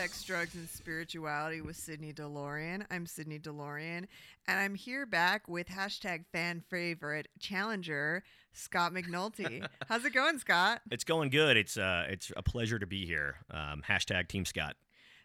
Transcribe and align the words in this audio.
Sex, 0.00 0.24
Drugs, 0.24 0.54
and 0.54 0.66
Spirituality 0.66 1.60
with 1.60 1.76
Sydney 1.76 2.14
DeLorean. 2.14 2.86
I'm 2.90 3.04
Sydney 3.04 3.38
DeLorean, 3.38 4.06
and 4.48 4.58
I'm 4.58 4.74
here 4.74 5.04
back 5.04 5.46
with 5.46 5.68
hashtag 5.68 6.24
fan 6.32 6.62
favorite 6.70 7.28
challenger 7.38 8.22
Scott 8.54 8.94
McNulty. 8.94 9.62
How's 9.90 10.06
it 10.06 10.14
going, 10.14 10.38
Scott? 10.38 10.80
It's 10.90 11.04
going 11.04 11.28
good. 11.28 11.58
It's 11.58 11.76
uh, 11.76 12.06
it's 12.08 12.32
a 12.34 12.42
pleasure 12.42 12.78
to 12.78 12.86
be 12.86 13.04
here. 13.04 13.36
Um, 13.50 13.82
hashtag 13.86 14.28
Team 14.28 14.46
Scott. 14.46 14.76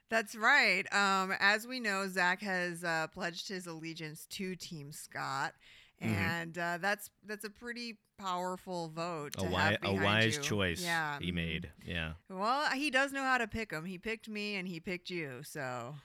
That's 0.10 0.36
right. 0.36 0.84
Um, 0.94 1.34
as 1.40 1.66
we 1.66 1.80
know, 1.80 2.10
Zach 2.10 2.42
has 2.42 2.84
uh, 2.84 3.08
pledged 3.14 3.48
his 3.48 3.68
allegiance 3.68 4.26
to 4.32 4.58
Team 4.58 4.92
Scott, 4.92 5.54
Mhm. 6.02 6.08
and 6.08 6.58
uh, 6.58 6.77
that's 6.81 7.09
that's 7.26 7.45
a 7.45 7.49
pretty 7.49 7.98
powerful 8.17 8.90
vote. 8.90 9.35
A, 9.38 9.41
wi- 9.44 9.72
have 9.72 9.77
a 9.84 9.94
wise 9.94 10.38
you. 10.38 10.41
choice 10.41 10.81
Yeah, 10.84 11.20
he 11.20 11.31
made. 11.31 11.70
Yeah. 11.85 12.13
Well, 12.30 12.70
he 12.71 12.90
does 12.91 13.12
know 13.13 13.23
how 13.23 13.38
to 13.38 13.48
pick 13.48 13.70
them. 13.71 13.85
He 13.85 13.98
picked 13.98 14.27
me, 14.30 14.55
and 14.55 14.68
he 14.68 14.80
picked 14.80 15.09
you. 15.09 15.41
So 15.44 15.95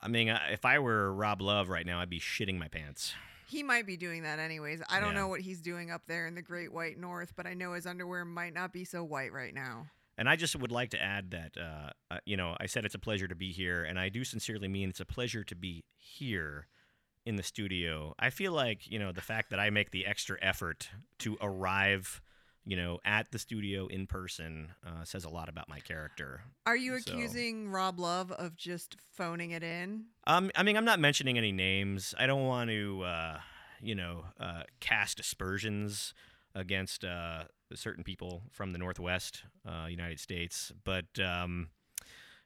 I 0.00 0.08
mean, 0.08 0.28
if 0.50 0.64
I 0.64 0.78
were 0.78 1.12
Rob 1.12 1.40
Love 1.42 1.68
right 1.68 1.84
now, 1.86 2.00
I'd 2.00 2.10
be 2.10 2.20
shitting 2.20 2.58
my 2.58 2.68
pants. 2.68 3.14
he 3.50 3.62
might 3.62 3.86
be 3.86 3.96
doing 3.96 4.24
that 4.24 4.38
anyways. 4.38 4.82
I 4.90 5.00
don't 5.00 5.14
Yeah. 5.14 5.20
know 5.20 5.28
what 5.28 5.40
he's 5.40 5.62
doing 5.62 5.90
up 5.90 6.02
there 6.06 6.26
in 6.26 6.34
the 6.34 6.42
Great 6.42 6.70
White 6.70 6.98
North, 6.98 7.32
but 7.34 7.46
I 7.46 7.54
know 7.54 7.72
his 7.72 7.86
underwear 7.86 8.24
might 8.26 8.52
not 8.52 8.72
be 8.74 8.84
so 8.84 9.02
white 9.02 9.32
right 9.32 9.54
now. 9.54 9.86
And 10.18 10.28
I 10.28 10.36
just 10.36 10.54
would 10.54 10.70
like 10.70 10.90
to 10.90 11.00
add 11.02 11.30
that, 11.30 11.56
uh, 11.56 11.90
uh, 12.10 12.18
you 12.26 12.36
know, 12.36 12.56
I 12.60 12.66
said 12.66 12.84
it's 12.84 12.94
a 12.94 12.98
pleasure 12.98 13.26
to 13.26 13.34
be 13.34 13.50
here, 13.52 13.84
and 13.84 13.98
I 13.98 14.10
do 14.10 14.22
sincerely 14.22 14.68
mean 14.68 14.90
it's 14.90 15.00
a 15.00 15.06
pleasure 15.06 15.44
to 15.44 15.54
be 15.54 15.84
here 15.96 16.66
in 17.28 17.36
the 17.36 17.42
studio. 17.42 18.14
I 18.18 18.30
feel 18.30 18.52
like, 18.52 18.90
you 18.90 18.98
know, 18.98 19.12
the 19.12 19.20
fact 19.20 19.50
that 19.50 19.60
I 19.60 19.68
make 19.70 19.90
the 19.90 20.06
extra 20.06 20.38
effort 20.40 20.88
to 21.18 21.36
arrive, 21.42 22.22
you 22.64 22.74
know, 22.76 22.98
at 23.04 23.30
the 23.32 23.38
studio 23.38 23.86
in 23.86 24.06
person 24.06 24.72
uh, 24.86 25.04
says 25.04 25.24
a 25.24 25.28
lot 25.28 25.48
about 25.50 25.68
my 25.68 25.78
character. 25.80 26.40
Are 26.64 26.76
you 26.76 26.98
So- 26.98 27.12
accusing 27.12 27.68
Rob 27.68 27.98
Love 28.00 28.32
of 28.32 28.56
just 28.56 28.96
phoning 29.14 29.50
it 29.50 29.62
in? 29.62 30.06
Um, 30.26 30.50
I 30.56 30.62
mean, 30.62 30.76
I'm 30.78 30.86
not 30.86 31.00
mentioning 31.00 31.36
any 31.36 31.52
names. 31.52 32.14
I 32.18 32.26
don't 32.26 32.46
want 32.46 32.70
to, 32.70 33.02
uh, 33.02 33.40
you 33.82 33.94
know, 33.94 34.24
uh, 34.40 34.62
cast 34.80 35.20
aspersions 35.20 36.14
against 36.54 37.04
uh, 37.04 37.44
certain 37.74 38.04
people 38.04 38.42
from 38.50 38.72
the 38.72 38.78
Northwest 38.78 39.42
uh, 39.66 39.86
United 39.88 40.18
States. 40.18 40.72
But 40.82 41.18
um, 41.20 41.68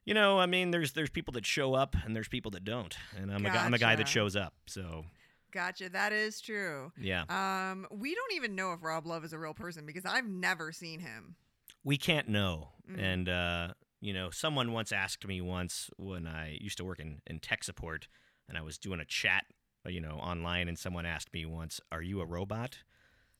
you 0.04 0.14
know, 0.14 0.38
I 0.38 0.46
mean, 0.46 0.70
there's 0.70 0.92
there's 0.92 1.10
people 1.10 1.32
that 1.32 1.46
show 1.46 1.74
up 1.74 1.94
and 2.04 2.14
there's 2.16 2.28
people 2.28 2.50
that 2.52 2.64
don't, 2.64 2.96
and 3.16 3.32
I'm 3.32 3.44
a 3.46 3.50
guy, 3.50 3.64
I'm 3.64 3.74
a 3.74 3.78
guy 3.78 3.96
that 3.96 4.08
shows 4.08 4.36
up. 4.36 4.54
So 4.66 5.04
Gotcha. 5.52 5.90
That 5.90 6.12
is 6.14 6.40
true. 6.40 6.92
yeah, 6.98 7.24
Um, 7.28 7.86
we 7.90 8.14
don't 8.14 8.32
even 8.32 8.54
know 8.54 8.72
if 8.72 8.82
Rob 8.82 9.06
Love 9.06 9.22
is 9.22 9.34
a 9.34 9.38
real 9.38 9.52
person 9.52 9.84
because 9.84 10.06
I've 10.06 10.26
never 10.26 10.72
seen 10.72 11.00
him. 11.00 11.36
we 11.84 11.98
can't 11.98 12.26
know. 12.28 12.70
Mm. 12.90 12.98
And 13.02 13.28
uh, 13.28 13.68
you 14.00 14.12
know, 14.14 14.30
someone 14.30 14.72
once 14.72 14.92
asked 14.92 15.26
me 15.26 15.40
once 15.42 15.90
when 15.98 16.26
I 16.26 16.56
used 16.60 16.78
to 16.78 16.84
work 16.84 17.00
in 17.00 17.20
in 17.26 17.38
tech 17.38 17.64
support, 17.64 18.08
and 18.48 18.56
I 18.56 18.62
was 18.62 18.78
doing 18.78 18.98
a 18.98 19.04
chat, 19.04 19.44
uh, 19.86 19.90
you 19.90 20.00
know, 20.00 20.14
online, 20.14 20.68
and 20.68 20.78
someone 20.78 21.04
asked 21.06 21.32
me 21.34 21.44
once, 21.44 21.80
"Are 21.92 22.02
you 22.02 22.20
a 22.20 22.26
robot?" 22.26 22.78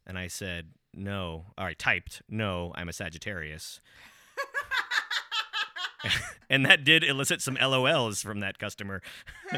And 0.06 0.18
I 0.18 0.27
said, 0.28 0.74
"No." 0.92 1.46
Or 1.56 1.64
I 1.64 1.72
typed, 1.74 2.22
"No, 2.28 2.72
I'm 2.74 2.88
a 2.88 2.92
Sagittarius." 2.92 3.80
and 6.50 6.64
that 6.67 6.84
did 6.84 7.05
elicit 7.05 7.41
some 7.41 7.56
LOLs 7.56 8.22
from 8.22 8.41
that 8.41 8.58
customer. 8.58 9.03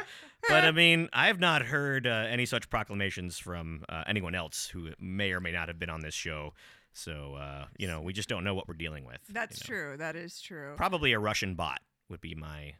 but 0.48 0.64
I 0.64 0.70
mean, 0.72 1.08
I've 1.12 1.40
not 1.40 1.62
heard 1.62 2.06
uh, 2.06 2.26
any 2.28 2.46
such 2.46 2.70
proclamations 2.70 3.38
from 3.38 3.84
uh, 3.88 4.04
anyone 4.06 4.34
else 4.34 4.66
who 4.66 4.90
may 4.98 5.32
or 5.32 5.40
may 5.40 5.52
not 5.52 5.68
have 5.68 5.78
been 5.78 5.90
on 5.90 6.00
this 6.00 6.14
show. 6.14 6.52
So 6.92 7.34
uh, 7.34 7.66
you 7.76 7.86
know, 7.86 8.00
we 8.00 8.12
just 8.12 8.28
don't 8.28 8.44
know 8.44 8.54
what 8.54 8.68
we're 8.68 8.74
dealing 8.74 9.04
with. 9.04 9.18
you 9.26 9.34
That's 9.34 9.60
know. 9.68 9.74
true. 9.74 9.96
That 9.96 10.16
is 10.16 10.40
true. 10.40 10.74
Probably 10.76 11.12
a 11.12 11.18
Russian 11.18 11.54
bot 11.54 11.80
would 12.08 12.20
be 12.20 12.34
my 12.34 12.74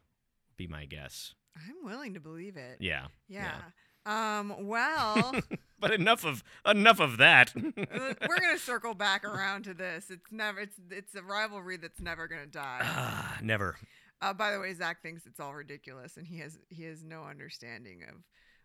be 0.57 0.67
my 0.67 0.85
guess. 0.87 1.35
I'm 1.57 1.85
willing 1.85 2.15
to 2.15 2.21
believe 2.21 2.57
it. 2.57 2.79
Yeah. 2.81 3.07
Yeah. 3.29 3.61
Um, 4.07 4.55
well, 4.61 5.35
But 5.85 5.93
enough 6.01 6.25
of 6.25 6.43
enough 6.67 6.99
of 7.01 7.19
that. 7.19 7.53
we're 7.55 8.41
gonna 8.41 8.59
circle 8.59 8.95
back 8.95 9.23
around 9.25 9.65
to 9.65 9.75
this. 9.75 10.11
It's 10.11 10.33
never. 10.33 10.61
It's 10.61 10.77
it's 10.91 11.15
a 11.15 11.23
rivalry 11.23 11.77
that's 11.77 12.01
never 12.01 12.27
gonna 12.27 12.47
die. 12.47 12.81
Ah, 12.83 13.39
never. 13.43 13.77
Uh, 14.23 14.33
by 14.33 14.51
the 14.53 14.59
way, 14.61 14.73
Zach 14.73 15.03
thinks 15.03 15.27
it's 15.27 15.39
all 15.41 15.55
ridiculous, 15.55 16.17
and 16.17 16.27
he 16.27 16.39
has 16.39 16.59
he 16.71 16.85
has 16.85 17.05
no 17.05 17.25
understanding 17.25 18.03
of 18.09 18.23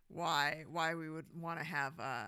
why 0.07 0.63
why 0.71 0.95
we 0.95 1.09
would 1.09 1.25
want 1.35 1.59
to 1.59 1.65
have 1.65 1.99
uh, 1.99 2.23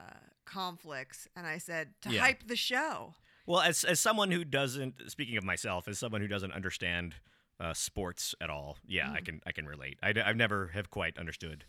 conflicts. 0.46 1.28
And 1.36 1.48
I 1.48 1.58
said 1.58 1.94
to 2.02 2.10
Yeah. 2.12 2.22
hype 2.22 2.48
the 2.48 2.56
show. 2.58 3.16
Well, 3.46 3.62
as 3.62 3.84
as 3.86 4.00
someone 4.00 4.32
who 4.32 4.44
doesn't, 4.44 4.96
speaking 5.10 5.38
of 5.38 5.44
myself, 5.44 5.88
as 5.88 5.98
someone 6.00 6.20
who 6.22 6.28
doesn't 6.28 6.52
understand 6.52 7.16
uh, 7.60 7.74
sports 7.74 8.36
at 8.42 8.50
all, 8.50 8.78
yeah, 8.86 9.12
I 9.12 9.20
Mhm. 9.22 9.26
can 9.26 9.42
I 9.46 9.52
can 9.54 9.66
relate. 9.66 10.00
I, 10.04 10.14
have 10.16 10.36
never 10.36 10.68
have 10.74 10.90
quite 10.90 11.18
understood 11.18 11.64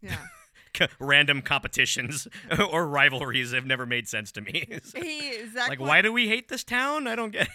Yeah. 0.00 0.16
C- 0.76 0.86
random 1.00 1.42
competitions 1.42 2.28
or 2.70 2.86
rivalries. 2.86 3.52
Have 3.52 3.66
never 3.66 3.86
made 3.86 4.08
sense 4.08 4.32
to 4.32 4.40
me. 4.40 4.66
So, 4.84 5.00
he 5.00 5.46
Zach 5.52 5.68
like, 5.68 5.78
point- 5.78 5.88
why 5.88 6.02
do 6.02 6.12
we 6.12 6.28
hate 6.28 6.48
this 6.48 6.62
town? 6.64 7.06
I 7.06 7.16
don't 7.16 7.32
get. 7.32 7.48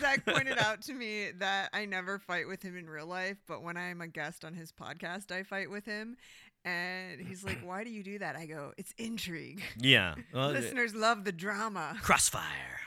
Zach 0.00 0.24
pointed 0.24 0.58
out 0.58 0.82
to 0.82 0.92
me 0.94 1.30
that 1.38 1.70
I 1.72 1.84
never 1.86 2.18
fight 2.18 2.46
with 2.46 2.62
him 2.62 2.76
in 2.76 2.88
real 2.88 3.06
life, 3.06 3.38
but 3.46 3.62
when 3.62 3.76
I'm 3.76 4.00
a 4.00 4.06
guest 4.08 4.44
on 4.44 4.54
his 4.54 4.72
podcast, 4.72 5.30
I 5.32 5.42
fight 5.42 5.70
with 5.70 5.84
him. 5.84 6.16
And 6.64 7.20
he's 7.20 7.44
like, 7.44 7.58
"Why 7.64 7.84
do 7.84 7.90
you 7.90 8.02
do 8.02 8.18
that?" 8.18 8.36
I 8.36 8.46
go, 8.46 8.72
"It's 8.76 8.92
intrigue. 8.98 9.62
yeah. 9.78 10.14
Well, 10.34 10.50
Listeners 10.50 10.94
love 10.94 11.24
the 11.24 11.32
drama." 11.32 11.96
Crossfire. 12.02 12.80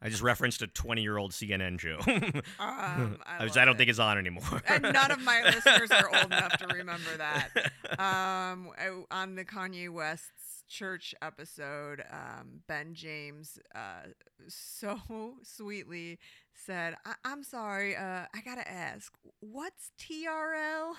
I 0.00 0.08
just 0.08 0.22
referenced 0.22 0.62
a 0.62 0.66
20 0.68 1.02
year 1.02 1.16
old 1.18 1.32
CNN 1.32 1.78
show. 1.80 1.98
Um, 2.06 3.18
I, 3.26 3.44
I, 3.44 3.46
don't 3.64 3.68
it. 3.74 3.78
think 3.78 3.90
it's 3.90 3.98
on 3.98 4.16
anymore. 4.18 4.62
and 4.68 4.82
none 4.82 5.10
of 5.10 5.20
my 5.22 5.42
listeners 5.44 5.90
are 5.90 6.08
old 6.14 6.26
enough 6.26 6.56
to 6.58 6.66
remember 6.68 7.16
that. 7.18 7.48
Um, 7.98 8.70
on 9.10 9.34
the 9.34 9.44
Kanye 9.44 9.88
West's 9.90 10.62
church 10.68 11.14
episode, 11.20 12.04
um, 12.12 12.60
Ben 12.68 12.94
James 12.94 13.58
uh, 13.74 14.02
so 14.46 14.98
sweetly 15.42 16.18
said, 16.54 16.94
I- 17.04 17.14
"I'm 17.24 17.42
sorry, 17.42 17.96
uh, 17.96 18.26
I 18.32 18.40
gotta 18.44 18.70
ask, 18.70 19.12
what's 19.40 19.90
TRL?" 19.98 20.94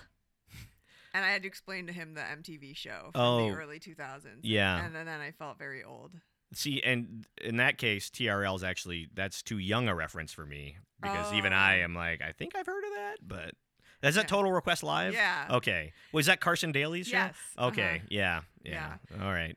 And 1.14 1.24
I 1.26 1.30
had 1.32 1.44
to 1.44 1.48
explain 1.48 1.88
to 1.88 1.94
him 1.94 2.14
the 2.16 2.22
MTV 2.22 2.76
show 2.76 3.10
from 3.14 3.22
Oh, 3.22 3.50
the 3.52 3.56
early 3.58 3.80
2000s. 3.80 4.40
yeah. 4.44 4.84
And 4.86 4.94
then, 4.96 5.06
then 5.06 5.22
I 5.22 5.32
felt 5.32 5.58
very 5.58 5.84
old. 5.84 6.12
See, 6.54 6.82
and 6.84 7.26
in 7.42 7.58
that 7.58 7.78
case, 7.78 8.10
TRL 8.10 8.56
is 8.56 8.64
actually 8.64 9.08
that's 9.14 9.42
too 9.44 9.58
young 9.60 9.88
a 9.88 9.94
reference 9.96 10.34
for 10.34 10.46
me 10.46 10.78
because 11.02 11.32
even 11.34 11.54
Oh. 11.54 11.58
I 11.58 11.76
am 11.76 11.94
like, 11.94 12.22
I 12.22 12.32
think 12.32 12.56
I've 12.56 12.66
heard 12.66 12.84
of 12.84 12.92
that, 12.96 13.18
but 13.22 13.54
is 14.02 14.16
that 14.16 14.22
Yeah. 14.22 14.28
Total 14.28 14.52
Request 14.52 14.82
Live? 14.84 15.14
Yeah. 15.14 15.48
Okay. 15.52 15.94
Was 16.12 16.26
that 16.26 16.40
Carson 16.42 16.72
Daly's 16.72 17.08
show? 17.08 17.18
Yes, 17.18 17.36
uh-huh. 17.58 17.68
Okay. 17.68 18.02
Yeah, 18.10 18.42
yeah. 18.64 18.96
All 19.22 19.32
right. 19.32 19.56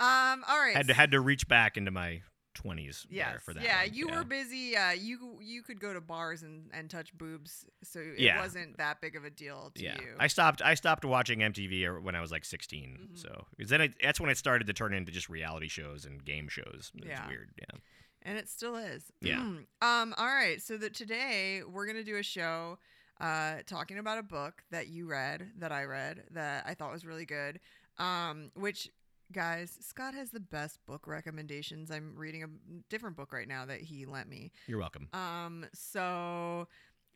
Um, 0.00 0.42
all 0.48 0.58
right. 0.58 0.74
Had 0.74 0.88
to 0.88 0.94
had 0.94 1.12
to 1.12 1.20
reach 1.20 1.46
back 1.46 1.76
into 1.76 1.90
my 1.92 2.22
twenties 2.54 3.06
Yes. 3.10 3.42
for 3.42 3.54
that. 3.54 3.62
yeah, 3.62 3.82
one. 3.84 3.94
you 3.94 4.08
yeah. 4.08 4.16
were 4.16 4.24
busy. 4.24 4.76
Uh, 4.76 4.90
you 4.92 5.38
you 5.40 5.62
could 5.62 5.80
go 5.80 5.92
to 5.92 6.00
bars 6.00 6.42
and, 6.42 6.70
and 6.72 6.88
touch 6.90 7.12
boobs, 7.16 7.64
so 7.82 8.00
it 8.00 8.18
Yeah. 8.18 8.40
wasn't 8.40 8.76
that 8.78 9.00
big 9.00 9.16
of 9.16 9.24
a 9.24 9.30
deal 9.30 9.70
to 9.74 9.82
Yeah, 9.82 10.00
you. 10.00 10.14
I 10.18 10.26
stopped. 10.26 10.62
I 10.62 10.74
stopped 10.74 11.04
watching 11.04 11.40
MTV 11.40 12.02
when 12.02 12.14
I 12.14 12.20
was 12.20 12.30
like 12.30 12.44
16. 12.44 13.08
Mhm. 13.12 13.18
So 13.18 13.46
then 13.58 13.80
it, 13.80 13.94
that's 14.02 14.20
when 14.20 14.30
it 14.30 14.38
started 14.38 14.66
to 14.66 14.72
turn 14.72 14.92
into 14.94 15.12
just 15.12 15.28
reality 15.28 15.68
shows 15.68 16.04
and 16.04 16.24
game 16.24 16.48
shows. 16.48 16.92
It 16.94 17.00
was 17.04 17.08
Yeah. 17.10 17.28
weird. 17.28 17.50
Yeah. 17.58 17.78
and 18.24 18.38
it 18.38 18.48
still 18.48 18.76
is. 18.76 19.10
Yeah. 19.20 19.38
um. 19.40 20.14
All 20.16 20.26
right. 20.26 20.62
So 20.62 20.76
that 20.76 20.94
today 20.94 21.62
we're 21.64 21.86
gonna 21.86 22.04
do 22.04 22.16
a 22.18 22.22
show, 22.22 22.78
uh, 23.20 23.62
talking 23.66 23.98
about 23.98 24.18
a 24.18 24.22
book 24.22 24.62
that 24.70 24.86
you 24.86 25.06
read, 25.06 25.50
that 25.58 25.72
I 25.72 25.84
read, 25.84 26.22
that 26.30 26.64
I 26.66 26.74
thought 26.74 26.92
was 26.92 27.04
really 27.04 27.26
good. 27.26 27.58
Um, 27.98 28.50
which. 28.54 28.88
Guys, 29.32 29.76
Scott 29.80 30.14
has 30.14 30.30
the 30.30 30.40
best 30.40 30.84
book 30.86 31.06
recommendations. 31.06 31.90
I'm 31.90 32.14
reading 32.16 32.42
a 32.44 32.48
different 32.90 33.16
book 33.16 33.32
right 33.32 33.48
now 33.48 33.64
that 33.66 33.80
he 33.80 34.04
lent 34.04 34.28
me. 34.28 34.52
You're 34.66 34.78
welcome. 34.78 35.08
Um, 35.14 35.64
so 35.72 36.68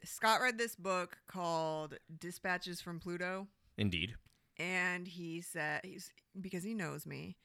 Scott 0.05 0.41
read 0.41 0.57
this 0.57 0.77
book 0.77 1.19
called 1.27 1.99
Dispatches 2.19 2.81
from 2.81 3.01
Pluto. 3.01 3.49
Indeed. 3.79 4.15
and 4.59 5.07
he 5.07 5.43
said 5.43 5.83
he's 5.85 6.11
because 6.41 6.65
he 6.65 6.73
knows 6.73 7.05
me 7.05 7.37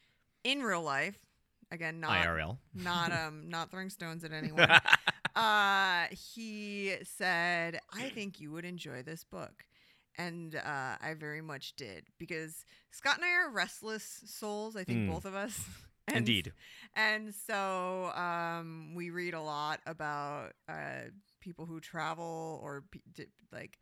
in 0.45 0.62
real 0.63 0.81
life 0.81 1.17
again 1.69 2.00
not 2.00 2.12
IRL. 2.25 2.57
not 2.74 3.12
um 3.25 3.50
not 3.50 3.69
throwing 3.69 3.89
stones 3.89 4.24
at 4.24 4.31
anyone 4.31 4.69
uh 5.35 6.06
he 6.09 6.95
said 7.03 7.81
i 7.94 8.07
think 8.07 8.39
you 8.39 8.50
would 8.53 8.63
enjoy 8.63 9.03
this 9.03 9.25
book 9.25 9.65
and 10.17 10.55
uh 10.55 10.95
i 11.01 11.13
very 11.17 11.41
much 11.41 11.75
did 11.75 12.05
because 12.17 12.65
scott 12.91 13.15
and 13.17 13.25
i 13.25 13.29
are 13.31 13.49
restless 13.49 14.21
souls 14.25 14.75
i 14.75 14.83
think 14.83 14.99
Mm. 14.99 15.11
both 15.11 15.25
of 15.25 15.35
us 15.35 15.59
And- 16.07 16.17
Indeed. 16.17 16.51
and 16.95 17.33
so 17.33 18.11
um 18.15 18.93
we 18.95 19.09
read 19.11 19.33
a 19.33 19.41
lot 19.41 19.79
about 19.85 20.53
uh 20.67 21.09
people 21.39 21.65
who 21.65 21.79
travel 21.79 22.59
or 22.63 22.83
pe- 22.91 22.99
di- 23.13 23.31
like 23.51 23.79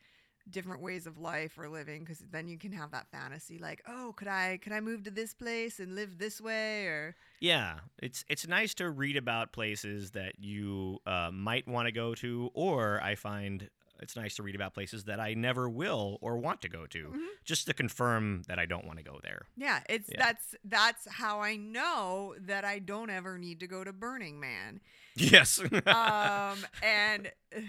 different 0.49 0.81
ways 0.81 1.05
of 1.05 1.17
life 1.19 1.57
or 1.59 1.69
living 1.69 1.99
because 2.03 2.19
then 2.31 2.47
you 2.47 2.57
can 2.57 2.71
have 2.71 2.91
that 2.91 3.07
fantasy 3.11 3.57
like 3.59 3.81
oh 3.87 4.13
could 4.17 4.27
i 4.27 4.57
could 4.61 4.73
i 4.73 4.79
move 4.79 5.03
to 5.03 5.11
this 5.11 5.33
place 5.33 5.79
and 5.79 5.93
live 5.95 6.17
this 6.17 6.41
way 6.41 6.85
or 6.87 7.15
Yeah, 7.39 7.79
it's 8.01 8.25
it's 8.27 8.47
nice 8.47 8.73
to 8.75 8.89
read 8.89 9.15
about 9.15 9.51
places 9.53 10.11
that 10.11 10.39
you 10.39 10.99
uh, 11.05 11.29
might 11.31 11.67
want 11.67 11.85
to 11.87 11.91
go 11.93 12.13
to, 12.15 12.49
or 12.53 12.99
I 13.01 13.15
find 13.15 13.69
it's 14.01 14.15
nice 14.15 14.35
to 14.35 14.43
read 14.43 14.55
about 14.55 14.73
places 14.73 15.03
that 15.05 15.19
I 15.19 15.33
never 15.33 15.69
will 15.69 16.17
or 16.21 16.37
want 16.37 16.61
to 16.61 16.69
go 16.69 16.85
to, 16.87 17.07
Mhm. 17.09 17.27
just 17.45 17.65
to 17.67 17.73
confirm 17.73 18.43
that 18.47 18.57
I 18.59 18.65
don't 18.65 18.85
want 18.85 18.97
to 18.99 19.03
go 19.03 19.19
there. 19.23 19.41
yeah 19.57 19.81
it's 19.89 20.09
Yeah. 20.11 20.23
that's 20.25 20.55
that's 20.63 21.07
how 21.11 21.41
i 21.41 21.55
know 21.55 22.35
that 22.39 22.63
i 22.65 22.79
don't 22.79 23.09
ever 23.09 23.37
need 23.37 23.59
to 23.61 23.67
go 23.67 23.83
to 23.83 23.91
burning 23.93 24.39
man 24.39 24.79
Yes. 25.15 25.59
um 25.59 26.57
and 26.83 27.31
uh, 27.55 27.61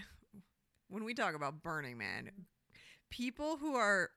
when 0.88 1.04
we 1.04 1.14
talk 1.14 1.34
about 1.34 1.62
burning 1.62 1.98
man 1.98 2.30
people 3.10 3.56
who 3.56 3.74
are 3.74 4.10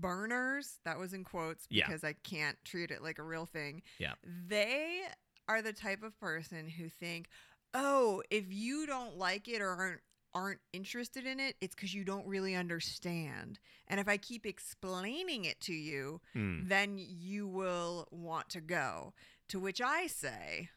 burners 0.00 0.78
that 0.84 0.98
was 0.98 1.12
in 1.12 1.24
quotes 1.24 1.66
Yeah. 1.70 1.86
because 1.86 2.04
i 2.04 2.12
can't 2.12 2.56
treat 2.64 2.90
it 2.90 3.02
like 3.02 3.18
a 3.18 3.22
real 3.22 3.46
thing 3.46 3.82
Yeah. 3.98 4.14
they 4.24 5.02
are 5.48 5.62
the 5.62 5.72
type 5.72 6.02
of 6.02 6.18
person 6.20 6.68
who 6.68 6.88
think 6.88 7.28
oh 7.74 8.22
if 8.30 8.52
you 8.52 8.86
don't 8.86 9.16
like 9.16 9.48
it 9.48 9.60
or 9.60 9.70
aren't 9.70 10.00
aren't 10.34 10.60
interested 10.72 11.26
in 11.26 11.38
it 11.40 11.54
it's 11.60 11.74
because 11.74 11.94
you 11.94 12.04
don't 12.04 12.26
really 12.26 12.54
understand 12.54 13.58
and 13.88 14.00
if 14.00 14.08
i 14.08 14.16
keep 14.16 14.44
explaining 14.46 15.44
it 15.44 15.60
to 15.60 15.72
you 15.72 16.20
Hmm. 16.32 16.66
then 16.68 16.96
you 16.98 17.46
will 17.46 18.08
want 18.10 18.48
to 18.50 18.60
go. 18.60 19.12
To 19.48 19.60
which 19.60 19.80
I 19.80 20.06
say, 20.06 20.70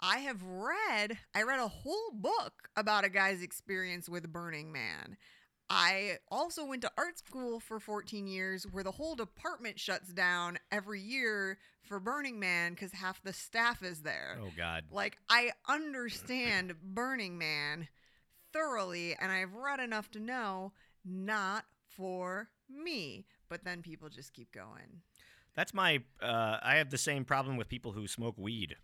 I 0.00 0.18
have 0.18 0.42
read, 0.42 1.18
I 1.34 1.42
read 1.44 1.60
a 1.60 1.68
whole 1.68 2.10
book 2.12 2.68
about 2.76 3.04
a 3.04 3.08
guy's 3.08 3.42
experience 3.42 4.08
with 4.08 4.32
Burning 4.32 4.72
Man. 4.72 5.16
I 5.70 6.18
also 6.28 6.64
went 6.66 6.82
to 6.82 6.90
art 6.98 7.18
school 7.18 7.60
for 7.60 7.78
14 7.78 8.26
years 8.26 8.64
where 8.64 8.82
the 8.84 8.90
whole 8.90 9.14
department 9.14 9.78
shuts 9.78 10.12
down 10.12 10.58
every 10.72 11.00
year 11.00 11.58
for 11.84 12.00
Burning 12.00 12.40
Man 12.40 12.72
because 12.72 12.92
half 12.92 13.22
the 13.22 13.32
staff 13.32 13.82
is 13.84 14.02
there. 14.02 14.38
Oh 14.42 14.50
God. 14.56 14.84
Like, 14.90 15.16
I 15.30 15.52
understand 15.68 16.74
Burning 16.82 17.38
Man 17.38 17.88
thoroughly, 18.52 19.16
and 19.20 19.30
I've 19.32 19.54
read 19.54 19.80
enough 19.80 20.10
to 20.12 20.20
know 20.20 20.72
not 21.04 21.64
for 21.88 22.48
me. 22.68 23.26
But 23.48 23.64
then 23.64 23.82
people 23.82 24.08
just 24.08 24.32
keep 24.32 24.50
going. 24.52 25.02
That's 25.54 25.74
my. 25.74 26.00
Uh, 26.22 26.58
I 26.62 26.76
have 26.76 26.90
the 26.90 26.98
same 26.98 27.24
problem 27.24 27.56
with 27.56 27.68
people 27.68 27.92
who 27.92 28.06
smoke 28.06 28.36
weed. 28.38 28.76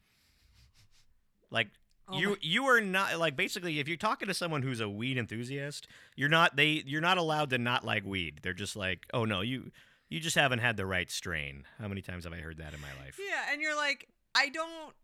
Like 1.50 1.68
Oh 2.10 2.18
you, 2.18 2.28
my- 2.30 2.36
you 2.40 2.64
are 2.66 2.80
not 2.80 3.18
like 3.18 3.36
basically 3.36 3.80
if 3.80 3.88
you're 3.88 3.96
talking 3.96 4.28
to 4.28 4.34
someone 4.34 4.62
who's 4.62 4.80
a 4.80 4.88
weed 4.88 5.18
enthusiast, 5.18 5.88
you're 6.16 6.28
not 6.28 6.56
they. 6.56 6.82
You're 6.86 7.00
not 7.00 7.18
allowed 7.18 7.50
to 7.50 7.58
not 7.58 7.84
like 7.84 8.04
weed. 8.04 8.40
They're 8.42 8.54
just 8.54 8.76
like, 8.76 9.06
oh 9.12 9.24
no, 9.24 9.40
you, 9.42 9.70
you 10.08 10.20
just 10.20 10.36
haven't 10.36 10.60
had 10.60 10.76
the 10.76 10.86
right 10.86 11.10
strain. 11.10 11.64
How 11.78 11.88
many 11.88 12.00
times 12.02 12.24
have 12.24 12.32
I 12.32 12.38
heard 12.38 12.58
that 12.58 12.72
in 12.72 12.80
my 12.80 12.92
life? 13.04 13.18
Yeah, 13.18 13.52
and 13.52 13.60
you're 13.60 13.76
like, 13.76 14.08
I 14.34 14.48
don't. 14.48 14.94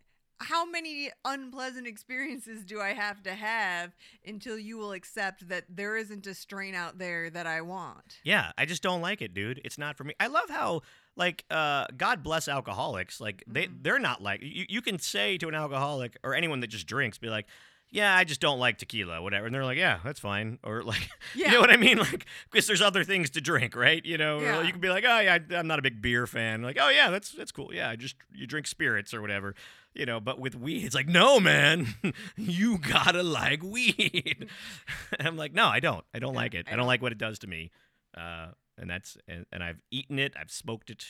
How 0.40 0.64
many 0.68 1.10
unpleasant 1.24 1.86
experiences 1.86 2.64
do 2.64 2.80
I 2.80 2.92
have 2.92 3.22
to 3.22 3.34
have 3.34 3.92
until 4.26 4.58
you 4.58 4.76
will 4.76 4.92
accept 4.92 5.48
that 5.48 5.64
there 5.68 5.96
isn't 5.96 6.26
a 6.26 6.34
strain 6.34 6.74
out 6.74 6.98
there 6.98 7.30
that 7.30 7.46
I 7.46 7.60
want? 7.62 8.18
Yeah, 8.24 8.50
I 8.58 8.66
just 8.66 8.82
don't 8.82 9.00
like 9.00 9.22
it, 9.22 9.32
dude. 9.32 9.60
It's 9.64 9.78
not 9.78 9.96
for 9.96 10.04
me. 10.04 10.14
I 10.20 10.26
love 10.26 10.50
how 10.50 10.82
like 11.16 11.44
uh 11.50 11.86
God 11.96 12.22
bless 12.22 12.48
alcoholics. 12.48 13.20
Like 13.20 13.44
they 13.46 13.66
Mhm. 13.68 13.82
they're 13.82 13.98
not 14.00 14.22
like 14.22 14.40
you, 14.42 14.66
you 14.68 14.82
can 14.82 14.98
say 14.98 15.38
to 15.38 15.48
an 15.48 15.54
alcoholic 15.54 16.16
or 16.24 16.34
anyone 16.34 16.60
that 16.60 16.66
just 16.68 16.86
drinks 16.88 17.18
be 17.18 17.28
like, 17.28 17.46
"Yeah, 17.90 18.16
I 18.16 18.24
just 18.24 18.40
don't 18.40 18.58
like 18.58 18.78
tequila, 18.78 19.22
whatever." 19.22 19.46
And 19.46 19.54
they're 19.54 19.64
like, 19.64 19.78
"Yeah, 19.78 20.00
that's 20.04 20.18
fine." 20.18 20.58
Or 20.64 20.82
like 20.92 21.08
Yeah. 21.36 21.46
You 21.46 21.52
know 21.54 21.60
what 21.60 21.70
I 21.70 21.76
mean? 21.76 21.98
Like 21.98 22.26
because 22.50 22.66
there's 22.66 22.82
other 22.82 23.04
things 23.04 23.30
to 23.30 23.40
drink, 23.40 23.76
right? 23.76 24.04
You 24.04 24.18
know, 24.18 24.40
Yeah. 24.40 24.62
you 24.62 24.72
can 24.72 24.80
be 24.80 24.88
like, 24.88 25.04
"Oh, 25.06 25.20
yeah, 25.20 25.38
I- 25.50 25.54
I'm 25.56 25.68
not 25.68 25.78
a 25.78 25.82
big 25.82 26.02
beer 26.02 26.26
fan." 26.26 26.62
Like, 26.62 26.76
"Oh, 26.80 26.88
yeah, 26.88 27.10
that's 27.10 27.30
that's 27.30 27.52
cool. 27.52 27.72
Yeah, 27.72 27.88
I 27.88 27.94
just 27.96 28.16
you 28.32 28.46
drink 28.48 28.66
spirits 28.66 29.14
or 29.14 29.22
whatever." 29.22 29.54
You 29.94 30.06
know, 30.06 30.18
but 30.20 30.40
with 30.40 30.54
weed, 30.56 30.84
it's 30.84 30.94
like, 30.94 31.06
"No, 31.08 31.38
man. 31.38 31.94
you 32.36 32.78
got 32.78 33.12
to 33.12 33.22
like 33.22 33.62
weed." 33.62 34.48
and 35.18 35.28
I'm 35.28 35.36
like, 35.36 35.52
"No, 35.54 35.66
I 35.66 35.80
don't. 35.80 36.04
I 36.12 36.18
don't 36.18 36.34
like 36.34 36.54
it. 36.54 36.66
I 36.70 36.76
don't- 36.76 36.86
like 36.86 37.00
what 37.02 37.12
it 37.12 37.18
does 37.18 37.38
to 37.40 37.46
me." 37.46 37.70
Uh 38.16 38.48
and 38.76 38.90
that's 38.90 39.16
and, 39.28 39.46
and 39.52 39.62
I've 39.62 39.80
eaten 39.90 40.18
it, 40.18 40.34
I've 40.38 40.50
smoked 40.50 40.90
it, 40.90 41.04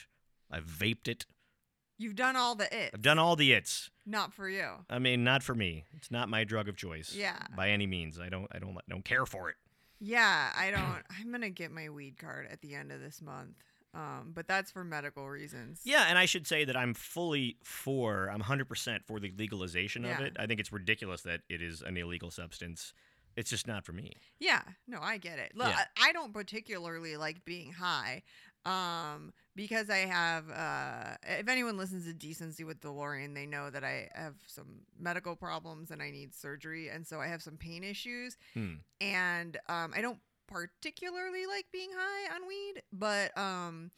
I've 0.51 0.65
vaped 0.65 1.09
it. 1.09 1.27
You've 1.97 2.17
done 2.17 2.35
all 2.37 2.55
the 2.55 2.65
it. 2.77 2.91
I've 2.93 3.03
done 3.03 3.19
all 3.19 3.37
the 3.37 3.53
its. 3.53 3.89
Not 4.05 4.33
for 4.35 4.49
you. 4.49 4.69
I 4.91 4.99
mean, 4.99 5.23
not 5.25 5.43
for 5.43 5.55
me. 5.55 5.85
It's 5.97 6.11
not 6.11 6.29
my 6.29 6.45
drug 6.45 6.69
of 6.69 6.77
choice. 6.77 7.15
Yeah. 7.15 7.39
By 7.57 7.71
any 7.71 7.87
means. 7.87 8.19
I 8.19 8.29
don't 8.29 8.49
I 8.53 8.59
don't 8.59 8.77
I 8.77 8.83
don't 8.91 9.05
care 9.05 9.25
for 9.27 9.49
it. 9.49 9.57
Yeah, 10.01 10.51
I 10.57 10.71
don't. 10.71 11.03
I'm 11.19 11.31
gonna 11.31 11.51
get 11.51 11.71
my 11.71 11.89
weed 11.89 12.19
card 12.19 12.49
at 12.51 12.61
the 12.61 12.75
end 12.75 12.91
of 12.93 13.01
this 13.01 13.23
month. 13.23 13.57
Um, 13.95 14.33
but 14.35 14.49
that's 14.49 14.71
for 14.73 14.83
medical 14.83 15.29
reasons. 15.29 15.81
Yeah, 15.85 16.07
and 16.09 16.19
I 16.19 16.25
should 16.27 16.47
say 16.49 16.65
that 16.65 16.77
I'm 16.77 16.95
fully 16.95 17.59
for, 17.63 18.29
I'm 18.29 18.43
100% 18.43 19.05
for 19.07 19.21
the 19.21 19.33
legalization 19.39 20.05
of 20.05 20.11
Yeah. 20.19 20.27
it. 20.27 20.37
I 20.39 20.47
think 20.47 20.59
it's 20.59 20.73
ridiculous 20.73 21.23
that 21.23 21.43
it 21.49 21.63
is 21.63 21.81
an 21.81 21.97
illegal 21.97 22.31
substance. 22.33 22.93
It's 23.37 23.51
just 23.51 23.67
not 23.69 23.85
for 23.85 23.93
me. 23.93 24.13
Yeah, 24.41 24.63
no, 24.89 24.99
I 25.01 25.19
get 25.19 25.39
it. 25.39 25.53
Look, 25.57 25.69
Yeah. 25.69 25.85
I, 25.97 26.09
I 26.09 26.13
don't 26.13 26.33
particularly 26.33 27.17
like 27.17 27.45
being 27.45 27.73
high, 27.73 28.23
um, 28.65 29.33
because 29.57 29.91
I 29.91 29.99
have. 29.99 30.51
Uh, 30.51 31.17
if 31.39 31.49
anyone 31.49 31.77
listens 31.77 32.07
to 32.07 32.15
Decency 32.15 32.65
with 32.65 32.81
DeLorean, 32.81 33.35
they 33.35 33.47
know 33.47 33.71
that 33.71 33.85
I 33.85 34.09
have 34.15 34.35
some 34.47 34.81
medical 34.99 35.37
problems 35.37 35.91
and 35.91 36.03
I 36.03 36.11
need 36.11 36.35
surgery, 36.35 36.89
and 36.89 37.07
so 37.07 37.21
I 37.21 37.27
have 37.29 37.43
some 37.43 37.57
pain 37.57 37.85
issues, 37.85 38.37
Hmm. 38.55 38.75
and 39.01 39.57
um, 39.69 39.93
I 39.97 40.01
don't 40.01 40.19
particularly 40.47 41.47
like 41.47 41.67
being 41.73 41.91
high 41.97 42.35
on 42.35 42.47
weed, 42.47 42.83
but 42.93 43.37
um, 43.39 43.91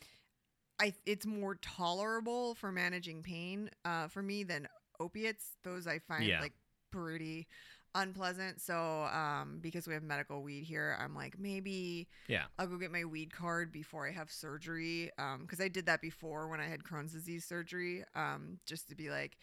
I 0.80 0.94
it's 1.06 1.26
more 1.26 1.56
tolerable 1.56 2.54
for 2.54 2.70
managing 2.72 3.22
pain 3.22 3.70
uh, 3.84 4.08
for 4.08 4.22
me 4.22 4.42
than 4.44 4.68
opiates. 5.00 5.56
Those 5.64 5.86
I 5.86 5.98
find 5.98 6.24
Yeah. 6.26 6.40
like 6.40 6.52
pretty 6.90 7.46
unpleasant. 7.94 8.60
So 8.60 9.04
um, 9.04 9.58
because 9.62 9.86
we 9.86 9.94
have 9.94 10.02
medical 10.02 10.42
weed 10.42 10.64
here, 10.64 10.96
I'm 11.00 11.14
like 11.14 11.38
maybe 11.38 12.08
Yeah. 12.28 12.44
I'll 12.58 12.66
go 12.66 12.76
get 12.76 12.92
my 12.92 13.04
weed 13.04 13.32
card 13.32 13.72
before 13.72 14.06
I 14.06 14.12
have 14.12 14.30
surgery. 14.30 15.10
Um, 15.18 15.42
because 15.42 15.60
I 15.60 15.68
did 15.68 15.86
that 15.86 16.00
before 16.02 16.48
when 16.48 16.60
I 16.60 16.66
had 16.66 16.82
Crohn's 16.84 17.12
disease 17.12 17.44
surgery. 17.44 18.04
Um, 18.14 18.58
just 18.66 18.88
to 18.90 18.94
be 18.94 19.08
like, 19.10 19.36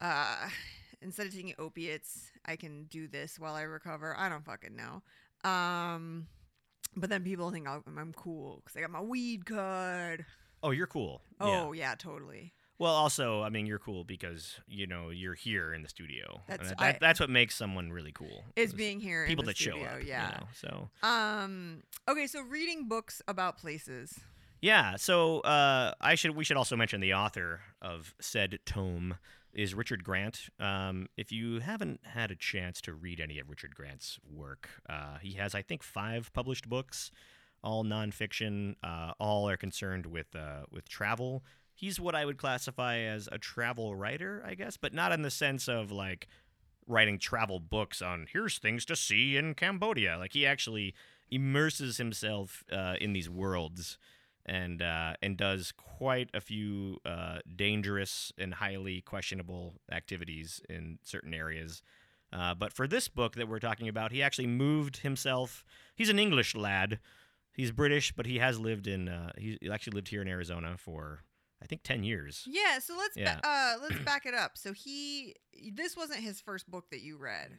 uh, 0.00 0.48
instead 1.02 1.26
of 1.26 1.32
taking 1.34 1.54
opiates, 1.58 2.30
I 2.44 2.56
can 2.56 2.84
do 2.84 3.08
this 3.08 3.38
while 3.38 3.54
I 3.54 3.62
recover. 3.62 4.16
I 4.16 4.28
don't 4.28 4.44
fucking 4.44 4.76
know. 4.76 5.02
Um, 5.46 6.26
but 6.96 7.10
then 7.10 7.22
people 7.22 7.50
think 7.50 7.66
I'll, 7.68 7.82
I'm 7.86 8.12
cool 8.14 8.62
because 8.64 8.76
I 8.76 8.80
got 8.80 8.90
my 8.90 9.00
weed 9.00 9.46
card. 9.46 10.24
Oh, 10.62 10.70
you're 10.70 10.86
cool. 10.86 11.22
Oh 11.40 11.72
yeah, 11.72 11.94
totally. 11.96 12.52
Well, 12.78 12.92
also, 12.92 13.42
I 13.42 13.48
mean, 13.48 13.64
you're 13.64 13.78
cool 13.78 14.04
because, 14.04 14.60
you 14.68 14.86
know, 14.86 15.08
you're 15.08 15.32
here 15.34 15.72
in 15.72 15.80
the 15.80 15.88
studio. 15.88 16.42
That's- 16.46 16.68
that, 16.70 16.80
I- 16.80 16.98
that's 17.00 17.18
what 17.18 17.30
makes 17.30 17.54
someone 17.54 17.90
really 17.90 18.12
cool. 18.12 18.44
Is 18.54 18.74
being 18.74 19.00
here. 19.00 19.22
in 19.24 19.28
people 19.28 19.44
the 19.44 19.52
that 19.52 19.56
studio, 19.56 19.82
show 19.82 19.94
up. 19.96 20.02
you 20.02 20.08
Yeah. 20.08 20.40
know, 20.40 20.46
so. 20.54 20.88
Um. 21.02 21.82
Okay. 22.08 22.26
So 22.26 22.42
reading 22.42 22.86
books 22.88 23.22
about 23.28 23.56
places. 23.58 24.20
Yeah, 24.60 24.96
so 24.96 25.40
uh, 25.40 25.92
I 26.00 26.14
should 26.14 26.34
we 26.34 26.44
should 26.44 26.56
also 26.56 26.76
mention 26.76 27.00
the 27.00 27.14
author 27.14 27.60
of 27.82 28.14
said 28.20 28.58
tome 28.64 29.16
is 29.52 29.74
Richard 29.74 30.04
Grant. 30.04 30.48
Um, 30.58 31.08
if 31.16 31.30
you 31.32 31.60
haven't 31.60 32.00
had 32.04 32.30
a 32.30 32.36
chance 32.36 32.80
to 32.82 32.94
read 32.94 33.20
any 33.20 33.38
of 33.38 33.48
Richard 33.48 33.74
Grant's 33.74 34.18
work, 34.30 34.68
uh, 34.88 35.18
he 35.20 35.32
has 35.34 35.54
I 35.54 35.62
think 35.62 35.82
five 35.82 36.32
published 36.32 36.68
books, 36.68 37.10
all 37.62 37.84
nonfiction. 37.84 38.76
Uh, 38.82 39.12
all 39.18 39.48
are 39.48 39.56
concerned 39.56 40.06
with 40.06 40.34
uh, 40.34 40.62
with 40.70 40.88
travel. 40.88 41.44
He's 41.74 42.00
what 42.00 42.14
I 42.14 42.24
would 42.24 42.38
classify 42.38 42.98
as 43.00 43.28
a 43.30 43.38
travel 43.38 43.94
writer, 43.94 44.42
I 44.46 44.54
guess, 44.54 44.78
but 44.78 44.94
not 44.94 45.12
in 45.12 45.20
the 45.20 45.30
sense 45.30 45.68
of 45.68 45.92
like 45.92 46.28
writing 46.86 47.18
travel 47.18 47.60
books 47.60 48.00
on 48.00 48.26
here's 48.32 48.58
things 48.58 48.86
to 48.86 48.96
see 48.96 49.36
in 49.36 49.54
Cambodia. 49.54 50.16
Like 50.18 50.32
he 50.32 50.46
actually 50.46 50.94
immerses 51.30 51.98
himself 51.98 52.64
uh, 52.72 52.94
in 53.00 53.12
these 53.12 53.28
worlds 53.28 53.98
and 54.46 54.80
uh, 54.80 55.14
and 55.20 55.36
does 55.36 55.72
quite 55.72 56.30
a 56.32 56.40
few 56.40 56.98
uh, 57.04 57.38
dangerous 57.54 58.32
and 58.38 58.54
highly 58.54 59.00
questionable 59.02 59.74
activities 59.92 60.60
in 60.68 60.98
certain 61.02 61.34
areas. 61.34 61.82
Uh, 62.32 62.54
but 62.54 62.72
for 62.72 62.86
this 62.88 63.08
book 63.08 63.34
that 63.34 63.48
we're 63.48 63.58
talking 63.60 63.88
about, 63.88 64.12
he 64.12 64.22
actually 64.22 64.46
moved 64.48 64.98
himself. 64.98 65.64
He's 65.94 66.08
an 66.08 66.18
English 66.18 66.54
lad. 66.54 66.98
He's 67.52 67.70
British, 67.70 68.12
but 68.12 68.26
he 68.26 68.38
has 68.38 68.58
lived 68.58 68.86
in. 68.86 69.08
Uh, 69.08 69.32
he 69.38 69.58
actually 69.72 69.94
lived 69.94 70.08
here 70.08 70.22
in 70.22 70.28
Arizona 70.28 70.76
for 70.78 71.20
I 71.62 71.66
think 71.66 71.82
ten 71.82 72.04
years. 72.04 72.44
Yeah. 72.46 72.78
So 72.80 72.96
let's 72.96 73.16
Yeah. 73.16 73.36
ba- 73.40 73.48
uh 73.48 73.74
let's 73.82 73.98
back 74.04 74.26
it 74.26 74.34
up. 74.34 74.58
So 74.58 74.72
he 74.72 75.34
this 75.72 75.96
wasn't 75.96 76.20
his 76.20 76.40
first 76.40 76.70
book 76.70 76.90
that 76.90 77.00
you 77.00 77.16
read. 77.16 77.52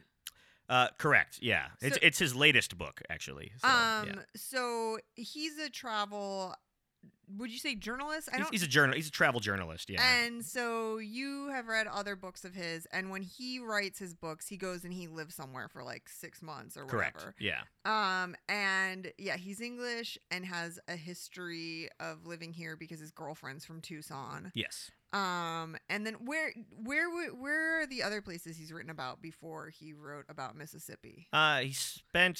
Uh, 0.68 0.88
correct. 0.98 1.38
Yeah, 1.40 1.68
it's 1.80 1.98
it's 2.02 2.18
his 2.18 2.36
latest 2.36 2.76
book 2.76 3.00
actually. 3.08 3.52
So, 3.58 3.68
um. 3.68 4.06
yeah. 4.06 4.14
So 4.36 4.98
he's 5.14 5.58
a 5.58 5.70
travel 5.70 6.54
would 7.36 7.50
you 7.50 7.58
say 7.58 7.74
journalist? 7.74 8.28
I 8.32 8.36
He's, 8.36 8.44
don't. 8.44 8.52
he's 8.54 8.62
a 8.62 8.68
journal. 8.68 8.96
He's 8.96 9.08
a 9.08 9.12
travel 9.12 9.40
journalist. 9.40 9.90
Yeah. 9.90 10.02
And 10.24 10.44
so 10.44 10.98
you 10.98 11.48
have 11.50 11.66
read 11.66 11.86
other 11.86 12.16
books 12.16 12.44
of 12.44 12.54
his, 12.54 12.86
and 12.92 13.10
when 13.10 13.22
he 13.22 13.58
writes 13.58 13.98
his 13.98 14.14
books, 14.14 14.48
he 14.48 14.56
goes 14.56 14.84
and 14.84 14.92
he 14.92 15.06
lives 15.08 15.34
somewhere 15.34 15.68
for 15.68 15.82
like 15.82 16.08
six 16.08 16.42
months 16.42 16.76
or 16.76 16.84
Correct. 16.84 17.16
whatever. 17.16 17.34
Yeah. 17.38 17.60
Um, 17.84 18.34
and 18.48 19.12
yeah, 19.18 19.36
he's 19.36 19.60
English 19.60 20.18
and 20.30 20.44
has 20.46 20.78
a 20.88 20.96
history 20.96 21.88
of 22.00 22.26
living 22.26 22.52
here 22.52 22.76
because 22.76 23.00
his 23.00 23.10
girlfriend's 23.10 23.64
from 23.64 23.80
Tucson. 23.80 24.52
Yes. 24.54 24.90
Um, 25.12 25.76
and 25.88 26.06
then 26.06 26.14
where 26.24 26.52
where 26.84 27.08
where 27.34 27.80
are 27.80 27.86
the 27.86 28.02
other 28.02 28.20
places 28.20 28.58
he's 28.58 28.70
written 28.72 28.90
about 28.90 29.22
before 29.22 29.70
he 29.70 29.94
wrote 29.94 30.26
about 30.28 30.54
Mississippi? 30.54 31.28
Uh, 31.32 31.60
he 31.60 31.72
spent, 31.72 32.38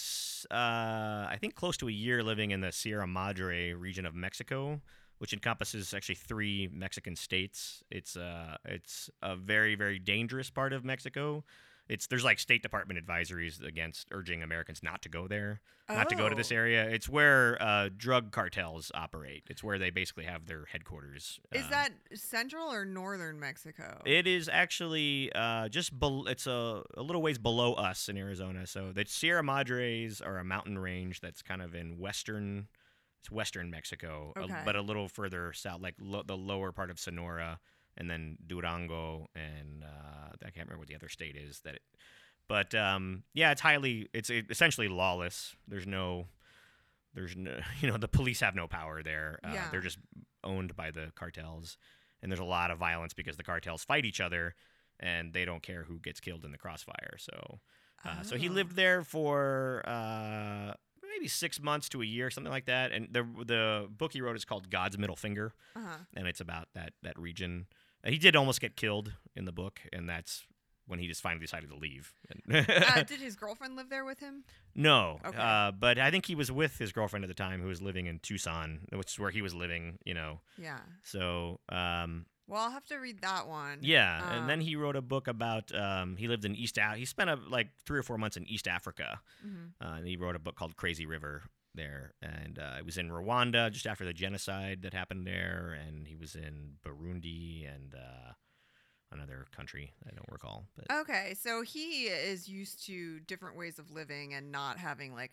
uh, 0.50 0.54
I 0.54 1.38
think, 1.40 1.54
close 1.54 1.78
to 1.78 1.88
a 1.88 1.92
year 1.92 2.22
living 2.22 2.50
in 2.50 2.60
the 2.60 2.70
Sierra 2.70 3.06
Madre 3.06 3.72
region 3.72 4.04
of 4.04 4.14
Mexico, 4.14 4.82
which 5.16 5.32
encompasses 5.32 5.94
actually 5.94 6.16
three 6.16 6.68
Mexican 6.70 7.16
states. 7.16 7.82
It's 7.90 8.16
uh, 8.16 8.58
it's 8.66 9.08
a 9.22 9.34
very 9.34 9.74
very 9.74 9.98
dangerous 9.98 10.50
part 10.50 10.74
of 10.74 10.84
Mexico. 10.84 11.44
It's 11.88 12.06
there's 12.06 12.24
like 12.24 12.38
State 12.38 12.62
Department 12.62 13.04
advisories 13.04 13.62
against 13.64 14.08
urging 14.12 14.42
Americans 14.42 14.82
not 14.82 15.00
to 15.02 15.08
go 15.08 15.26
there, 15.26 15.60
not 15.88 16.08
to 16.10 16.16
go 16.16 16.28
to 16.28 16.34
this 16.34 16.52
Oh. 16.52 16.56
area. 16.56 16.88
It's 16.88 17.08
where 17.08 17.56
uh, 17.62 17.88
drug 17.96 18.30
cartels 18.30 18.90
operate. 18.94 19.44
It's 19.48 19.64
where 19.64 19.78
they 19.78 19.88
basically 19.90 20.24
have 20.24 20.46
their 20.46 20.66
headquarters. 20.70 21.40
Is 21.52 21.64
Uh, 21.66 21.70
that 21.70 21.92
central 22.14 22.70
or 22.70 22.84
northern 22.84 23.40
Mexico? 23.40 24.02
It 24.04 24.26
is 24.26 24.50
actually 24.50 25.32
uh, 25.34 25.68
just 25.70 25.98
bel 25.98 26.26
it's 26.28 26.46
a, 26.46 26.82
a 26.94 27.02
little 27.02 27.22
ways 27.22 27.38
below 27.38 27.72
us 27.74 28.08
in 28.08 28.18
Arizona. 28.18 28.66
So 28.66 28.92
the 28.92 29.06
Sierra 29.06 29.42
Madres 29.42 30.20
are 30.20 30.36
a 30.38 30.44
mountain 30.44 30.78
range 30.78 31.20
that's 31.20 31.40
kind 31.40 31.62
of 31.62 31.74
in 31.74 31.98
western, 31.98 32.68
it's 33.20 33.30
western 33.30 33.70
Mexico, 33.70 34.34
a- 34.36 34.46
but 34.66 34.76
a 34.76 34.82
little 34.82 35.08
further 35.08 35.54
south, 35.54 35.80
like 35.80 35.94
lo- 35.98 36.22
the 36.26 36.36
lower 36.36 36.70
part 36.70 36.90
of 36.90 37.00
Sonora, 37.00 37.60
and 37.98 38.08
then 38.08 38.38
Durango, 38.46 39.28
and 39.34 39.84
uh, 39.84 40.30
I 40.42 40.50
can't 40.50 40.66
remember 40.68 40.78
what 40.78 40.88
the 40.88 40.94
other 40.94 41.08
state 41.10 41.36
is 41.36 41.60
that. 41.64 41.74
It, 41.74 41.82
but 42.48 42.74
um, 42.74 43.24
yeah, 43.34 43.50
it's 43.50 43.60
highly, 43.60 44.08
it's 44.14 44.30
essentially 44.30 44.88
lawless. 44.88 45.54
There's 45.66 45.86
no, 45.86 46.28
there's 47.14 47.36
no, 47.36 47.58
you 47.80 47.90
know, 47.90 47.98
the 47.98 48.08
police 48.08 48.40
have 48.40 48.54
no 48.54 48.66
power 48.66 49.02
there. 49.02 49.38
Uh, 49.44 49.52
Yeah. 49.52 49.68
They're 49.70 49.80
just 49.82 49.98
owned 50.44 50.74
by 50.76 50.90
the 50.90 51.12
cartels 51.14 51.76
and 52.22 52.30
there's 52.32 52.40
a 52.40 52.44
lot 52.44 52.70
of 52.70 52.78
violence 52.78 53.12
because 53.12 53.36
the 53.36 53.42
cartels 53.42 53.84
fight 53.84 54.04
each 54.06 54.20
other 54.20 54.54
and 55.00 55.32
they 55.32 55.44
don't 55.44 55.62
care 55.62 55.82
who 55.84 55.98
gets 55.98 56.20
killed 56.20 56.44
in 56.44 56.52
the 56.52 56.58
crossfire 56.58 57.16
so 57.18 57.58
uh, 58.04 58.22
so 58.22 58.36
he 58.36 58.48
Oh. 58.48 58.52
lived 58.52 58.76
there 58.76 59.02
for 59.02 59.82
uh, 59.86 60.72
maybe 61.12 61.28
six 61.28 61.60
months 61.60 61.88
to 61.90 62.02
a 62.02 62.04
year 62.04 62.30
something 62.30 62.52
like 62.52 62.66
that 62.66 62.92
and 62.92 63.08
the 63.12 63.24
the 63.44 63.88
book 63.90 64.12
he 64.12 64.20
wrote 64.20 64.36
is 64.36 64.44
called 64.44 64.70
god's 64.70 64.96
middle 64.96 65.16
finger 65.16 65.52
Uh-huh. 65.76 65.98
and 66.14 66.26
it's 66.28 66.40
about 66.40 66.68
that 66.74 66.92
that 67.02 67.18
region 67.18 67.66
he 68.04 68.18
did 68.18 68.36
almost 68.36 68.60
get 68.60 68.76
killed 68.76 69.12
in 69.36 69.44
the 69.44 69.52
book 69.52 69.80
and 69.92 70.08
that's 70.08 70.44
when 70.86 70.98
he 70.98 71.06
just 71.06 71.20
finally 71.20 71.40
decided 71.44 71.68
to 71.68 71.76
leave 71.76 72.14
uh, 72.54 73.02
did 73.02 73.20
his 73.20 73.36
girlfriend 73.36 73.76
live 73.76 73.90
there 73.90 74.04
with 74.06 74.20
him? 74.20 74.44
no 74.74 75.20
Okay. 75.24 75.36
uh, 75.38 75.70
but 75.72 75.98
i 75.98 76.10
think 76.10 76.24
he 76.26 76.34
was 76.34 76.50
with 76.50 76.78
his 76.78 76.92
girlfriend 76.92 77.24
at 77.24 77.28
the 77.28 77.34
time 77.34 77.60
who 77.60 77.68
was 77.68 77.82
living 77.82 78.06
in 78.06 78.18
tucson 78.20 78.80
which 78.92 79.12
is 79.12 79.18
where 79.18 79.30
he 79.30 79.42
was 79.42 79.54
living 79.54 79.98
you 80.04 80.14
know 80.14 80.40
Yeah. 80.56 80.78
so 81.02 81.60
um, 81.68 82.26
Well, 82.46 82.62
I'll 82.62 82.70
have 82.70 82.86
to 82.86 82.96
read 82.96 83.20
that 83.20 83.46
one. 83.46 83.80
Yeah, 83.82 84.38
and 84.38 84.48
then 84.48 84.60
Um, 84.60 84.64
he 84.64 84.74
wrote 84.74 84.96
a 84.96 85.02
book 85.02 85.28
about. 85.28 85.70
Um, 85.74 86.16
he 86.16 86.28
lived 86.28 86.46
in 86.46 86.56
East. 86.56 86.78
Af- 86.78 86.96
he 86.96 87.04
spent 87.04 87.28
a, 87.28 87.36
like 87.36 87.68
three 87.84 87.98
or 87.98 88.02
four 88.02 88.16
months 88.16 88.38
in 88.38 88.48
East 88.48 88.66
Africa, 88.66 89.20
Mhm. 89.46 89.72
uh, 89.82 89.96
and 89.98 90.06
he 90.08 90.16
wrote 90.16 90.34
a 90.34 90.38
book 90.38 90.56
called 90.56 90.74
Crazy 90.74 91.04
River 91.04 91.42
there. 91.74 92.14
And 92.22 92.58
uh, 92.58 92.74
it 92.78 92.84
was 92.84 92.98
in 92.98 93.08
Rwanda 93.10 93.70
just 93.70 93.86
after 93.86 94.04
the 94.04 94.12
genocide 94.12 94.82
that 94.82 94.94
happened 94.94 95.26
there, 95.26 95.76
and 95.86 96.06
he 96.06 96.16
was 96.16 96.34
in 96.34 96.74
Burundi 96.86 97.66
and 97.72 97.94
uh, 97.94 98.32
another 99.12 99.46
country 99.54 99.92
I 100.06 100.10
don't 100.14 100.28
recall. 100.30 100.66
But 100.76 100.86
Okay, 101.00 101.34
so 101.40 101.62
he 101.62 102.04
is 102.04 102.48
used 102.48 102.84
to 102.86 103.20
different 103.20 103.56
ways 103.56 103.78
of 103.78 103.90
living 103.90 104.34
and 104.34 104.50
not 104.52 104.78
having 104.78 105.14
like 105.14 105.32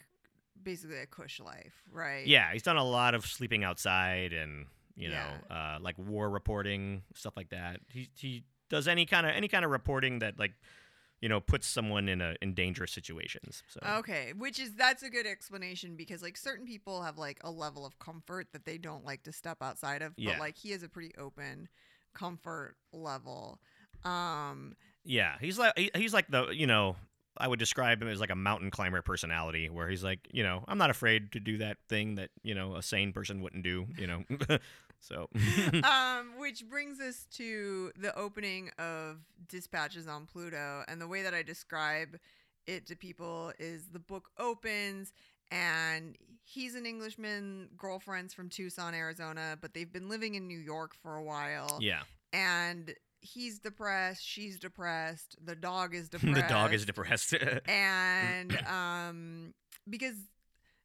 basically 0.61 0.97
a 0.99 1.05
cush 1.05 1.39
life, 1.39 1.73
right? 1.91 2.25
yeah, 2.25 2.51
he's 2.53 2.63
done 2.63 2.77
a 2.77 2.83
lot 2.83 3.13
of 3.15 3.25
sleeping 3.25 3.63
outside 3.63 4.33
and 4.33 4.67
you 4.95 5.09
Yeah. 5.09 5.23
know 5.49 5.55
uh, 5.55 5.77
like 5.81 5.97
war 5.97 6.29
reporting 6.29 7.03
stuff 7.13 7.33
like 7.35 7.49
that. 7.49 7.79
He 7.91 8.09
he 8.15 8.43
does 8.69 8.87
any 8.87 9.05
kind 9.05 9.25
of 9.25 9.33
any 9.35 9.47
kind 9.47 9.65
of 9.65 9.71
reporting 9.71 10.19
that 10.19 10.39
like 10.39 10.53
you 11.25 11.29
know 11.29 11.39
puts 11.39 11.65
someone 11.65 12.07
in 12.07 12.21
a 12.21 12.35
in 12.39 12.53
dangerous 12.53 12.91
situations. 12.91 13.63
So. 13.67 13.79
Okay, 13.97 14.31
which 14.37 14.59
is 14.59 14.75
that's 14.75 15.01
a 15.01 15.09
good 15.09 15.25
explanation 15.25 15.95
because 15.95 16.21
like 16.21 16.37
certain 16.37 16.67
people 16.67 17.01
have 17.01 17.17
like 17.17 17.39
a 17.43 17.49
level 17.49 17.83
of 17.83 17.97
comfort 17.97 18.49
that 18.53 18.63
they 18.63 18.77
don't 18.77 19.03
like 19.03 19.23
to 19.23 19.31
step 19.31 19.57
outside 19.59 20.03
of, 20.03 20.13
Yeah. 20.17 20.33
but 20.33 20.39
like 20.39 20.55
he 20.55 20.69
has 20.69 20.83
a 20.83 20.87
pretty 20.87 21.13
open 21.17 21.67
comfort 22.13 22.75
level. 22.93 23.59
Um 24.03 24.75
Yeah, 25.03 25.35
he's 25.41 25.57
like 25.57 25.73
he- 25.75 25.89
he's 25.95 26.13
like 26.13 26.27
the 26.27 26.49
you 26.49 26.67
know 26.67 26.95
I 27.37 27.47
would 27.47 27.57
describe 27.57 28.03
him 28.03 28.07
as 28.07 28.19
like 28.19 28.29
a 28.29 28.35
mountain 28.35 28.69
climber 28.69 29.01
personality, 29.01 29.67
where 29.67 29.89
he's 29.89 30.03
like 30.03 30.19
you 30.31 30.43
know 30.43 30.63
I'm 30.67 30.77
not 30.77 30.91
afraid 30.91 31.31
to 31.31 31.39
do 31.39 31.57
that 31.57 31.77
thing 31.89 32.15
that 32.15 32.29
you 32.43 32.53
know 32.53 32.75
a 32.75 32.83
sane 32.83 33.13
person 33.13 33.41
wouldn't 33.41 33.63
do, 33.63 33.87
you 33.97 34.05
know. 34.05 34.23
so 35.05 35.29
um, 35.83 36.33
which 36.39 36.67
brings 36.67 36.99
us 36.99 37.27
to 37.33 37.91
the 37.97 38.17
opening 38.17 38.71
of 38.79 39.17
Dispatches 39.47 40.07
on 40.07 40.25
Pluto. 40.25 40.83
And 40.87 40.99
the 40.99 41.07
way 41.07 41.21
that 41.21 41.33
I 41.33 41.43
describe 41.43 42.17
it 42.67 42.87
to 42.87 42.95
people 42.95 43.53
is 43.59 43.87
the 43.91 43.99
book 43.99 44.29
opens 44.39 45.13
and 45.51 46.15
he's 46.43 46.75
an 46.75 46.85
Englishman, 46.85 47.69
girlfriend's 47.77 48.33
from 48.33 48.49
Tucson, 48.49 48.93
Arizona, 48.95 49.57
but 49.61 49.73
they've 49.73 49.91
been 49.91 50.09
living 50.09 50.35
in 50.35 50.47
New 50.47 50.57
York 50.59 50.95
for 50.95 51.15
a 51.15 51.23
while. 51.23 51.77
yeah, 51.81 52.01
And 52.33 52.93
he's 53.21 53.59
depressed, 53.59 54.25
she's 54.25 54.59
depressed, 54.59 55.35
the 55.43 55.55
dog 55.55 55.93
is 55.93 56.09
depressed. 56.09 56.35
the 56.41 56.47
dog 56.47 56.73
is 56.73 56.85
depressed. 56.85 57.35
and 57.67 58.57
um 58.67 59.53
because 59.87 60.15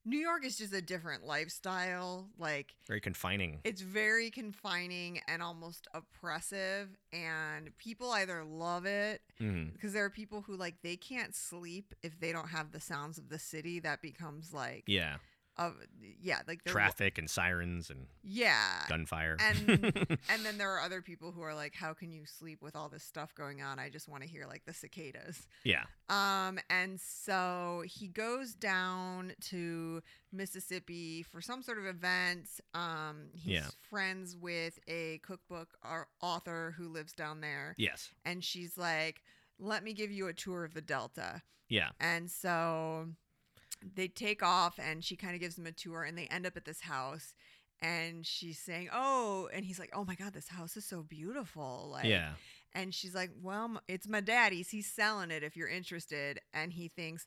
New 0.05 0.19
York 0.19 0.47
is 0.47 0.57
just 0.57 0.73
a 0.73 0.81
different 0.81 1.25
lifestyle. 1.25 2.29
Like 2.39 2.75
Very 2.87 3.01
confining. 3.01 3.61
it's 3.65 3.83
very 3.83 4.31
confining 4.31 5.21
and 5.29 5.43
almost 5.43 5.87
oppressive 5.95 6.89
and 7.13 7.77
people 7.79 8.11
either 8.13 8.43
love 8.45 8.87
it 8.87 9.21
mm-hmm. 9.41 9.71
because 9.71 9.93
there 9.93 10.05
are 10.05 10.11
people 10.11 10.43
who 10.43 10.57
like 10.57 10.77
they 10.83 10.97
can't 10.97 11.35
sleep 11.35 11.95
if 12.03 12.19
they 12.19 12.33
don't 12.33 12.49
have 12.49 12.73
the 12.73 12.81
sounds 12.81 13.19
of 13.19 13.29
the 13.29 13.39
city 13.39 13.81
that 13.81 14.01
becomes 14.03 14.53
like 14.55 14.85
Yeah, 14.87 15.17
of 15.61 15.75
yeah 16.23 16.41
like 16.49 16.65
traffic 16.65 17.19
and 17.19 17.29
sirens 17.31 17.91
and 17.91 18.07
yeah 18.23 18.81
gunfire. 18.89 19.37
and 19.39 19.69
and 20.29 20.45
then 20.45 20.57
there 20.59 20.71
are 20.71 20.81
other 20.81 21.03
people 21.03 21.31
who 21.33 21.43
are 21.43 21.55
like 21.55 21.75
how 21.75 21.93
can 21.93 22.11
you 22.11 22.25
sleep 22.27 22.63
with 22.63 22.75
all 22.75 22.89
this 22.89 23.05
stuff 23.05 23.35
going 23.35 23.61
on 23.63 23.79
i 23.79 23.89
just 23.91 24.09
want 24.09 24.23
to 24.23 24.29
hear 24.29 24.47
like 24.47 24.65
the 24.65 24.73
cicadas 24.75 25.47
yeah, 25.63 25.85
um, 26.09 26.59
and 26.71 26.99
so 27.01 27.83
he 27.87 28.09
goes 28.09 28.55
down 28.55 29.33
to 29.43 30.03
Mississippi 30.33 31.23
for 31.23 31.41
some 31.43 31.63
sort 31.63 31.79
of 31.79 31.87
event. 31.87 32.49
Um, 32.75 33.29
he's 33.33 33.53
Yeah. 33.53 33.67
friends 33.91 34.37
with 34.37 34.79
a 34.89 35.19
cookbook 35.19 35.77
author 36.23 36.75
who 36.79 36.89
lives 36.89 37.13
down 37.13 37.41
there, 37.43 37.75
yes, 37.77 38.11
and 38.25 38.43
she's 38.45 38.79
like, 38.79 39.23
"Let 39.59 39.85
me 39.85 39.93
give 39.93 40.11
you 40.11 40.29
a 40.29 40.33
tour 40.33 40.65
of 40.65 40.73
the 40.75 40.81
Delta." 40.81 41.43
yeah, 41.69 41.91
And 42.01 42.29
so 42.31 43.11
they 43.83 44.09
take 44.09 44.43
off, 44.43 44.79
and 44.79 45.05
she 45.05 45.17
kind 45.17 45.35
of 45.35 45.41
gives 45.41 45.57
them 45.57 45.67
a 45.67 45.73
tour, 45.73 46.03
and 46.03 46.17
they 46.17 46.27
end 46.27 46.47
up 46.47 46.57
at 46.57 46.65
this 46.65 46.83
house. 46.83 47.35
And 47.83 48.27
she's 48.27 48.59
saying, 48.59 48.91
"Oh," 48.93 49.49
and 49.55 49.65
he's 49.65 49.79
like, 49.79 49.91
"Oh 49.95 50.05
my 50.05 50.15
God, 50.15 50.35
this 50.35 50.49
house 50.49 50.77
is 50.77 50.85
so 50.85 51.03
beautiful!" 51.03 51.89
Like, 51.91 52.07
yeah, 52.07 52.33
and 52.75 52.95
she's 52.95 53.15
like, 53.15 53.31
"Well, 53.41 53.81
it's 53.89 54.07
my 54.07 54.21
daddy's. 54.21 54.69
He's 54.69 54.87
selling 54.87 55.31
it 55.31 55.43
if 55.43 55.57
you're 55.57 55.69
interested." 55.69 56.41
And 56.53 56.75
he 56.75 56.89
thinks, 56.89 57.27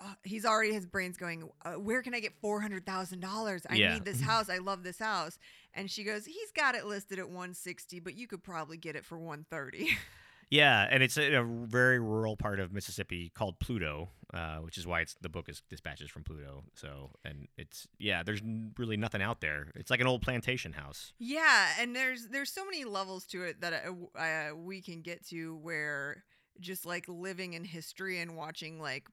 uh, 0.00 0.14
he's 0.24 0.44
already 0.44 0.72
his 0.72 0.86
brain's 0.86 1.16
going, 1.16 1.48
uh, 1.64 1.74
"Where 1.74 2.02
can 2.02 2.14
I 2.14 2.20
get 2.20 2.34
four 2.40 2.60
hundred 2.60 2.84
thousand 2.84 3.20
dollars? 3.20 3.64
I 3.68 3.76
Yeah. 3.76 3.94
need 3.94 4.04
this 4.04 4.20
house. 4.22 4.48
I 4.48 4.58
love 4.58 4.82
this 4.82 4.98
house." 4.98 5.38
And 5.74 5.90
she 5.90 6.02
goes, 6.04 6.26
"He's 6.26 6.50
got 6.56 6.74
it 6.74 6.84
listed 6.86 7.18
at 7.18 7.28
one 7.30 7.54
sixty, 7.54 8.00
but 8.00 8.14
you 8.16 8.26
could 8.26 8.42
probably 8.42 8.76
get 8.76 8.96
it 8.96 9.04
for 9.04 9.18
one 9.18 9.46
130 9.50 9.96
yeah. 10.52 10.86
And 10.90 11.02
it's 11.02 11.16
in 11.16 11.34
a 11.34 11.42
very 11.42 11.98
rural 11.98 12.36
part 12.36 12.60
of 12.60 12.72
Mississippi 12.72 13.32
called 13.34 13.58
Pluto, 13.58 14.10
uh, 14.34 14.56
which 14.58 14.76
is 14.76 14.86
why 14.86 15.00
it's 15.00 15.14
the 15.20 15.28
book 15.30 15.48
is 15.48 15.62
dispatches 15.70 16.10
from 16.10 16.24
Pluto. 16.24 16.64
So 16.74 17.10
and 17.24 17.48
it's 17.56 17.88
yeah, 17.98 18.22
there's 18.22 18.42
really 18.78 18.96
nothing 18.98 19.22
out 19.22 19.40
there. 19.40 19.72
It's 19.74 19.90
like 19.90 20.00
an 20.00 20.06
old 20.06 20.20
plantation 20.22 20.74
house. 20.74 21.12
Yeah, 21.18 21.68
and 21.80 21.96
there's 21.96 22.28
there's 22.28 22.52
so 22.52 22.64
many 22.66 22.84
levels 22.84 23.24
to 23.28 23.42
it 23.44 23.60
that 23.62 23.72
uh, 23.72 24.18
uh, 24.18 24.54
we 24.54 24.82
can 24.82 25.00
get 25.00 25.26
to 25.28 25.56
where 25.56 26.24
just 26.60 26.84
like 26.84 27.06
living 27.08 27.54
in 27.54 27.64
history 27.64 28.20
and 28.20 28.36
watching 28.36 28.78
like 28.78 29.08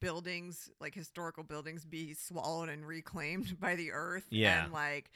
buildings 0.00 0.70
like 0.80 0.94
historical 0.94 1.42
buildings 1.44 1.84
be 1.84 2.14
swallowed 2.14 2.68
and 2.68 2.86
reclaimed 2.86 3.56
by 3.60 3.74
the 3.74 3.92
earth 3.92 4.24
Yeah. 4.30 4.64
and 4.64 4.72
like 4.72 5.10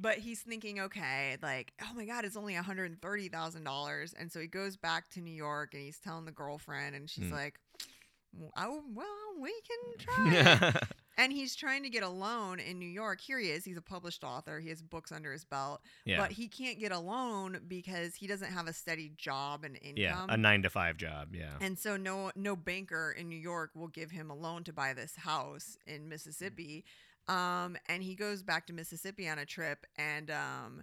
but 0.00 0.18
he's 0.18 0.40
thinking 0.40 0.78
okay 0.80 1.36
like 1.42 1.72
oh 1.82 1.92
my 1.94 2.04
god 2.04 2.24
it's 2.24 2.36
only 2.36 2.54
$130,000 2.54 4.14
and 4.18 4.32
so 4.32 4.40
he 4.40 4.46
goes 4.46 4.76
back 4.76 5.10
to 5.10 5.20
New 5.20 5.34
York 5.34 5.74
and 5.74 5.82
he's 5.82 5.98
telling 5.98 6.24
the 6.24 6.32
girlfriend 6.32 6.94
and 6.96 7.08
she's 7.10 7.24
Mm. 7.26 7.32
like 7.32 7.58
oh 8.56 8.82
well 8.94 9.06
we 9.40 9.52
can 9.66 9.98
try. 10.68 10.80
And 11.16 11.32
he's 11.32 11.56
trying 11.56 11.82
to 11.82 11.88
get 11.90 12.04
a 12.04 12.08
loan 12.08 12.60
in 12.60 12.78
New 12.78 12.86
York. 12.86 13.20
Here 13.20 13.40
he 13.40 13.48
is. 13.50 13.64
He's 13.64 13.76
a 13.76 13.82
published 13.82 14.22
author. 14.22 14.60
He 14.60 14.68
has 14.68 14.80
books 14.82 15.10
under 15.10 15.32
his 15.32 15.44
belt, 15.44 15.80
Yeah. 16.04 16.18
but 16.20 16.30
he 16.30 16.46
can't 16.46 16.78
get 16.78 16.92
a 16.92 16.98
loan 17.00 17.58
because 17.66 18.14
he 18.14 18.28
doesn't 18.28 18.52
have 18.52 18.68
a 18.68 18.72
steady 18.72 19.10
job 19.16 19.64
and 19.64 19.74
income. 19.82 19.94
yeah. 19.96 20.26
A 20.28 20.36
nine 20.36 20.62
to 20.62 20.70
five 20.70 20.96
job. 20.96 21.34
Yeah. 21.34 21.54
And 21.60 21.76
so 21.76 21.96
no 21.96 22.30
no 22.36 22.54
banker 22.54 23.10
in 23.18 23.28
New 23.28 23.38
York 23.38 23.70
will 23.74 23.88
give 23.88 24.12
him 24.12 24.30
a 24.30 24.34
loan 24.36 24.62
to 24.64 24.72
buy 24.72 24.92
this 24.92 25.16
house 25.16 25.76
in 25.88 26.08
Mississippi. 26.08 26.84
Um, 27.28 27.76
and 27.86 28.02
he 28.02 28.14
goes 28.14 28.42
back 28.42 28.66
to 28.66 28.72
Mississippi 28.72 29.28
on 29.28 29.38
a 29.38 29.46
trip 29.46 29.86
and 29.96 30.30
um 30.30 30.82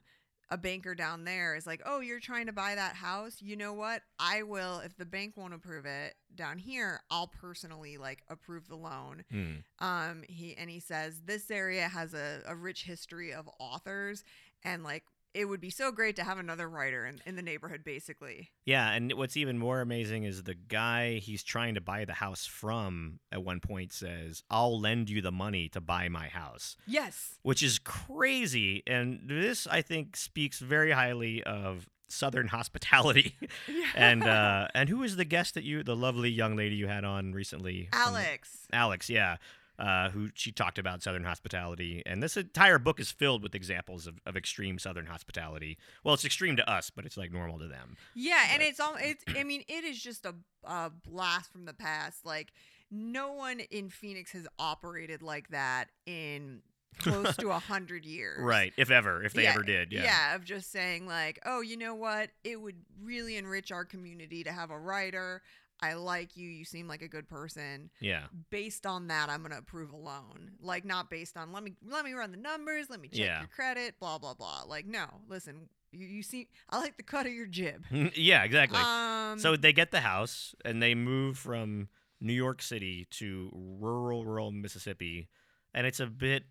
a 0.52 0.58
banker 0.58 0.94
down 0.94 1.24
there 1.24 1.56
is 1.56 1.66
like, 1.66 1.82
"Oh, 1.86 2.00
you're 2.00 2.20
trying 2.20 2.46
to 2.46 2.54
buy 2.54 2.76
that 2.76 2.96
house? 2.96 3.42
You 3.42 3.56
know 3.56 3.74
what? 3.74 4.04
I 4.20 4.44
will 4.44 4.80
if 4.80 4.96
the 4.96 5.06
bank 5.06 5.36
won't 5.36 5.54
approve 5.54 5.86
it 5.86 6.16
down 6.36 6.60
here, 6.60 7.02
I'll 7.10 7.28
personally 7.28 7.98
like 7.98 8.24
approve 8.30 8.68
the 8.68 8.76
loan." 8.76 9.24
Hmm. 9.32 9.54
Um, 9.80 10.24
he 10.28 10.56
and 10.56 10.70
he 10.70 10.80
says 10.80 11.22
this 11.26 11.50
area 11.50 11.88
has 11.88 12.14
a, 12.14 12.42
a 12.46 12.56
rich 12.56 12.84
history 12.84 13.34
of 13.34 13.50
authors 13.60 14.24
and 14.64 14.84
like 14.84 15.04
it 15.36 15.46
would 15.46 15.60
be 15.62 15.70
so 15.70 15.92
great 15.92 16.16
to 16.16 16.24
have 16.24 16.38
another 16.40 16.68
writer 16.68 17.06
in, 17.06 17.22
in 17.26 17.36
the 17.36 17.42
neighborhood 17.42 17.84
basically. 17.84 18.50
Yeah, 18.66 18.92
and 18.92 19.12
what's 19.14 19.36
even 19.38 19.58
more 19.60 19.82
amazing 19.82 20.24
is 20.24 20.44
the 20.44 20.56
guy 20.56 21.16
he's 21.16 21.44
trying 21.44 21.76
to 21.76 21.82
buy 21.82 22.06
the 22.06 22.14
house 22.14 22.46
from 22.46 23.20
at 23.32 23.44
one 23.44 23.60
point 23.60 23.92
says, 23.94 24.42
"I'll 24.50 24.80
lend 24.80 25.10
you 25.10 25.22
the 25.22 25.32
money 25.32 25.70
to 25.70 25.82
buy 25.82 26.08
my 26.10 26.28
house," 26.30 26.78
Yes. 26.88 27.36
which 27.44 27.62
is 27.62 27.78
crazy. 27.80 28.82
And 28.88 29.20
this, 29.28 29.68
I 29.68 29.82
think, 29.82 30.16
speaks 30.16 30.60
very 30.60 30.92
highly 30.92 31.44
of 31.44 31.88
Southern 32.08 32.48
hospitality. 32.58 33.36
yeah. 33.68 33.86
and 33.96 34.24
uh, 34.24 34.68
and 34.74 34.90
who 34.90 35.04
is 35.04 35.16
the 35.18 35.26
guest 35.26 35.56
that 35.56 35.64
you, 35.64 35.84
the 35.84 35.96
lovely 35.96 36.30
young 36.30 36.56
lady 36.56 36.76
you 36.76 36.88
had 36.88 37.04
on 37.04 37.34
recently? 37.34 37.90
Alex. 37.92 38.68
Alex, 38.72 39.10
yeah. 39.10 39.38
Uh, 39.78 40.10
who 40.10 40.30
she 40.34 40.54
talked 40.54 40.80
about 40.80 41.04
Southern 41.04 41.26
hospitality, 41.26 42.02
and 42.06 42.24
this 42.24 42.38
entire 42.38 42.80
book 42.80 42.98
is 42.98 43.12
filled 43.12 43.44
with 43.44 43.54
examples 43.54 44.08
of, 44.08 44.22
of 44.26 44.38
extreme 44.38 44.80
Southern 44.80 45.06
hospitality. 45.08 45.78
Well, 46.02 46.14
it's 46.14 46.24
extreme 46.24 46.56
to 46.56 46.72
us, 46.72 46.90
but 46.90 47.06
it's 47.06 47.18
like 47.18 47.34
normal 47.34 47.60
to 47.60 47.68
them. 47.68 47.98
Yeah, 48.14 48.42
and 48.54 48.62
it's 48.62 48.80
all 48.80 48.96
it's 48.98 49.26
I 49.38 49.44
mean, 49.44 49.64
it 49.68 49.84
is 49.84 50.02
just 50.02 50.26
a, 50.26 50.34
a 50.64 50.92
blast 51.06 51.52
from 51.52 51.66
the 51.66 51.74
past. 51.74 52.26
Like 52.26 52.54
no 52.90 53.34
one 53.34 53.60
in 53.60 53.90
Phoenix 53.90 54.32
has 54.32 54.48
operated 54.58 55.22
like 55.22 55.50
that 55.50 55.90
in 56.06 56.62
close 56.98 57.36
to 57.38 57.50
a 57.50 57.60
hundred 57.60 58.06
years. 58.06 58.40
Right, 58.42 58.74
if 58.78 58.92
ever, 58.92 59.24
if 59.24 59.34
they 59.34 59.44
Yeah, 59.44 59.52
ever 59.52 59.64
did, 59.64 59.92
yeah. 59.92 60.04
Yeah, 60.04 60.36
of 60.36 60.46
just 60.46 60.72
saying 60.72 61.08
like, 61.08 61.40
oh, 61.46 61.62
you 61.62 61.78
know 61.78 61.96
what? 61.96 62.30
It 62.44 62.62
would 62.62 62.78
really 63.04 63.36
enrich 63.38 63.72
our 63.72 63.86
community 63.86 64.44
to 64.44 64.52
have 64.52 64.72
a 64.72 64.80
writer. 64.80 65.42
I 65.82 65.94
like 65.94 66.38
you. 66.38 66.50
You 66.50 66.64
seem 66.66 66.88
like 66.88 67.02
a 67.02 67.08
good 67.08 67.28
person. 67.28 67.90
Yeah. 68.00 68.24
Based 68.50 68.86
on 68.86 69.08
that, 69.08 69.30
I'm 69.30 69.42
gonna 69.42 69.58
approve 69.58 69.92
a 69.92 69.98
loan. 69.98 70.52
Like 70.62 70.86
not 70.86 71.10
based 71.10 71.38
on 71.38 71.52
let 71.52 71.64
me 71.64 71.74
let 71.88 72.06
me 72.06 72.14
run 72.14 72.32
the 72.32 72.38
numbers, 72.38 72.90
let 72.90 73.00
me 73.02 73.08
check 73.10 73.20
Yeah. 73.26 73.40
your 73.40 73.50
credit, 73.50 74.00
blah 74.00 74.18
blah 74.18 74.34
blah. 74.34 74.64
Like 74.68 74.86
no, 74.86 75.06
listen, 75.28 75.70
you, 75.92 76.08
you 76.08 76.24
see, 76.24 76.48
I 76.70 76.80
like 76.80 76.98
the 76.98 77.04
cut 77.04 77.26
of 77.26 77.34
your 77.34 77.46
jib. 77.46 77.84
yeah, 78.16 78.44
exactly. 78.44 78.80
Um, 78.80 79.38
so 79.40 79.56
they 79.56 79.74
get 79.74 79.92
the 79.92 80.02
house 80.02 80.56
and 80.64 80.82
they 80.82 80.96
move 80.96 81.38
from 81.38 81.90
New 82.22 82.34
York 82.34 82.62
City 82.62 83.06
to 83.12 83.52
rural, 83.54 84.24
rural 84.26 84.52
Mississippi, 84.52 85.28
and 85.74 85.86
it's 85.86 86.00
a 86.00 86.08
bit 86.08 86.44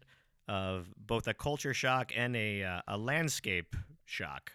of 0.47 0.93
both 0.99 1.27
a 1.27 1.33
culture 1.35 1.73
shock 1.73 2.13
and 2.15 2.37
a 2.37 2.63
uh, 2.63 2.81
a 2.87 2.99
landscape 2.99 3.75
shock 4.05 4.53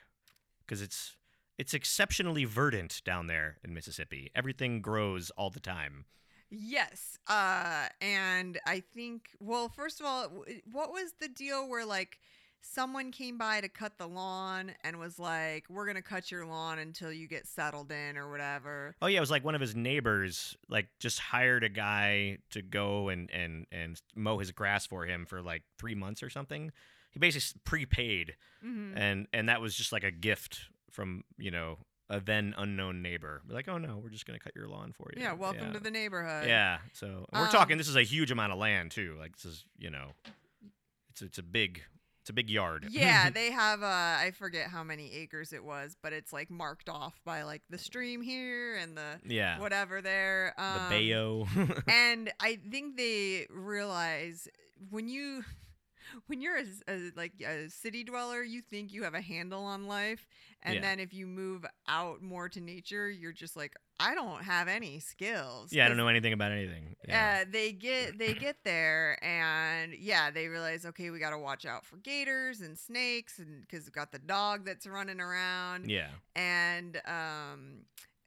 because 0.59 0.81
it's 0.83 1.15
it's 1.59 1.73
exceptionally 1.75 2.45
verdant 2.45 3.01
down 3.05 3.27
there 3.27 3.57
in 3.63 3.73
Mississippi. 3.73 4.31
Everything 4.33 4.81
grows 4.81 5.29
all 5.31 5.49
the 5.51 5.59
time. 5.59 6.05
Yes. 6.49 7.19
Uh 7.27 7.87
and 8.01 8.59
I 8.65 8.79
think 8.79 9.29
well, 9.39 9.69
first 9.69 9.99
of 9.99 10.05
all, 10.07 10.43
what 10.71 10.91
was 10.91 11.13
the 11.19 11.27
deal 11.27 11.67
where 11.69 11.85
like 11.85 12.17
someone 12.61 13.11
came 13.11 13.37
by 13.37 13.61
to 13.61 13.69
cut 13.69 13.97
the 13.97 14.07
lawn 14.07 14.71
and 14.83 14.99
was 14.99 15.17
like, 15.19 15.65
"We're 15.69 15.85
going 15.85 15.95
to 15.95 16.01
cut 16.01 16.29
your 16.29 16.45
lawn 16.45 16.77
until 16.79 17.09
you 17.11 17.25
get 17.27 17.47
settled 17.47 17.91
in 17.91 18.17
or 18.17 18.29
whatever." 18.31 18.95
Oh 19.01 19.07
yeah, 19.07 19.17
it 19.17 19.21
was 19.21 19.31
like 19.31 19.45
one 19.45 19.55
of 19.55 19.61
his 19.61 19.75
neighbors 19.75 20.57
like 20.67 20.87
just 20.99 21.19
hired 21.19 21.63
a 21.63 21.69
guy 21.69 22.39
to 22.51 22.61
go 22.61 23.09
and 23.09 23.29
and 23.31 23.65
and 23.71 24.01
mow 24.15 24.39
his 24.39 24.51
grass 24.51 24.85
for 24.87 25.05
him 25.05 25.25
for 25.25 25.41
like 25.41 25.63
3 25.77 25.93
months 25.95 26.23
or 26.23 26.29
something. 26.29 26.71
He 27.11 27.19
basically 27.19 27.61
prepaid 27.63 28.35
Mhm. 28.65 28.93
and 28.97 29.27
and 29.33 29.47
that 29.49 29.61
was 29.61 29.75
just 29.75 29.91
like 29.91 30.03
a 30.03 30.11
gift 30.11 30.61
from, 30.99 31.23
you 31.37 31.49
know, 31.51 31.77
a 32.09 32.19
then 32.19 32.53
unknown 32.57 33.01
neighbor. 33.01 33.41
Be 33.47 33.53
like, 33.53 33.67
"Oh 33.67 33.77
no, 33.77 33.99
we're 34.03 34.09
just 34.09 34.25
to 34.25 34.43
cut 34.43 34.53
your 34.55 34.67
lawn 34.67 34.91
for 34.91 35.09
you." 35.15 35.21
Yeah, 35.21 35.33
welcome 35.33 35.67
yeah. 35.67 35.73
to 35.73 35.79
the 35.79 35.91
neighborhood. 35.91 36.47
Yeah, 36.47 36.79
so 36.93 37.25
we're 37.31 37.41
Um, 37.45 37.49
talking 37.49 37.77
this 37.77 37.87
is 37.87 37.95
a 37.95 38.03
huge 38.03 38.31
amount 38.31 38.51
of 38.51 38.57
land 38.59 38.91
too. 38.91 39.15
Like 39.19 39.33
this 39.37 39.45
is, 39.45 39.65
you 39.77 39.89
know, 39.89 40.11
it's 41.11 41.21
it's 41.21 41.37
a 41.37 41.43
big 41.43 41.83
it's 42.21 42.29
a 42.31 42.33
big 42.33 42.49
yard. 42.49 42.87
Yeah, 42.89 43.29
they 43.39 43.51
have 43.51 43.81
uh 43.83 43.85
I 43.85 44.31
forget 44.37 44.67
how 44.69 44.83
many 44.83 45.13
acres 45.13 45.53
it 45.53 45.63
was, 45.63 45.95
but 46.01 46.11
it's 46.11 46.33
like 46.33 46.49
marked 46.49 46.89
off 46.89 47.21
by 47.23 47.43
like 47.43 47.61
the 47.69 47.77
stream 47.77 48.21
here 48.21 48.75
and 48.75 48.97
the 48.97 49.19
yeah. 49.25 49.59
whatever 49.59 50.01
there. 50.01 50.53
the 50.57 50.63
Um, 50.63 50.89
bayou. 50.89 51.45
and 51.87 52.31
I 52.39 52.57
think 52.71 52.97
they 52.97 53.45
realize 53.51 54.47
when 54.89 55.07
you 55.07 55.43
when 56.27 56.41
you're 56.41 56.57
a, 56.57 56.65
a- 56.87 57.11
like 57.15 57.33
a 57.45 57.69
city 57.69 58.03
dweller, 58.03 58.41
you 58.41 58.61
think 58.61 58.91
you 58.91 59.03
have 59.03 59.13
a 59.13 59.21
handle 59.21 59.63
on 59.63 59.85
life, 59.87 60.27
and 60.63 60.75
Yeah. 60.75 60.81
then 60.81 60.99
if 60.99 61.13
you 61.13 61.25
move 61.27 61.65
out 61.87 62.21
more 62.21 62.49
to 62.49 62.59
nature, 62.59 63.09
you're 63.09 63.31
just 63.31 63.55
like, 63.55 63.73
I 63.99 64.15
don't 64.15 64.43
have 64.43 64.67
any 64.67 64.99
skills. 64.99 65.73
yeah, 65.73 65.85
I 65.85 65.87
don't 65.89 65.97
know 65.97 66.07
anything 66.07 66.31
about 66.33 66.51
anything. 66.51 66.95
Yeah. 67.07 67.41
Uh, 67.41 67.45
they 67.51 67.71
get 67.73 68.17
they 68.17 68.33
get 68.33 68.57
there 68.63 69.17
and 69.23 69.93
yeah 69.93 70.31
they 70.31 70.47
realize 70.47 70.85
okay 70.85 71.09
we 71.09 71.19
got 71.19 71.31
to 71.31 71.37
watch 71.37 71.65
out 71.65 71.85
for 71.85 71.97
gators 71.97 72.61
and 72.61 72.77
snakes 72.77 73.39
and 73.39 73.61
because 73.61 73.85
we've 73.85 73.93
got 73.93 74.11
the 74.13 74.19
dog 74.19 74.63
that's 74.65 74.85
running 74.87 75.19
around 75.19 75.89
yeah. 75.89 76.07
and 76.35 77.01
um 77.07 77.79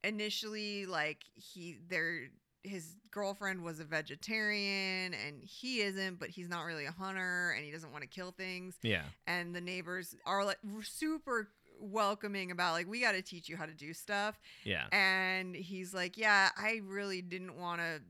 initially 0.05 0.85
like 0.87 1.19
he 1.35 1.79
there 1.89 2.29
his 2.65 2.97
girlfriend 3.11 3.63
was 3.63 3.81
a 3.81 3.85
vegetarian 3.85 5.15
and 5.15 5.43
he 5.43 5.81
isn't 5.81 6.19
but 6.19 6.29
he's 6.29 6.49
not 6.49 6.63
really 6.63 6.87
a 6.87 6.93
hunter 6.93 7.53
and 7.57 7.65
he 7.65 7.71
doesn't 7.71 7.91
want 7.93 8.03
to 8.03 8.09
kill 8.09 8.31
things 8.33 8.77
Yeah. 8.83 9.03
and 9.27 9.55
the 9.55 9.61
neighbors 9.61 10.15
are 10.27 10.45
like 10.45 10.59
super 10.83 11.49
welcoming 11.83 12.51
about 12.51 12.73
like 12.73 12.87
we 12.89 13.01
got 13.01 13.13
to 13.13 13.23
teach 13.23 13.49
you 13.49 13.57
how 13.57 13.67
to 13.67 13.75
do 13.75 13.93
stuff 13.93 14.41
Yeah. 14.65 14.85
and 14.93 15.55
he's 15.55 15.93
like 15.93 16.17
yeah 16.17 16.51
i 16.57 16.81
really 16.85 17.21
didn't 17.23 17.57
want 17.57 17.81
to 17.81 18.01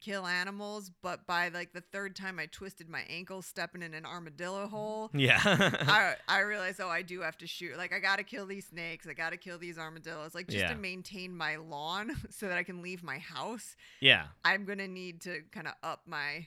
kill 0.00 0.26
animals 0.26 0.90
but 1.02 1.26
by 1.26 1.48
like 1.48 1.72
the 1.72 1.80
third 1.92 2.14
time 2.14 2.38
i 2.38 2.46
twisted 2.46 2.88
my 2.88 3.02
ankle 3.10 3.42
stepping 3.42 3.82
in 3.82 3.94
an 3.94 4.06
armadillo 4.06 4.66
hole 4.68 5.10
Yeah. 5.14 5.40
I, 5.44 6.14
I 6.28 6.40
realized, 6.40 6.80
oh, 6.80 6.88
I 6.88 7.02
do 7.02 7.20
have 7.22 7.36
to 7.38 7.46
shoot. 7.48 7.76
Like, 7.76 7.92
I 7.92 7.98
got 7.98 8.16
to 8.18 8.22
kill 8.22 8.46
these 8.46 8.66
snakes. 8.68 9.06
I 9.08 9.14
got 9.14 9.30
to 9.30 9.36
kill 9.36 9.58
these 9.58 9.78
armadillos. 9.78 10.34
Like, 10.34 10.46
just 10.46 10.58
Yeah. 10.58 10.68
to 10.68 10.76
maintain 10.76 11.34
my 11.36 11.56
lawn 11.56 12.12
so 12.30 12.46
that 12.46 12.56
I 12.58 12.62
can 12.62 12.82
leave 12.82 13.02
my 13.02 13.18
house, 13.18 13.74
yeah. 14.00 14.26
I'm 14.44 14.64
going 14.64 14.78
to 14.78 14.86
need 14.88 15.20
to 15.22 15.40
kind 15.50 15.66
of 15.66 15.72
up 15.82 16.02
my 16.06 16.46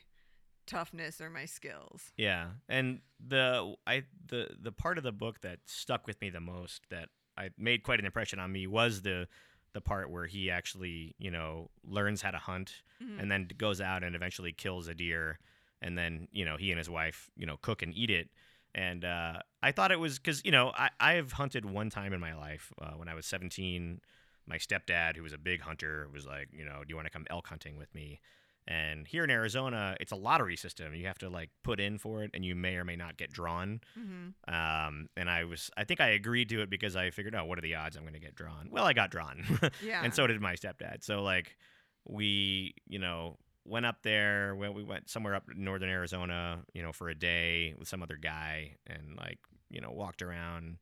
toughness 0.66 1.20
or 1.20 1.30
my 1.30 1.44
skills. 1.44 2.12
Yeah. 2.16 2.48
And 2.68 3.00
the 3.24 3.74
I 3.86 4.04
the 4.26 4.48
the 4.60 4.72
part 4.72 4.98
of 4.98 5.04
the 5.04 5.12
book 5.12 5.40
that 5.42 5.60
stuck 5.66 6.06
with 6.06 6.20
me 6.20 6.30
the 6.30 6.40
most 6.40 6.82
that 6.90 7.08
I 7.36 7.50
made 7.58 7.82
quite 7.82 7.98
an 7.98 8.06
impression 8.06 8.38
on 8.38 8.52
me 8.52 8.66
was 8.66 9.02
the 9.02 9.28
the 9.72 9.80
part 9.80 10.10
where 10.10 10.26
he 10.26 10.50
actually, 10.50 11.14
you 11.18 11.30
know, 11.30 11.70
learns 11.82 12.20
how 12.20 12.30
to 12.30 12.38
hunt 12.38 12.82
Mhm. 13.02 13.20
and 13.20 13.30
then 13.30 13.48
goes 13.56 13.80
out 13.80 14.04
and 14.04 14.14
eventually 14.14 14.52
kills 14.52 14.86
a 14.86 14.94
deer 14.94 15.38
and 15.80 15.96
then, 15.96 16.28
you 16.30 16.44
know, 16.44 16.56
he 16.56 16.70
and 16.70 16.78
his 16.78 16.90
wife, 16.90 17.30
you 17.36 17.46
know, 17.46 17.56
cook 17.56 17.82
and 17.82 17.94
eat 17.94 18.10
it. 18.10 18.28
And 18.74 19.04
uh, 19.04 19.40
I 19.62 19.72
thought 19.72 19.90
it 19.90 19.98
was 19.98 20.18
because, 20.18 20.42
you 20.44 20.50
know, 20.52 20.72
I, 20.76 20.90
I've 21.00 21.32
hunted 21.32 21.64
one 21.64 21.90
time 21.90 22.12
in 22.12 22.20
my 22.20 22.34
life 22.34 22.72
uh, 22.80 22.92
when 22.92 23.08
I 23.08 23.14
was 23.14 23.26
17. 23.26 24.00
My 24.46 24.58
stepdad, 24.58 25.16
who 25.16 25.22
was 25.22 25.32
a 25.32 25.38
big 25.38 25.60
hunter, 25.60 26.08
was 26.12 26.26
like, 26.26 26.48
you 26.52 26.64
know, 26.64 26.78
do 26.84 26.86
you 26.88 26.96
want 26.96 27.06
to 27.06 27.12
come 27.12 27.24
elk 27.30 27.46
hunting 27.48 27.76
with 27.76 27.94
me? 27.94 28.20
And 28.68 29.08
here 29.08 29.24
in 29.24 29.30
Arizona, 29.30 29.96
it's 30.00 30.12
a 30.12 30.16
lottery 30.16 30.56
system. 30.56 30.94
You 30.94 31.06
have 31.06 31.18
to 31.18 31.28
like 31.28 31.50
put 31.64 31.80
in 31.80 31.98
for 31.98 32.22
it, 32.22 32.30
and 32.32 32.44
you 32.44 32.54
may 32.54 32.76
or 32.76 32.84
may 32.84 32.94
not 32.96 33.16
get 33.16 33.32
drawn. 33.32 33.80
Mhm. 33.98 34.34
Um, 34.46 35.08
and 35.16 35.28
I 35.28 35.44
was, 35.44 35.70
I 35.76 35.82
think 35.84 36.00
I 36.00 36.10
agreed 36.10 36.48
to 36.50 36.62
it 36.62 36.70
because 36.70 36.94
I 36.94 37.10
figured, 37.10 37.34
oh, 37.34 37.44
what 37.44 37.58
are 37.58 37.62
the 37.62 37.74
odds 37.74 37.96
I'm 37.96 38.02
going 38.02 38.14
to 38.14 38.20
get 38.20 38.36
drawn? 38.36 38.68
Well, 38.70 38.84
I 38.84 38.92
got 38.92 39.10
drawn, 39.10 39.42
Yeah. 39.84 40.02
and 40.04 40.14
so 40.14 40.26
did 40.28 40.40
my 40.40 40.54
stepdad. 40.54 41.02
So 41.02 41.22
like, 41.22 41.56
we, 42.04 42.74
you 42.86 42.98
know, 43.00 43.36
went 43.64 43.86
up 43.86 44.02
there. 44.02 44.54
We, 44.56 44.68
we 44.68 44.82
went 44.84 45.08
somewhere 45.10 45.34
up 45.34 45.44
northern 45.54 45.88
Arizona, 45.88 46.60
you 46.72 46.82
know, 46.82 46.92
for 46.92 47.08
a 47.08 47.14
day 47.14 47.74
with 47.78 47.88
some 47.88 48.02
other 48.02 48.16
guy, 48.16 48.76
and 48.86 49.16
like, 49.16 49.38
you 49.70 49.80
know, 49.80 49.90
walked 49.90 50.22
around 50.22 50.78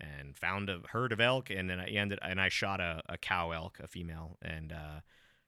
and 0.00 0.36
found 0.36 0.68
a 0.68 0.80
herd 0.90 1.12
of 1.12 1.20
elk, 1.20 1.48
and 1.50 1.70
then 1.70 1.80
I 1.80 1.86
ended, 1.86 2.18
and 2.20 2.40
I 2.40 2.48
shot 2.50 2.80
a, 2.80 3.00
a 3.08 3.16
cow 3.16 3.52
elk, 3.52 3.78
a 3.82 3.86
female, 3.88 4.36
and 4.42 4.72
uh, 4.72 5.00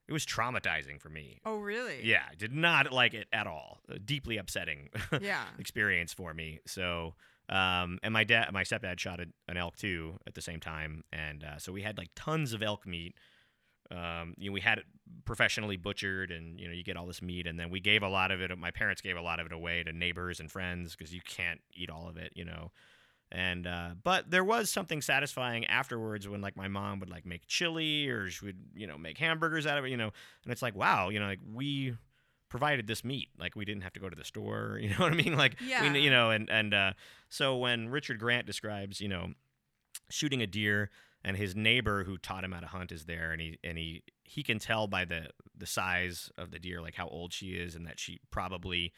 it 0.09 0.13
was 0.13 0.25
traumatizing 0.25 1.01
for 1.01 1.09
me. 1.09 1.41
oh, 1.45 1.59
really? 1.59 2.01
Yeah, 2.05 2.23
I 2.31 2.35
did 2.35 2.53
not 2.53 2.93
like 2.93 3.13
it 3.15 3.27
at 3.33 3.47
all. 3.47 3.81
A 3.89 3.99
deeply 3.99 4.37
upsetting 4.37 4.89
Yeah. 5.21 5.45
experience 5.59 6.13
for 6.13 6.33
me. 6.35 6.61
So, 6.67 7.15
um, 7.49 7.99
and 8.03 8.13
my 8.13 8.25
dad, 8.25 8.53
my 8.53 8.63
stepdad 8.65 8.99
shot 9.01 9.21
a, 9.21 9.27
an 9.49 9.57
elk 9.57 9.77
too 9.77 10.19
at 10.27 10.35
the 10.35 10.43
same 10.43 10.61
time, 10.61 11.05
and 11.13 11.45
uh, 11.45 11.59
so 11.59 11.73
we 11.73 11.83
had 11.83 11.97
like 11.99 12.11
tons 12.17 12.53
of 12.53 12.63
elk 12.63 12.87
meat. 12.87 13.15
Um, 13.91 14.35
you 14.37 14.51
know, 14.51 14.55
we 14.55 14.61
had 14.61 14.79
it 14.79 14.85
professionally 15.25 15.77
butchered, 15.77 16.33
and 16.33 16.59
you 16.59 16.67
know, 16.67 16.75
you 16.75 16.83
get 16.83 16.97
all 16.97 17.07
this 17.07 17.23
meat, 17.23 17.47
and 17.47 17.59
then 17.59 17.71
we 17.71 17.79
gave 17.79 18.03
a 18.03 18.09
lot 18.09 18.33
of 18.33 18.41
it. 18.41 18.57
My 18.59 18.73
parents 18.73 19.01
gave 19.01 19.17
a 19.17 19.21
lot 19.23 19.39
of 19.39 19.47
it 19.47 19.53
away 19.53 19.85
to 19.85 19.93
neighbors 19.93 20.41
and 20.41 20.51
friends 20.51 20.97
because 20.97 21.15
you 21.15 21.21
can't 21.25 21.61
eat 21.73 21.89
all 21.89 22.09
of 22.09 22.17
it, 22.17 22.33
you 22.35 22.45
know. 22.45 22.73
And 23.33 23.67
uh, 23.67 23.91
but 24.03 24.31
there 24.31 24.45
was 24.45 24.71
something 24.71 25.03
satisfying 25.03 25.67
afterwards 25.67 26.29
when 26.29 26.41
like 26.41 26.57
my 26.57 26.69
mom 26.69 27.01
would 27.01 27.11
like 27.11 27.27
make 27.27 27.47
chili 27.47 28.09
or 28.09 28.31
she 28.31 28.45
would 28.45 28.59
you 28.75 28.87
know 28.87 28.97
make 28.97 29.19
hamburgers 29.19 29.67
out 29.67 29.79
of 29.79 29.85
it, 29.85 29.91
you 29.91 29.97
know. 29.97 30.13
And 30.45 30.53
it's 30.53 30.63
like 30.63 30.77
wow, 30.77 31.09
you 31.09 31.19
know, 31.19 31.27
like 31.27 31.41
we 31.53 31.97
provided 32.49 32.87
this 32.87 33.03
meat. 33.05 33.29
Like 33.39 33.57
we 33.57 33.65
didn't 33.65 33.83
have 33.83 33.93
to 33.95 34.01
go 34.01 34.09
to 34.09 34.17
the 34.17 34.25
store. 34.25 34.79
You 34.83 34.91
know 34.91 34.97
what 34.99 35.13
I 35.13 35.17
mean? 35.17 35.37
Like 35.37 35.57
Yeah. 35.61 35.93
we, 35.93 36.01
you 36.01 36.11
know, 36.11 36.31
and 36.31 36.49
and 36.49 36.73
uh, 36.73 36.93
so 37.29 37.57
when 37.57 37.89
Richard 37.89 38.21
Grant 38.21 38.47
describes, 38.47 39.01
you 39.01 39.09
know, 39.09 39.33
shooting 40.09 40.41
a 40.43 40.47
deer 40.47 40.91
and 41.25 41.37
his 41.37 41.57
neighbor 41.57 42.05
who 42.05 42.17
taught 42.19 42.45
him 42.45 42.53
how 42.53 42.61
to 42.61 42.67
hunt 42.69 42.93
is 42.93 43.07
there 43.07 43.33
and 43.33 43.41
he 43.41 43.59
and 43.65 43.77
he 43.77 44.05
he 44.23 44.45
can 44.45 44.61
tell 44.61 44.87
by 44.87 45.05
the 45.05 45.31
the 45.59 45.67
size 45.67 46.31
of 46.39 46.53
the 46.53 46.59
deer 46.61 46.81
like 46.81 46.95
how 46.95 47.09
old 47.09 47.33
she 47.33 47.51
is 47.55 47.75
and 47.75 47.87
that 47.87 47.99
she 47.99 48.21
probably 48.31 48.93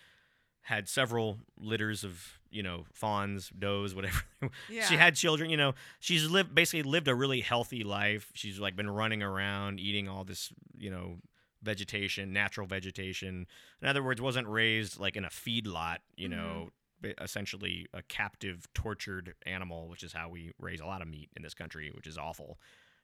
had 0.69 0.89
several 0.89 1.39
litters 1.59 2.05
of 2.05 2.39
you 2.51 2.63
know 2.63 2.85
fawns 2.93 3.51
does 3.59 3.95
whatever 3.95 4.23
Yeah. 4.71 4.85
she 4.87 4.97
had 4.97 5.15
children 5.17 5.51
you 5.51 5.57
know 5.57 5.75
she's 6.01 6.29
lived 6.31 6.55
basically 6.55 6.83
lived 6.83 7.09
a 7.09 7.15
really 7.15 7.41
healthy 7.41 7.85
life 7.85 8.31
she's 8.35 8.59
like 8.59 8.77
been 8.77 8.89
running 8.91 9.23
around 9.23 9.81
eating 9.81 10.09
all 10.09 10.25
this 10.25 10.51
you 10.77 10.91
know 10.91 11.17
vegetation 11.63 12.33
natural 12.33 12.67
vegetation 12.67 13.47
in 13.83 13.89
other 13.89 14.03
words 14.03 14.21
wasn't 14.21 14.47
raised 14.47 14.99
like 15.01 15.17
in 15.17 15.25
a 15.25 15.29
feedlot 15.31 15.99
you 16.17 16.29
Mhm. 16.29 16.33
know 16.37 16.71
essentially 17.21 17.87
a 17.95 18.03
captive 18.03 18.67
tortured 18.75 19.35
animal 19.47 19.89
which 19.89 20.03
is 20.03 20.13
how 20.13 20.29
we 20.29 20.53
raise 20.59 20.81
a 20.81 20.87
lot 20.87 21.01
of 21.03 21.09
meat 21.09 21.31
in 21.37 21.43
this 21.43 21.55
country 21.55 21.91
which 21.95 22.07
is 22.07 22.19
awful 22.19 22.59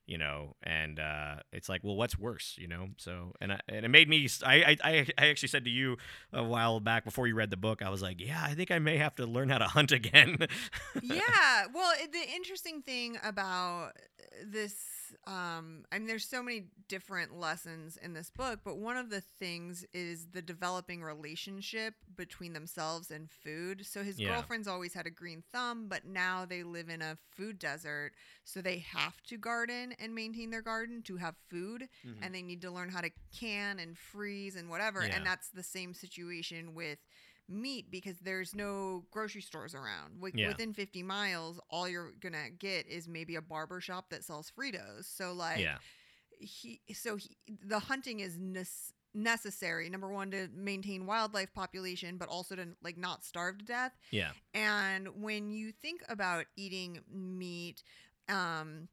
you 0.06 0.18
know 0.18 0.54
and 0.62 0.98
uh, 0.98 1.36
it's 1.52 1.68
like 1.68 1.82
well 1.82 1.96
what's 1.96 2.18
worse 2.18 2.56
you 2.58 2.68
know 2.68 2.88
so 2.96 3.32
and 3.40 3.52
I, 3.52 3.60
and 3.68 3.84
it 3.84 3.88
made 3.88 4.08
me 4.08 4.28
I, 4.44 4.76
I 4.82 5.06
i 5.16 5.26
actually 5.28 5.48
said 5.48 5.64
to 5.64 5.70
you 5.70 5.96
a 6.32 6.42
while 6.44 6.80
back 6.80 7.04
before 7.04 7.26
you 7.26 7.34
read 7.34 7.50
the 7.50 7.56
book 7.56 7.82
I 7.82 7.88
was 7.90 8.02
like 8.02 8.20
yeah 8.20 8.42
I 8.44 8.54
think 8.54 8.70
I 8.70 8.78
may 8.78 8.98
have 8.98 9.14
to 9.16 9.26
learn 9.26 9.48
how 9.48 9.58
to 9.58 9.66
hunt 9.66 9.92
again 9.92 10.36
yeah. 11.02 11.66
Well, 11.72 11.92
the 12.10 12.34
interesting 12.34 12.82
thing 12.82 13.18
about 13.22 13.92
this, 14.44 14.74
um, 15.26 15.84
I 15.92 15.98
mean, 15.98 16.06
there's 16.06 16.26
so 16.26 16.42
many 16.42 16.66
different 16.88 17.38
lessons 17.38 17.96
in 17.96 18.12
this 18.14 18.30
book, 18.30 18.60
but 18.64 18.76
one 18.78 18.96
of 18.96 19.10
the 19.10 19.20
things 19.20 19.84
is 19.92 20.26
the 20.32 20.42
developing 20.42 21.02
relationship 21.02 21.94
between 22.16 22.52
themselves 22.52 23.10
and 23.10 23.30
food. 23.30 23.84
So 23.86 24.02
his 24.02 24.18
Yeah. 24.18 24.28
girlfriend's 24.28 24.68
always 24.68 24.94
had 24.94 25.06
a 25.06 25.10
green 25.10 25.42
thumb, 25.52 25.86
but 25.88 26.04
now 26.04 26.44
they 26.44 26.62
live 26.62 26.88
in 26.88 27.02
a 27.02 27.16
food 27.30 27.58
desert, 27.58 28.12
so 28.44 28.60
they 28.60 28.78
have 28.78 29.22
to 29.24 29.36
garden 29.38 29.94
and 29.98 30.14
maintain 30.14 30.50
their 30.50 30.62
garden 30.62 31.02
to 31.02 31.16
have 31.16 31.36
food, 31.48 31.88
and 32.20 32.34
they 32.34 32.42
need 32.42 32.62
to 32.62 32.70
learn 32.70 32.88
how 32.90 33.00
to 33.00 33.10
can 33.38 33.78
and 33.78 33.96
freeze 33.98 34.56
and 34.56 34.68
whatever. 34.68 35.02
Yeah. 35.02 35.14
And 35.14 35.24
that's 35.26 35.48
the 35.50 35.62
same 35.62 35.94
situation 35.94 36.74
with 36.74 36.98
meat 37.48 37.90
because 37.90 38.18
there's 38.20 38.54
no 38.54 39.04
grocery 39.10 39.42
stores 39.42 39.74
around. 39.74 40.20
Like 40.20 40.34
Yeah. 40.36 40.48
within 40.48 40.72
50 40.72 41.02
miles, 41.02 41.60
all 41.70 41.88
you're 41.88 42.12
gonna 42.20 42.50
get 42.50 42.86
is 42.86 43.08
maybe 43.08 43.36
a 43.36 43.42
barber 43.42 43.80
shop 43.80 44.10
that 44.10 44.24
sells 44.24 44.50
Fritos. 44.50 45.04
So 45.04 45.32
like 45.32 45.60
yeah 45.60 45.78
he 46.38 46.80
so 46.92 47.16
he, 47.16 47.36
the 47.66 47.78
hunting 47.78 48.20
is 48.20 48.38
necessary 49.14 49.88
number 49.88 50.08
one 50.08 50.30
to 50.30 50.48
maintain 50.54 51.06
wildlife 51.06 51.52
population 51.54 52.16
but 52.18 52.28
also 52.28 52.56
to 52.56 52.66
like 52.82 52.98
not 52.98 53.24
starve 53.24 53.58
to 53.58 53.64
death 53.64 53.92
yeah 54.10 54.32
and 54.54 55.08
when 55.22 55.50
you 55.50 55.72
think 55.72 56.02
about 56.08 56.46
eating 56.56 57.00
meat, 57.12 57.82
um, 58.28 58.88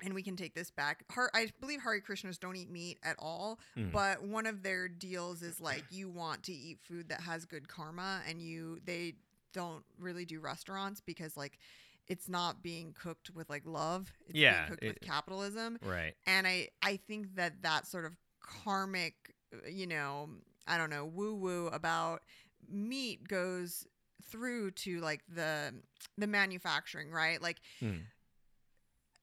and 0.00 0.14
we 0.14 0.22
can 0.22 0.36
take 0.36 0.54
this 0.54 0.70
back. 0.70 1.04
Har- 1.10 1.30
I 1.34 1.50
believe 1.60 1.80
Hare 1.82 2.00
Krishnas 2.00 2.38
don't 2.38 2.56
eat 2.56 2.70
meat 2.70 2.98
at 3.02 3.16
all, 3.18 3.58
Mhm. 3.76 3.90
but 3.92 4.22
one 4.22 4.46
of 4.46 4.62
their 4.62 4.88
deals 4.88 5.42
is 5.42 5.60
like 5.60 5.84
you 5.90 6.08
want 6.08 6.44
to 6.44 6.52
eat 6.52 6.78
food 6.82 7.08
that 7.08 7.22
has 7.22 7.44
good 7.44 7.66
karma, 7.68 8.22
and 8.26 8.40
you 8.40 8.80
they 8.84 9.14
don't 9.52 9.84
really 9.98 10.24
do 10.24 10.40
restaurants 10.40 11.00
because 11.00 11.36
like 11.36 11.58
it's 12.06 12.28
not 12.28 12.62
being 12.62 12.92
cooked 12.92 13.30
with 13.30 13.48
like 13.50 13.62
love. 13.66 14.12
It's 14.26 14.34
Yeah, 14.34 14.58
being 14.60 14.68
cooked 14.70 14.84
it- 14.84 14.88
with 14.88 15.00
capitalism 15.00 15.78
right 15.82 16.14
and 16.26 16.46
i 16.46 16.68
i 16.82 16.96
think 16.96 17.34
that 17.34 17.62
that 17.62 17.86
sort 17.86 18.04
of 18.04 18.16
karmic 18.40 19.34
you 19.68 19.86
know 19.86 20.28
i 20.66 20.76
don't 20.78 20.90
know 20.90 21.04
woo 21.06 21.34
woo 21.34 21.66
about 21.68 22.22
meat 22.68 23.26
goes 23.26 23.86
through 24.24 24.70
to 24.72 25.00
like 25.00 25.22
the 25.28 25.74
the 26.18 26.26
manufacturing 26.26 27.10
right 27.10 27.40
like 27.42 27.58
Hmm. 27.80 27.98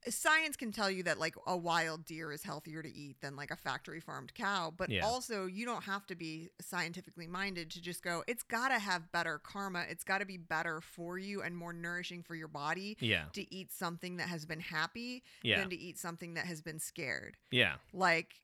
Science 0.09 0.55
can 0.55 0.71
tell 0.71 0.89
you 0.91 1.03
that 1.03 1.19
like 1.19 1.35
a 1.47 1.57
wild 1.57 2.05
deer 2.05 2.31
is 2.31 2.43
healthier 2.43 2.81
to 2.81 2.93
eat 2.93 3.19
than 3.21 3.35
like 3.35 3.51
a 3.51 3.55
factory 3.55 3.99
farmed 3.99 4.33
cow 4.33 4.71
but 4.75 4.89
Yeah. 4.89 5.05
also 5.05 5.45
you 5.45 5.65
don't 5.65 5.83
have 5.83 6.05
to 6.07 6.15
be 6.15 6.49
scientifically 6.61 7.27
minded 7.27 7.69
to 7.71 7.81
just 7.81 8.03
go 8.03 8.23
it's 8.27 8.43
got 8.43 8.69
to 8.69 8.79
have 8.79 9.11
better 9.11 9.39
karma. 9.39 9.85
It's 9.89 10.03
got 10.03 10.19
to 10.19 10.25
be 10.25 10.37
better 10.37 10.81
for 10.81 11.17
you 11.17 11.41
and 11.41 11.55
more 11.55 11.73
nourishing 11.73 12.23
for 12.23 12.35
your 12.35 12.47
body 12.47 12.97
yeah. 12.99 13.25
to 13.33 13.53
eat 13.53 13.71
something 13.71 14.17
that 14.17 14.27
has 14.29 14.45
been 14.45 14.59
happy 14.59 15.23
yeah. 15.43 15.59
than 15.59 15.69
to 15.69 15.77
eat 15.77 15.97
something 15.97 16.33
that 16.35 16.45
has 16.45 16.61
been 16.61 16.79
scared. 16.79 17.37
Yeah. 17.51 17.75
Like 17.93 18.41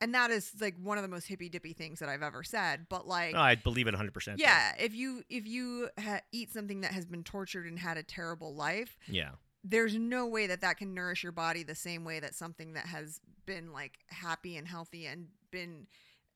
and 0.00 0.12
that 0.14 0.30
is 0.30 0.50
like 0.60 0.74
one 0.82 0.98
of 0.98 1.02
the 1.02 1.08
most 1.08 1.26
hippy 1.26 1.48
dippy 1.48 1.72
things 1.72 2.00
that 2.00 2.08
I've 2.08 2.22
ever 2.22 2.42
said. 2.42 2.86
But 2.88 3.06
like, 3.06 3.34
no, 3.34 3.40
I 3.40 3.54
believe 3.54 3.86
it 3.86 3.92
100 3.92 4.12
percent 4.12 4.40
yeah, 4.40 4.72
if 4.78 4.94
you 4.94 5.22
if 5.28 5.46
you 5.46 5.88
ha- 5.98 6.20
eat 6.32 6.52
something 6.52 6.80
that 6.80 6.92
has 6.92 7.06
been 7.06 7.22
tortured 7.22 7.66
and 7.66 7.78
had 7.78 7.96
a 7.96 8.02
terrible 8.02 8.54
life, 8.54 8.98
yeah 9.06 9.30
there's 9.64 9.94
no 9.96 10.26
way 10.26 10.46
that 10.46 10.60
that 10.60 10.76
can 10.76 10.94
nourish 10.94 11.22
your 11.22 11.32
body 11.32 11.62
the 11.62 11.74
same 11.74 12.04
way 12.04 12.20
that 12.20 12.34
something 12.34 12.74
that 12.74 12.86
has 12.86 13.20
been 13.46 13.72
like 13.72 13.98
happy 14.08 14.56
and 14.56 14.68
healthy 14.68 15.06
and 15.06 15.28
been, 15.50 15.86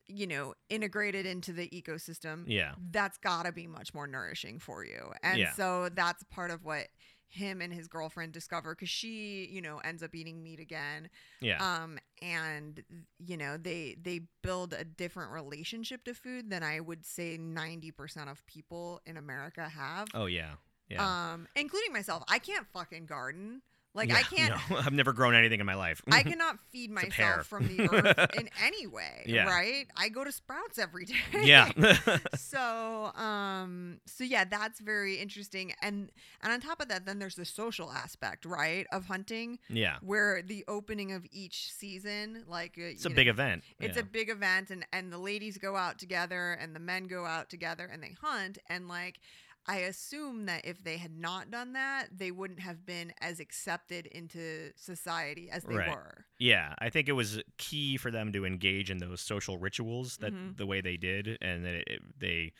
you 0.07 0.27
know, 0.27 0.55
integrated 0.71 1.27
into 1.27 1.53
the 1.53 1.69
ecosystem. 1.69 2.45
yeah 2.47 2.73
That's 2.91 3.19
got 3.19 3.45
to 3.45 3.53
be 3.53 3.67
much 3.67 3.93
more 3.95 4.07
nourishing 4.07 4.59
for 4.59 4.85
you. 4.85 5.13
And 5.23 5.39
Yeah. 5.39 5.53
so 5.53 5.91
that's 5.95 6.23
part 6.25 6.51
of 6.51 6.65
what 6.65 6.89
him 7.29 7.61
and 7.61 7.73
his 7.73 7.87
girlfriend 7.89 8.33
discover 8.33 8.75
because 8.75 8.89
she, 8.89 9.47
you 9.53 9.61
know, 9.61 9.79
ends 9.79 10.03
up 10.03 10.15
eating 10.15 10.43
meat 10.43 10.59
again 10.61 11.11
yeah 11.41 11.59
um 11.83 11.99
and 12.23 12.83
you 13.19 13.37
know 13.37 13.57
they 13.59 13.97
they 14.03 14.21
build 14.43 14.73
a 14.73 14.85
different 14.85 15.31
relationship 15.33 16.05
to 16.05 16.15
food 16.15 16.49
than 16.51 16.63
i 16.63 16.81
would 16.81 17.05
say 17.05 17.37
90% 17.39 18.31
of 18.31 18.45
people 18.47 19.01
in 19.07 19.17
america 19.17 19.69
have 19.69 20.09
oh 20.15 20.27
yeah 20.27 20.55
yeah 20.89 21.33
um 21.33 21.47
including 21.57 21.93
myself 21.93 22.23
i 22.29 22.39
can't 22.39 22.67
fucking 22.73 23.07
garden 23.07 23.63
like 23.95 24.11
Yeah, 24.11 24.17
i 24.17 24.23
can't 24.23 24.55
no, 24.71 24.77
I've 24.85 24.93
never 24.93 25.13
grown 25.13 25.35
anything 25.35 25.61
in 25.61 25.67
my 25.67 25.75
life 25.75 26.03
I 26.13 26.23
cannot 26.31 26.59
feed 26.71 26.91
It's 26.93 27.03
a 27.05 27.07
pear. 27.11 27.27
myself 27.29 27.47
from 27.47 27.67
the 27.69 27.89
earth 27.93 28.35
in 28.39 28.49
any 28.63 28.87
way, 28.87 29.25
Yeah. 29.27 29.45
right? 29.47 29.87
I 29.97 30.09
go 30.11 30.25
to 30.25 30.31
Sprouts 30.31 30.79
every 30.79 31.07
day. 31.07 31.15
yeah 31.43 31.71
so 32.37 33.11
um 33.17 33.99
so 34.07 34.25
yeah 34.25 34.45
that's 34.45 34.81
very 34.81 35.17
interesting 35.17 35.73
and 35.83 36.11
and 36.43 36.53
on 36.53 36.61
top 36.61 36.81
of 36.81 36.89
that 36.89 37.07
then 37.07 37.19
there's 37.19 37.35
the 37.35 37.45
social 37.45 37.91
aspect 37.91 38.45
right 38.45 38.87
of 38.93 39.07
hunting 39.07 39.59
yeah 39.69 39.97
where 40.03 40.43
the 40.43 40.65
opening 40.69 41.13
of 41.13 41.25
each 41.33 41.73
season 41.73 42.45
like 42.47 42.75
uh, 42.79 42.83
it's 42.83 43.05
a 43.05 43.09
know, 43.09 43.15
big 43.15 43.29
event 43.29 43.63
it's 43.81 43.97
yeah. 43.97 44.03
a 44.03 44.05
big 44.05 44.29
event 44.31 44.71
and 44.71 44.87
and 44.93 45.13
the 45.13 45.19
ladies 45.19 45.59
go 45.59 45.77
out 45.77 45.99
together 45.99 46.53
and 46.61 46.75
the 46.75 46.81
men 46.81 47.07
go 47.07 47.25
out 47.25 47.49
together 47.49 47.89
and 47.91 48.03
they 48.03 48.15
hunt 48.21 48.59
and 48.69 48.89
like 48.89 49.19
I 49.69 49.79
assume 49.81 50.47
that 50.47 50.65
if 50.65 50.83
they 50.83 50.97
had 50.97 51.15
not 51.17 51.51
done 51.51 51.75
that, 51.75 52.09
they 52.17 52.31
wouldn't 52.31 52.61
have 52.61 52.87
been 52.87 53.13
as 53.21 53.39
accepted 53.39 54.07
into 54.07 54.73
society 54.77 55.51
as 55.51 55.65
they 55.65 55.77
Right. 55.77 55.91
were. 55.91 56.25
Yeah, 56.39 56.75
I 56.79 56.89
think 56.89 57.09
it 57.09 57.13
was 57.13 57.43
key 57.59 57.99
for 57.99 58.11
them 58.11 58.33
to 58.33 58.47
engage 58.47 58.91
in 58.91 58.99
those 58.99 59.21
social 59.21 59.59
rituals 59.59 60.17
that 60.19 60.33
Mhm. 60.33 60.57
the 60.57 60.67
way 60.67 60.81
they 60.81 60.97
did, 60.97 61.37
and 61.43 61.65
that 61.67 61.75
it, 61.75 62.19
they, 62.19 62.53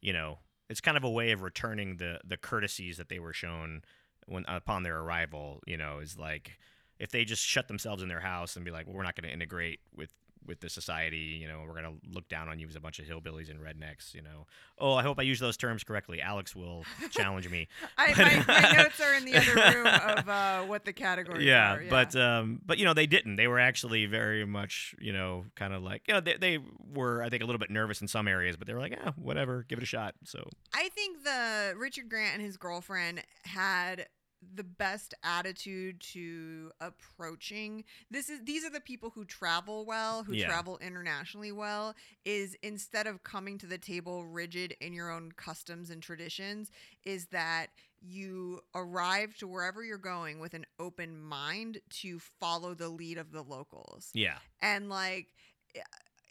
you 0.00 0.12
know, 0.12 0.40
it's 0.68 0.80
kind 0.80 0.96
of 0.96 1.04
a 1.04 1.10
way 1.10 1.30
of 1.30 1.42
returning 1.42 1.98
the 1.98 2.20
the 2.24 2.36
courtesies 2.36 2.96
that 2.96 3.08
they 3.08 3.20
were 3.20 3.32
shown 3.32 3.82
when 4.26 4.44
upon 4.48 4.82
their 4.82 4.98
arrival. 4.98 5.62
You 5.66 5.76
know, 5.76 6.00
is 6.00 6.18
like 6.18 6.58
if 6.98 7.10
they 7.10 7.24
just 7.24 7.44
shut 7.44 7.68
themselves 7.68 8.02
in 8.02 8.08
their 8.08 8.20
house 8.20 8.56
and 8.56 8.64
be 8.64 8.70
like, 8.72 8.86
well, 8.86 8.96
we're 8.96 9.02
not 9.04 9.14
going 9.14 9.28
to 9.28 9.32
integrate 9.32 9.80
with 9.94 10.12
with 10.46 10.60
the 10.60 10.68
society. 10.68 11.38
You 11.40 11.48
know, 11.48 11.62
we're 11.66 11.80
going 11.80 11.84
to 12.00 12.08
look 12.10 12.28
down 12.28 12.48
on 12.48 12.58
you 12.58 12.66
as 12.68 12.76
a 12.76 12.80
bunch 12.80 12.98
of 12.98 13.06
hillbillies 13.06 13.50
and 13.50 13.58
rednecks. 13.60 14.14
You 14.14 14.22
know, 14.22 14.46
oh, 14.78 14.94
I 14.94 15.02
hope 15.02 15.18
I 15.18 15.22
use 15.22 15.40
those 15.40 15.56
terms 15.56 15.84
correctly. 15.84 16.20
Alex 16.20 16.54
will 16.54 16.84
challenge 17.10 17.48
me. 17.48 17.68
I, 17.98 18.12
But- 18.14 18.46
my, 18.46 18.60
my 18.62 18.72
notes 18.76 19.00
are 19.00 19.14
in 19.14 19.24
the 19.24 19.36
other 19.36 19.74
room 19.78 19.86
of 19.86 20.28
uh, 20.28 20.62
what 20.64 20.84
the 20.84 20.92
categories 20.92 21.44
yeah, 21.44 21.74
are. 21.74 21.84
but 21.88 22.14
um, 22.16 22.60
but 22.64 22.78
you 22.78 22.84
know 22.84 22.94
they 22.94 23.06
didn't. 23.06 23.36
They 23.36 23.46
were 23.48 23.58
actually 23.60 24.06
very 24.06 24.44
much 24.44 24.94
you 24.98 25.12
know 25.12 25.44
kind 25.54 25.72
of 25.72 25.82
like 25.82 26.02
you 26.08 26.14
know 26.14 26.20
they 26.20 26.36
they 26.36 26.58
were 26.92 27.22
I 27.22 27.28
think 27.28 27.42
a 27.42 27.46
little 27.46 27.58
bit 27.58 27.70
nervous 27.70 28.00
in 28.00 28.08
some 28.08 28.28
areas, 28.28 28.56
but 28.56 28.66
they 28.66 28.74
were 28.74 28.80
like 28.80 28.92
yeah 28.92 29.12
whatever, 29.16 29.64
give 29.68 29.78
it 29.78 29.82
a 29.82 29.86
shot. 29.86 30.14
So 30.24 30.48
I 30.74 30.88
think 30.90 31.24
the 31.24 31.74
Richard 31.76 32.08
Grant 32.08 32.34
and 32.34 32.42
his 32.42 32.56
girlfriend 32.56 33.22
had 33.44 34.06
the 34.54 34.64
best 34.64 35.14
attitude 35.22 36.00
to 36.00 36.70
approaching 36.80 37.84
this 38.10 38.28
is 38.30 38.40
these 38.44 38.64
are 38.64 38.70
the 38.70 38.80
people 38.80 39.10
who 39.10 39.24
travel 39.24 39.84
well 39.84 40.22
who 40.24 40.32
Yeah. 40.34 40.46
travel 40.46 40.78
internationally 40.78 41.52
well 41.52 41.94
is 42.24 42.56
instead 42.62 43.06
of 43.06 43.22
coming 43.22 43.58
to 43.58 43.66
the 43.66 43.78
table 43.78 44.24
rigid 44.24 44.76
in 44.80 44.92
your 44.92 45.10
own 45.10 45.32
customs 45.32 45.90
and 45.90 46.02
traditions 46.02 46.70
is 47.04 47.26
that 47.26 47.66
you 48.00 48.60
arrive 48.74 49.36
to 49.38 49.48
wherever 49.48 49.82
you're 49.82 49.98
going 49.98 50.38
with 50.38 50.54
an 50.54 50.64
open 50.78 51.18
mind 51.20 51.78
to 51.90 52.18
follow 52.40 52.74
the 52.74 52.88
lead 52.88 53.18
of 53.18 53.32
the 53.32 53.42
locals 53.42 54.10
Yeah. 54.14 54.38
and 54.62 54.88
like 54.88 55.28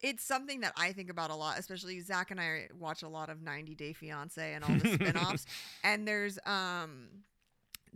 it's 0.02 0.24
something 0.24 0.60
that 0.62 0.74
I 0.78 0.92
think 0.92 1.10
about 1.10 1.32
a 1.32 1.36
lot, 1.36 1.58
especially 1.58 2.00
Zach 2.02 2.30
and 2.30 2.40
I 2.40 2.68
watch 2.78 3.02
a 3.02 3.08
lot 3.08 3.30
of 3.30 3.42
90 3.42 3.74
Day 3.76 3.94
Fiance 3.94 4.54
and 4.54 4.64
all 4.64 4.70
the 4.78 4.90
spin-offs. 4.94 5.46
and 5.84 6.08
there's 6.08 6.38
um 6.46 7.08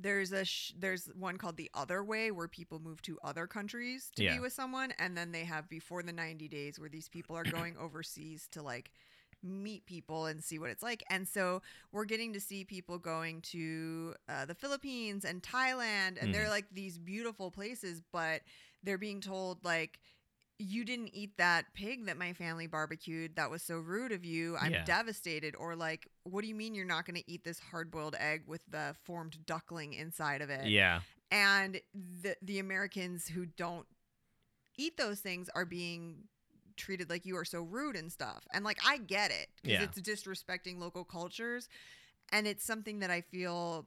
there's 0.01 0.31
a 0.31 0.45
sh- 0.45 0.73
there's 0.77 1.07
one 1.15 1.37
called 1.37 1.57
The 1.57 1.69
Other 1.73 2.03
Way 2.03 2.31
where 2.31 2.47
people 2.47 2.79
move 2.79 3.01
to 3.03 3.17
other 3.23 3.47
countries 3.47 4.09
to 4.15 4.23
Yeah. 4.23 4.35
be 4.35 4.39
with 4.39 4.53
someone 4.53 4.91
and 4.97 5.17
then 5.17 5.31
they 5.31 5.43
have 5.45 5.69
Before 5.69 6.01
the 6.03 6.13
90 6.13 6.47
Days 6.47 6.79
where 6.79 6.89
these 6.89 7.09
people 7.09 7.35
are 7.35 7.43
going 7.43 7.75
overseas 7.79 8.47
to 8.51 8.61
like 8.61 8.91
meet 9.41 9.85
people 9.85 10.25
and 10.25 10.43
see 10.43 10.59
what 10.59 10.69
it's 10.69 10.83
like. 10.83 11.03
And 11.09 11.27
so 11.27 11.61
we're 11.91 12.05
getting 12.05 12.33
to 12.33 12.39
see 12.41 12.65
people 12.65 12.97
going 12.97 13.41
to 13.53 14.13
uh, 14.27 14.45
the 14.45 14.55
Philippines 14.55 15.23
and 15.23 15.41
Thailand, 15.41 16.21
and 16.21 16.33
they're 16.33 16.45
Mhm. 16.47 16.49
like 16.49 16.65
these 16.71 16.97
beautiful 16.97 17.49
places, 17.51 18.01
but 18.11 18.41
they're 18.83 18.97
being 18.97 19.21
told 19.21 19.63
like 19.63 19.99
you 20.61 20.83
didn't 20.83 21.09
eat 21.13 21.37
that 21.37 21.73
pig 21.73 22.05
that 22.05 22.17
my 22.17 22.33
family 22.33 22.67
barbecued 22.67 23.35
that 23.37 23.49
was 23.49 23.63
so 23.63 23.77
rude 23.77 24.11
of 24.11 24.25
you 24.25 24.57
i'm 24.57 24.71
Yeah. 24.73 24.83
devastated 24.83 25.55
or 25.55 25.75
like 25.75 26.05
what 26.23 26.41
do 26.41 26.47
you 26.47 26.55
mean 26.55 26.75
you're 26.75 26.85
not 26.85 27.05
going 27.05 27.15
to 27.15 27.31
eat 27.31 27.43
this 27.45 27.59
hard-boiled 27.59 28.15
egg 28.19 28.43
with 28.45 28.61
the 28.69 28.93
formed 29.05 29.45
duckling 29.45 29.93
inside 29.93 30.41
of 30.41 30.49
it 30.49 30.67
Yeah. 30.67 30.99
and 31.31 31.79
the 32.21 32.35
the 32.41 32.59
americans 32.59 33.27
who 33.27 33.45
don't 33.45 33.87
eat 34.77 34.97
those 34.97 35.19
things 35.21 35.49
are 35.55 35.65
being 35.65 36.25
treated 36.75 37.09
like 37.09 37.25
you 37.25 37.35
are 37.37 37.45
so 37.45 37.61
rude 37.61 37.95
and 37.95 38.11
stuff 38.11 38.43
and 38.53 38.63
like 38.65 38.77
i 38.85 38.97
get 38.97 39.31
it 39.31 39.47
because 39.61 39.79
Yeah. 39.79 39.83
it's 39.85 40.01
disrespecting 40.01 40.77
local 40.79 41.03
cultures 41.05 41.67
and 42.31 42.47
it's 42.47 42.63
something 42.65 42.99
that 42.99 43.09
i 43.11 43.21
feel 43.21 43.85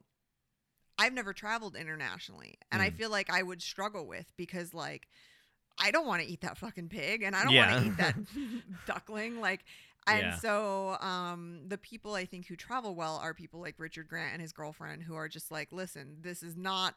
i've 0.97 1.13
never 1.13 1.33
traveled 1.33 1.75
internationally 1.75 2.55
and 2.71 2.81
i 2.81 2.89
Mm. 2.89 2.95
feel 2.95 3.09
like 3.09 3.29
i 3.31 3.41
would 3.43 3.61
struggle 3.61 4.05
with 4.07 4.31
because 4.37 4.73
like 4.73 5.07
i 5.79 5.91
don't 5.91 6.05
want 6.07 6.21
to 6.21 6.27
eat 6.27 6.41
that 6.41 6.57
fucking 6.57 6.89
pig 6.89 7.23
and 7.23 7.35
i 7.35 7.43
don't 7.43 7.53
Yeah. 7.53 7.71
want 7.73 7.83
to 7.85 7.91
eat 7.91 7.97
that 7.97 8.15
duckling 8.87 9.39
like 9.41 9.63
and 10.07 10.19
Yeah. 10.21 10.35
so 10.37 10.97
um 10.99 11.61
the 11.67 11.77
people 11.77 12.13
i 12.13 12.25
think 12.25 12.47
who 12.47 12.55
travel 12.55 12.95
well 12.95 13.17
are 13.23 13.33
people 13.33 13.59
like 13.61 13.75
richard 13.77 14.07
grant 14.07 14.33
and 14.33 14.41
his 14.41 14.51
girlfriend 14.53 15.03
who 15.03 15.15
are 15.15 15.27
just 15.29 15.51
like 15.51 15.71
listen 15.71 16.17
this 16.21 16.43
is 16.43 16.55
not 16.57 16.95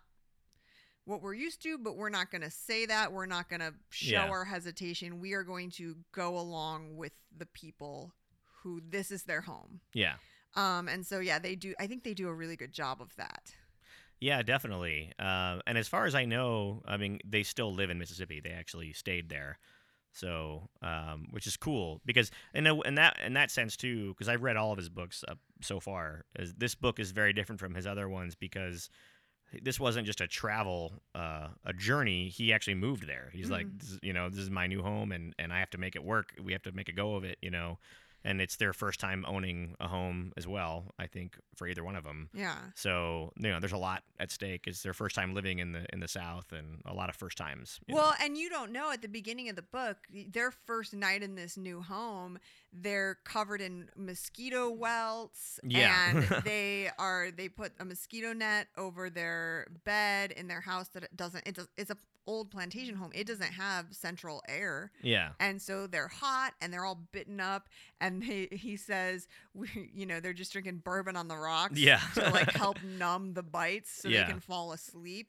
what 1.04 1.22
we're 1.22 1.34
used 1.34 1.62
to, 1.62 1.78
but 1.78 1.96
we're 1.96 2.08
not 2.08 2.32
going 2.32 2.42
to 2.42 2.50
say 2.50 2.84
that. 2.84 3.12
We're 3.12 3.26
not 3.26 3.48
going 3.48 3.60
to 3.60 3.72
show 3.90 4.10
Yeah. 4.10 4.26
our 4.28 4.44
hesitation. 4.44 5.20
We 5.20 5.34
are 5.34 5.44
going 5.44 5.70
to 5.76 5.94
go 6.10 6.36
along 6.36 6.96
with 6.96 7.12
the 7.38 7.46
people 7.46 8.12
who 8.64 8.80
this 8.88 9.12
is 9.12 9.22
their 9.22 9.42
home. 9.42 9.78
Yeah. 9.94 10.14
Um, 10.56 10.88
and 10.88 11.06
so 11.06 11.20
yeah, 11.20 11.38
they 11.38 11.54
do. 11.54 11.74
I 11.78 11.86
think 11.86 12.02
they 12.02 12.12
do 12.12 12.26
a 12.26 12.34
really 12.34 12.56
good 12.56 12.72
job 12.72 13.00
of 13.00 13.14
that. 13.18 13.54
Yeah, 14.20 14.42
definitely. 14.42 15.12
Uh, 15.18 15.58
and 15.66 15.76
as 15.76 15.88
far 15.88 16.06
as 16.06 16.14
I 16.14 16.24
know, 16.24 16.82
I 16.86 16.96
mean, 16.96 17.18
they 17.24 17.42
still 17.42 17.72
live 17.74 17.90
in 17.90 17.98
Mississippi. 17.98 18.40
They 18.40 18.50
actually 18.50 18.92
stayed 18.92 19.28
there, 19.28 19.58
so 20.12 20.68
um, 20.82 21.26
which 21.30 21.46
is 21.46 21.56
cool 21.56 22.00
because 22.06 22.30
in 22.54 22.66
a, 22.66 22.80
in 22.82 22.94
that 22.94 23.18
in 23.24 23.34
that 23.34 23.50
sense 23.50 23.76
too. 23.76 24.08
Because 24.14 24.28
I've 24.28 24.42
read 24.42 24.56
all 24.56 24.72
of 24.72 24.78
his 24.78 24.88
books 24.88 25.22
up 25.28 25.38
so 25.60 25.80
far. 25.80 26.24
Is 26.38 26.54
this 26.54 26.74
book 26.74 26.98
is 26.98 27.10
very 27.10 27.32
different 27.34 27.60
from 27.60 27.74
his 27.74 27.86
other 27.86 28.08
ones 28.08 28.34
because 28.34 28.88
this 29.62 29.78
wasn't 29.78 30.06
just 30.06 30.20
a 30.20 30.26
travel 30.26 30.94
uh, 31.14 31.48
a 31.64 31.72
journey. 31.74 32.28
He 32.30 32.52
actually 32.52 32.74
moved 32.74 33.06
there. 33.06 33.30
He's 33.32 33.50
like, 33.50 33.66
Mhm. 33.66 33.78
this 33.80 33.90
is, 33.90 33.98
you 34.02 34.12
know, 34.12 34.28
this 34.30 34.40
is 34.40 34.50
my 34.50 34.66
new 34.66 34.82
home, 34.82 35.12
and 35.12 35.34
and 35.38 35.52
I 35.52 35.60
have 35.60 35.70
to 35.70 35.78
make 35.78 35.94
it 35.94 36.02
work. 36.02 36.32
We 36.42 36.52
have 36.52 36.62
to 36.62 36.72
make 36.72 36.88
a 36.88 36.92
go 36.92 37.16
of 37.16 37.24
it, 37.24 37.36
you 37.42 37.50
know. 37.50 37.78
And 38.26 38.40
it's 38.40 38.56
their 38.56 38.72
first 38.72 38.98
time 38.98 39.24
owning 39.28 39.76
a 39.78 39.86
home 39.86 40.32
as 40.36 40.46
well. 40.48 40.92
I 40.98 41.06
think 41.06 41.38
for 41.54 41.68
either 41.68 41.84
one 41.84 41.94
of 41.94 42.02
them. 42.02 42.28
Yeah. 42.34 42.56
So 42.74 43.32
you 43.38 43.50
know, 43.50 43.60
there's 43.60 43.72
a 43.72 43.78
lot 43.78 44.02
at 44.18 44.32
stake. 44.32 44.64
It's 44.66 44.82
their 44.82 44.92
first 44.92 45.14
time 45.14 45.32
living 45.32 45.60
in 45.60 45.72
the 45.72 45.86
in 45.92 46.00
the 46.00 46.08
South, 46.08 46.52
and 46.52 46.82
a 46.84 46.92
lot 46.92 47.08
of 47.08 47.14
first 47.16 47.38
times. 47.38 47.78
you 47.86 47.94
know. 47.94 48.02
Well, 48.02 48.14
and 48.20 48.36
you 48.36 48.50
don't 48.50 48.72
know 48.72 48.90
at 48.90 49.00
the 49.00 49.08
beginning 49.08 49.48
of 49.48 49.54
the 49.56 49.62
book, 49.62 49.98
their 50.28 50.50
first 50.50 50.92
night 50.92 51.22
in 51.22 51.36
this 51.36 51.56
new 51.56 51.80
home, 51.80 52.38
they're 52.72 53.18
covered 53.24 53.60
in 53.60 53.88
mosquito 53.96 54.70
welts. 54.70 55.60
Yeah. 55.62 56.10
And 56.10 56.24
they 56.44 56.90
are 56.98 57.30
they 57.30 57.48
put 57.48 57.72
a 57.78 57.84
mosquito 57.84 58.32
net 58.32 58.66
over 58.76 59.08
their 59.08 59.68
bed 59.84 60.32
in 60.32 60.48
their 60.48 60.62
house 60.62 60.88
that 60.88 61.04
it 61.04 61.16
doesn't 61.16 61.46
it 61.46 61.54
does 61.54 61.68
it's 61.76 61.90
a 61.90 61.96
old 62.26 62.50
plantation 62.50 62.96
home. 62.96 63.10
It 63.14 63.26
doesn't 63.26 63.52
have 63.52 63.86
central 63.92 64.42
air. 64.48 64.90
yeah, 65.02 65.30
And 65.40 65.60
so 65.62 65.86
they're 65.86 66.08
hot 66.08 66.54
and 66.60 66.72
they're 66.72 66.84
all 66.84 67.00
bitten 67.12 67.40
up. 67.40 67.68
And 68.00 68.20
they, 68.26 68.48
he 68.50 68.76
says, 68.76 69.28
we, 69.54 69.68
you 69.94 70.06
know, 70.06 70.20
they're 70.20 70.32
just 70.32 70.52
drinking 70.52 70.82
bourbon 70.84 71.16
on 71.16 71.28
the 71.28 71.36
rocks 71.36 71.78
Yeah. 71.78 72.00
to 72.14 72.30
like 72.30 72.50
help 72.56 72.82
numb 72.82 73.34
the 73.34 73.42
bites 73.42 74.02
so 74.02 74.08
Yeah. 74.08 74.24
they 74.24 74.30
can 74.32 74.40
fall 74.40 74.72
asleep. 74.72 75.28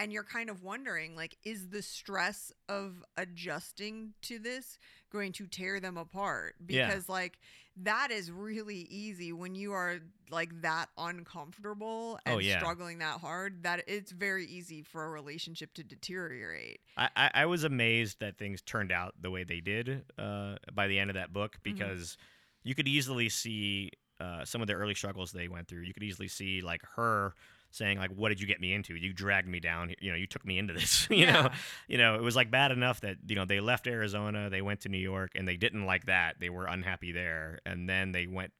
And 0.00 0.12
you're 0.12 0.22
kind 0.22 0.48
of 0.48 0.62
wondering, 0.62 1.16
like, 1.16 1.36
is 1.44 1.70
the 1.70 1.82
stress 1.82 2.52
of 2.68 3.02
adjusting 3.16 4.12
to 4.22 4.38
this 4.38 4.78
going 5.12 5.32
to 5.32 5.46
tear 5.46 5.80
them 5.80 5.96
apart? 5.96 6.54
Yeah. 6.68 6.86
Because, 6.88 7.08
like, 7.08 7.38
that 7.82 8.10
is 8.10 8.30
really 8.30 8.86
easy 8.90 9.32
when 9.32 9.54
you 9.54 9.72
are 9.72 9.98
like 10.30 10.62
that 10.62 10.86
uncomfortable 10.98 12.18
and 12.26 12.36
Oh, 12.36 12.38
yeah. 12.38 12.58
struggling 12.58 12.98
that 12.98 13.20
hard. 13.20 13.62
That 13.62 13.84
it's 13.86 14.10
very 14.12 14.46
easy 14.46 14.82
for 14.82 15.04
a 15.04 15.10
relationship 15.10 15.74
to 15.74 15.84
deteriorate. 15.84 16.80
I, 16.96 17.08
I 17.16 17.30
I 17.34 17.46
was 17.46 17.64
amazed 17.64 18.20
that 18.20 18.38
things 18.38 18.60
turned 18.62 18.92
out 18.92 19.14
the 19.20 19.30
way 19.30 19.44
they 19.44 19.60
did 19.60 20.04
uh, 20.18 20.56
by 20.72 20.86
the 20.88 20.98
end 20.98 21.10
of 21.10 21.14
that 21.14 21.32
book 21.32 21.58
Mm-hmm. 21.64 21.72
because 21.78 22.16
you 22.64 22.74
could 22.74 22.88
easily 22.88 23.28
see 23.28 23.90
uh, 24.20 24.44
some 24.44 24.60
of 24.60 24.66
the 24.66 24.74
early 24.74 24.94
struggles 24.94 25.30
they 25.32 25.48
went 25.48 25.68
through. 25.68 25.82
You 25.82 25.94
could 25.94 26.02
easily 26.02 26.28
see 26.28 26.60
like 26.60 26.82
her 26.96 27.34
saying 27.70 27.98
like, 27.98 28.10
"What 28.10 28.30
did 28.30 28.40
you 28.40 28.46
get 28.46 28.60
me 28.60 28.72
into? 28.72 28.94
You 28.94 29.12
dragged 29.12 29.48
me 29.48 29.60
down. 29.60 29.94
You 30.00 30.10
know, 30.10 30.16
you 30.16 30.26
took 30.26 30.44
me 30.44 30.58
into 30.58 30.72
this. 30.72 31.08
you 31.10 31.26
know, 31.26 31.50
you 31.86 31.98
know, 31.98 32.14
it 32.14 32.22
was 32.22 32.36
like 32.36 32.50
bad 32.50 32.72
enough 32.72 33.00
that 33.02 33.16
you 33.26 33.36
know 33.36 33.44
they 33.44 33.60
left 33.60 33.86
Arizona, 33.86 34.50
they 34.50 34.62
went 34.62 34.80
to 34.80 34.88
New 34.88 34.98
York, 34.98 35.32
and 35.34 35.46
they 35.46 35.56
didn't 35.56 35.86
like 35.86 36.06
that. 36.06 36.36
They 36.40 36.50
were 36.50 36.66
unhappy 36.66 37.12
there, 37.12 37.58
and 37.66 37.88
then 37.88 38.12
they 38.12 38.26
went. 38.26 38.52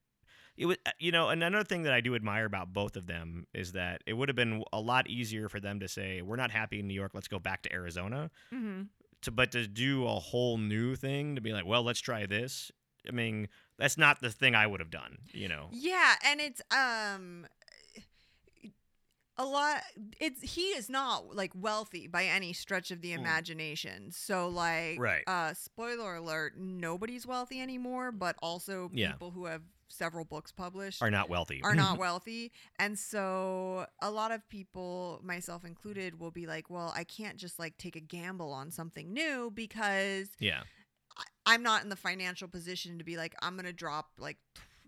It 0.56 0.66
was, 0.66 0.76
uh, 0.86 0.90
you 0.98 1.12
know, 1.12 1.28
another 1.28 1.62
thing 1.62 1.84
that 1.84 1.92
I 1.92 2.00
do 2.00 2.16
admire 2.16 2.44
about 2.44 2.72
both 2.72 2.96
of 2.96 3.06
them 3.06 3.46
is 3.54 3.72
that 3.72 4.02
it 4.06 4.14
would 4.14 4.28
have 4.28 4.34
been 4.34 4.64
a 4.72 4.80
lot 4.80 5.08
easier 5.08 5.48
for 5.48 5.60
them 5.60 5.80
to 5.80 5.88
say, 5.88 6.20
"We're 6.22 6.36
not 6.36 6.50
happy 6.50 6.80
in 6.80 6.88
New 6.88 6.94
York. 6.94 7.12
Let's 7.14 7.28
go 7.28 7.38
back 7.38 7.62
to 7.62 7.72
Arizona." 7.72 8.30
Mm-hmm. 8.52 8.82
To 9.22 9.30
but 9.30 9.52
to 9.52 9.66
do 9.66 10.06
a 10.06 10.18
whole 10.18 10.58
new 10.58 10.96
thing 10.96 11.36
to 11.36 11.40
be 11.40 11.52
like, 11.52 11.66
"Well, 11.66 11.82
let's 11.82 12.00
try 12.00 12.26
this." 12.26 12.72
I 13.08 13.12
mean, 13.12 13.48
that's 13.78 13.96
not 13.96 14.20
the 14.20 14.30
thing 14.30 14.54
I 14.54 14.66
would 14.66 14.80
have 14.80 14.90
done. 14.90 15.18
You 15.32 15.48
know. 15.48 15.68
Yeah, 15.70 16.14
and 16.26 16.40
it's 16.40 16.60
um 16.72 17.46
a 19.38 19.44
lot 19.44 19.82
it's 20.20 20.42
he 20.42 20.62
is 20.70 20.90
not 20.90 21.34
like 21.34 21.52
wealthy 21.54 22.06
by 22.08 22.24
any 22.24 22.52
stretch 22.52 22.90
of 22.90 23.00
the 23.02 23.12
Mm. 23.12 23.18
imagination. 23.18 24.10
So 24.10 24.48
like 24.48 24.98
Right. 24.98 25.22
uh 25.26 25.54
spoiler 25.54 26.16
alert, 26.16 26.56
nobody's 26.58 27.24
wealthy 27.26 27.60
anymore, 27.60 28.10
but 28.12 28.36
also 28.42 28.90
Yeah. 28.92 29.12
people 29.12 29.30
who 29.30 29.44
have 29.46 29.62
several 29.90 30.24
books 30.24 30.52
published 30.52 31.00
Are 31.00 31.10
not 31.10 31.30
wealthy. 31.30 31.62
are 31.62 31.74
not 31.74 31.98
wealthy. 31.98 32.52
And 32.78 32.98
so 32.98 33.86
a 34.02 34.10
lot 34.10 34.32
of 34.32 34.46
people, 34.48 35.20
myself 35.24 35.64
included, 35.64 36.18
will 36.20 36.30
be 36.30 36.46
like, 36.46 36.68
well, 36.68 36.92
I 36.94 37.04
can't 37.04 37.38
just 37.38 37.58
like 37.58 37.78
take 37.78 37.96
a 37.96 38.00
gamble 38.00 38.52
on 38.52 38.70
something 38.70 39.12
new 39.14 39.50
because 39.54 40.28
yeah. 40.40 40.64
I- 41.16 41.24
I'm 41.54 41.62
not 41.62 41.82
in 41.84 41.88
the 41.88 41.96
financial 41.96 42.48
position 42.48 42.98
to 42.98 43.04
be 43.04 43.16
like, 43.16 43.34
I'm 43.40 43.54
going 43.54 43.64
to 43.64 43.72
drop 43.72 44.10
like, 44.18 44.36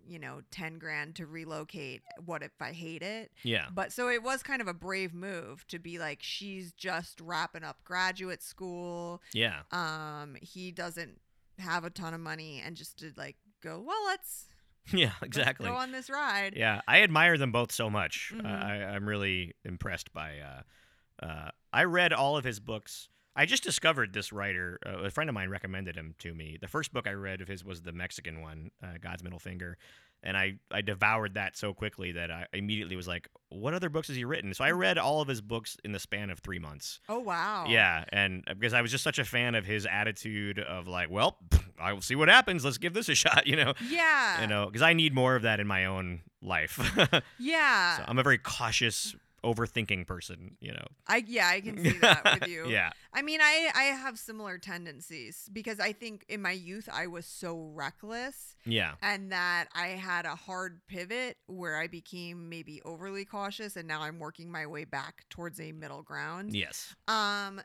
you 0.09 0.19
know, 0.19 0.41
10 0.51 0.79
grand 0.79 1.15
to 1.17 1.27
relocate. 1.27 2.03
What 2.25 2.43
if 2.43 2.53
I 2.61 2.73
hate 2.73 3.03
it? 3.03 3.31
Yeah. 3.43 3.67
But 3.73 3.93
so 3.93 4.09
it 4.09 4.23
was 4.23 4.43
kind 4.43 4.61
of 4.61 4.69
a 4.69 4.75
brave 4.75 5.13
move 5.15 5.67
to 5.69 5.79
be 5.79 5.99
like, 5.99 6.19
she's 6.23 6.73
just 6.73 7.21
wrapping 7.21 7.65
up 7.65 7.83
graduate 7.85 8.43
school. 8.43 9.23
Yeah. 9.33 9.61
Um, 9.73 10.37
he 10.41 10.71
doesn't 10.73 11.21
have 11.59 11.85
a 11.85 11.91
ton 11.91 12.15
of 12.15 12.21
money 12.21 12.63
and 12.65 12.77
just 12.77 12.99
to 13.01 13.13
like 13.17 13.37
go, 13.63 13.81
well, 13.87 14.05
let's, 14.07 14.47
Yeah. 14.93 15.11
let's 15.21 15.37
Exactly. 15.37 15.67
go 15.67 15.75
on 15.75 15.93
this 15.93 16.09
ride. 16.11 16.55
Yeah, 16.57 16.81
I 16.89 17.03
admire 17.03 17.37
them 17.39 17.53
both 17.53 17.71
so 17.73 17.91
much. 17.91 18.33
Mhm. 18.35 18.47
I, 18.47 18.83
I'm 18.95 19.09
really 19.09 19.55
impressed 19.65 20.13
by. 20.13 20.39
Uh, 20.39 21.25
uh, 21.25 21.51
I 21.73 21.85
read 21.85 22.13
all 22.13 22.37
of 22.37 22.45
his 22.45 22.59
books. 22.61 23.09
I 23.37 23.47
just 23.47 23.63
discovered 23.63 24.13
this 24.13 24.33
writer. 24.33 24.79
Uh, 24.85 25.05
a 25.05 25.11
friend 25.11 25.31
of 25.31 25.35
mine 25.35 25.51
recommended 25.51 25.97
him 25.97 26.15
to 26.19 26.35
me. 26.35 26.59
The 26.61 26.69
first 26.69 26.93
book 26.93 27.07
I 27.07 27.13
read 27.13 27.41
of 27.41 27.49
his 27.49 27.65
was 27.65 27.83
the 27.83 27.93
Mexican 27.93 28.41
one, 28.43 28.71
uh, 28.83 28.99
God's 29.01 29.23
Middle 29.23 29.39
Finger, 29.39 29.79
and 30.23 30.37
I 30.37 30.55
I 30.71 30.81
devoured 30.83 31.35
that 31.35 31.57
so 31.57 31.73
quickly 31.73 32.13
that 32.13 32.31
I 32.31 32.47
immediately 32.53 32.97
was 32.97 33.07
like, 33.09 33.29
"What 33.49 33.73
other 33.73 33.89
books 33.89 34.09
has 34.09 34.17
he 34.17 34.25
written?" 34.25 34.53
So 34.53 34.65
I 34.65 34.73
read 34.73 34.99
all 34.99 35.21
of 35.21 35.29
his 35.29 35.41
books 35.41 35.77
in 35.85 35.93
the 35.93 35.99
span 36.01 36.29
of 36.31 36.41
three 36.41 36.59
months. 36.59 37.01
Oh, 37.09 37.21
wow. 37.21 37.67
Yeah, 37.69 38.05
and 38.11 38.45
uh, 38.49 38.55
because 38.55 38.75
I 38.75 38.83
was 38.83 38.91
just 38.91 39.05
such 39.05 39.19
a 39.19 39.25
fan 39.25 39.55
of 39.55 39.65
his 39.65 39.87
attitude 39.87 40.59
of 40.59 40.89
like, 40.89 41.09
"Well, 41.09 41.39
I 41.81 41.93
will 41.93 42.03
see 42.03 42.17
what 42.17 42.29
happens. 42.29 42.65
Let's 42.65 42.79
give 42.79 42.95
this 42.95 43.09
a 43.09 43.15
shot," 43.25 43.47
you 43.47 43.57
know. 43.57 43.75
Yeah. 43.89 44.43
You 44.43 44.49
know, 44.49 44.67
because 44.67 44.83
I 44.83 44.93
need 44.93 45.15
more 45.15 45.37
of 45.37 45.43
that 45.43 45.61
in 45.61 45.67
my 45.67 45.85
own 45.87 46.23
life. 46.43 46.79
Yeah. 47.39 47.97
So 47.99 48.05
I'm 48.07 48.19
a 48.19 48.23
very 48.23 48.39
cautious 48.39 49.15
overthinking 49.45 50.07
person. 50.07 50.57
You 50.61 50.73
know. 50.73 50.87
I 51.07 51.25
yeah, 51.27 51.49
I 51.49 51.61
can 51.61 51.83
see 51.83 51.99
that 51.99 52.39
with 52.41 52.49
you. 52.49 52.67
Yeah. 52.71 52.91
I 53.13 53.23
mean, 53.23 53.41
I 53.43 53.71
I 53.75 53.83
have 53.85 54.19
similar 54.19 54.59
tendencies 54.59 55.49
because 55.53 55.81
I 55.81 55.93
think 55.93 56.25
in 56.29 56.41
my 56.43 56.53
youth 56.53 56.89
I 56.93 57.07
was 57.09 57.27
so 57.27 57.71
reckless 57.75 58.55
Yeah. 58.65 58.93
and 59.03 59.33
that 59.33 59.67
I 59.75 59.89
had 59.89 60.25
a 60.27 60.37
hard 60.37 60.81
pivot 60.89 61.37
where 61.47 61.77
I 61.77 61.87
became 61.89 62.49
maybe 62.49 62.81
overly 62.85 63.25
cautious 63.25 63.77
and 63.77 63.89
now 63.89 64.03
I'm 64.03 64.19
working 64.19 64.51
my 64.51 64.67
way 64.67 64.85
back 64.85 65.25
towards 65.31 65.61
a 65.61 65.73
middle 65.73 66.03
ground. 66.03 66.55
Yes. 66.55 66.95
Um 67.09 67.61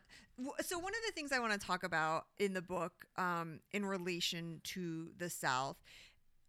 so 0.60 0.78
one 0.78 0.92
of 0.94 1.00
the 1.06 1.14
things 1.14 1.32
I 1.32 1.40
want 1.40 1.54
to 1.54 1.60
talk 1.60 1.84
about 1.84 2.26
in 2.40 2.54
the 2.54 2.62
book 2.62 3.06
um 3.18 3.60
in 3.72 3.86
relation 3.86 4.62
to 4.66 5.12
the 5.18 5.30
South 5.30 5.78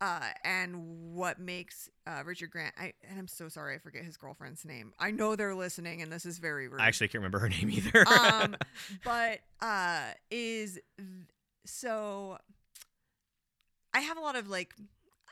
uh, 0.01 0.21
and 0.45 1.15
what 1.15 1.39
makes 1.39 1.89
uh, 2.07 2.23
Richard 2.25 2.51
Grant, 2.51 2.75
I, 2.79 2.93
and 3.09 3.19
I'm 3.19 3.29
so 3.29 3.49
sorry, 3.49 3.75
I 3.75 3.79
forget 3.79 4.05
his 4.05 4.17
girlfriend's 4.17 4.65
name. 4.65 4.93
I 4.99 5.11
know 5.11 5.37
they're 5.37 5.55
listening, 5.55 6.03
and 6.03 6.13
this 6.13 6.27
is 6.27 6.39
very 6.39 6.69
rude 6.69 6.81
I 6.81 6.87
actually 6.87 7.09
can't 7.09 7.21
remember 7.21 7.39
her 7.39 7.49
name 7.49 7.71
either. 7.71 8.07
um, 8.09 8.57
but 9.05 9.41
uh, 9.61 10.03
is 10.31 10.79
so. 11.65 12.39
I 13.95 14.01
have 14.01 14.19
a 14.19 14.21
lot 14.21 14.37
of 14.37 14.51
like, 14.51 14.75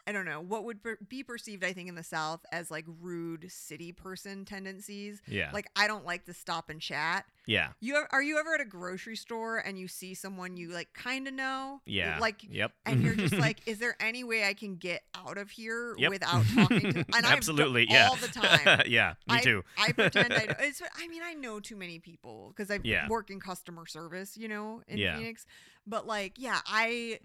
I 0.07 0.13
don't 0.13 0.27
know 0.27 0.41
what 0.41 0.65
would 0.65 0.83
per- 0.83 0.99
be 1.09 1.23
perceived. 1.23 1.65
I 1.65 1.73
think 1.73 1.89
in 1.89 1.95
the 1.95 2.03
South 2.03 2.41
as 2.53 2.71
like 2.71 2.85
rude 3.01 3.51
city 3.51 3.91
person 3.93 4.45
tendencies. 4.45 5.23
yeah. 5.27 5.51
Like 5.53 5.67
I 5.75 5.87
don't 5.87 6.05
like 6.05 6.27
to 6.27 6.35
stop 6.35 6.69
and 6.69 6.79
chat. 6.81 7.25
yeah. 7.47 7.69
You 7.81 7.97
ever, 7.97 8.09
are 8.13 8.23
you 8.23 8.39
ever 8.39 8.55
at 8.55 8.61
a 8.61 8.67
grocery 8.67 9.17
store 9.17 9.59
and 9.59 9.79
you 9.79 9.89
see 9.89 10.13
someone 10.13 10.59
you 10.59 10.69
like 10.69 10.93
kind 10.93 11.27
of 11.27 11.33
know? 11.33 11.81
Yeah. 11.87 12.19
Like 12.21 12.43
Yep. 12.47 12.73
and 12.85 13.03
you're 13.03 13.15
just 13.15 13.35
like, 13.39 13.61
is 13.67 13.79
there 13.79 13.97
any 13.99 14.25
way 14.25 14.45
I 14.45 14.53
can 14.53 14.77
get 14.77 15.05
out 15.15 15.39
of 15.39 15.51
here 15.51 15.95
Yep. 15.97 16.11
without 16.11 16.45
talking 16.55 16.93
to? 16.93 16.99
And 17.15 17.25
I've 17.25 17.37
Absolutely. 17.39 17.87
Yeah. 17.89 18.09
all 18.11 18.17
the 18.17 18.29
time. 18.29 18.83
yeah. 18.87 19.15
Me 19.29 19.37
I, 19.37 19.41
too. 19.41 19.63
I 19.79 19.93
pretend 19.93 20.35
I. 20.35 20.55
It's. 20.61 20.83
I 20.99 21.09
mean, 21.09 21.23
I 21.25 21.33
know 21.33 21.61
too 21.61 21.77
many 21.77 21.99
people 21.99 22.53
because 22.55 22.71
I 22.71 22.79
Yeah. 22.85 23.09
work 23.09 23.31
in 23.31 23.41
customer 23.41 23.87
service, 23.87 24.37
you 24.37 24.49
know, 24.49 24.83
in 24.87 24.99
Yeah. 24.99 25.17
Phoenix. 25.17 25.47
But 25.87 26.07
like, 26.07 26.35
yeah, 26.37 26.61
I, 26.67 27.21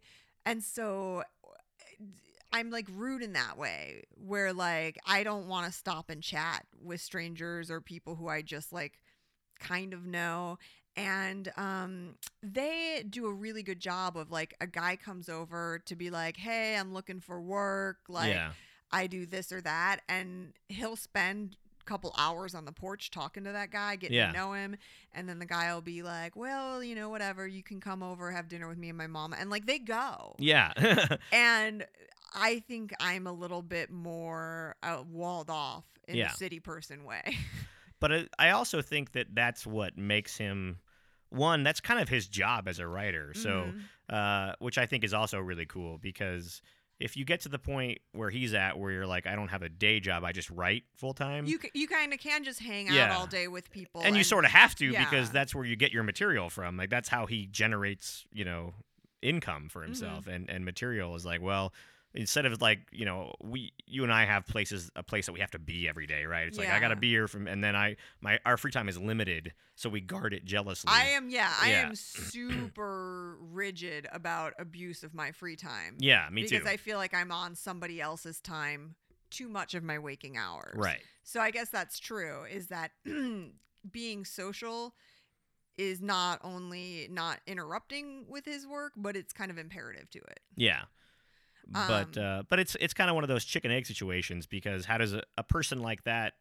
and 0.46 0.64
so 0.64 1.24
I'm 2.52 2.70
like 2.72 2.88
rude 2.92 3.22
in 3.22 3.34
that 3.34 3.58
way, 3.58 4.04
where 4.16 4.54
like 4.54 4.98
I 5.06 5.24
don't 5.24 5.48
want 5.48 5.66
to 5.68 5.72
stop 5.72 6.10
and 6.10 6.22
chat 6.24 6.66
with 6.82 7.02
strangers 7.02 7.70
or 7.70 7.82
people 7.82 8.16
who 8.16 8.28
I 8.28 8.42
just 8.42 8.72
like 8.74 9.00
kind 9.60 9.94
of 9.94 10.06
know. 10.06 10.58
And 10.96 11.52
um, 11.56 12.16
they 12.44 13.06
do 13.10 13.28
a 13.28 13.34
really 13.34 13.64
good 13.64 13.80
job 13.80 14.18
of 14.18 14.32
like 14.32 14.54
a 14.60 14.68
guy 14.68 14.96
comes 14.98 15.30
over 15.30 15.80
to 15.86 15.96
be 15.96 16.10
like, 16.10 16.36
"Hey, 16.38 16.76
I'm 16.76 16.94
looking 16.94 17.20
for 17.22 17.40
work." 17.40 17.98
Like, 18.10 18.32
yeah. 18.32 18.52
I 18.92 19.06
do 19.08 19.26
this 19.28 19.52
or 19.52 19.62
that, 19.62 20.00
and 20.10 20.54
he'll 20.68 20.96
spend 20.96 21.56
a 21.80 21.86
couple 21.86 22.14
hours 22.18 22.56
on 22.56 22.66
the 22.66 22.72
porch 22.72 23.12
talking 23.12 23.44
to 23.44 23.52
that 23.52 23.70
guy, 23.72 23.96
getting 23.98 24.18
Yeah. 24.18 24.32
to 24.32 24.34
know 24.34 24.54
him, 24.54 24.76
and 25.14 25.30
then 25.30 25.38
the 25.40 25.46
guy 25.46 25.72
will 25.74 25.82
be 25.82 26.02
like, 26.02 26.36
"Well, 26.36 26.84
you 26.84 26.96
know, 26.96 27.08
whatever, 27.10 27.48
you 27.48 27.62
can 27.64 27.80
come 27.80 28.02
over, 28.02 28.32
have 28.32 28.48
dinner 28.50 28.68
with 28.68 28.80
me 28.80 28.90
and 28.90 28.98
my 28.98 29.08
mom," 29.08 29.32
and 29.34 29.50
like 29.52 29.68
they 29.68 29.78
go, 29.80 30.36
Yeah. 30.40 30.74
and 31.32 31.86
I 32.34 32.60
think 32.68 32.94
I'm 33.00 33.28
a 33.28 33.34
little 33.34 33.62
bit 33.62 33.90
more 33.92 34.76
uh, 34.84 35.04
walled 35.10 35.50
off 35.50 35.86
in 36.08 36.16
Yeah. 36.16 36.30
the 36.30 36.34
city 36.38 36.60
person 36.60 37.04
way. 37.04 37.22
but 38.00 38.12
I- 38.12 38.28
I 38.38 38.50
also 38.52 38.82
think 38.82 39.14
that 39.14 39.28
that's 39.34 39.66
what 39.66 39.98
makes 39.98 40.38
him 40.38 40.80
one. 41.30 41.64
That's 41.64 41.80
kind 41.82 42.00
of 42.00 42.10
his 42.10 42.28
job 42.28 42.68
as 42.68 42.80
a 42.80 42.88
writer. 42.88 43.34
So, 43.36 43.72
Mhm. 43.74 43.82
uh, 44.10 44.56
which 44.60 44.78
I 44.78 44.86
think 44.86 45.04
is 45.04 45.14
also 45.14 45.40
really 45.40 45.66
cool 45.66 45.98
because 45.98 46.62
if 47.00 47.16
you 47.16 47.24
get 47.24 47.40
to 47.42 47.50
the 47.50 47.60
point 47.60 48.00
where 48.12 48.30
he's 48.30 48.54
at, 48.54 48.78
where 48.78 48.92
you're 48.92 49.08
like, 49.08 49.26
I 49.26 49.36
don't 49.36 49.48
have 49.48 49.62
a 49.62 49.70
day 49.70 50.00
job, 50.02 50.24
I 50.26 50.32
just 50.34 50.50
write 50.50 50.84
full 50.98 51.14
time. 51.14 51.46
you 51.46 51.58
c- 51.62 51.72
you 51.74 51.88
kind 51.88 52.14
of 52.14 52.20
can 52.20 52.44
just 52.44 52.60
hang 52.60 52.90
out 52.90 53.12
all 53.12 53.26
day 53.28 53.48
with 53.48 53.72
people, 53.72 54.02
and 54.04 54.18
you 54.18 54.24
sort 54.24 54.44
of 54.44 54.52
have 54.52 54.76
to 54.76 54.86
yeah. 54.88 55.06
because 55.06 55.32
that's 55.32 55.56
where 55.56 55.64
you 55.64 55.76
get 55.78 55.94
your 55.94 56.04
material 56.04 56.50
from. 56.50 56.76
Like 56.76 56.90
that's 56.90 57.08
how 57.08 57.26
he 57.26 57.46
generates, 57.46 58.26
you 58.34 58.44
know, 58.44 58.74
income 59.22 59.70
for 59.70 59.82
himself. 59.84 60.26
Mm-hmm. 60.26 60.30
And 60.34 60.50
and 60.50 60.66
material 60.66 61.16
is 61.16 61.26
like, 61.26 61.42
well, 61.42 61.74
instead 62.14 62.46
of 62.46 62.62
like, 62.62 62.80
you 62.92 63.06
know, 63.06 63.34
we 63.42 63.74
you 63.86 64.04
and 64.04 64.12
I 64.12 64.26
have 64.26 64.46
places 64.48 64.92
a 64.96 65.04
place 65.04 65.26
that 65.26 65.34
we 65.34 65.40
have 65.40 65.52
to 65.52 65.60
be 65.60 65.88
every 65.88 66.08
day, 66.08 66.26
right? 66.26 66.48
It's 66.48 66.58
like 66.58 66.70
I 66.70 66.80
got 66.80 66.90
to 66.90 66.96
be 66.96 67.10
here 67.10 67.28
from 67.28 67.48
and 67.48 67.64
then 67.64 67.76
I 67.76 67.98
my 68.22 68.40
our 68.46 68.58
free 68.58 68.72
time 68.72 68.90
is 68.90 68.98
limited, 68.98 69.54
so 69.76 69.90
we 69.90 70.02
guard 70.02 70.34
it 70.34 70.46
jealously. 70.46 70.92
I 70.92 71.10
am, 71.10 71.30
yeah, 71.30 71.54
I 71.62 71.70
am 71.72 71.96
super 71.96 73.38
rigid 73.40 74.08
about 74.12 74.54
abuse 74.60 75.04
of 75.04 75.14
my 75.14 75.32
free 75.32 75.56
time. 75.56 75.98
yeah, 76.00 76.28
me 76.32 76.42
because 76.42 76.50
too. 76.50 76.58
Because 76.60 76.74
I 76.74 76.78
feel 76.78 76.98
like 76.98 77.14
I'm 77.14 77.32
on 77.32 77.56
somebody 77.56 78.02
else's 78.02 78.40
time 78.40 78.96
too 79.30 79.48
much 79.48 79.76
of 79.76 79.84
my 79.84 80.00
waking 80.00 80.38
hours. 80.38 80.76
right. 80.76 81.02
So 81.24 81.40
I 81.40 81.52
guess 81.52 81.70
that's 81.70 82.00
true 82.00 82.46
is 82.52 82.68
that 82.68 82.92
being 83.92 84.26
social 84.26 84.96
is 85.78 86.02
not 86.02 86.42
only 86.44 87.08
not 87.10 87.40
interrupting 87.48 88.26
with 88.28 88.44
his 88.44 88.68
work, 88.68 88.94
but 88.98 89.16
it's 89.16 89.32
kind 89.32 89.50
of 89.50 89.58
imperative 89.58 90.10
to 90.10 90.20
it. 90.20 90.40
Yeah. 90.56 90.82
But 91.72 92.18
Um, 92.18 92.24
uh, 92.24 92.44
but 92.50 92.60
it's 92.60 92.76
it's 92.80 92.94
kind 92.94 93.10
of 93.10 93.16
one 93.16 93.24
of 93.24 93.28
those 93.28 93.46
chicken 93.46 93.72
egg 93.72 93.86
situations 93.86 94.46
because 94.48 94.86
how 94.86 94.98
does 94.98 95.14
a, 95.14 95.24
a 95.38 95.44
person 95.44 95.82
like 95.82 96.04
that 96.04 96.34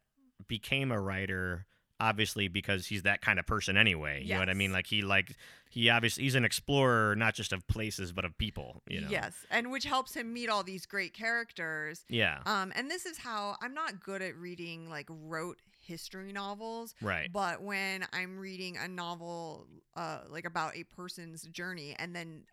became 0.47 0.91
a 0.91 0.99
writer? 0.99 1.65
Obviously, 2.01 2.47
because 2.47 2.87
he's 2.87 3.03
that 3.03 3.21
kind 3.21 3.39
of 3.39 3.45
person 3.45 3.75
anyway. 3.75 4.23
You 4.23 4.35
know 4.35 4.39
what 4.39 4.49
I 4.49 4.53
mean? 4.53 4.71
Like 4.71 4.87
he 4.87 5.01
like 5.01 5.35
he 5.69 5.89
obviously 5.89 6.23
he's 6.23 6.35
an 6.35 6.45
explorer, 6.45 7.13
not 7.15 7.33
just 7.33 7.51
of 7.51 7.67
places 7.67 8.13
but 8.13 8.23
of 8.23 8.37
people. 8.37 8.81
You 8.87 9.01
know? 9.01 9.07
Yes, 9.09 9.33
and 9.51 9.69
which 9.69 9.83
helps 9.83 10.13
him 10.15 10.31
meet 10.31 10.49
all 10.49 10.63
these 10.63 10.85
great 10.85 11.13
characters. 11.13 12.05
Yeah. 12.07 12.39
Um, 12.45 12.71
and 12.73 12.89
this 12.89 13.05
is 13.05 13.17
how 13.17 13.57
I'm 13.61 13.73
not 13.73 14.01
good 14.01 14.21
at 14.21 14.37
reading 14.37 14.89
like 14.89 15.07
rote 15.09 15.57
history 15.89 16.31
novels, 16.31 16.93
right. 17.01 17.29
but 17.33 17.61
when 17.63 18.05
I'm 18.13 18.37
reading 18.37 18.77
a 18.77 18.87
novel 18.87 19.67
uh, 19.95 20.19
like 20.29 20.45
about 20.45 20.75
a 20.75 20.83
person's 20.83 21.41
journey 21.43 21.95
and 21.97 22.15
then 22.15 22.43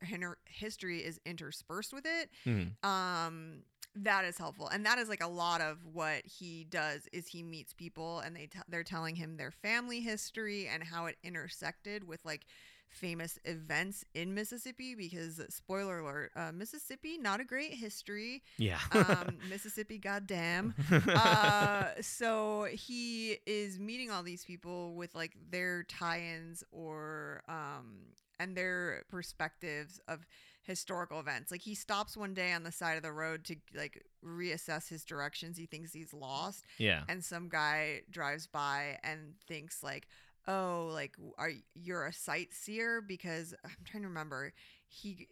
history 0.46 0.98
is 1.04 1.20
interspersed 1.24 1.92
with 1.92 2.06
it, 2.06 2.30
Mhm. 2.46 2.72
um 2.84 3.62
that 3.98 4.26
is 4.26 4.36
helpful 4.36 4.68
and 4.68 4.84
that 4.84 4.98
is 4.98 5.08
like 5.08 5.22
a 5.22 5.26
lot 5.28 5.62
of 5.62 5.78
what 5.90 6.20
he 6.26 6.64
does 6.68 7.08
is 7.14 7.26
he 7.26 7.42
meets 7.42 7.72
people 7.72 8.18
and 8.20 8.36
they 8.36 8.46
t- 8.46 8.58
they're 8.68 8.84
telling 8.84 9.16
him 9.16 9.36
their 9.38 9.50
family 9.50 10.00
history 10.00 10.68
and 10.68 10.82
how 10.84 11.06
it 11.06 11.16
intersected 11.24 12.04
with 12.06 12.20
like 12.22 12.44
famous 12.88 13.38
events 13.44 14.04
in 14.14 14.34
Mississippi 14.34 14.94
because 14.94 15.40
spoiler 15.50 15.98
alert 16.00 16.30
uh, 16.36 16.50
Mississippi 16.52 17.18
not 17.18 17.40
a 17.40 17.44
great 17.44 17.74
history 17.74 18.42
Yeah. 18.58 18.78
um 18.92 19.38
Mississippi 19.50 19.98
goddamn 19.98 20.74
uh, 20.90 21.88
so 22.00 22.66
he 22.72 23.38
is 23.46 23.78
meeting 23.78 24.10
all 24.10 24.22
these 24.22 24.44
people 24.44 24.94
with 24.94 25.14
like 25.14 25.36
their 25.50 25.82
tie-ins 25.84 26.64
or 26.72 27.42
um 27.48 27.98
and 28.38 28.56
their 28.56 29.02
perspectives 29.08 29.98
of 30.08 30.26
historical 30.62 31.20
events. 31.20 31.50
Like 31.50 31.62
he 31.62 31.74
stops 31.74 32.16
one 32.16 32.34
day 32.34 32.52
on 32.52 32.64
the 32.64 32.72
side 32.72 32.96
of 32.96 33.02
the 33.02 33.12
road 33.12 33.44
to 33.44 33.56
like 33.74 34.04
reassess 34.24 34.88
his 34.88 35.04
directions. 35.04 35.56
He 35.56 35.64
thinks 35.66 35.92
he's 35.92 36.12
lost, 36.12 36.64
yeah. 36.76 37.02
and 37.08 37.24
some 37.24 37.48
guy 37.48 38.02
drives 38.10 38.46
by 38.46 38.98
and 39.04 39.34
thinks 39.46 39.82
like, 39.82 40.08
"Oh, 40.46 40.90
like 40.92 41.16
are 41.38 41.50
you're 41.74 42.06
a 42.06 42.12
sightseer?" 42.12 43.00
Because 43.00 43.54
I'm 43.64 43.84
trying 43.84 44.02
to 44.02 44.08
remember. 44.08 44.52
He, 44.88 45.28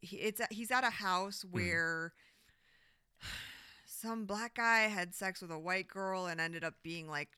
he 0.00 0.16
it's 0.16 0.40
at, 0.40 0.52
he's 0.52 0.70
at 0.70 0.84
a 0.84 0.90
house 0.90 1.44
mm. 1.46 1.52
where 1.52 2.12
some 3.86 4.24
black 4.24 4.54
guy 4.54 4.88
had 4.88 5.14
sex 5.14 5.40
with 5.40 5.50
a 5.50 5.58
white 5.58 5.88
girl 5.88 6.26
and 6.26 6.40
ended 6.40 6.64
up 6.64 6.74
being 6.82 7.08
like 7.08 7.28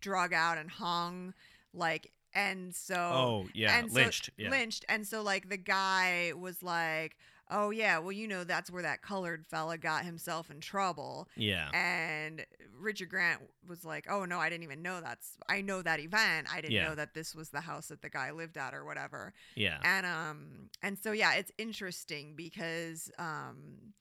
drug 0.00 0.32
out 0.32 0.58
and 0.58 0.70
hung 0.70 1.34
like 1.72 2.12
and 2.34 2.74
so 2.74 2.94
Oh 2.94 3.46
yeah. 3.54 3.78
and 3.78 3.90
so- 3.90 4.10
yeah. 4.36 4.50
lynched 4.50 4.84
and 4.88 5.06
so 5.06 5.22
like 5.22 5.48
the 5.48 5.56
guy 5.56 6.32
was 6.36 6.62
like 6.62 7.16
oh 7.56 7.70
yeah 7.70 7.98
well 7.98 8.12
you 8.12 8.26
know 8.28 8.42
that's 8.44 8.70
where 8.70 8.82
that 8.82 9.00
colored 9.00 9.46
fella 9.46 9.78
got 9.78 10.04
himself 10.04 10.50
in 10.50 10.60
trouble 10.60 11.28
yeah. 11.36 11.68
and 11.72 12.44
richard 12.78 13.08
grant 13.08 13.40
was 13.68 13.84
like 13.84 14.06
oh 14.10 14.24
no 14.24 14.38
i 14.38 14.48
didn't 14.50 14.64
even 14.64 14.82
know 14.82 15.00
that's 15.00 15.36
i 15.48 15.60
know 15.60 15.80
that 15.80 16.00
event 16.00 16.46
i 16.52 16.60
didn't 16.60 16.72
Yeah. 16.72 16.88
know 16.88 16.94
that 16.96 17.14
this 17.14 17.34
was 17.34 17.50
the 17.50 17.60
house 17.60 17.86
that 17.88 18.02
the 18.02 18.10
guy 18.10 18.32
lived 18.32 18.56
at 18.58 18.74
or 18.74 18.84
whatever 18.84 19.32
Yeah. 19.54 19.78
and 19.84 20.04
um 20.04 20.46
and 20.82 20.98
so 20.98 21.12
yeah 21.12 21.34
it's 21.34 21.52
interesting 21.56 22.34
because 22.36 23.10
um 23.18 23.92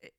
it- 0.00 0.14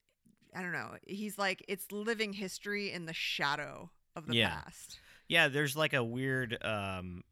i 0.56 0.62
don't 0.62 0.72
know 0.74 0.92
he's 1.08 1.38
like 1.38 1.66
it's 1.68 1.92
living 1.92 2.34
history 2.34 2.92
in 2.92 3.06
the 3.08 3.14
shadow 3.14 3.90
of 4.16 4.28
the 4.28 4.36
Yeah. 4.36 4.50
past 4.62 5.00
Yeah, 5.30 5.48
there's 5.50 5.76
like 5.76 5.94
a 5.94 6.04
weird 6.04 6.58
um 6.64 7.24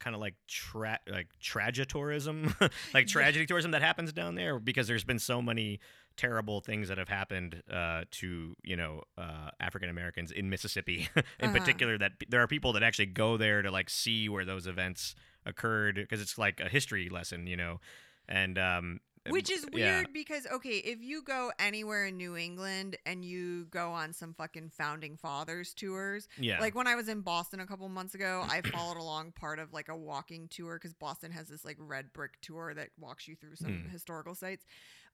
kind 0.00 0.14
of 0.16 0.20
like 0.20 0.34
tra- 0.48 0.98
like 1.08 1.28
tragitourism, 1.42 2.54
like 2.94 3.06
tragedy 3.06 3.46
tourism 3.46 3.70
that 3.72 3.82
happens 3.82 4.12
down 4.12 4.34
there 4.34 4.58
because 4.58 4.88
there's 4.88 5.04
been 5.04 5.18
so 5.18 5.40
many 5.40 5.78
terrible 6.16 6.60
things 6.60 6.88
that 6.88 6.98
have 6.98 7.08
happened 7.08 7.62
uh, 7.72 8.02
to 8.10 8.54
you 8.62 8.76
know 8.76 9.02
uh, 9.16 9.50
African 9.60 9.88
Americans 9.88 10.30
in 10.32 10.50
Mississippi 10.50 11.08
in 11.16 11.22
Uh-huh. 11.50 11.52
particular. 11.58 11.96
That 11.98 12.12
there 12.28 12.42
are 12.42 12.46
people 12.48 12.72
that 12.74 12.82
actually 12.82 13.06
go 13.06 13.36
there 13.36 13.62
to 13.62 13.70
like 13.70 13.88
see 13.90 14.28
where 14.28 14.44
those 14.44 14.66
events 14.66 15.14
occurred 15.46 15.94
because 15.94 16.20
it's 16.20 16.36
like 16.38 16.60
a 16.60 16.68
history 16.68 17.08
lesson, 17.08 17.46
you 17.46 17.56
know. 17.56 17.80
And 18.28 18.58
um, 18.58 19.00
Which 19.28 19.50
is 19.50 19.66
Yeah. 19.72 19.96
weird 19.98 20.12
because 20.14 20.46
okay, 20.46 20.78
if 20.78 21.02
you 21.02 21.22
go 21.22 21.52
anywhere 21.58 22.06
in 22.06 22.16
New 22.16 22.36
England 22.36 22.96
and 23.04 23.22
you 23.24 23.66
go 23.66 23.92
on 23.92 24.14
some 24.14 24.32
fucking 24.32 24.70
founding 24.70 25.16
fathers 25.18 25.74
tours, 25.74 26.26
Yeah. 26.38 26.58
like 26.58 26.74
when 26.74 26.86
I 26.86 26.94
was 26.94 27.08
in 27.08 27.20
Boston 27.20 27.60
a 27.60 27.66
couple 27.66 27.86
months 27.90 28.14
ago, 28.14 28.44
I 28.48 28.62
followed 28.74 28.96
along 28.96 29.32
part 29.32 29.58
of 29.58 29.72
like 29.74 29.88
a 29.90 29.96
walking 29.96 30.48
tour 30.48 30.76
because 30.76 30.94
Boston 30.94 31.32
has 31.32 31.48
this 31.48 31.64
like 31.66 31.76
red 31.78 32.12
brick 32.14 32.40
tour 32.40 32.72
that 32.74 32.90
walks 32.98 33.28
you 33.28 33.36
through 33.36 33.56
some 33.56 33.82
Hmm. 33.82 33.88
historical 33.90 34.34
sites. 34.34 34.64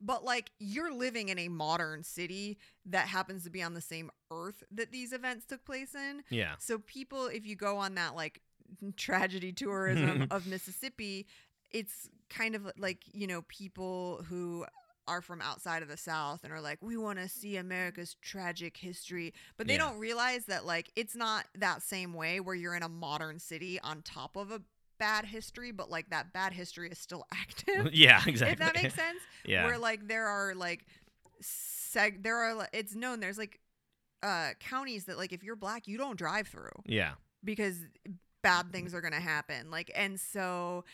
But 0.01 0.23
like 0.25 0.53
you're 0.61 0.93
living 0.93 1.29
in 1.31 1.39
a 1.41 1.49
modern 1.49 2.05
city 2.05 2.59
that 2.85 3.09
happens 3.09 3.43
to 3.45 3.51
be 3.51 3.63
on 3.63 3.75
the 3.75 3.81
same 3.81 4.11
earth 4.31 4.63
that 4.71 4.93
these 4.93 5.13
events 5.13 5.47
took 5.47 5.65
place 5.65 5.95
in. 5.97 6.23
yeah. 6.31 6.55
So 6.61 6.79
people, 6.79 7.27
if 7.27 7.45
you 7.45 7.57
go 7.57 7.79
on 7.79 7.97
that 7.97 8.15
like 8.15 8.41
tragedy 8.97 9.53
tourism 9.53 10.27
of 10.31 10.47
Mississippi, 10.47 11.27
it's 11.73 12.09
kind 12.29 12.55
of 12.55 12.70
like 12.79 12.99
you 13.12 13.27
know 13.27 13.43
people 13.49 14.24
who 14.29 14.64
are 15.09 15.22
from 15.22 15.41
outside 15.41 15.83
of 15.83 15.89
the 15.89 15.97
South 15.97 16.43
and 16.43 16.53
are 16.53 16.61
like, 16.61 16.79
we 16.83 16.97
want 16.97 17.16
to 17.16 17.29
see 17.29 17.57
America's 17.57 18.16
tragic 18.22 18.77
history, 18.77 19.33
but 19.57 19.68
they 19.68 19.74
Yeah. 19.74 19.89
don't 19.91 19.99
realize 20.01 20.47
that 20.47 20.66
like 20.66 20.91
it's 20.97 21.14
not 21.14 21.47
that 21.57 21.81
same 21.83 22.12
way 22.12 22.41
where 22.41 22.57
you're 22.57 22.74
in 22.74 22.83
a 22.83 22.89
modern 22.89 23.39
city 23.39 23.79
on 23.81 24.03
top 24.03 24.35
of 24.35 24.51
a 24.51 24.61
bad 24.99 25.27
history, 25.27 25.70
but 25.70 25.89
like 25.91 26.11
that 26.11 26.33
bad 26.33 26.53
history 26.55 26.89
is 26.91 26.99
still 26.99 27.24
active. 27.33 27.91
yeah. 27.95 28.20
Exactly. 28.27 28.55
If 28.55 28.59
that 28.59 28.83
makes 28.83 28.95
sense 29.05 29.20
yeah. 29.45 29.64
where 29.66 29.79
like 29.79 30.09
there 30.09 30.27
are 30.27 30.55
like 30.57 30.85
seg 31.43 32.22
there 32.22 32.37
are 32.39 32.68
it's 32.72 32.95
known 32.95 33.20
there's 33.20 33.39
like 33.39 33.61
uh 34.22 34.51
counties 34.59 35.05
that 35.05 35.18
like 35.18 35.33
if 35.33 35.43
you're 35.45 35.57
black 35.57 35.87
you 35.87 35.99
don't 35.99 36.16
drive 36.18 36.49
through 36.49 36.70
yeah. 36.87 37.12
because 37.45 37.77
bad 38.43 38.72
things 38.72 38.95
are 38.95 39.01
going 39.01 39.12
to 39.12 39.20
happen 39.20 39.70
like 39.70 39.91
and 39.95 40.18
so 40.18 40.85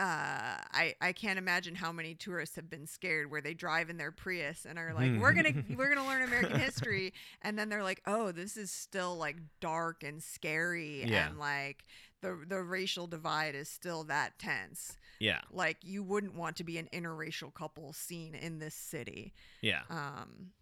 uh 0.00 0.56
i 0.72 0.94
i 1.02 1.12
can't 1.12 1.38
imagine 1.38 1.74
how 1.74 1.92
many 1.92 2.14
tourists 2.14 2.56
have 2.56 2.70
been 2.70 2.86
scared 2.86 3.30
where 3.30 3.42
they 3.42 3.52
drive 3.54 3.90
in 3.90 3.98
their 3.98 4.10
prius 4.10 4.64
and 4.68 4.78
are 4.78 4.94
like 4.94 5.12
we're 5.20 5.32
gonna 5.34 5.52
we're 5.76 5.94
gonna 5.94 6.06
learn 6.08 6.22
american 6.22 6.58
history 6.68 7.12
and 7.42 7.58
then 7.58 7.68
they're 7.68 7.82
like 7.82 8.00
oh 8.06 8.32
this 8.32 8.56
is 8.56 8.70
still 8.70 9.16
like 9.16 9.36
dark 9.60 10.02
and 10.02 10.22
scary 10.22 11.04
Yeah. 11.04 11.28
and 11.28 11.38
like 11.38 11.84
the 12.22 12.38
the 12.48 12.62
racial 12.62 13.06
divide 13.06 13.54
is 13.54 13.68
still 13.68 14.04
that 14.04 14.38
tense 14.38 14.96
Yeah. 15.18 15.40
like 15.52 15.76
you 15.82 16.02
wouldn't 16.02 16.34
want 16.34 16.56
to 16.56 16.64
be 16.64 16.78
an 16.78 16.88
interracial 16.92 17.52
couple 17.52 17.92
seen 17.92 18.34
in 18.34 18.58
this 18.58 18.74
city 18.74 19.34
Yeah. 19.60 19.82
um 19.90 20.52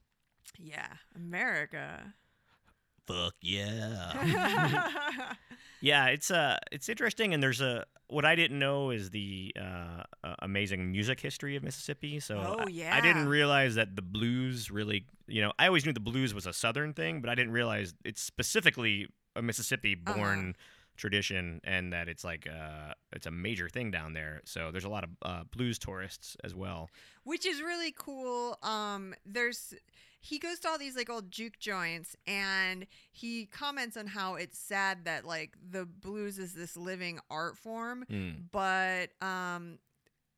yeah 0.58 0.94
america 1.14 2.14
Fuck 3.08 3.34
yeah. 3.40 5.32
Yeah, 5.80 6.06
it's 6.06 6.30
uh 6.32 6.58
it's 6.72 6.88
interesting 6.88 7.34
and 7.34 7.40
there's 7.42 7.60
a 7.60 7.84
what 8.08 8.24
I 8.24 8.34
didn't 8.34 8.58
know 8.58 8.90
is 8.90 9.10
the 9.10 9.54
uh, 9.56 10.02
uh, 10.24 10.34
amazing 10.40 10.90
music 10.90 11.20
history 11.20 11.56
of 11.56 11.62
Mississippi. 11.62 12.18
So 12.20 12.38
Oh, 12.38 12.64
I- 12.66 12.98
I, 12.98 13.00
didn't 13.00 13.28
realize 13.28 13.74
that 13.76 13.94
the 13.94 14.02
blues 14.02 14.70
really, 14.70 15.06
you 15.26 15.42
know, 15.42 15.52
I 15.58 15.66
always 15.66 15.84
knew 15.86 15.92
the 15.92 16.00
blues 16.00 16.32
was 16.34 16.46
a 16.46 16.52
southern 16.52 16.94
thing, 16.94 17.20
but 17.20 17.28
I 17.30 17.34
didn't 17.34 17.52
realize 17.52 17.92
it's 18.04 18.22
specifically 18.22 19.08
a 19.36 19.42
Mississippi 19.42 19.94
born 19.94 20.56
tradition 20.98 21.60
and 21.64 21.92
that 21.92 22.08
it's 22.08 22.24
like 22.24 22.46
uh 22.46 22.92
it's 23.12 23.26
a 23.26 23.30
major 23.30 23.68
thing 23.70 23.90
down 23.90 24.12
there. 24.12 24.42
So 24.44 24.70
there's 24.70 24.84
a 24.84 24.88
lot 24.90 25.04
of 25.04 25.10
uh, 25.22 25.42
blues 25.50 25.78
tourists 25.78 26.36
as 26.44 26.54
well. 26.54 26.90
which 27.24 27.46
is 27.46 27.62
really 27.62 27.94
cool. 27.96 28.58
Um, 28.62 29.14
there's 29.24 29.74
he 30.20 30.38
goes 30.38 30.58
to 30.60 30.68
all 30.68 30.78
these 30.78 30.96
like 30.96 31.08
old 31.08 31.30
juke 31.30 31.58
joints, 31.60 32.16
and 32.26 32.86
he 33.12 33.46
comments 33.46 33.96
on 33.96 34.08
how 34.08 34.34
it's 34.34 34.58
sad 34.58 35.04
that 35.04 35.24
like 35.24 35.54
the 35.70 35.86
blues 35.86 36.38
is 36.38 36.52
this 36.54 36.76
living 36.76 37.20
art 37.30 37.56
form, 37.56 38.04
Mm. 38.10 38.46
but 38.50 39.10
um, 39.24 39.78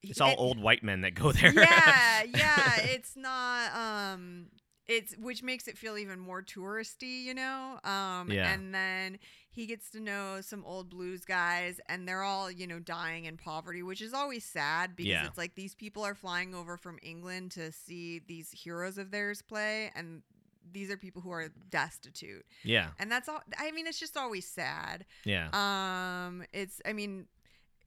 It's 0.02 0.20
all 0.20 0.32
it- 0.32 0.38
old 0.38 0.58
white 0.60 0.82
men 0.84 1.00
that 1.00 1.14
go 1.14 1.32
there. 1.38 1.52
yeah, 1.54 2.22
yeah. 2.34 2.76
It's 2.82 3.16
not 3.16 3.74
um 3.74 4.46
it's 4.86 5.16
which 5.16 5.42
makes 5.42 5.68
it 5.68 5.78
feel 5.78 5.96
even 5.96 6.18
more 6.18 6.42
touristy, 6.42 7.22
you 7.22 7.32
know? 7.34 7.78
Um 7.84 8.30
Yeah. 8.30 8.52
and 8.52 8.74
then 8.74 9.18
he 9.52 9.66
gets 9.66 9.90
to 9.90 10.00
know 10.00 10.40
some 10.40 10.64
old 10.64 10.90
blues 10.90 11.24
guys 11.24 11.80
and 11.88 12.06
they're 12.06 12.22
all, 12.22 12.50
you 12.50 12.66
know, 12.66 12.78
dying 12.78 13.24
in 13.24 13.36
poverty, 13.36 13.82
which 13.82 14.00
is 14.00 14.14
always 14.14 14.44
sad 14.44 14.94
because 14.96 15.10
Yeah. 15.10 15.26
it's 15.26 15.36
like 15.38 15.54
these 15.56 15.74
people 15.74 16.04
are 16.04 16.14
flying 16.14 16.54
over 16.54 16.76
from 16.76 16.98
England 17.02 17.50
to 17.52 17.72
see 17.72 18.20
these 18.20 18.50
heroes 18.52 18.96
of 18.96 19.10
theirs 19.10 19.42
play 19.42 19.90
and 19.94 20.22
these 20.72 20.88
are 20.90 20.96
people 20.96 21.20
who 21.22 21.30
are 21.32 21.48
destitute. 21.70 22.46
yeah. 22.62 22.90
And 23.00 23.10
that's 23.10 23.28
all 23.28 23.42
I 23.58 23.72
mean, 23.72 23.86
it's 23.88 23.98
just 23.98 24.16
always 24.16 24.46
sad. 24.46 25.04
Yeah. 25.24 25.48
Um, 25.52 26.44
it's 26.52 26.80
I 26.86 26.92
mean, 26.92 27.26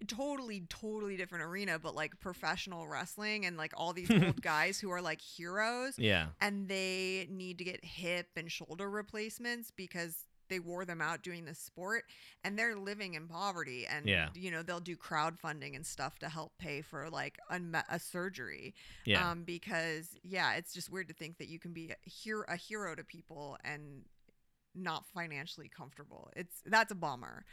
totally, 0.08 0.66
totally 0.70 1.16
different 1.16 1.46
arena, 1.46 1.80
but 1.80 1.96
like 1.96 2.20
professional 2.20 2.88
wrestling 2.88 3.46
and 3.46 3.56
like 3.56 3.72
all 3.78 3.94
these 3.94 4.12
old 4.12 4.42
guys 4.54 4.80
who 4.80 4.90
are 4.90 5.02
like 5.02 5.22
heroes 5.22 5.98
yeah. 5.98 6.28
and 6.42 6.68
they 6.68 7.28
need 7.32 7.58
to 7.60 7.64
get 7.64 7.86
hip 7.86 8.28
and 8.36 8.52
shoulder 8.52 8.90
replacements 8.90 9.72
because 9.72 10.26
they 10.54 10.60
wore 10.60 10.86
them 10.86 11.02
out 11.02 11.24
doing 11.24 11.46
this 11.46 11.58
sport 11.58 12.04
and 12.44 12.58
they're 12.58 12.76
living 12.76 13.16
in 13.16 13.28
poverty 13.28 13.88
and 13.88 14.08
Yeah. 14.08 14.30
you 14.36 14.52
know 14.52 14.62
they'll 14.62 14.80
do 14.80 14.96
crowdfunding 14.96 15.76
and 15.76 15.84
stuff 15.86 16.20
to 16.20 16.30
help 16.30 16.52
pay 16.60 16.82
for 16.84 17.10
like 17.10 17.40
unme- 17.52 17.84
a 17.90 18.00
surgery 18.00 18.76
Yeah. 19.06 19.32
um 19.32 19.44
because 19.44 20.10
yeah 20.24 20.54
it's 20.54 20.74
just 20.74 20.92
weird 20.92 21.08
to 21.08 21.16
think 21.16 21.38
that 21.40 21.48
you 21.48 21.58
can 21.60 21.74
be 21.74 21.90
a 21.90 22.10
hero, 22.10 22.44
a 22.48 22.56
hero 22.56 22.94
to 22.96 23.04
people 23.04 23.58
and 23.64 24.04
not 24.76 25.06
financially 25.08 25.70
comfortable 25.70 26.30
it's 26.36 26.62
that's 26.68 26.92
a 26.92 26.96
bummer 26.96 27.46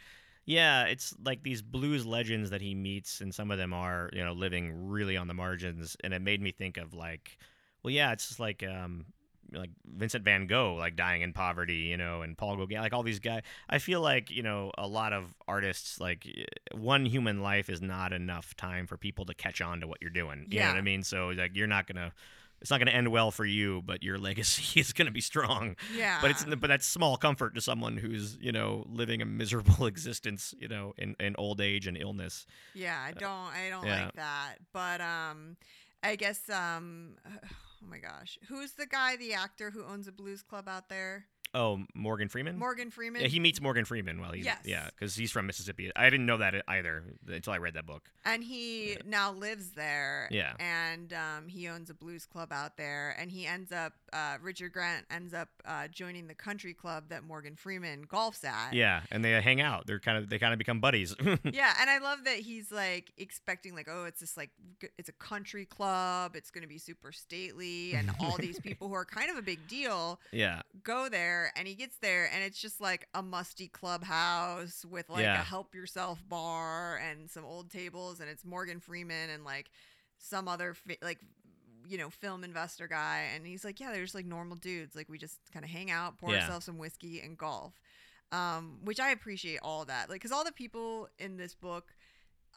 Yeah, 0.45 0.85
it's 0.85 1.13
like 1.23 1.43
these 1.43 1.61
blues 1.61 2.03
legends 2.05 2.49
that 2.49 2.61
he 2.61 2.73
meets, 2.73 3.21
and 3.21 3.33
some 3.33 3.51
of 3.51 3.57
them 3.59 3.73
are, 3.73 4.09
you 4.11 4.23
know, 4.25 4.33
living 4.33 4.65
really 4.89 5.15
on 5.15 5.27
the 5.27 5.35
margins. 5.35 5.95
And 6.03 6.13
it 6.15 6.21
made 6.21 6.41
me 6.41 6.51
think 6.51 6.77
of 6.77 6.95
like, 6.95 7.37
well, 7.83 7.93
yeah, 7.93 8.11
it's 8.11 8.27
just 8.27 8.39
like, 8.39 8.63
um, 8.63 9.05
like 9.53 9.69
Vincent 9.85 10.23
Van 10.23 10.47
Gogh, 10.47 10.75
like 10.75 10.95
dying 10.95 11.21
in 11.21 11.33
poverty, 11.33 11.75
you 11.91 11.97
know, 11.97 12.21
and 12.21 12.37
Paul 12.37 12.55
Gauguin, 12.57 12.79
like 12.81 12.93
all 12.93 13.03
these 13.03 13.19
guys. 13.19 13.41
I 13.69 13.79
feel 13.79 14.01
like, 14.01 14.29
you 14.31 14.43
know, 14.43 14.71
a 14.77 14.87
lot 14.87 15.11
of 15.13 15.33
artists, 15.47 15.99
like 15.99 16.25
one 16.73 17.05
human 17.05 17.41
life 17.41 17.69
is 17.69 17.81
not 17.81 18.13
enough 18.13 18.55
time 18.55 18.87
for 18.87 18.97
people 18.97 19.25
to 19.25 19.33
catch 19.33 19.61
on 19.61 19.81
to 19.81 19.87
what 19.87 19.97
you're 20.01 20.09
doing. 20.09 20.47
You 20.49 20.59
know 20.59 20.67
what 20.67 20.77
I 20.77 20.81
mean? 20.81 21.03
So 21.03 21.29
like, 21.29 21.51
you're 21.55 21.67
not 21.67 21.87
gonna. 21.87 22.13
It's 22.61 22.69
not 22.69 22.77
going 22.77 22.89
to 22.89 22.93
end 22.95 23.07
well 23.07 23.31
for 23.31 23.43
you, 23.43 23.81
but 23.83 24.03
your 24.03 24.19
legacy 24.19 24.79
is 24.79 24.93
going 24.93 25.07
to 25.07 25.11
be 25.11 25.19
strong 25.19 25.75
yeah 25.97 26.19
but 26.21 26.29
it's 26.29 26.45
but 26.45 26.67
that's 26.67 26.85
small 26.85 27.17
comfort 27.17 27.55
to 27.55 27.61
someone 27.61 27.97
who's 27.97 28.37
you 28.39 28.51
know 28.51 28.85
living 28.87 29.19
a 29.19 29.25
miserable 29.25 29.85
existence 29.87 30.53
you 30.59 30.67
know 30.67 30.93
in, 30.99 31.15
in 31.19 31.35
old 31.39 31.59
age 31.59 31.87
and 31.87 31.97
illness 31.97 32.45
Yeah, 32.75 32.99
I 33.03 33.13
don't 33.13 33.31
I 33.31 33.69
don't 33.71 33.83
Uh, 33.83 33.87
yeah. 33.87 34.03
like 34.05 34.13
that. 34.13 34.55
But 34.73 35.01
um 35.01 35.57
I 36.03 36.15
guess 36.15 36.47
um 36.51 37.15
oh 37.83 37.87
my 37.89 37.97
gosh. 37.97 38.37
Who's 38.47 38.73
the 38.73 38.85
guy, 38.85 39.15
the 39.15 39.33
actor 39.33 39.71
who 39.71 39.83
owns 39.85 40.07
a 40.07 40.11
blues 40.11 40.41
club 40.41 40.67
out 40.67 40.89
there? 40.89 41.25
Oh 41.53 41.79
morgan 41.93 42.27
freeman 42.29 42.57
Morgan 42.57 42.89
Freeman. 42.91 43.21
yeah 43.21 43.27
he 43.27 43.39
meets 43.39 43.59
morgan 43.61 43.85
freeman 43.85 44.21
while 44.21 44.31
he's 44.31 44.45
Yes. 44.45 44.59
yeah 44.65 44.87
because 44.97 45.15
he's 45.15 45.31
from 45.31 45.45
mississippi 45.47 45.91
i 45.95 46.09
didn't 46.09 46.25
know 46.25 46.37
that 46.37 46.63
either 46.67 47.03
until 47.27 47.53
i 47.53 47.57
read 47.57 47.73
that 47.73 47.85
book 47.85 48.09
and 48.23 48.43
he 48.43 48.97
now 49.05 49.31
lives 49.31 49.71
there. 49.71 50.27
Yeah. 50.29 50.53
And 50.59 51.11
um, 51.11 51.47
he 51.47 51.67
owns 51.67 51.89
a 51.89 51.95
blues 51.95 52.27
club 52.27 52.51
out 52.51 52.77
there. 52.77 53.15
And 53.17 53.31
he 53.31 53.47
ends 53.47 53.71
up, 53.71 53.93
uh, 54.13 54.37
Richard 54.43 54.73
Grant 54.73 55.07
ends 55.09 55.33
up 55.33 55.49
uh, 55.65 55.87
joining 55.87 56.27
the 56.27 56.35
country 56.35 56.75
club 56.75 57.05
that 57.09 57.23
Morgan 57.23 57.55
Freeman 57.55 58.05
golfs 58.05 58.43
at. 58.45 58.73
yeah 58.73 59.01
and 59.11 59.25
they 59.25 59.31
hang 59.41 59.59
out 59.59 59.87
they're 59.87 59.99
kind 59.99 60.17
of 60.19 60.29
they 60.29 60.37
kind 60.37 60.53
of 60.53 60.59
become 60.59 60.79
buddies 60.79 61.15
yeah, 61.43 61.73
and 61.79 61.89
I 61.89 61.97
love 61.97 62.25
that 62.25 62.35
he's 62.37 62.71
like 62.71 63.11
expecting 63.17 63.73
like, 63.73 63.87
oh, 63.89 64.05
it's 64.05 64.19
this 64.19 64.37
like 64.37 64.51
it's 64.99 65.09
a 65.09 65.13
country 65.13 65.65
club, 65.65 66.35
it's 66.35 66.51
going 66.51 66.61
to 66.61 66.67
be 66.67 66.77
super 66.77 67.11
stately, 67.11 67.93
and 67.93 68.11
all 68.19 68.37
these 68.37 68.59
people 68.67 68.87
who 68.87 68.93
are 68.93 69.05
kind 69.05 69.31
of 69.31 69.37
a 69.37 69.41
big 69.41 69.67
deal 69.67 70.19
yeah 70.31 70.61
go 70.83 71.09
there, 71.09 71.40
and 71.55 71.67
he 71.67 71.75
gets 71.75 71.97
there, 71.97 72.29
and 72.33 72.43
it's 72.43 72.59
just 72.59 72.79
like 72.81 73.07
a 73.13 73.21
musty 73.23 73.67
clubhouse 73.67 74.85
with 74.85 75.09
like 75.09 75.23
Yeah. 75.23 75.41
a 75.41 75.43
help 75.43 75.73
yourself 75.75 76.19
bar 76.27 76.97
and 76.97 77.29
some 77.29 77.45
old 77.45 77.69
tables, 77.71 78.19
and 78.19 78.29
it's 78.29 78.45
Morgan 78.45 78.79
Freeman 78.79 79.29
and 79.29 79.43
like 79.43 79.69
some 80.17 80.47
other 80.47 80.73
fi- 80.73 80.97
like 81.01 81.19
you 81.87 81.97
know 81.97 82.09
film 82.09 82.43
investor 82.43 82.87
guy, 82.87 83.27
and 83.35 83.45
he's 83.45 83.65
like, 83.65 83.79
yeah, 83.79 83.91
they're 83.91 84.03
just 84.03 84.15
like 84.15 84.25
normal 84.25 84.55
dudes, 84.55 84.95
like 84.95 85.09
we 85.09 85.17
just 85.17 85.39
kind 85.51 85.65
of 85.65 85.71
hang 85.71 85.89
out, 85.91 86.17
pour 86.17 86.31
Yeah. 86.31 86.41
ourselves 86.41 86.65
some 86.65 86.77
whiskey, 86.77 87.19
and 87.21 87.37
golf 87.37 87.79
um, 88.33 88.77
which 88.85 89.01
I 89.01 89.09
appreciate 89.11 89.59
all 89.61 89.83
that. 89.85 90.09
Like, 90.09 90.21
because 90.21 90.31
all 90.31 90.45
the 90.45 90.53
people 90.53 91.09
in 91.19 91.35
this 91.35 91.53
book 91.53 91.93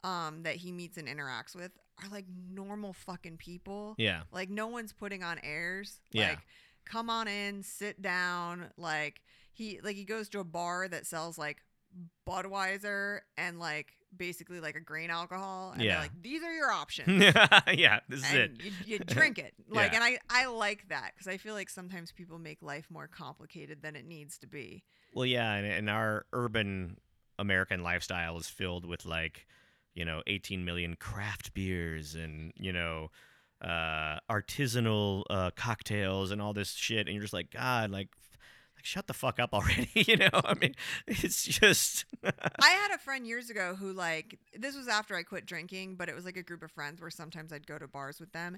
um, 0.05 0.43
that 0.43 0.55
he 0.55 0.71
meets 0.71 0.95
and 0.97 1.05
interacts 1.05 1.53
with 1.53 1.71
are 2.01 2.09
like 2.09 2.23
normal 2.49 2.93
fucking 2.93 3.35
people. 3.37 3.93
yeah 3.97 4.21
Like, 4.31 4.49
no 4.49 4.67
one's 4.67 4.93
putting 4.93 5.21
on 5.21 5.37
airs. 5.43 5.99
Yeah. 6.11 6.29
Like, 6.29 6.39
come 6.85 7.09
on 7.09 7.27
in, 7.27 7.63
sit 7.63 8.01
down. 8.01 8.67
Like, 8.77 9.21
he 9.53 9.79
like 9.83 9.95
he 9.95 10.03
goes 10.05 10.29
to 10.29 10.39
a 10.39 10.43
bar 10.43 10.87
that 10.87 11.05
sells 11.05 11.37
like 11.37 11.63
Budweiser 12.27 13.19
and 13.37 13.59
like 13.59 13.93
basically 14.15 14.59
like 14.61 14.75
a 14.75 14.79
grain 14.79 15.09
alcohol, 15.09 15.71
and 15.73 15.81
Yeah. 15.83 15.99
like, 15.99 16.11
these 16.21 16.41
are 16.43 16.53
your 16.53 16.71
options. 16.71 17.21
yeah 17.73 17.99
this 18.07 18.25
is 18.25 18.33
it 18.33 18.51
you, 18.63 18.71
you 18.85 18.99
drink 18.99 19.37
it 19.37 19.53
like 19.69 19.91
Yeah. 19.91 19.95
and 19.95 20.03
i 20.03 20.17
i 20.29 20.45
like 20.45 20.87
that 20.87 21.11
because 21.13 21.27
i 21.27 21.35
feel 21.37 21.53
like 21.53 21.69
sometimes 21.69 22.11
people 22.13 22.39
make 22.39 22.61
life 22.61 22.85
more 22.89 23.07
complicated 23.07 23.81
than 23.81 23.95
it 23.97 24.05
needs 24.05 24.37
to 24.39 24.47
be 24.47 24.83
Well, 25.13 25.25
yeah, 25.25 25.53
and, 25.53 25.65
and 25.65 25.89
our 25.89 26.25
urban 26.31 26.97
American 27.37 27.83
lifestyle 27.83 28.37
is 28.37 28.47
filled 28.47 28.85
with 28.85 29.05
like, 29.05 29.45
you 29.93 30.05
know, 30.05 30.21
18 30.27 30.63
million 30.63 30.95
craft 30.95 31.53
beers 31.53 32.15
and 32.15 32.53
you 32.55 32.71
know, 32.71 33.11
uh, 33.61 34.19
artisanal 34.29 35.23
uh, 35.29 35.51
cocktails 35.55 36.31
and 36.31 36.41
all 36.41 36.53
this 36.53 36.71
shit, 36.73 37.07
and 37.07 37.15
you're 37.15 37.21
just 37.21 37.33
like, 37.33 37.51
God, 37.51 37.89
like, 37.91 38.09
like 38.75 38.83
shut 38.85 39.07
the 39.07 39.13
fuck 39.13 39.39
up 39.39 39.53
already. 39.53 39.89
you 39.93 40.17
know, 40.17 40.29
I 40.33 40.53
mean, 40.55 40.75
it's 41.07 41.43
just. 41.43 42.05
I 42.23 42.69
had 42.69 42.91
a 42.93 42.97
friend 43.03 43.25
years 43.25 43.49
ago 43.49 43.75
who 43.75 43.93
like 43.93 44.37
this 44.57 44.75
was 44.75 44.87
after 44.87 45.15
I 45.15 45.23
quit 45.23 45.45
drinking, 45.45 45.95
but 45.95 46.09
it 46.09 46.15
was 46.15 46.25
like 46.25 46.37
a 46.37 46.43
group 46.43 46.63
of 46.63 46.71
friends 46.71 47.01
where 47.01 47.09
sometimes 47.09 47.51
I'd 47.53 47.67
go 47.67 47.77
to 47.79 47.87
bars 47.87 48.19
with 48.19 48.31
them, 48.33 48.57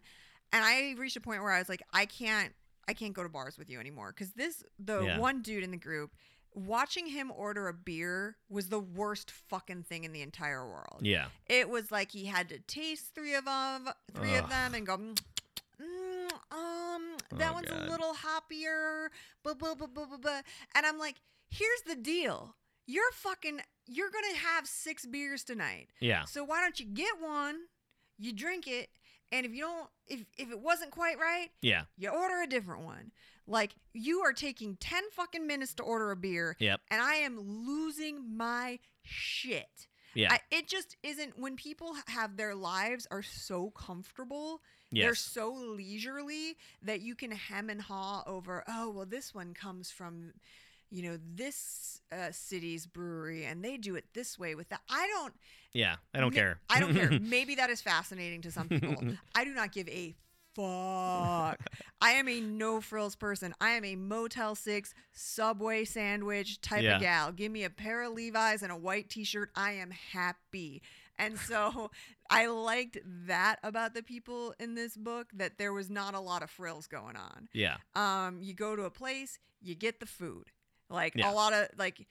and 0.51 0.63
I 0.65 0.95
reached 0.97 1.17
a 1.17 1.21
point 1.21 1.41
where 1.43 1.51
I 1.51 1.59
was 1.59 1.69
like, 1.69 1.83
I 1.93 2.05
can't, 2.05 2.53
I 2.87 2.93
can't 2.93 3.13
go 3.13 3.23
to 3.23 3.29
bars 3.29 3.57
with 3.57 3.69
you 3.69 3.79
anymore 3.79 4.13
because 4.15 4.33
this 4.33 4.63
the 4.79 5.01
Yeah. 5.03 5.19
one 5.19 5.41
dude 5.41 5.63
in 5.63 5.71
the 5.71 5.77
group. 5.77 6.11
Watching 6.57 7.05
him 7.07 7.31
order 7.35 7.67
a 7.67 7.73
beer 7.73 8.35
was 8.49 8.69
the 8.69 8.79
worst 8.79 9.29
fucking 9.29 9.83
thing 9.83 10.03
in 10.05 10.11
the 10.11 10.21
entire 10.23 10.65
world. 10.67 11.01
yeah, 11.03 11.27
It 11.45 11.69
was 11.69 11.91
like 11.91 12.11
he 12.11 12.25
had 12.25 12.49
to 12.49 12.57
taste 12.59 13.13
three 13.13 13.35
of 13.35 13.45
them, 13.45 13.89
three 14.15 14.33
of 14.35 14.49
them, 14.49 14.73
and 14.73 14.85
go, 14.85 14.97
"Mm, 14.97 15.15
mm, 15.79 16.31
um, 16.51 17.17
that 17.33 17.51
Oh, 17.51 17.53
one's 17.53 17.69
God. 17.69 17.81
a 17.87 17.89
little 17.91 18.13
hoppier, 18.15 19.09
blah 19.43 19.53
blah 19.53 19.75
blah 19.75 19.87
blah 19.87 20.05
blah 20.05 20.17
blah. 20.17 20.41
And 20.73 20.85
I'm 20.85 20.97
like, 20.97 21.17
here's 21.49 21.81
the 21.85 21.95
deal: 21.95 22.55
you're 22.87 23.11
fucking, 23.11 23.61
you're 23.85 24.09
gonna 24.09 24.35
have 24.37 24.67
six 24.67 25.05
beers 25.05 25.43
tonight. 25.43 25.89
yeah, 25.99 26.25
So 26.25 26.43
why 26.43 26.61
don't 26.61 26.79
you 26.79 26.87
get 26.87 27.19
one, 27.21 27.67
you 28.17 28.33
drink 28.33 28.67
it, 28.67 28.89
and 29.31 29.45
if 29.45 29.53
you 29.53 29.61
don't, 29.61 29.89
if 30.07 30.25
if 30.37 30.49
it 30.49 30.59
wasn't 30.59 30.89
quite 30.89 31.19
right, 31.19 31.51
yeah, 31.61 31.83
you 31.97 32.09
order 32.09 32.41
a 32.41 32.47
different 32.47 32.81
one. 32.83 33.11
Like 33.47 33.75
you 33.93 34.19
are 34.21 34.33
taking 34.33 34.75
ten 34.77 35.03
fucking 35.11 35.47
minutes 35.47 35.73
to 35.75 35.83
order 35.83 36.11
a 36.11 36.15
beer, 36.15 36.55
yep, 36.59 36.81
and 36.91 37.01
I 37.01 37.15
am 37.15 37.39
losing 37.39 38.35
my 38.37 38.79
shit. 39.03 39.87
yeah, 40.13 40.33
I, 40.33 40.39
it 40.51 40.67
just 40.67 40.97
isn't 41.03 41.39
when 41.39 41.55
people 41.55 41.95
have 42.07 42.35
their 42.37 42.53
lives 42.55 43.07
are 43.09 43.23
so 43.23 43.69
comfortable 43.71 44.61
they're 44.91 45.15
so 45.15 45.51
leisurely 45.53 46.55
that 46.81 47.01
you 47.01 47.13
can 47.13 47.29
hem 47.31 47.69
and 47.69 47.81
haw 47.81 48.23
over 48.25 48.63
oh 48.69 48.89
well 48.89 49.05
this 49.05 49.35
one 49.35 49.53
comes 49.53 49.91
from 49.91 50.31
you 50.89 51.03
know 51.03 51.17
this 51.35 52.01
uh, 52.11 52.31
city's 52.31 52.85
brewery 52.85 53.43
and 53.45 53.63
they 53.63 53.75
do 53.75 53.95
it 53.95 54.05
this 54.13 54.39
way 54.39 54.55
with 54.55 54.69
that 54.69 54.79
i 54.89 55.05
don't 55.07 55.33
yeah. 55.73 55.97
I 56.13 56.21
don't 56.21 56.33
ma- 56.33 56.39
care. 56.39 56.59
i 56.69 56.79
don't 56.79 56.93
care 56.95 57.11
maybe 57.21 57.55
that 57.55 57.69
is 57.69 57.81
fascinating 57.81 58.41
to 58.43 58.51
some 58.51 58.69
people 58.69 58.95
i 59.35 59.43
do 59.43 59.53
not 59.53 59.73
give 59.73 59.89
a 59.89 60.15
fuck. 60.57 61.59
I 62.01 62.11
am 62.11 62.27
a 62.27 62.39
no 62.41 62.81
frills 62.81 63.15
person. 63.15 63.53
I 63.61 63.71
am 63.71 63.85
a 63.85 63.95
motel 63.95 64.55
6 64.55 64.93
subway 65.11 65.85
sandwich 65.85 66.61
type 66.61 66.83
Yeah. 66.83 66.95
of 66.95 67.01
gal. 67.01 67.31
Give 67.31 67.51
me 67.51 67.63
a 67.63 67.69
pair 67.69 68.03
of 68.03 68.13
levi's 68.13 68.61
and 68.63 68.71
a 68.71 68.75
white 68.77 69.09
t-shirt. 69.09 69.51
I 69.55 69.73
am 69.73 69.91
happy. 69.91 70.81
And 71.17 71.37
so 71.49 71.91
i 72.29 72.45
liked 72.47 72.97
that 73.05 73.57
about 73.63 73.93
the 73.93 74.03
people 74.03 74.53
in 74.59 74.75
this 74.75 74.97
book 74.97 75.27
that 75.33 75.57
there 75.57 75.71
was 75.71 75.89
not 75.89 76.13
a 76.13 76.19
lot 76.19 76.43
of 76.43 76.49
frills 76.49 76.87
going 76.87 77.15
on. 77.15 77.47
Yeah, 77.53 77.77
um 77.95 78.39
you 78.41 78.53
go 78.53 78.75
to 78.75 78.83
a 78.83 78.91
place 78.91 79.39
you 79.61 79.75
get 79.75 79.99
the 79.99 80.05
food. 80.05 80.51
Like 80.89 81.13
Yeah. 81.15 81.31
a 81.31 81.33
lot 81.33 81.53
of 81.53 81.67
like 81.77 82.05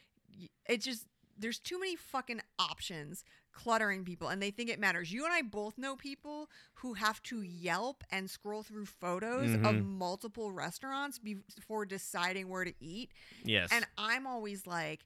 it 0.66 0.80
just 0.80 1.06
there's 1.38 1.58
too 1.58 1.78
many 1.78 1.96
fucking 1.96 2.40
options 2.58 3.24
cluttering 3.56 4.04
people 4.04 4.28
and 4.28 4.40
they 4.42 4.50
think 4.50 4.68
it 4.68 4.78
matters. 4.78 5.10
You 5.10 5.24
and 5.24 5.32
i 5.32 5.40
both 5.42 5.78
know 5.78 5.96
people 5.96 6.48
who 6.74 6.92
have 6.94 7.22
to 7.24 7.40
yelp 7.42 8.04
and 8.12 8.28
scroll 8.30 8.62
through 8.62 8.84
photos 8.86 9.54
of 9.54 9.60
Mhm. 9.76 9.84
multiple 9.84 10.52
restaurants 10.52 11.18
before 11.18 11.86
deciding 11.86 12.48
where 12.48 12.64
to 12.64 12.74
eat. 12.80 13.10
Yes, 13.44 13.70
and 13.72 13.86
i'm 13.96 14.26
always 14.26 14.66
like 14.66 15.04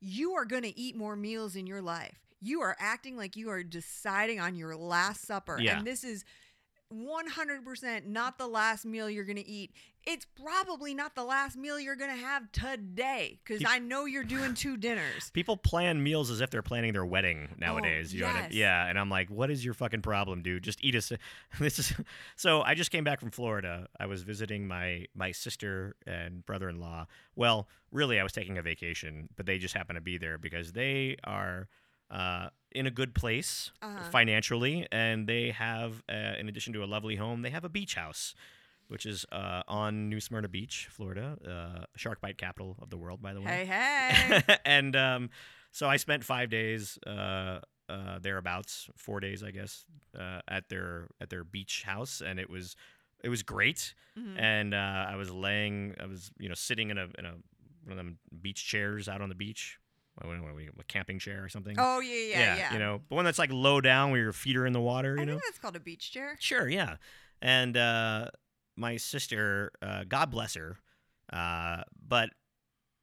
you 0.00 0.32
are 0.34 0.44
going 0.46 0.62
to 0.62 0.78
eat 0.78 0.96
more 0.96 1.14
meals 1.16 1.56
in 1.56 1.66
your 1.66 1.82
life. 1.82 2.18
You 2.40 2.62
are 2.62 2.74
acting 2.78 3.16
like 3.18 3.36
you 3.36 3.50
are 3.50 3.62
deciding 3.62 4.40
on 4.40 4.54
your 4.56 4.74
last 4.76 5.26
supper. 5.26 5.58
Yeah. 5.60 5.76
and 5.78 5.86
this 5.86 6.04
is 6.04 6.24
100% 6.92 8.06
not 8.06 8.38
the 8.38 8.46
last 8.46 8.84
meal 8.84 9.08
you're 9.08 9.24
going 9.24 9.36
to 9.36 9.46
eat. 9.48 9.72
It's 10.06 10.26
probably 10.40 10.94
not 10.94 11.14
the 11.14 11.24
last 11.24 11.56
meal 11.56 11.78
you're 11.78 11.96
going 11.96 12.10
to 12.10 12.24
have 12.24 12.50
today 12.52 13.38
because 13.44 13.62
I 13.66 13.78
know 13.78 14.06
you're 14.06 14.24
doing 14.24 14.54
two 14.54 14.76
dinners. 14.78 15.30
People 15.32 15.56
plan 15.56 16.02
meals 16.02 16.30
as 16.30 16.40
if 16.40 16.50
they're 16.50 16.62
planning 16.62 16.92
their 16.92 17.04
wedding 17.04 17.48
nowadays. 17.58 18.14
you 18.14 18.20
know 18.22 18.26
what 18.28 18.36
I 18.36 18.38
Oh, 18.38 18.42
yes. 18.44 18.52
Yeah, 18.52 18.86
and 18.86 18.98
I'm 18.98 19.10
like, 19.10 19.28
what 19.28 19.50
is 19.50 19.64
your 19.64 19.74
fucking 19.74 20.02
problem, 20.02 20.42
dude? 20.42 20.62
Just 20.62 20.82
eat 20.82 20.94
a. 20.94 20.98
s- 20.98 21.12
This 21.60 21.78
is 21.78 21.92
so. 22.36 22.62
I 22.62 22.74
just 22.74 22.90
came 22.90 23.04
back 23.04 23.20
from 23.20 23.30
Florida. 23.30 23.88
I 23.98 24.06
was 24.06 24.22
visiting 24.22 24.66
my 24.66 25.04
my 25.14 25.32
sister 25.32 25.96
and 26.06 26.44
brother-in-law. 26.46 27.06
Well, 27.36 27.68
really, 27.92 28.18
I 28.18 28.22
was 28.22 28.32
taking 28.32 28.56
a 28.56 28.62
vacation, 28.62 29.28
but 29.36 29.44
they 29.46 29.58
just 29.58 29.74
happened 29.74 29.96
to 29.98 30.00
be 30.02 30.16
there 30.16 30.38
because 30.38 30.72
they 30.72 31.16
are 31.24 31.68
uh, 32.10 32.48
in 32.72 32.86
a 32.86 32.90
good 32.90 33.14
place 33.14 33.72
Uh-huh. 33.82 34.10
financially, 34.10 34.86
and 34.92 35.26
they 35.26 35.50
have, 35.50 36.02
uh, 36.08 36.34
in 36.38 36.48
addition 36.48 36.72
to 36.74 36.84
a 36.84 36.86
lovely 36.86 37.16
home, 37.16 37.42
they 37.42 37.50
have 37.50 37.64
a 37.64 37.68
beach 37.68 37.94
house. 37.94 38.34
Which 38.88 39.06
is 39.06 39.24
uh, 39.30 39.62
on 39.68 40.08
New 40.08 40.18
Smyrna 40.18 40.48
Beach, 40.48 40.88
Florida, 40.90 41.38
uh, 41.46 41.84
shark 41.94 42.20
bite 42.20 42.38
capital 42.38 42.74
of 42.82 42.90
the 42.90 42.96
world, 42.96 43.22
by 43.22 43.32
the 43.32 43.40
way 43.40 43.64
Hey, 43.64 44.10
hey. 44.42 44.56
and 44.64 44.96
um, 44.96 45.30
so 45.70 45.88
I 45.88 45.96
spent 45.96 46.24
five 46.24 46.50
days 46.50 46.98
uh, 47.06 47.60
uh, 47.88 48.18
thereabouts, 48.20 48.88
four 48.96 49.20
days, 49.20 49.44
I 49.44 49.52
guess, 49.52 49.84
uh, 50.18 50.40
at 50.48 50.68
their 50.70 51.06
at 51.20 51.30
their 51.30 51.44
beach 51.44 51.84
house, 51.84 52.20
and 52.20 52.40
it 52.40 52.50
was 52.50 52.74
it 53.22 53.28
was 53.28 53.44
great. 53.44 53.94
Mhm. 54.18 54.36
And 54.36 54.74
uh, 54.74 55.06
I 55.08 55.14
was 55.14 55.30
laying, 55.30 55.94
I 56.00 56.06
was 56.06 56.32
you 56.40 56.48
know 56.48 56.56
sitting 56.56 56.90
in 56.90 56.98
a 56.98 57.06
in 57.16 57.26
a 57.26 57.34
one 57.84 57.92
of 57.92 57.96
them 57.96 58.18
beach 58.42 58.66
chairs 58.66 59.08
out 59.08 59.20
on 59.20 59.28
the 59.28 59.36
beach. 59.36 59.78
What, 60.22 60.40
what, 60.42 60.54
a 60.78 60.84
camping 60.84 61.18
chair 61.18 61.42
or 61.44 61.48
something. 61.48 61.76
Oh, 61.78 62.00
yeah, 62.00 62.14
yeah, 62.28 62.56
yeah. 62.56 62.72
you 62.72 62.78
know, 62.78 63.00
but 63.08 63.16
one 63.16 63.24
that's 63.24 63.38
like 63.38 63.50
low 63.52 63.80
down 63.80 64.10
where 64.10 64.20
your 64.20 64.32
feet 64.32 64.56
are 64.56 64.66
in 64.66 64.72
the 64.72 64.80
water. 64.80 65.16
I 65.16 65.20
You 65.20 65.26
know, 65.26 65.32
think 65.32 65.44
that's 65.44 65.58
called 65.58 65.76
a 65.76 65.80
beach 65.80 66.12
chair. 66.12 66.36
Sure, 66.40 66.68
yeah. 66.68 66.96
And 67.42 67.76
uh, 67.76 68.26
my 68.76 68.96
sister, 68.96 69.72
uh, 69.82 70.04
God 70.08 70.30
bless 70.30 70.54
her, 70.54 70.78
uh, 71.32 71.82
but 72.06 72.30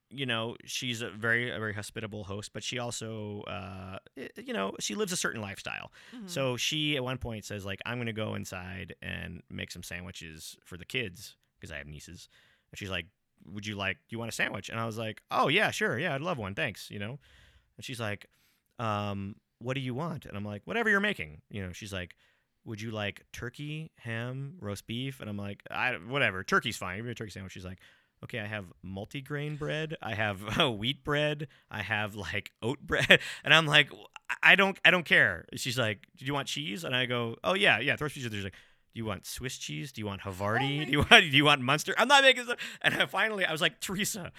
you 0.09 0.25
know 0.25 0.55
she's 0.63 1.01
a 1.01 1.09
very 1.09 1.49
a 1.51 1.59
very 1.59 1.73
hospitable 1.73 2.23
host, 2.23 2.51
but 2.53 2.63
she 2.63 2.79
also 2.79 3.41
uh, 3.41 3.97
you 4.37 4.53
know 4.53 4.71
she 4.79 4.95
lives 4.95 5.11
a 5.11 5.17
certain 5.17 5.41
lifestyle. 5.41 5.91
Mhm. 6.15 6.29
So 6.29 6.55
she 6.55 6.95
at 6.95 7.03
one 7.03 7.17
point 7.17 7.43
says 7.45 7.65
like 7.65 7.81
I'm 7.85 7.97
gonna 7.97 8.13
go 8.13 8.35
inside 8.35 8.95
and 9.01 9.41
make 9.49 9.69
some 9.71 9.83
sandwiches 9.83 10.55
for 10.63 10.77
the 10.77 10.85
kids 10.85 11.35
because 11.59 11.71
I 11.73 11.77
have 11.77 11.87
nieces, 11.87 12.29
and 12.71 12.79
she's 12.79 12.89
like, 12.89 13.07
Would 13.45 13.65
you 13.65 13.75
like? 13.75 13.97
Do 13.97 14.15
you 14.15 14.19
want 14.19 14.29
a 14.29 14.35
sandwich? 14.35 14.69
And 14.69 14.79
I 14.79 14.85
was 14.85 14.97
like, 14.97 15.21
Oh 15.31 15.47
yeah, 15.47 15.71
sure, 15.71 15.97
yeah, 15.97 16.15
I'd 16.15 16.21
love 16.21 16.37
one, 16.37 16.55
thanks. 16.55 16.89
You 16.89 16.99
know, 16.99 17.19
and 17.77 17.85
she's 17.85 17.99
like, 17.99 18.27
um, 18.79 19.35
What 19.59 19.73
do 19.75 19.79
you 19.79 19.93
want? 19.93 20.25
And 20.25 20.35
I'm 20.37 20.45
like, 20.45 20.61
Whatever 20.65 20.89
you're 20.89 20.99
making. 20.99 21.41
You 21.49 21.63
know, 21.65 21.71
she's 21.73 21.93
like 21.93 22.15
would 22.67 22.81
you 22.81 22.91
like 22.91 23.23
turkey, 23.31 23.91
ham, 23.95 24.57
roast 24.59 24.85
beef? 24.85 25.21
And 25.21 25.29
I'm 25.29 25.37
like, 25.37 25.63
I 25.71 25.93
whatever, 25.93 26.43
turkey's 26.43 26.75
fine. 26.75 26.97
Give 26.97 27.05
me 27.05 27.11
a 27.11 27.15
turkey 27.15 27.31
sandwich. 27.31 27.53
She's 27.53 27.65
like, 27.65 27.79
okay, 28.23 28.39
I 28.39 28.45
have 28.45 28.65
multi-grain 28.83 29.55
bread, 29.55 29.95
I 30.01 30.13
have 30.13 30.59
wheat 30.77 31.03
bread, 31.03 31.47
I 31.71 31.81
have 31.81 32.15
like 32.15 32.51
oat 32.61 32.79
bread, 32.81 33.19
and 33.43 33.53
I'm 33.53 33.65
like, 33.65 33.89
I 34.43 34.55
don't, 34.55 34.77
I 34.83 34.91
don't 34.91 35.05
care. 35.05 35.45
She's 35.55 35.77
like, 35.79 36.05
do 36.17 36.25
you 36.25 36.33
want 36.33 36.49
cheese? 36.49 36.83
And 36.83 36.95
I 36.95 37.05
go, 37.05 37.37
oh 37.43 37.53
yeah, 37.53 37.79
yeah, 37.79 37.95
throw 37.95 38.09
cheese. 38.09 38.29
There's 38.29 38.43
like. 38.43 38.55
You 38.97 39.05
want 39.05 39.25
Swiss 39.25 39.57
cheese? 39.57 39.91
Do 39.91 40.01
you 40.01 40.07
want 40.07 40.21
Havarti? 40.21 40.75
Oh 40.75 40.77
my 40.79 40.85
do 40.85 40.91
you 40.91 40.97
want 40.99 41.09
do 41.31 41.37
you 41.37 41.45
want 41.45 41.61
Munster? 41.61 41.93
I'm 41.97 42.07
not 42.07 42.23
making 42.23 42.45
this. 42.47 42.55
And 42.81 42.95
I 42.95 43.05
finally, 43.05 43.45
I 43.45 43.51
was 43.51 43.61
like, 43.61 43.79
Teresa, 43.79 44.31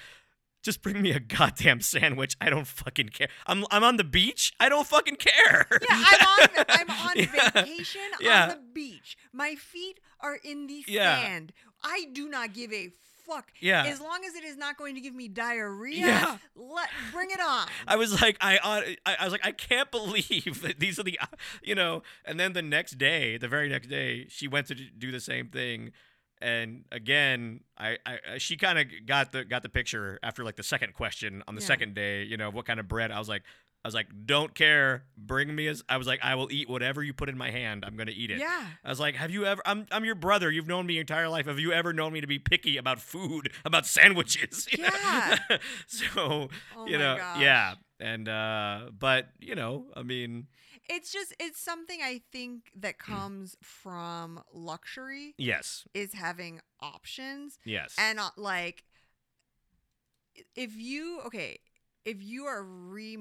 just 0.65 0.83
bring 0.83 1.01
me 1.01 1.13
a 1.13 1.21
goddamn 1.21 1.81
sandwich. 1.81 2.37
I 2.41 2.51
don't 2.51 2.67
fucking 2.67 3.11
care. 3.11 3.29
I'm 3.47 3.65
I'm 3.71 3.85
on 3.85 3.97
the 3.97 4.05
beach. 4.05 4.53
I 4.59 4.69
don't 4.69 4.87
fucking 4.87 5.17
care. 5.17 5.69
Yeah, 5.71 5.87
I'm 5.91 6.27
on 6.27 6.65
I'm 6.69 6.91
on 6.91 7.13
Yeah. 7.17 7.51
vacation 7.51 8.01
Yeah. 8.21 8.43
on 8.43 8.49
the 8.49 8.61
beach. 8.75 9.17
My 9.33 9.55
feet 9.55 10.01
are 10.21 10.35
in 10.43 10.67
the 10.67 10.85
Yeah. 10.89 11.23
sand. 11.23 11.53
I 11.85 12.07
do 12.13 12.29
not 12.29 12.53
give 12.53 12.73
a 12.73 12.91
fuck. 13.29 13.53
Yeah. 13.61 13.85
As 13.85 14.01
long 14.01 14.21
as 14.27 14.35
it 14.35 14.45
is 14.45 14.57
not 14.57 14.77
going 14.77 14.95
to 14.95 15.01
give 15.01 15.15
me 15.15 15.29
diarrhea, 15.29 15.99
Yeah. 16.07 16.39
let 16.57 16.89
bring 17.13 17.31
it 17.31 17.41
on. 17.41 17.69
I 17.87 17.97
was 17.97 18.21
like, 18.21 18.37
I, 18.41 18.57
uh, 18.59 18.83
I, 19.21 19.25
was 19.25 19.33
like, 19.33 19.45
I 19.47 19.53
can't 19.53 19.91
believe 19.99 20.63
that 20.63 20.81
these 20.81 20.99
are 20.99 21.03
the, 21.03 21.19
you 21.63 21.75
know. 21.75 22.03
And 22.25 22.39
then 22.41 22.53
the 22.55 22.63
next 22.63 22.93
day, 22.99 23.37
the 23.37 23.49
very 23.49 23.69
next 23.69 23.89
day, 23.89 24.27
she 24.29 24.49
went 24.49 24.67
to 24.69 24.75
do 24.75 25.11
the 25.13 25.21
same 25.21 25.49
thing, 25.49 25.93
and 26.41 26.85
again, 26.93 27.61
I, 27.77 27.99
I 28.07 28.19
I- 28.35 28.39
she 28.39 28.57
kind 28.57 28.79
of 28.79 28.87
got 29.07 29.33
the 29.33 29.45
got 29.45 29.63
the 29.63 29.69
picture 29.69 30.19
after 30.23 30.45
like 30.45 30.57
the 30.57 30.63
second 30.63 30.95
question 30.95 31.43
on 31.49 31.55
the 31.57 31.61
Yeah. 31.61 31.67
second 31.67 31.95
day. 31.95 32.23
You 32.23 32.37
know 32.37 32.51
what 32.51 32.65
kind 32.65 32.79
of 32.81 32.87
bread? 32.89 33.11
I 33.11 33.19
was 33.19 33.29
like, 33.29 33.43
I 33.85 33.89
was 33.89 33.95
like, 33.95 34.09
don't 34.27 34.55
care, 34.55 35.05
bring 35.17 35.55
me 35.55 35.67
as. 35.69 35.83
I 35.89 35.97
was 35.97 36.07
like, 36.07 36.21
I 36.23 36.35
will 36.35 36.51
eat 36.53 36.69
whatever 36.69 37.03
you 37.03 37.13
put 37.15 37.29
in 37.29 37.39
my 37.39 37.51
hand. 37.51 37.85
I'm 37.87 37.97
gonna 37.97 38.13
eat 38.15 38.31
it. 38.31 38.39
Yeah. 38.39 38.67
I 38.85 38.89
was 38.89 38.99
like, 39.01 39.15
have 39.15 39.31
you 39.31 39.47
ever? 39.47 39.63
I'm 39.65 39.87
I'm 39.91 40.05
your 40.05 40.17
brother. 40.17 40.51
You've 40.51 40.67
known 40.67 40.87
me 40.87 40.95
your 40.95 41.03
entire 41.03 41.29
life. 41.29 41.47
Have 41.47 41.59
you 41.61 41.73
ever 41.73 41.93
known 41.93 42.13
me 42.13 42.21
to 42.21 42.27
be 42.27 42.39
picky 42.39 42.77
about 42.77 42.99
food, 43.01 43.53
about 43.65 43.87
sandwiches? 43.87 44.67
You? 44.73 44.85
Yeah. 44.93 45.39
so 45.87 46.49
Oh 46.77 46.87
you 46.87 46.99
my 46.99 46.99
know, 46.99 47.17
gosh. 47.17 47.41
yeah, 47.41 47.75
and 48.01 48.29
uh, 48.29 48.91
but 48.99 49.29
you 49.41 49.55
know, 49.55 49.87
I 49.97 50.03
mean, 50.03 50.49
It's 50.89 51.13
just 51.13 51.35
it's 51.39 51.61
something 51.61 52.01
I 52.03 52.21
think 52.33 52.71
that 52.77 52.99
comes 52.99 53.57
from 53.63 54.43
luxury 54.53 55.35
yes, 55.39 55.85
is 55.95 56.15
having 56.15 56.61
options 56.81 57.59
yes, 57.65 57.95
and 57.97 58.19
uh, 58.19 58.31
like 58.37 58.85
if 60.55 60.77
you 60.77 61.21
okay, 61.27 61.59
if 62.05 62.23
you 62.23 62.45
are 62.45 62.63
re 62.63 63.19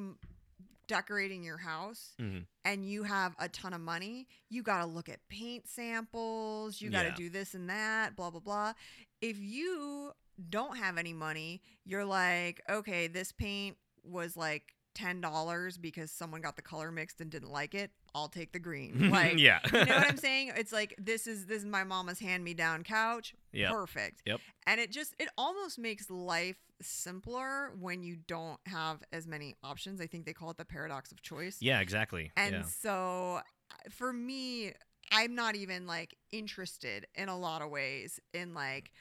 decorating 0.87 1.43
your 1.43 1.57
house 1.57 2.15
Mhm. 2.19 2.45
and 2.65 2.85
you 2.89 3.03
have 3.03 3.35
a 3.39 3.49
ton 3.49 3.73
of 3.73 3.81
money, 3.81 4.27
you 4.49 4.63
got 4.63 4.79
to 4.79 4.85
look 4.85 5.09
at 5.09 5.27
paint 5.29 5.67
samples, 5.67 6.81
you 6.81 6.89
got 6.89 7.03
to 7.03 7.09
Yeah. 7.09 7.15
do 7.15 7.29
this 7.29 7.53
and 7.53 7.69
that, 7.69 8.15
blah, 8.15 8.29
blah, 8.29 8.39
blah. 8.39 8.73
If 9.21 9.37
you 9.37 10.13
don't 10.49 10.77
have 10.77 10.97
any 10.97 11.13
money, 11.13 11.61
you're 11.83 12.05
like, 12.05 12.61
okay, 12.69 13.07
this 13.07 13.31
paint 13.31 13.77
was 14.03 14.37
like 14.37 14.73
$10 14.97 15.81
because 15.81 16.11
someone 16.11 16.41
got 16.41 16.55
the 16.55 16.61
color 16.61 16.91
mixed 16.91 17.21
and 17.21 17.29
didn't 17.29 17.51
like 17.51 17.75
it. 17.75 17.91
I'll 18.15 18.27
take 18.27 18.51
the 18.51 18.59
green. 18.59 19.11
Like, 19.17 19.37
yeah. 19.37 19.59
you 19.65 19.85
know 19.85 19.95
what 19.95 20.07
I'm 20.09 20.17
saying? 20.17 20.51
It's 20.57 20.71
like 20.73 20.93
this 20.97 21.27
is 21.27 21.45
this 21.45 21.59
is 21.59 21.65
my 21.65 21.83
mama's 21.83 22.19
hand 22.19 22.43
me 22.43 22.53
down 22.53 22.83
couch. 22.83 23.35
Yep. 23.53 23.71
Perfect. 23.71 24.21
Yep. 24.25 24.39
And 24.65 24.79
it 24.81 24.91
just 24.91 25.15
it 25.19 25.29
almost 25.37 25.79
makes 25.79 26.09
life 26.09 26.57
simpler 26.81 27.71
when 27.79 28.03
you 28.03 28.17
don't 28.27 28.59
have 28.65 29.01
as 29.11 29.27
many 29.27 29.55
options. 29.63 30.01
I 30.01 30.07
think 30.07 30.25
they 30.25 30.33
call 30.33 30.51
it 30.51 30.57
the 30.57 30.65
paradox 30.65 31.11
of 31.11 31.21
choice. 31.21 31.57
yeah, 31.61 31.79
exactly. 31.79 32.31
And 32.35 32.53
yeah. 32.53 32.61
so 32.63 33.39
uh, 33.71 33.75
for 33.89 34.11
me, 34.11 34.73
I'm 35.11 35.35
not 35.35 35.55
even 35.55 35.87
like 35.87 36.15
interested 36.31 37.07
in 37.15 37.29
a 37.29 37.37
lot 37.37 37.61
of 37.61 37.69
ways 37.69 38.19
in 38.33 38.53
like 38.53 38.91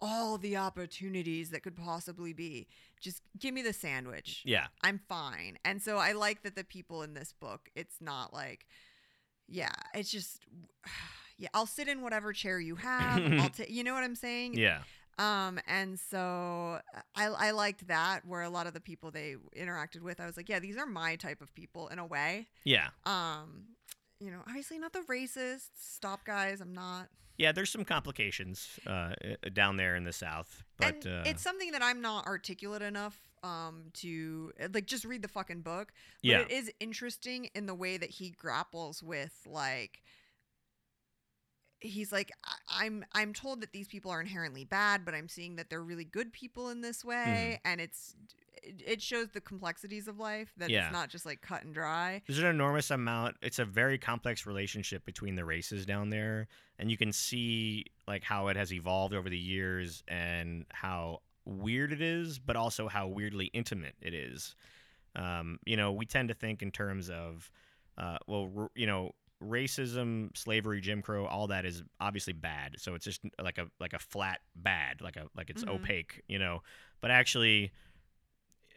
all 0.00 0.36
the 0.36 0.56
opportunities 0.56 1.50
that 1.50 1.62
could 1.62 1.76
possibly 1.76 2.32
be. 2.32 2.66
Just 3.02 3.20
give 3.38 3.52
me 3.52 3.62
the 3.62 3.72
sandwich. 3.72 4.42
Yeah. 4.44 4.66
I'm 4.82 5.00
fine. 5.08 5.58
And 5.64 5.82
so 5.82 5.98
I 5.98 6.12
like 6.12 6.42
that 6.42 6.56
the 6.56 6.64
people 6.64 7.02
in 7.02 7.14
this 7.14 7.34
book, 7.38 7.68
it's 7.74 7.96
not 8.00 8.32
like, 8.32 8.66
yeah, 9.48 9.72
it's 9.92 10.10
just, 10.10 10.40
yeah, 11.36 11.48
I'll 11.52 11.66
sit 11.66 11.88
in 11.88 12.00
whatever 12.00 12.32
chair 12.32 12.58
you 12.60 12.76
have. 12.76 13.20
I'll 13.40 13.48
take, 13.56 13.70
you 13.70 13.84
know 13.84 13.92
what 13.92 14.04
I'm 14.04 14.14
saying? 14.14 14.54
Yeah. 14.54 14.78
Um, 15.18 15.60
and 15.66 15.98
so 15.98 16.80
I, 17.14 17.26
I 17.26 17.50
liked 17.50 17.88
that 17.88 18.24
where 18.26 18.42
a 18.42 18.48
lot 18.48 18.66
of 18.66 18.72
the 18.72 18.80
people 18.80 19.10
they 19.10 19.36
interacted 19.56 20.00
with, 20.00 20.20
I 20.20 20.26
was 20.26 20.36
like, 20.36 20.48
yeah, 20.48 20.58
these 20.58 20.76
are 20.76 20.86
my 20.86 21.16
type 21.16 21.42
of 21.42 21.54
people 21.54 21.88
in 21.88 21.98
a 21.98 22.06
way. 22.06 22.48
Yeah. 22.64 22.88
Um, 23.04 23.64
you 24.22 24.30
know, 24.30 24.40
obviously 24.46 24.78
not 24.78 24.92
the 24.92 25.00
racists. 25.10 25.70
Stop, 25.76 26.24
guys. 26.24 26.60
I'm 26.60 26.72
not. 26.72 27.08
Yeah, 27.38 27.50
there's 27.52 27.70
some 27.70 27.84
complications 27.84 28.78
uh, 28.86 28.90
uh, 28.90 29.14
down 29.52 29.76
there 29.76 29.96
in 29.96 30.04
the 30.04 30.12
south, 30.12 30.62
but 30.76 31.04
and 31.04 31.06
uh, 31.06 31.22
it's 31.26 31.42
something 31.42 31.72
that 31.72 31.82
I'm 31.82 32.00
not 32.00 32.26
articulate 32.26 32.82
enough 32.82 33.18
um 33.42 33.86
to 33.94 34.52
like 34.72 34.86
just 34.86 35.04
read 35.04 35.22
the 35.22 35.28
fucking 35.28 35.62
book. 35.62 35.92
But 36.22 36.28
yeah, 36.28 36.38
it 36.40 36.50
is 36.52 36.70
interesting 36.78 37.48
in 37.54 37.66
the 37.66 37.74
way 37.74 37.96
that 37.96 38.10
he 38.10 38.30
grapples 38.30 39.02
with 39.02 39.32
like 39.46 40.02
he's 41.80 42.12
like 42.12 42.30
I'm 42.68 43.04
I'm 43.12 43.32
told 43.32 43.60
that 43.62 43.72
these 43.72 43.88
people 43.88 44.10
are 44.10 44.20
inherently 44.20 44.64
bad, 44.64 45.04
but 45.04 45.14
I'm 45.14 45.28
seeing 45.28 45.56
that 45.56 45.70
they're 45.70 45.82
really 45.82 46.04
good 46.04 46.32
people 46.32 46.68
in 46.68 46.80
this 46.80 47.04
way 47.04 47.58
Mm-hmm. 47.64 47.68
and 47.72 47.80
it's 47.80 48.14
it, 48.62 49.02
shows 49.02 49.28
the 49.30 49.40
complexities 49.40 50.08
of 50.08 50.18
life 50.18 50.52
that 50.56 50.70
Yeah. 50.70 50.84
it's 50.86 50.92
not 50.92 51.08
just 51.08 51.24
like 51.26 51.40
cut 51.40 51.64
and 51.64 51.74
dry. 51.74 52.22
there's 52.26 52.38
an 52.38 52.46
enormous 52.46 52.90
amount. 52.90 53.36
It's 53.42 53.58
a 53.58 53.64
very 53.64 53.98
complex 53.98 54.46
relationship 54.46 55.04
between 55.04 55.34
the 55.34 55.44
races 55.44 55.84
down 55.86 56.10
there, 56.10 56.48
and 56.78 56.90
you 56.90 56.96
can 56.96 57.12
see 57.12 57.86
like 58.06 58.22
how 58.24 58.48
it 58.48 58.56
has 58.56 58.72
evolved 58.72 59.14
over 59.14 59.28
the 59.30 59.38
years 59.38 60.02
and 60.08 60.66
how 60.72 61.20
weird 61.44 61.92
it 61.92 62.00
is, 62.02 62.38
but 62.38 62.54
also 62.56 62.88
how 62.88 63.08
weirdly 63.08 63.46
intimate 63.46 63.94
it 64.00 64.14
is. 64.14 64.54
Um, 65.16 65.58
you 65.66 65.76
know, 65.76 65.92
we 65.92 66.06
tend 66.06 66.28
to 66.28 66.34
think 66.34 66.62
in 66.62 66.70
terms 66.70 67.10
of, 67.10 67.50
uh, 67.98 68.18
well, 68.26 68.50
r- 68.56 68.70
you 68.74 68.86
know, 68.86 69.12
racism, 69.42 70.36
slavery, 70.36 70.80
Jim 70.80 71.02
Crow, 71.02 71.26
all 71.26 71.48
that 71.48 71.64
is 71.64 71.82
obviously 72.00 72.32
bad. 72.32 72.76
So 72.78 72.94
it's 72.94 73.04
just 73.04 73.20
like 73.40 73.58
a 73.58 73.66
like 73.80 73.92
a 73.92 73.98
flat 73.98 74.40
bad, 74.54 75.00
like 75.00 75.16
a 75.16 75.26
like 75.36 75.50
it's 75.50 75.64
Mhm. 75.64 75.70
opaque, 75.74 76.22
you 76.28 76.38
know. 76.38 76.62
But 77.00 77.10
actually, 77.10 77.72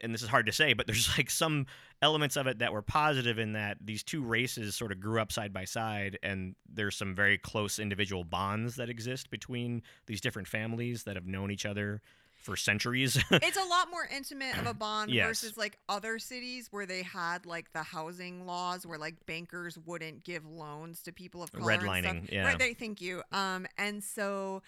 and 0.02 0.14
this 0.14 0.22
is 0.22 0.30
hard 0.30 0.46
to 0.46 0.52
say, 0.52 0.74
but 0.74 0.88
there's 0.88 1.10
like 1.18 1.30
some 1.30 1.66
elements 2.02 2.36
of 2.36 2.48
it 2.48 2.60
that 2.60 2.74
were 2.74 2.82
positive 2.82 3.40
in 3.40 3.54
that 3.54 3.78
these 3.84 4.04
two 4.04 4.24
races 4.24 4.76
sort 4.76 4.92
of 4.92 5.00
grew 5.00 5.20
up 5.20 5.32
side 5.32 5.54
by 5.54 5.66
side, 5.66 6.18
and 6.24 6.56
there's 6.72 6.96
some 6.96 7.16
very 7.16 7.38
close 7.38 7.80
individual 7.80 8.24
bonds 8.24 8.76
that 8.76 8.90
exist 8.90 9.30
between 9.30 9.82
these 10.08 10.22
different 10.22 10.48
families 10.48 11.04
that 11.04 11.16
have 11.16 11.26
known 11.26 11.52
each 11.52 11.66
other 11.66 12.02
for 12.38 12.56
centuries. 12.56 13.16
it's 13.32 13.58
a 13.58 13.66
lot 13.66 13.90
more 13.90 14.08
intimate 14.16 14.56
of 14.60 14.68
a 14.68 14.74
bond 14.86 15.10
Yes. 15.10 15.28
versus 15.28 15.58
like 15.58 15.80
other 15.90 16.20
cities 16.20 16.68
where 16.70 16.86
they 16.86 17.02
had 17.02 17.46
like 17.48 17.74
the 17.74 17.82
housing 17.82 18.46
laws 18.46 18.86
where 18.86 19.00
like 19.00 19.26
bankers 19.26 19.80
wouldn't 19.86 20.24
give 20.24 20.46
loans 20.46 21.02
to 21.04 21.12
people 21.12 21.42
of 21.42 21.52
color. 21.52 21.78
Redlining, 21.78 22.32
yeah. 22.32 22.54
Right, 22.54 22.78
thank 22.78 23.02
you. 23.02 23.24
Um, 23.32 23.66
and 23.80 24.04
so 24.04 24.62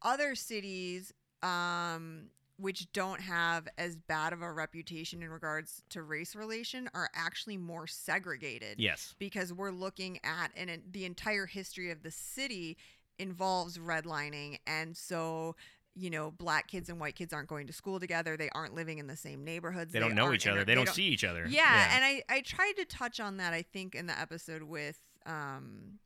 other 0.00 0.34
cities, 0.34 1.12
um, 1.42 2.28
which 2.62 2.90
don't 2.92 3.20
have 3.20 3.66
as 3.76 3.96
bad 3.96 4.32
of 4.32 4.40
a 4.40 4.52
reputation 4.52 5.22
in 5.22 5.28
regards 5.28 5.82
to 5.90 6.02
race 6.02 6.34
relation, 6.36 6.88
are 6.94 7.10
actually 7.14 7.56
more 7.56 7.86
segregated 7.86 8.76
yes. 8.78 9.14
because 9.18 9.52
we're 9.52 9.70
looking 9.70 10.18
at 10.24 10.50
and 10.56 10.70
it- 10.70 10.92
the 10.92 11.04
entire 11.04 11.46
history 11.46 11.90
of 11.90 12.02
the 12.02 12.10
city 12.10 12.76
involves 13.18 13.78
redlining 13.78 14.58
and 14.66 14.96
so 14.96 15.54
you 15.94 16.08
know 16.08 16.30
black 16.30 16.66
kids 16.68 16.88
and 16.88 16.98
white 16.98 17.14
kids 17.14 17.32
aren't 17.34 17.48
going 17.48 17.66
to 17.66 17.72
school 17.72 18.00
together 18.00 18.36
they 18.36 18.48
aren't 18.54 18.74
living 18.74 18.98
in 18.98 19.06
the 19.06 19.16
same 19.16 19.44
neighborhoods 19.44 19.92
They 19.92 19.98
don't 20.00 20.14
know 20.14 20.32
each 20.32 20.46
other. 20.46 20.60
inter- 20.60 20.64
They, 20.64 20.74
don't, 20.74 20.88
see 20.88 21.04
each 21.04 21.22
other. 21.22 21.46
yeah, 21.48 21.90
and 21.94 22.02
I 22.04 22.22
I 22.30 22.40
tried 22.40 22.72
to 22.78 22.84
touch 22.86 23.20
on 23.20 23.36
that 23.36 23.52
I 23.52 23.60
think 23.62 23.94
in 23.94 24.06
the 24.06 24.18
episode 24.18 24.62
with 24.62 24.98
um 25.26 25.98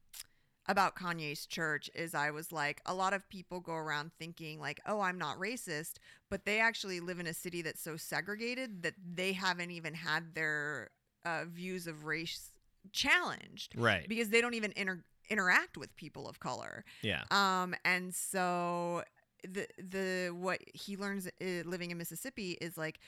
about 0.69 0.97
Kanye's 0.97 1.47
church 1.47 1.89
is 1.95 2.15
I 2.15 2.31
was 2.31 2.51
like 2.53 2.81
a 2.87 2.95
lot 2.95 3.13
of 3.13 3.29
people 3.29 3.61
go 3.61 3.75
around 3.75 4.11
thinking 4.19 4.59
like 4.61 4.81
oh 4.87 5.01
I'm 5.01 5.19
not 5.19 5.39
racist 5.39 5.95
but 6.29 6.45
they 6.45 6.59
actually 6.61 7.01
live 7.01 7.21
in 7.21 7.27
a 7.27 7.35
city 7.35 7.63
that's 7.63 7.81
so 7.81 7.97
segregated 7.97 8.83
that 8.83 8.95
they 9.15 9.33
haven't 9.33 9.71
even 9.71 9.95
had 9.95 10.35
their 10.35 10.91
uh, 11.25 11.45
views 11.47 11.87
of 11.87 12.05
race 12.05 12.51
challenged 12.93 13.75
right. 13.77 14.09
because 14.09 14.29
they 14.31 14.41
don't 14.41 14.55
even 14.55 14.73
inter- 14.77 15.03
interact 15.29 15.77
with 15.77 15.95
people 15.97 16.29
of 16.29 16.41
color 16.41 16.85
Yeah. 17.03 17.23
um 17.31 17.75
and 17.85 18.15
so 18.15 19.03
the 19.43 19.67
the 19.79 20.31
what 20.35 20.61
he 20.75 20.97
learns 20.97 21.27
uh, 21.27 21.45
living 21.65 21.91
in 21.91 21.99
Mississippi 21.99 22.53
is 22.61 22.77
like 22.77 22.99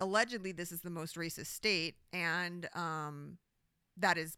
allegedly 0.00 0.50
this 0.52 0.72
is 0.72 0.80
the 0.80 0.90
most 0.90 1.14
racist 1.16 1.46
state 1.46 1.94
and 2.12 2.68
um 2.74 3.38
that 3.96 4.18
is 4.18 4.36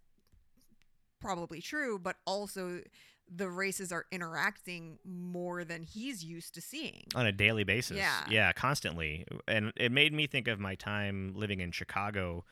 probably 1.20 1.60
true 1.60 1.98
but 1.98 2.16
also 2.26 2.80
the 3.28 3.48
races 3.48 3.90
are 3.90 4.06
interacting 4.12 4.98
more 5.04 5.64
than 5.64 5.82
he's 5.82 6.22
used 6.22 6.54
to 6.54 6.60
seeing 6.60 7.02
on 7.16 7.26
a 7.26 7.32
daily 7.32 7.64
basis. 7.64 7.96
Yeah. 7.96 8.24
Yeah, 8.30 8.52
constantly. 8.52 9.26
And 9.48 9.72
it 9.76 9.90
made 9.90 10.12
me 10.12 10.28
think 10.28 10.46
of 10.46 10.60
my 10.60 10.76
time 10.76 11.32
living 11.34 11.58
in 11.60 11.72
Chicago 11.72 12.44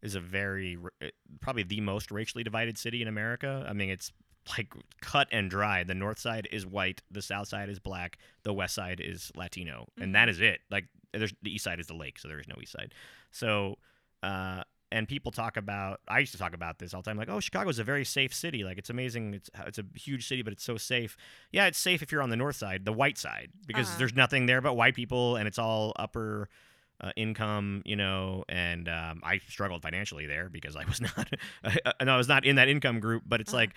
is 0.00 0.14
a 0.14 0.20
very 0.20 0.78
uh, 1.02 1.08
probably 1.40 1.64
the 1.64 1.82
most 1.82 2.10
racially 2.10 2.42
divided 2.42 2.78
city 2.78 3.02
in 3.02 3.08
America. 3.08 3.66
I 3.68 3.74
mean, 3.74 3.90
it's 3.90 4.10
like 4.56 4.72
cut 5.02 5.28
and 5.30 5.50
dry. 5.50 5.84
The 5.84 5.94
north 5.94 6.18
side 6.18 6.48
is 6.50 6.64
white, 6.66 7.02
the 7.10 7.20
south 7.22 7.48
side 7.48 7.68
is 7.68 7.78
black, 7.78 8.16
the 8.42 8.54
west 8.54 8.74
side 8.74 9.00
is 9.04 9.30
Latino, 9.36 9.86
and 10.00 10.14
that 10.14 10.28
Mhm. 10.28 10.30
is 10.30 10.40
it. 10.40 10.60
Like 10.70 10.86
there's 11.12 11.34
the 11.42 11.54
east 11.54 11.64
side 11.64 11.78
is 11.78 11.88
the 11.88 11.94
lake, 11.94 12.18
so 12.18 12.26
there 12.28 12.40
is 12.40 12.48
no 12.48 12.56
east 12.62 12.72
side. 12.72 12.94
So 13.32 13.76
uh 14.22 14.62
and 14.92 15.08
people 15.08 15.32
talk 15.32 15.56
about 15.56 16.00
I 16.06 16.18
used 16.20 16.32
to 16.32 16.38
talk 16.38 16.54
about 16.54 16.78
this 16.78 16.94
all 16.94 17.02
the 17.02 17.10
time 17.10 17.16
like 17.16 17.28
oh 17.28 17.40
Chicago's 17.40 17.78
a 17.78 17.84
very 17.84 18.04
safe 18.04 18.32
city 18.34 18.62
like 18.62 18.78
it's 18.78 18.90
amazing 18.90 19.34
it's 19.34 19.50
it's 19.66 19.78
a 19.78 19.84
huge 19.94 20.28
city 20.28 20.42
but 20.42 20.52
it's 20.52 20.62
so 20.64 20.76
safe 20.76 21.16
yeah 21.50 21.66
it's 21.66 21.78
safe 21.78 22.02
if 22.02 22.12
you're 22.12 22.22
on 22.22 22.30
the 22.30 22.36
north 22.36 22.56
side 22.56 22.84
the 22.84 22.92
white 22.92 23.18
side 23.18 23.50
because 23.66 23.88
Uh-huh. 23.88 23.98
there's 23.98 24.14
nothing 24.14 24.46
there 24.46 24.60
but 24.60 24.74
white 24.74 24.94
people 24.94 25.36
and 25.36 25.48
it's 25.48 25.58
all 25.58 25.92
upper 25.96 26.48
uh, 27.00 27.10
income 27.16 27.82
you 27.84 27.96
know 27.96 28.44
and 28.48 28.88
um, 28.88 29.20
I 29.24 29.38
struggled 29.48 29.82
financially 29.82 30.26
there 30.26 30.48
because 30.48 30.76
I 30.76 30.84
was 30.84 31.00
not 31.08 31.28
and 31.98 32.10
I 32.10 32.16
was 32.16 32.28
not 32.28 32.44
in 32.44 32.56
that 32.56 32.68
income 32.68 33.00
group 33.00 33.22
but 33.26 33.40
it's 33.40 33.52
Uh-huh. 33.52 33.62
like 33.62 33.74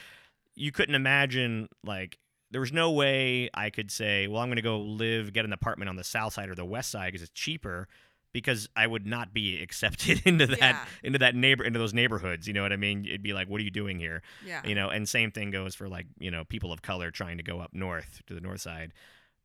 you 0.55 0.71
couldn't 0.71 0.95
imagine 0.95 1.67
like 1.83 2.19
there 2.51 2.61
was 2.61 2.71
no 2.71 2.91
way 2.91 3.49
I 3.53 3.69
could 3.71 3.89
say 3.89 4.27
well 4.27 4.41
I'm 4.41 4.49
going 4.49 4.57
to 4.57 4.61
go 4.61 4.79
live 4.79 5.33
get 5.33 5.43
an 5.45 5.53
apartment 5.53 5.89
on 5.89 5.95
the 5.95 6.03
south 6.03 6.33
side 6.33 6.49
or 6.49 6.55
the 6.55 6.65
west 6.65 6.91
side 6.91 7.07
because 7.13 7.23
it's 7.23 7.31
cheaper 7.31 7.87
because 8.35 8.67
I 8.75 8.85
would 8.85 9.05
not 9.07 9.33
be 9.33 9.61
accepted 9.63 10.21
into 10.25 10.45
that 10.47 10.57
Yeah. 10.59 10.85
into 11.03 11.19
that 11.19 11.35
neighbor 11.35 11.63
into 11.63 11.79
those 11.79 11.93
neighborhoods. 11.93 12.47
You 12.47 12.53
know 12.53 12.61
what 12.63 12.73
I 12.73 12.75
mean? 12.77 13.05
It'd 13.05 13.23
be 13.23 13.31
like, 13.31 13.47
what 13.47 13.61
are 13.61 13.63
you 13.63 13.71
doing 13.71 13.97
here? 13.97 14.21
yeah 14.45 14.61
You 14.65 14.75
know, 14.75 14.89
and 14.89 15.07
same 15.07 15.31
thing 15.31 15.51
goes 15.51 15.73
for 15.73 15.87
like 15.87 16.07
you 16.19 16.29
know 16.31 16.43
people 16.43 16.73
of 16.73 16.81
color 16.81 17.11
trying 17.11 17.37
to 17.37 17.43
go 17.43 17.59
up 17.61 17.71
north 17.73 18.21
to 18.27 18.33
the 18.33 18.41
north 18.41 18.59
side. 18.61 18.91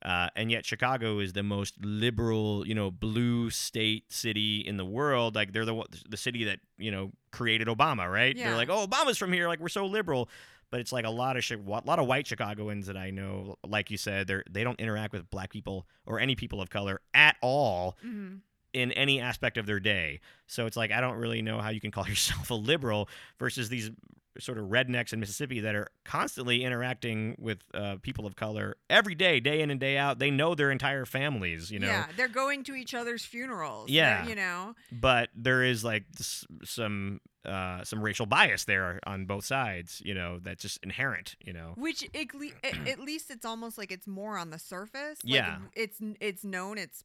Uh, 0.03 0.29
and 0.35 0.51
yet 0.51 0.65
Chicago 0.65 1.19
is 1.21 1.35
the 1.35 1.43
most 1.43 1.75
liberal, 1.85 2.67
you 2.67 2.75
know, 2.75 2.91
blue 2.91 3.51
state 3.51 4.11
city 4.11 4.59
in 4.61 4.77
the 4.79 4.85
world. 4.85 5.35
Like 5.37 5.53
they're 5.53 5.67
the 5.67 5.85
the 6.09 6.17
city 6.17 6.43
that 6.45 6.59
you 6.79 6.91
know 6.91 7.13
created 7.31 7.69
Obama, 7.69 8.11
right? 8.11 8.35
Yeah. 8.35 8.49
They're 8.49 8.57
like, 8.57 8.71
oh, 8.71 8.87
Obama's 8.89 9.19
from 9.19 9.33
here. 9.33 9.47
Like 9.47 9.61
we're 9.61 9.69
so 9.69 9.85
liberal, 9.87 10.29
but 10.71 10.81
it's 10.81 10.91
like 10.91 11.05
a 11.05 11.11
lot 11.11 11.37
of 11.37 11.45
a 11.51 11.57
lot 11.85 11.99
of 11.99 12.07
white 12.07 12.27
Chicagoans 12.27 12.87
that 12.87 12.97
I 12.97 13.11
know, 13.11 13.57
like 13.67 13.91
you 13.91 13.99
said, 13.99 14.27
they 14.27 14.41
they 14.51 14.65
don't 14.65 14.81
interact 14.81 15.13
with 15.13 15.29
black 15.31 15.51
people 15.51 15.87
or 16.07 16.19
any 16.19 16.35
people 16.35 16.63
of 16.63 16.71
color 16.71 17.01
at 17.13 17.37
all 17.43 17.97
hmm 18.01 18.37
in 18.73 18.93
any 18.93 19.21
aspect 19.21 19.57
of 19.59 19.67
their 19.67 19.81
day. 19.81 20.21
So 20.47 20.67
it's 20.67 20.77
like 20.77 20.91
I 20.93 21.01
don't 21.01 21.17
really 21.17 21.43
know 21.43 21.61
how 21.61 21.71
you 21.71 21.81
can 21.81 21.91
call 21.91 22.07
yourself 22.09 22.51
a 22.51 22.55
liberal 22.55 23.09
versus 23.39 23.69
these 23.69 23.91
sort 24.39 24.57
of 24.59 24.67
rednecks 24.67 25.13
in 25.13 25.19
Mississippi 25.21 25.61
that 25.61 25.75
are 25.75 25.89
constantly 26.05 26.63
interacting 26.65 27.35
with 27.39 27.59
uh, 27.75 27.97
people 28.01 28.27
of 28.27 28.37
color 28.37 28.77
every 28.89 29.15
day, 29.15 29.41
day 29.41 29.61
in 29.61 29.71
and 29.71 29.81
day 29.81 29.99
out. 29.99 30.19
They 30.21 30.31
know 30.31 30.55
their 30.55 30.71
entire 30.71 31.05
families, 31.05 31.71
you 31.71 31.81
know. 31.81 31.89
Yeah, 31.89 32.07
they're 32.17 32.29
going 32.29 32.63
to 32.65 32.75
each 32.75 32.95
other's 32.95 33.25
funerals. 33.25 33.91
Yeah. 33.91 34.27
you 34.27 34.37
know. 34.37 34.75
But 34.93 35.31
there 35.35 35.65
is 35.65 35.85
like 35.85 36.05
s- 36.19 36.47
some 36.65 37.21
uh, 37.45 37.83
some 37.85 38.03
racial 38.03 38.27
bias 38.27 38.65
there 38.65 39.01
on 39.07 39.25
both 39.25 39.45
sides, 39.45 40.01
you 40.05 40.15
know, 40.15 40.39
that's 40.41 40.63
just 40.63 40.79
inherent, 40.83 41.37
you 41.43 41.53
know. 41.55 41.73
Which 41.77 42.05
at, 42.15 42.35
le- 42.35 42.89
at, 42.89 43.01
least 43.01 43.31
it's 43.31 43.47
almost 43.47 43.79
like 43.79 43.91
it's 43.91 44.07
more 44.07 44.37
on 44.37 44.51
the 44.51 44.59
surface. 44.59 45.19
Like, 45.25 45.35
Yeah. 45.35 45.57
it's 45.75 45.99
it's 46.21 46.45
known. 46.45 46.77
It's 46.79 47.03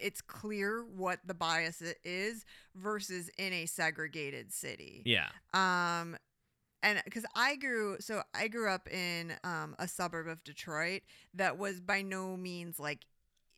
it's 0.00 0.20
clear 0.20 0.84
what 0.84 1.20
the 1.24 1.34
bias 1.34 1.82
is 2.04 2.44
versus 2.74 3.30
in 3.38 3.52
a 3.52 3.66
segregated 3.66 4.52
city. 4.52 5.02
Yeah. 5.04 5.28
Um, 5.54 6.16
and 6.82 7.00
because 7.04 7.26
I 7.34 7.56
grew, 7.56 7.98
so 8.00 8.22
I 8.34 8.48
grew 8.48 8.70
up 8.70 8.88
in 8.90 9.34
um, 9.44 9.76
a 9.78 9.86
suburb 9.86 10.26
of 10.28 10.42
Detroit 10.44 11.02
that 11.34 11.58
was 11.58 11.80
by 11.80 12.00
no 12.02 12.36
means 12.36 12.78
like 12.80 13.04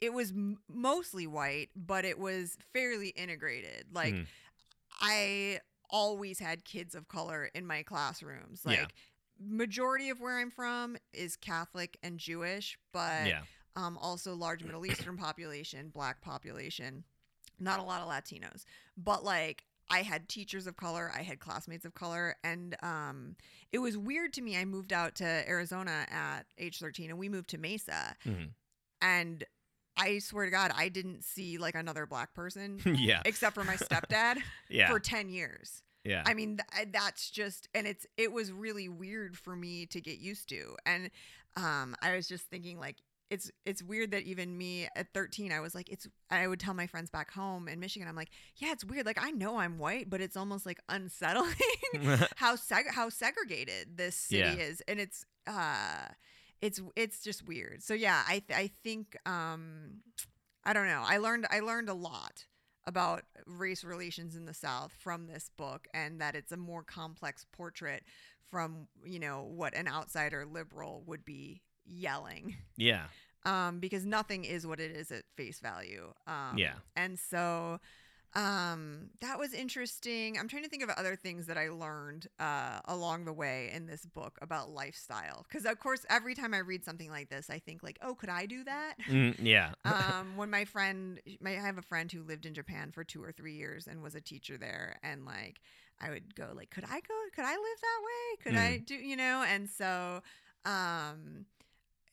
it 0.00 0.12
was 0.12 0.32
m- 0.32 0.58
mostly 0.68 1.28
white, 1.28 1.68
but 1.76 2.04
it 2.04 2.18
was 2.18 2.56
fairly 2.72 3.10
integrated. 3.10 3.86
Like 3.94 4.14
Mhm. 4.14 4.26
I 5.00 5.60
always 5.90 6.38
had 6.38 6.64
kids 6.64 6.94
of 6.94 7.06
color 7.08 7.50
in 7.54 7.66
my 7.66 7.82
classrooms. 7.82 8.64
Like 8.64 8.78
Yeah. 8.78 8.86
majority 9.38 10.10
of 10.10 10.20
where 10.20 10.38
I'm 10.38 10.50
from 10.50 10.96
is 11.12 11.36
Catholic 11.36 11.96
and 12.02 12.18
Jewish, 12.18 12.78
but 12.92 13.26
yeah. 13.26 13.42
Um, 13.76 13.96
also 13.98 14.34
large 14.34 14.62
Middle 14.64 14.84
Eastern 14.86 15.16
population, 15.16 15.88
black 15.92 16.20
population, 16.20 17.04
not 17.60 17.78
a 17.80 17.82
lot 17.82 18.00
of 18.02 18.08
Latinos, 18.08 18.64
but 18.96 19.24
like 19.24 19.64
I 19.90 20.02
had 20.02 20.28
teachers 20.28 20.66
of 20.66 20.76
color, 20.76 21.10
I 21.14 21.22
had 21.22 21.38
classmates 21.40 21.84
of 21.84 21.94
color, 21.94 22.36
and 22.44 22.76
um, 22.82 23.36
it 23.72 23.78
was 23.78 23.96
weird 23.98 24.32
to 24.34 24.42
me. 24.42 24.56
I 24.56 24.64
moved 24.64 24.92
out 24.92 25.14
to 25.16 25.24
Arizona 25.48 26.06
at 26.10 26.42
age 26.58 26.78
13 26.78 27.10
and 27.10 27.18
we 27.18 27.28
moved 27.28 27.50
to 27.50 27.58
Mesa, 27.58 28.16
Mhm. 28.24 28.50
and 29.00 29.44
I 29.96 30.18
swear 30.20 30.46
to 30.46 30.50
God, 30.50 30.72
I 30.74 30.88
didn't 30.88 31.22
see 31.24 31.58
like 31.58 31.74
another 31.74 32.06
black 32.06 32.32
person 32.34 32.80
yeah. 32.98 33.20
except 33.26 33.54
for 33.54 33.64
my 33.64 33.76
stepdad 33.76 34.38
Yeah. 34.70 34.88
for 34.88 34.98
10 34.98 35.28
years. 35.28 35.82
yeah. 36.04 36.22
I 36.24 36.32
mean, 36.34 36.58
th- 36.74 36.88
that's 36.92 37.30
just, 37.30 37.68
and 37.74 37.86
it's, 37.86 38.06
it 38.16 38.32
was 38.32 38.50
really 38.52 38.88
weird 38.88 39.36
for 39.36 39.54
me 39.54 39.84
to 39.86 40.00
get 40.00 40.18
used 40.18 40.48
to. 40.48 40.76
And 40.86 41.10
um, 41.56 41.94
I 42.00 42.16
was 42.16 42.26
just 42.26 42.46
thinking, 42.46 42.78
like, 42.80 42.96
it's, 43.30 43.50
it's 43.64 43.82
weird 43.82 44.10
that 44.10 44.22
even 44.24 44.56
me 44.58 44.88
at 44.94 45.12
13, 45.14 45.52
I 45.52 45.60
was 45.60 45.74
like, 45.74 45.88
it's, 45.88 46.06
I 46.30 46.46
would 46.46 46.60
tell 46.60 46.74
my 46.74 46.86
friends 46.86 47.08
back 47.10 47.30
home 47.30 47.66
in 47.68 47.80
Michigan, 47.80 48.06
I'm 48.08 48.16
like, 48.16 48.30
yeah, 48.56 48.72
it's 48.72 48.84
weird. 48.84 49.06
Like, 49.06 49.22
I 49.22 49.30
know 49.30 49.58
I'm 49.58 49.78
white, 49.78 50.10
but 50.10 50.20
it's 50.20 50.36
almost 50.36 50.66
like 50.66 50.78
unsettling 50.88 51.52
how, 52.36 52.56
seg- 52.56 52.90
how 52.90 53.08
segregated 53.08 53.96
this 53.96 54.16
city 54.16 54.40
Yeah. 54.40 54.52
is. 54.66 54.82
And 54.86 55.00
it's, 55.00 55.24
uh, 55.46 56.08
it's, 56.60 56.80
it's 56.94 57.22
just 57.22 57.46
weird. 57.46 57.82
So 57.82 57.94
yeah, 57.94 58.22
I, 58.28 58.40
th- 58.46 58.58
I 58.58 58.70
think, 58.84 59.16
um, 59.26 60.02
I 60.64 60.72
don't 60.74 60.86
know. 60.86 61.02
I 61.04 61.16
learned, 61.18 61.46
I 61.50 61.60
learned 61.60 61.88
a 61.88 61.94
lot 61.94 62.44
about 62.86 63.22
race 63.46 63.82
relations 63.84 64.36
in 64.36 64.44
the 64.44 64.54
South 64.54 64.92
from 64.98 65.26
this 65.26 65.48
book, 65.56 65.86
and 65.94 66.20
that 66.20 66.34
it's 66.34 66.52
a 66.52 66.56
more 66.56 66.82
complex 66.82 67.46
portrait 67.52 68.02
from 68.50 68.88
you 69.04 69.18
know 69.20 69.42
what 69.48 69.72
an 69.74 69.86
outsider 69.88 70.44
liberal 70.44 71.02
would 71.06 71.24
be 71.24 71.62
yelling, 71.86 72.56
yeah. 72.76 73.04
um, 73.44 73.78
because 73.80 74.04
nothing 74.04 74.44
is 74.44 74.66
what 74.66 74.80
it 74.80 74.96
is 74.96 75.10
at 75.10 75.24
face 75.36 75.60
value. 75.60 76.12
Um, 76.26 76.56
Yeah. 76.56 76.74
and 76.96 77.18
so 77.18 77.80
um, 78.34 79.10
that 79.20 79.38
was 79.38 79.52
interesting. 79.52 80.38
I'm 80.38 80.48
trying 80.48 80.62
to 80.62 80.68
think 80.68 80.82
of 80.82 80.88
other 80.90 81.16
things 81.16 81.46
that 81.46 81.58
I 81.58 81.68
learned 81.68 82.28
uh, 82.40 82.80
along 82.86 83.26
the 83.26 83.32
way 83.32 83.70
in 83.74 83.86
this 83.86 84.06
book 84.06 84.38
about 84.40 84.70
lifestyle, 84.70 85.44
because 85.46 85.66
of 85.66 85.78
course 85.78 86.06
every 86.08 86.34
time 86.34 86.54
I 86.54 86.58
read 86.58 86.82
something 86.84 87.10
like 87.10 87.28
this, 87.28 87.50
I 87.50 87.58
think 87.58 87.82
like, 87.82 87.98
oh, 88.00 88.14
could 88.14 88.30
I 88.30 88.46
do 88.46 88.64
that? 88.64 88.94
Mm, 89.06 89.36
yeah. 89.38 89.72
um, 89.84 90.36
when 90.36 90.48
my 90.48 90.64
friend, 90.64 91.20
my, 91.40 91.50
I 91.50 91.60
have 91.60 91.76
a 91.76 91.82
friend 91.82 92.10
who 92.10 92.22
lived 92.22 92.46
in 92.46 92.54
Japan 92.54 92.90
for 92.90 93.04
two 93.04 93.22
or 93.22 93.32
three 93.32 93.54
years 93.54 93.86
and 93.86 94.02
was 94.02 94.14
a 94.14 94.20
teacher 94.20 94.56
there, 94.56 94.98
and 95.02 95.26
like 95.26 95.60
I 96.00 96.10
would 96.10 96.34
go 96.34 96.48
like, 96.54 96.70
could 96.70 96.84
I 96.84 97.00
go? 97.00 97.14
Could 97.34 97.44
I 97.44 97.52
live 97.52 97.80
that 97.80 98.00
way? 98.02 98.42
Could 98.42 98.56
I 98.56 98.78
do? 98.78 98.94
You 98.94 99.16
know? 99.16 99.44
And 99.46 99.68
so, 99.68 100.22
um, 100.64 101.44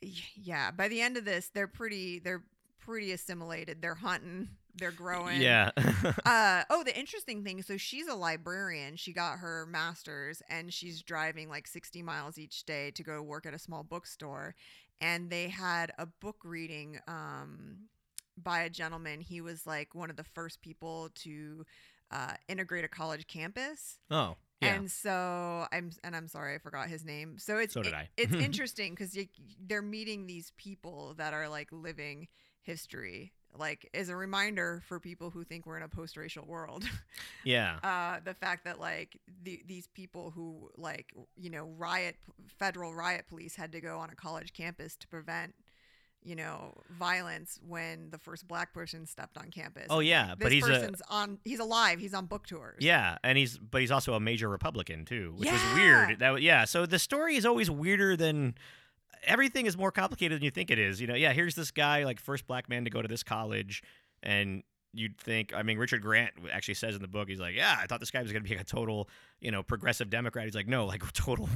yeah. 0.02 0.72
By 0.72 0.88
the 0.88 1.02
end 1.02 1.18
of 1.18 1.26
this, 1.26 1.50
they're 1.54 1.68
pretty. 1.68 2.20
They're 2.20 2.44
pretty 2.80 3.12
assimilated. 3.12 3.82
They're 3.82 3.96
hunting. 3.96 4.50
They're 4.76 4.92
growing. 4.92 5.42
yeah. 5.42 5.72
Uh, 6.26 6.64
oh, 6.70 6.84
the 6.84 6.98
interesting 6.98 7.44
thing. 7.44 7.62
So 7.62 7.76
she's 7.78 8.08
a 8.08 8.16
librarian. 8.16 8.96
She 8.96 9.14
got 9.14 9.40
her 9.40 9.66
master's, 9.70 10.42
and 10.50 10.74
she's 10.74 11.02
driving 11.02 11.50
like 11.50 11.68
60 11.68 12.02
miles 12.02 12.38
each 12.38 12.66
day 12.66 12.92
to 12.92 13.04
go 13.04 13.22
work 13.22 13.46
at 13.46 13.54
a 13.54 13.60
small 13.60 13.84
bookstore. 13.84 14.56
And 15.02 15.30
they 15.30 15.50
had 15.50 15.92
a 15.98 16.06
book 16.06 16.38
reading 16.44 17.00
um, 17.08 17.88
by 18.42 18.62
a 18.62 18.70
gentleman. 18.70 19.22
He 19.22 19.42
was 19.42 19.66
like 19.68 19.96
one 19.96 20.10
of 20.10 20.16
the 20.16 20.24
first 20.24 20.62
people 20.62 21.10
to 21.16 21.66
uh, 22.12 22.34
integrate 22.48 22.86
a 22.86 22.90
college 22.90 23.28
campus. 23.28 24.00
oh. 24.12 24.36
Yeah. 24.62 24.76
And 24.76 24.92
so 24.92 25.68
I'm, 25.72 25.92
and 26.04 26.16
I'm 26.16 26.28
sorry, 26.28 26.56
I 26.56 26.58
forgot 26.58 26.90
his 26.90 27.06
name. 27.06 27.38
So 27.38 27.58
it's 27.58 27.74
So 27.74 27.82
did 27.82 27.94
it- 27.94 27.96
I. 27.96 28.10
it's 28.18 28.34
interesting 28.48 28.94
because 28.94 29.18
they're 29.68 29.82
meeting 29.82 30.28
these 30.28 30.52
people 30.58 31.14
that 31.18 31.34
are 31.34 31.48
like 31.48 31.70
living 31.72 32.28
history, 32.62 33.32
like 33.58 33.90
as 33.94 34.10
a 34.10 34.16
reminder 34.16 34.82
for 34.88 35.00
people 35.00 35.30
who 35.30 35.44
think 35.44 35.66
we're 35.66 35.78
in 35.78 35.84
a 35.84 35.88
post-racial 35.88 36.46
world. 36.46 36.84
yeah. 37.46 37.78
uh, 37.84 38.20
the 38.24 38.34
fact 38.34 38.66
that 38.66 38.80
like 38.80 39.18
the, 39.44 39.62
these 39.66 39.88
people 39.88 40.32
who 40.32 40.70
like 40.78 41.14
you 41.38 41.50
know 41.50 41.66
riot, 41.78 42.16
federal 42.60 42.94
riot 42.94 43.26
police 43.30 43.56
had 43.56 43.72
to 43.72 43.80
go 43.82 43.98
on 43.98 44.10
a 44.10 44.16
college 44.16 44.54
campus 44.54 44.96
to 44.98 45.08
prevent 45.08 45.56
you 46.24 46.36
know 46.36 46.74
violence 46.90 47.60
when 47.66 48.10
the 48.10 48.18
first 48.18 48.48
black 48.48 48.74
person 48.74 49.06
stepped 49.06 49.38
on 49.38 49.50
campus. 49.52 49.88
Oh 49.90 50.00
yeah, 50.00 50.36
This 50.36 50.44
but 50.44 50.52
he's 50.52 50.68
a 50.68 50.92
on. 51.10 51.40
He's 51.44 51.60
alive. 51.60 52.00
He's 52.00 52.14
on 52.14 52.26
book 52.26 52.46
tours. 52.48 52.78
yeah, 52.80 53.18
and 53.24 53.38
he's 53.38 53.58
but 53.58 53.82
he's 53.82 53.92
also 53.92 54.14
a 54.14 54.20
major 54.20 54.50
Republican 54.50 55.06
too, 55.06 55.34
which 55.38 55.52
was 55.52 55.62
Yeah. 55.62 55.74
weird. 55.76 56.20
That 56.20 56.42
yeah, 56.42 56.66
so 56.66 56.86
the 56.86 57.00
story 57.00 57.36
is 57.36 57.46
always 57.46 57.70
weirder 57.72 58.16
than 58.18 58.56
everything 59.24 59.66
is 59.66 59.78
more 59.78 59.92
complicated 59.92 60.38
than 60.40 60.44
you 60.46 60.52
think 60.52 60.72
it 60.72 60.80
is. 60.80 61.00
You 61.02 61.08
know, 61.08 61.16
yeah, 61.16 61.34
here's 61.34 61.56
this 61.56 61.72
guy 61.72 62.04
like 62.04 62.20
first 62.20 62.48
black 62.48 62.70
man 62.70 62.84
to 62.86 62.90
go 62.90 63.02
to 63.02 63.08
this 63.08 63.24
college, 63.24 63.82
and 64.24 64.64
you'd 64.94 65.18
think. 65.18 65.54
I 65.54 65.62
mean, 65.64 65.78
Richard 65.78 66.02
Grant 66.02 66.32
actually 66.52 66.74
says 66.74 66.96
in 66.96 67.02
the 67.02 67.08
book, 67.08 67.30
he's 67.30 67.40
like, 67.40 67.56
yeah, 67.56 67.78
I 67.80 67.86
thought 67.86 68.00
this 68.00 68.10
guy 68.12 68.22
was 68.22 68.32
going 68.32 68.44
to 68.44 68.50
be 68.50 68.56
like 68.56 68.64
a 68.64 68.68
total, 68.68 69.08
you 69.40 69.52
know, 69.52 69.62
progressive 69.62 70.10
Democrat. 70.10 70.46
He's 70.46 70.56
like, 70.56 70.68
no, 70.68 70.86
like 70.86 71.04
total, 71.14 71.48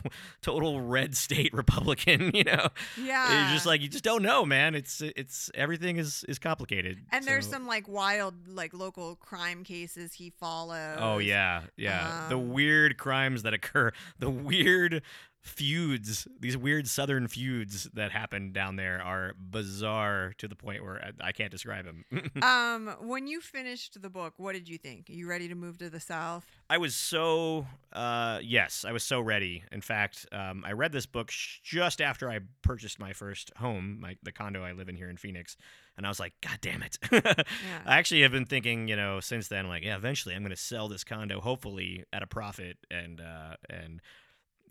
total 0.42 0.82
red 0.82 1.16
state 1.18 1.54
Republican. 1.54 2.32
You 2.36 2.44
know, 2.46 2.68
Yeah. 3.02 3.44
it's 3.46 3.54
just 3.54 3.66
like 3.66 3.82
you 3.82 3.88
just 3.90 4.04
don't 4.04 4.22
know, 4.24 4.46
man. 4.46 4.76
It's 4.76 5.02
it's 5.02 5.50
everything 5.56 5.98
is 5.98 6.24
is 6.28 6.40
complicated. 6.40 7.00
And 7.12 7.26
there's 7.26 7.48
some 7.48 7.66
like 7.68 7.88
wild, 7.88 8.48
like 8.48 8.74
local 8.74 9.16
crime 9.16 9.64
cases 9.64 10.14
he 10.14 10.30
follows. 10.30 10.98
Oh 11.00 11.18
yeah, 11.20 11.64
yeah. 11.78 12.26
the 12.30 12.36
Um, 12.38 12.50
weird 12.52 12.98
crimes 12.98 13.44
that 13.44 13.54
occur, 13.54 13.92
the 14.20 14.30
weird 14.30 15.02
feuds, 15.44 16.26
these 16.40 16.56
weird 16.56 16.88
southern 16.88 17.28
feuds 17.28 17.90
that 17.94 18.12
happen 18.12 18.54
down 18.54 18.78
there 18.78 19.02
are 19.04 19.34
bizarre 19.38 20.34
to 20.38 20.48
the 20.48 20.56
point 20.56 20.82
where 20.84 21.12
I, 21.22 21.28
I 21.28 21.32
can't 21.34 21.52
describe 21.52 21.86
them. 21.86 22.06
Um, 22.42 22.96
when 23.02 23.28
you 23.28 23.42
finished 23.42 24.02
the 24.02 24.10
book, 24.10 24.34
what 24.38 24.54
did 24.54 24.68
you 24.68 24.78
think? 24.78 25.10
Are 25.10 25.14
you 25.14 25.30
ready 25.30 25.48
to 25.48 25.56
move 25.56 25.78
to 25.80 25.90
the 25.90 26.00
South? 26.00 26.46
I 26.70 26.78
was 26.78 26.96
so 26.96 27.66
uh, 27.92 28.40
yes, 28.42 28.86
I 28.88 28.92
was 28.92 29.04
so 29.04 29.20
ready. 29.22 29.64
In 29.72 29.82
fact, 29.82 30.26
um, 30.32 30.64
I 30.66 30.72
read 30.72 30.92
this 30.92 31.06
book 31.06 31.30
sh- 31.30 31.60
just 31.64 32.02
after 32.02 32.30
I 32.30 32.40
purchased 32.62 33.00
my 33.00 33.14
first 33.14 33.52
home, 33.58 34.00
my 34.00 34.18
the 34.24 34.32
condo 34.32 34.64
I 34.64 34.72
live 34.72 34.90
in 34.90 34.96
here 34.96 35.10
in 35.10 35.18
Phoenix, 35.18 35.56
and 35.96 36.06
I 36.06 36.10
was 36.10 36.20
like, 36.20 36.34
God 36.42 36.58
damn 36.62 36.82
it! 36.82 36.98
I 37.12 37.98
actually 37.98 38.22
have 38.22 38.32
been 38.32 38.46
thinking, 38.46 38.88
you 38.88 38.96
know, 38.96 39.20
since 39.20 39.48
then, 39.48 39.68
like, 39.68 39.84
yeah, 39.84 39.96
eventually 39.96 40.36
I'm 40.36 40.42
going 40.42 40.52
to 40.52 40.58
sell 40.58 40.88
this 40.88 41.04
condo, 41.04 41.40
hopefully 41.40 42.04
at 42.12 42.24
a 42.24 42.28
profit, 42.28 42.78
and 42.90 43.22
uh, 43.22 43.56
and 43.70 44.02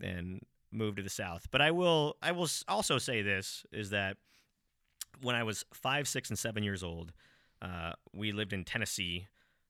and 0.01 0.41
move 0.73 0.95
to 0.95 1.03
the 1.03 1.09
south. 1.09 1.47
But 1.51 1.61
I 1.61 1.71
will, 1.71 2.17
I 2.21 2.31
will 2.31 2.49
also 2.67 2.97
say 2.97 3.21
this 3.21 3.65
is 3.71 3.91
that 3.91 4.17
when 5.21 5.35
I 5.35 5.43
was 5.43 5.65
five, 5.73 6.07
six, 6.07 6.29
and 6.29 6.37
seven 6.37 6.63
years 6.63 6.83
old, 6.83 7.13
uh, 7.61 7.93
we 8.13 8.31
lived 8.31 8.53
in 8.53 8.65
Tennessee 8.65 9.27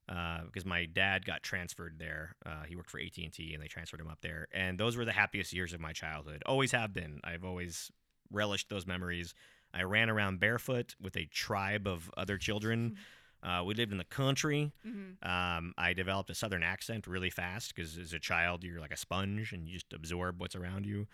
uh, 0.08 0.40
because 0.44 0.64
my 0.64 0.84
dad 0.84 1.24
got 1.24 1.42
transferred 1.42 1.96
there. 1.98 2.36
Uh, 2.44 2.64
he 2.68 2.76
worked 2.76 2.90
for 2.90 3.00
AT 3.00 3.16
and 3.16 3.32
T, 3.32 3.54
and 3.54 3.62
they 3.62 3.68
transferred 3.68 4.00
him 4.00 4.08
up 4.08 4.20
there. 4.20 4.48
And 4.52 4.78
those 4.78 4.96
were 4.96 5.04
the 5.04 5.12
happiest 5.12 5.52
years 5.52 5.72
of 5.72 5.80
my 5.80 5.92
childhood. 5.92 6.42
Always 6.44 6.72
have 6.72 6.92
been. 6.92 7.20
I've 7.24 7.44
always 7.44 7.90
relished 8.30 8.68
those 8.68 8.86
memories. 8.86 9.34
I 9.72 9.82
ran 9.82 10.10
around 10.10 10.40
barefoot 10.40 10.94
with 11.00 11.16
a 11.16 11.26
tribe 11.26 11.86
of 11.86 12.10
other 12.16 12.36
children. 12.36 12.96
Uh, 13.44 13.62
we 13.64 13.74
lived 13.74 13.92
in 13.92 13.98
the 13.98 14.04
country. 14.04 14.72
Mm-hmm. 14.86 15.28
Um, 15.28 15.74
I 15.76 15.92
developed 15.92 16.30
a 16.30 16.34
southern 16.34 16.62
accent 16.62 17.06
really 17.06 17.30
fast 17.30 17.74
because 17.74 17.98
as 17.98 18.12
a 18.12 18.18
child, 18.18 18.64
you're 18.64 18.80
like 18.80 18.94
a 18.94 18.96
sponge 18.96 19.52
and 19.52 19.68
you 19.68 19.74
just 19.74 19.92
absorb 19.92 20.40
what's 20.40 20.56
around 20.56 20.86
you. 20.86 21.06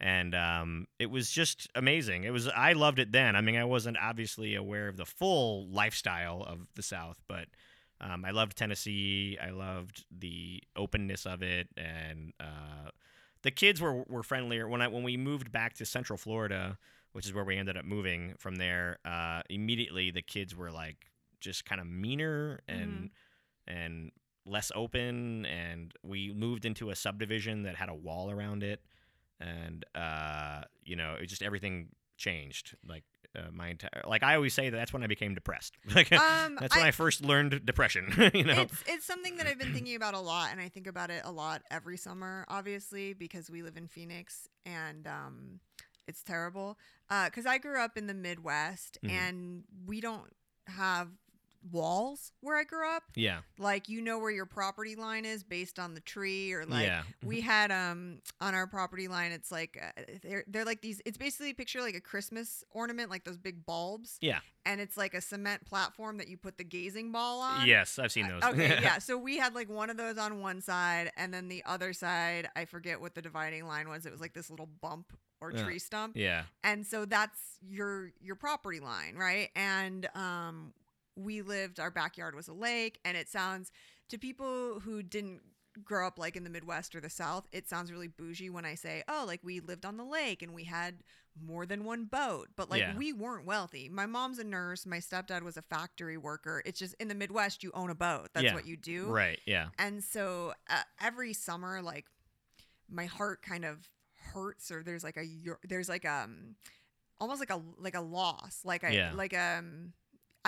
And 0.00 0.34
um, 0.34 0.86
it 0.98 1.10
was 1.10 1.30
just 1.30 1.68
amazing. 1.74 2.24
It 2.24 2.32
was 2.32 2.46
I 2.48 2.74
loved 2.74 2.98
it 2.98 3.10
then. 3.10 3.34
I 3.34 3.40
mean, 3.40 3.56
I 3.56 3.64
wasn't 3.64 3.96
obviously 4.00 4.54
aware 4.54 4.88
of 4.88 4.96
the 4.96 5.06
full 5.06 5.66
lifestyle 5.68 6.42
of 6.42 6.66
the 6.74 6.82
South, 6.82 7.18
but 7.26 7.48
Um, 8.00 8.24
I 8.24 8.30
loved 8.30 8.56
Tennessee. 8.56 9.36
I 9.42 9.50
loved 9.50 10.04
the 10.10 10.62
openness 10.76 11.26
of 11.26 11.42
it, 11.42 11.66
and 11.76 12.32
uh, 12.38 12.90
the 13.42 13.50
kids 13.50 13.80
were 13.80 14.04
were 14.06 14.22
friendlier. 14.22 14.68
When 14.68 14.80
I 14.80 14.86
when 14.86 15.02
we 15.02 15.16
moved 15.16 15.50
back 15.50 15.74
to 15.78 15.84
Central 15.84 16.16
Florida, 16.16 16.78
which 17.12 17.26
is 17.26 17.32
where 17.32 17.44
we 17.44 17.56
ended 17.56 17.76
up 17.76 17.84
moving 17.84 18.34
from 18.38 18.56
there, 18.56 18.98
uh, 19.04 19.42
immediately 19.50 20.12
the 20.12 20.22
kids 20.22 20.54
were 20.54 20.70
like 20.70 21.10
just 21.40 21.64
kind 21.64 21.80
of 21.80 21.86
meaner 21.86 22.60
and 22.68 23.10
and 23.66 24.10
less 24.46 24.72
open. 24.74 25.44
And 25.46 25.92
we 26.02 26.32
moved 26.32 26.64
into 26.64 26.90
a 26.90 26.96
subdivision 26.96 27.62
that 27.64 27.76
had 27.76 27.88
a 27.88 27.94
wall 27.94 28.30
around 28.30 28.62
it, 28.62 28.82
and 29.40 29.84
uh, 29.94 30.62
you 30.82 30.96
know, 30.96 31.14
it 31.20 31.26
just 31.26 31.42
everything 31.42 31.88
changed. 32.16 32.76
Like 32.86 33.04
uh, 33.36 33.50
my 33.52 33.68
entire 33.68 33.90
like 34.06 34.22
I 34.22 34.34
always 34.34 34.54
say 34.54 34.70
that 34.70 34.76
that's 34.76 34.92
when 34.92 35.02
I 35.02 35.06
became 35.06 35.34
depressed. 35.34 35.76
like 35.94 36.10
Um, 36.12 36.56
that's 36.60 36.74
when 36.74 36.84
I- 36.84 36.88
I, 36.88 36.90
first 36.92 37.22
learned 37.22 37.64
depression. 37.66 38.12
you 38.34 38.44
know. 38.44 38.62
It's 38.62 38.82
it's 38.86 39.04
something 39.04 39.36
that 39.36 39.46
I've 39.46 39.58
been 39.58 39.72
thinking 39.74 39.96
about 39.96 40.14
a 40.14 40.20
lot, 40.20 40.48
and 40.50 40.60
I 40.60 40.68
think 40.68 40.86
about 40.86 41.10
it 41.10 41.22
a 41.24 41.30
lot 41.30 41.62
every 41.70 41.96
summer, 41.98 42.44
obviously, 42.48 43.12
because 43.12 43.50
we 43.50 43.62
live 43.62 43.76
in 43.76 43.86
Phoenix, 43.86 44.48
and 44.64 45.06
um, 45.06 45.60
it's 46.08 46.22
terrible. 46.22 46.78
Because 47.26 47.46
I 47.46 47.58
grew 47.58 47.78
up 47.80 47.96
in 47.96 48.06
the 48.06 48.14
Midwest, 48.14 48.98
Mhm. 49.04 49.10
and 49.10 49.64
we 49.86 50.00
don't 50.00 50.32
have 50.66 51.08
walls 51.70 52.32
where 52.40 52.56
I 52.56 52.64
grew 52.64 52.88
up. 52.88 53.02
yeah. 53.14 53.40
Like 53.58 53.88
you 53.88 54.00
know 54.00 54.18
where 54.18 54.30
your 54.30 54.46
property 54.46 54.94
line 54.96 55.24
is 55.24 55.42
based 55.42 55.78
on 55.78 55.94
the 55.94 56.00
tree, 56.00 56.52
or 56.52 56.64
like 56.64 56.86
yeah. 56.86 57.02
we 57.24 57.40
had 57.40 57.70
um 57.70 58.20
on 58.40 58.54
our 58.54 58.66
property 58.66 59.08
line. 59.08 59.32
It's 59.32 59.50
like 59.50 59.78
uh, 59.82 60.02
they're 60.22 60.44
they're 60.46 60.64
like 60.64 60.80
these. 60.80 61.00
It's 61.04 61.18
basically 61.18 61.52
picture 61.54 61.80
like 61.80 61.94
a 61.96 62.00
Christmas 62.00 62.64
ornament, 62.70 63.10
like 63.10 63.24
those 63.24 63.36
big 63.36 63.64
bulbs. 63.66 64.18
Yeah. 64.20 64.38
And 64.66 64.80
it's 64.82 64.96
like 64.98 65.14
a 65.14 65.20
cement 65.22 65.64
platform 65.64 66.18
that 66.18 66.28
you 66.28 66.36
put 66.36 66.58
the 66.58 66.64
gazing 66.64 67.10
ball 67.10 67.40
on. 67.40 67.66
Yes, 67.66 67.98
I've 67.98 68.12
seen 68.12 68.26
Uh, 68.26 68.40
those. 68.40 68.52
Okay, 68.52 68.78
yeah. 68.82 68.98
So 68.98 69.16
we 69.16 69.38
had 69.38 69.54
like 69.54 69.70
one 69.70 69.88
of 69.88 69.96
those 69.96 70.18
on 70.18 70.40
one 70.40 70.60
side, 70.60 71.10
and 71.16 71.32
then 71.32 71.48
the 71.48 71.62
other 71.64 71.92
side, 71.94 72.48
I 72.54 72.66
forget 72.66 73.00
what 73.00 73.14
the 73.14 73.22
dividing 73.22 73.66
line 73.66 73.88
was. 73.88 74.04
It 74.04 74.12
was 74.12 74.20
like 74.20 74.34
this 74.34 74.50
little 74.50 74.68
bump 74.82 75.12
or 75.40 75.52
Yeah. 75.52 75.64
tree 75.64 75.78
stump, 75.78 76.16
yeah. 76.16 76.42
and 76.64 76.84
so 76.84 77.04
that's 77.04 77.38
your 77.62 78.10
your 78.20 78.34
property 78.34 78.80
line, 78.80 79.14
right? 79.14 79.48
And 79.54 80.06
um, 80.16 80.72
we 81.18 81.42
lived. 81.42 81.80
Our 81.80 81.90
backyard 81.90 82.34
was 82.34 82.48
a 82.48 82.52
lake, 82.54 82.98
and 83.04 83.16
it 83.16 83.28
sounds 83.28 83.70
to 84.08 84.18
people 84.18 84.80
who 84.80 85.02
didn't 85.02 85.40
grow 85.84 86.06
up 86.06 86.18
like 86.18 86.34
in 86.36 86.42
the 86.44 86.50
Midwest 86.50 86.94
or 86.94 87.00
the 87.00 87.10
South, 87.10 87.46
it 87.52 87.68
sounds 87.68 87.92
really 87.92 88.08
bougie 88.08 88.50
when 88.50 88.64
I 88.64 88.74
say, 88.74 89.04
oh, 89.08 89.24
like 89.26 89.40
we 89.44 89.60
lived 89.60 89.84
on 89.84 89.96
the 89.96 90.04
lake 90.04 90.42
and 90.42 90.52
we 90.52 90.64
had 90.64 91.04
more 91.40 91.66
than 91.66 91.84
one 91.84 92.04
boat, 92.06 92.48
but 92.56 92.68
like 92.68 92.80
Yeah. 92.80 92.96
we 92.96 93.12
weren't 93.12 93.46
wealthy. 93.46 93.88
My 93.88 94.06
mom's 94.06 94.40
a 94.40 94.44
nurse. 94.44 94.86
My 94.86 94.98
stepdad 94.98 95.42
was 95.42 95.56
a 95.56 95.62
factory 95.62 96.16
worker. 96.16 96.62
It's 96.66 96.80
just 96.80 96.94
in 96.98 97.06
the 97.06 97.14
Midwest, 97.14 97.62
you 97.62 97.70
own 97.74 97.90
a 97.90 97.94
boat. 97.94 98.30
That's 98.32 98.44
Yeah. 98.44 98.54
what 98.54 98.66
you 98.66 98.76
do. 98.76 99.06
Right. 99.06 99.38
Yeah. 99.46 99.68
And 99.78 100.02
so 100.02 100.52
uh, 100.68 100.82
every 101.00 101.32
summer, 101.32 101.80
like 101.80 102.06
my 102.90 103.06
heart 103.06 103.42
kind 103.42 103.64
of 103.64 103.88
hurts, 104.32 104.72
or 104.72 104.82
there's 104.82 105.04
like 105.04 105.16
a 105.16 105.26
there's 105.62 105.88
like 105.88 106.04
um 106.04 106.56
almost 107.20 107.38
like 107.38 107.50
a 107.50 107.62
like 107.78 107.94
a 107.94 108.00
loss, 108.00 108.62
like 108.64 108.82
a 108.82 108.92
Yeah. 108.92 109.12
like 109.14 109.34
um 109.34 109.92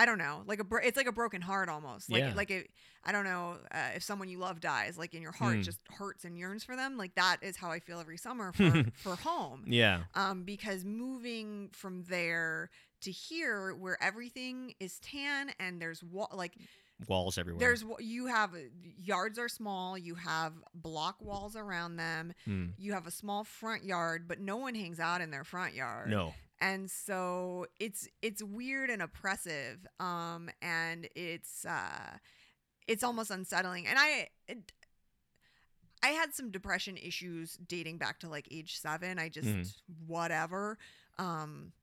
I 0.01 0.05
don't 0.05 0.17
know, 0.17 0.41
like 0.47 0.59
a 0.59 0.63
bro- 0.63 0.81
it's 0.83 0.97
like 0.97 1.07
a 1.07 1.11
broken 1.11 1.41
heart 1.41 1.69
almost, 1.69 2.09
like 2.11 2.21
Yeah. 2.23 2.33
like 2.33 2.49
it, 2.51 2.69
I 3.03 3.11
don't 3.11 3.23
know 3.25 3.57
uh, 3.71 3.89
if 3.95 4.03
someone 4.03 4.29
you 4.29 4.39
love 4.39 4.59
dies, 4.59 4.97
like 4.97 5.13
in 5.13 5.21
your 5.21 5.31
heart 5.31 5.55
Hmm. 5.57 5.61
just 5.61 5.79
hurts 5.99 6.25
and 6.25 6.37
yearns 6.37 6.63
for 6.63 6.75
them, 6.75 6.97
like 6.97 7.13
that 7.15 7.37
is 7.41 7.55
how 7.57 7.69
I 7.71 7.79
feel 7.79 7.99
every 7.99 8.17
summer 8.17 8.51
for 8.51 8.71
for 9.03 9.15
home 9.15 9.63
Yeah. 9.67 10.03
um, 10.15 10.43
because 10.43 10.83
moving 10.85 11.69
from 11.73 12.03
there 12.03 12.69
to 13.01 13.11
here, 13.11 13.73
where 13.75 13.97
everything 14.03 14.73
is 14.79 14.99
tan 14.99 15.51
and 15.59 15.81
there's 15.81 16.03
wa- 16.03 16.27
like 16.33 16.53
Walls 17.07 17.37
everywhere. 17.39 17.59
there's 17.59 17.83
you 17.99 18.27
have 18.27 18.51
yards 18.97 19.39
are 19.39 19.49
small, 19.49 19.97
you 19.97 20.15
have 20.15 20.53
block 20.75 21.17
walls 21.21 21.55
around 21.55 21.95
them, 21.97 22.33
Hmm. 22.45 22.67
you 22.77 22.93
have 22.93 23.07
a 23.07 23.11
small 23.11 23.43
front 23.43 23.83
yard, 23.83 24.27
but 24.27 24.39
no 24.39 24.57
one 24.57 24.75
hangs 24.75 24.99
out 24.99 25.19
in 25.21 25.31
their 25.31 25.43
front 25.43 25.73
yard. 25.73 26.09
no. 26.09 26.33
And 26.61 26.89
so 26.89 27.65
it's 27.79 28.07
it's 28.21 28.41
weird 28.43 28.89
and 28.89 29.01
oppressive, 29.01 29.85
um, 29.99 30.49
and 30.61 31.09
it's 31.15 31.65
uh, 31.65 32.17
it's 32.87 33.03
almost 33.03 33.31
unsettling, 33.31 33.87
and 33.87 33.97
I. 33.99 34.29
It, 34.47 34.71
I 36.03 36.09
had 36.09 36.33
some 36.33 36.49
depression 36.51 36.97
issues 36.97 37.57
dating 37.67 37.97
back 37.99 38.19
to 38.21 38.29
like 38.29 38.47
age 38.51 38.79
seven. 38.79 39.19
I 39.19 39.29
just 39.29 39.47
Mhm. 39.47 39.73
whatever. 40.07 40.77
Um, 41.19 41.73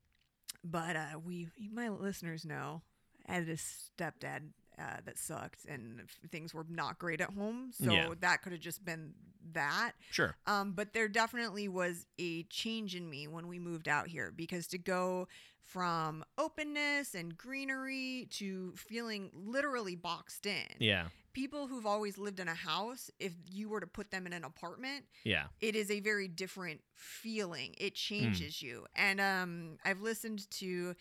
but 0.63 0.95
uh, 0.97 1.19
we, 1.23 1.49
my 1.71 1.89
listeners 1.89 2.43
know, 2.45 2.81
I 3.27 3.35
had 3.35 3.47
a 3.47 3.55
stepdad 3.55 4.49
uh, 4.79 4.97
that 5.05 5.17
sucked, 5.17 5.65
and 5.65 6.01
things 6.31 6.53
were 6.53 6.65
not 6.69 6.97
great 6.99 7.21
at 7.21 7.31
home. 7.31 7.71
So 7.73 7.91
Yeah. 7.91 8.13
that 8.21 8.41
could 8.41 8.51
have 8.53 8.61
just 8.61 8.83
been 8.85 9.13
that. 9.53 9.93
Sure. 10.11 10.35
Um, 10.47 10.73
but 10.73 10.93
there 10.93 11.07
definitely 11.07 11.67
was 11.67 12.05
a 12.17 12.43
change 12.43 12.95
in 12.95 13.09
me 13.09 13.27
when 13.27 13.47
we 13.47 13.59
moved 13.59 13.87
out 13.87 14.07
here 14.07 14.31
because 14.35 14.67
to 14.67 14.77
go 14.77 15.27
from 15.61 16.23
openness 16.37 17.13
and 17.15 17.37
greenery 17.37 18.27
to 18.31 18.73
feeling 18.75 19.29
literally 19.33 19.95
boxed 19.95 20.45
in. 20.45 20.65
Yeah. 20.79 21.07
People 21.33 21.67
who've 21.67 21.85
always 21.85 22.17
lived 22.17 22.39
in 22.39 22.47
a 22.47 22.55
house, 22.55 23.11
if 23.19 23.33
you 23.51 23.69
were 23.69 23.79
to 23.79 23.87
put 23.87 24.09
them 24.11 24.25
in 24.25 24.33
an 24.33 24.43
apartment, 24.43 25.05
Yeah. 25.23 25.45
it 25.61 25.75
is 25.75 25.91
a 25.91 25.99
very 25.99 26.27
different 26.27 26.81
feeling. 26.95 27.75
It 27.77 27.93
Hmm. 27.93 27.95
changes 28.15 28.61
you. 28.61 28.85
And 28.95 29.21
um, 29.21 29.77
I've 29.85 30.01
listened 30.01 30.49
to, 30.51 30.95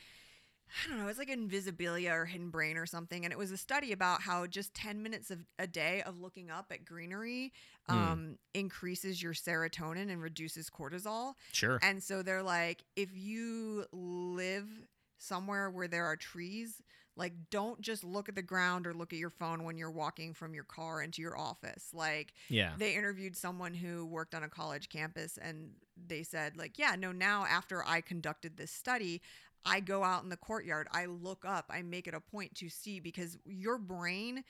I 0.85 0.89
don't 0.89 0.99
know, 0.99 1.09
it's 1.09 1.19
like 1.19 1.29
Invisibilia 1.31 2.13
or 2.13 2.25
Hidden 2.27 2.51
Brain 2.51 2.77
or 2.77 2.87
something. 2.87 3.25
And 3.25 3.33
it 3.33 3.39
was 3.39 3.51
a 3.51 3.57
study 3.57 3.93
about 3.93 4.23
how 4.23 4.47
just 4.47 4.75
10 4.75 5.03
minutes 5.03 5.31
of 5.31 5.41
a 5.59 5.67
day 5.67 6.03
of 6.03 6.21
looking 6.21 6.51
up 6.51 6.67
at 6.71 6.85
greenery 6.85 7.53
Hmm. 7.89 7.95
um, 7.97 8.39
increases 8.55 9.23
your 9.23 9.33
serotonin 9.33 10.11
and 10.11 10.21
reduces 10.21 10.69
cortisol. 10.69 11.35
Sure. 11.53 11.79
And 11.83 12.03
so 12.03 12.23
they're 12.23 12.43
like, 12.43 12.85
if 12.97 13.09
you 13.17 13.87
live 13.93 14.69
somewhere 15.17 15.71
where 15.71 15.89
there 15.89 16.05
are 16.05 16.17
trees, 16.17 16.83
like 17.17 17.33
don't 17.51 17.81
just 17.81 18.05
look 18.05 18.29
at 18.29 18.35
the 18.37 18.43
ground 18.43 18.87
or 18.87 18.95
look 18.95 19.13
at 19.13 19.19
your 19.19 19.31
phone 19.31 19.65
when 19.65 19.77
you're 19.77 19.91
walking 19.91 20.33
from 20.35 20.55
your 20.55 20.63
car 20.65 21.03
into 21.03 21.21
your 21.23 21.37
office. 21.37 21.89
Like 21.93 22.33
Yeah. 22.49 22.75
they 22.79 22.95
interviewed 22.95 23.35
someone 23.37 23.75
who 23.75 24.07
worked 24.07 24.35
on 24.35 24.43
a 24.45 24.49
college 24.49 24.89
campus 24.89 25.37
and 25.41 25.71
they 26.07 26.23
said 26.23 26.57
like 26.57 26.79
yeah 26.79 26.95
no 26.97 27.11
now 27.11 27.45
after 27.51 27.85
i 27.85 28.01
conducted 28.01 28.57
this 28.57 28.71
study 28.71 29.21
i 29.65 29.81
go 29.81 30.03
out 30.03 30.23
in 30.23 30.29
the 30.29 30.37
courtyard 30.37 30.87
i 30.93 31.07
look 31.07 31.45
up 31.47 31.67
i 31.71 31.83
make 31.83 32.07
it 32.07 32.15
a 32.15 32.21
point 32.21 32.55
to 32.55 32.69
see 32.69 33.01
because 33.01 33.37
your 33.45 33.79
brain 33.79 34.43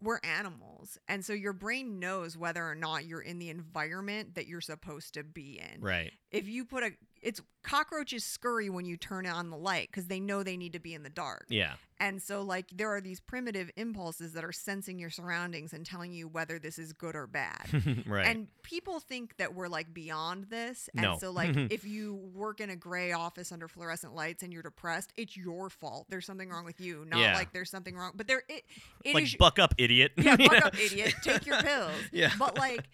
we're 0.00 0.20
animals 0.24 0.96
and 1.06 1.22
so 1.24 1.32
your 1.34 1.52
brain 1.52 1.98
knows 1.98 2.36
whether 2.36 2.66
or 2.66 2.74
not 2.74 3.04
you're 3.04 3.20
in 3.20 3.38
the 3.38 3.50
environment 3.50 4.34
that 4.34 4.46
you're 4.46 4.60
supposed 4.60 5.14
to 5.14 5.22
be 5.22 5.60
in 5.60 5.80
Right. 5.82 6.12
if 6.30 6.48
you 6.48 6.64
put 6.64 6.82
a 6.82 6.92
it's 7.26 7.40
cockroaches 7.64 8.24
scurry 8.24 8.70
when 8.70 8.84
you 8.86 8.96
turn 8.96 9.26
on 9.26 9.50
the 9.50 9.56
light 9.56 9.88
because 9.90 10.06
they 10.06 10.20
know 10.20 10.42
they 10.44 10.56
need 10.56 10.72
to 10.72 10.78
be 10.78 10.94
in 10.94 11.02
the 11.02 11.10
dark 11.10 11.46
Yeah. 11.48 11.72
and 11.98 12.22
so, 12.22 12.42
like, 12.42 12.66
there 12.72 12.94
are 12.94 13.00
these 13.00 13.18
primitive 13.18 13.68
impulses 13.76 14.34
that 14.34 14.44
are 14.44 14.52
sensing 14.52 15.00
your 15.00 15.10
surroundings 15.10 15.72
and 15.72 15.84
telling 15.84 16.12
you 16.12 16.28
whether 16.28 16.60
this 16.60 16.78
is 16.78 16.92
good 16.92 17.16
or 17.16 17.26
bad. 17.26 18.04
right. 18.06 18.28
And 18.28 18.46
people 18.62 19.00
think 19.00 19.36
that 19.38 19.54
we're 19.56 19.66
like 19.66 19.92
beyond 19.92 20.44
this. 20.44 20.88
And 20.94 21.02
No. 21.02 21.18
so, 21.18 21.32
like, 21.32 21.56
if 21.72 21.84
you 21.84 22.14
work 22.32 22.60
in 22.60 22.70
a 22.70 22.76
gray 22.76 23.10
office 23.10 23.50
under 23.50 23.66
fluorescent 23.66 24.14
lights 24.14 24.44
and 24.44 24.52
you're 24.52 24.62
depressed, 24.62 25.12
it's 25.16 25.36
your 25.36 25.68
fault. 25.68 26.06
There's 26.08 26.24
something 26.26 26.48
wrong 26.48 26.64
with 26.64 26.80
you, 26.80 27.04
not 27.08 27.18
Yeah. 27.18 27.34
like 27.34 27.52
there's 27.52 27.70
something 27.70 27.96
wrong. 27.96 28.12
But 28.14 28.28
there, 28.28 28.44
it, 28.48 28.62
it 29.04 29.14
like 29.14 29.24
is- 29.24 29.34
buck 29.34 29.58
up, 29.58 29.74
idiot. 29.78 30.12
yeah, 30.16 30.36
fuck 30.36 30.64
up, 30.66 30.80
idiot. 30.80 31.14
Take 31.22 31.44
your 31.46 31.60
pills. 31.60 31.92
Yeah. 32.12 32.30
But 32.38 32.56
like, 32.56 32.84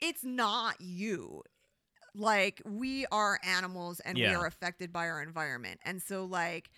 it's 0.00 0.22
not 0.22 0.80
you. 0.80 1.42
Like 2.14 2.62
we 2.64 3.06
are 3.10 3.40
animals 3.42 4.00
and 4.00 4.16
we 4.16 4.26
are 4.26 4.46
affected 4.46 4.92
by 4.92 5.08
our 5.08 5.20
environment. 5.22 5.80
And 5.84 6.00
so 6.00 6.24
like 6.24 6.70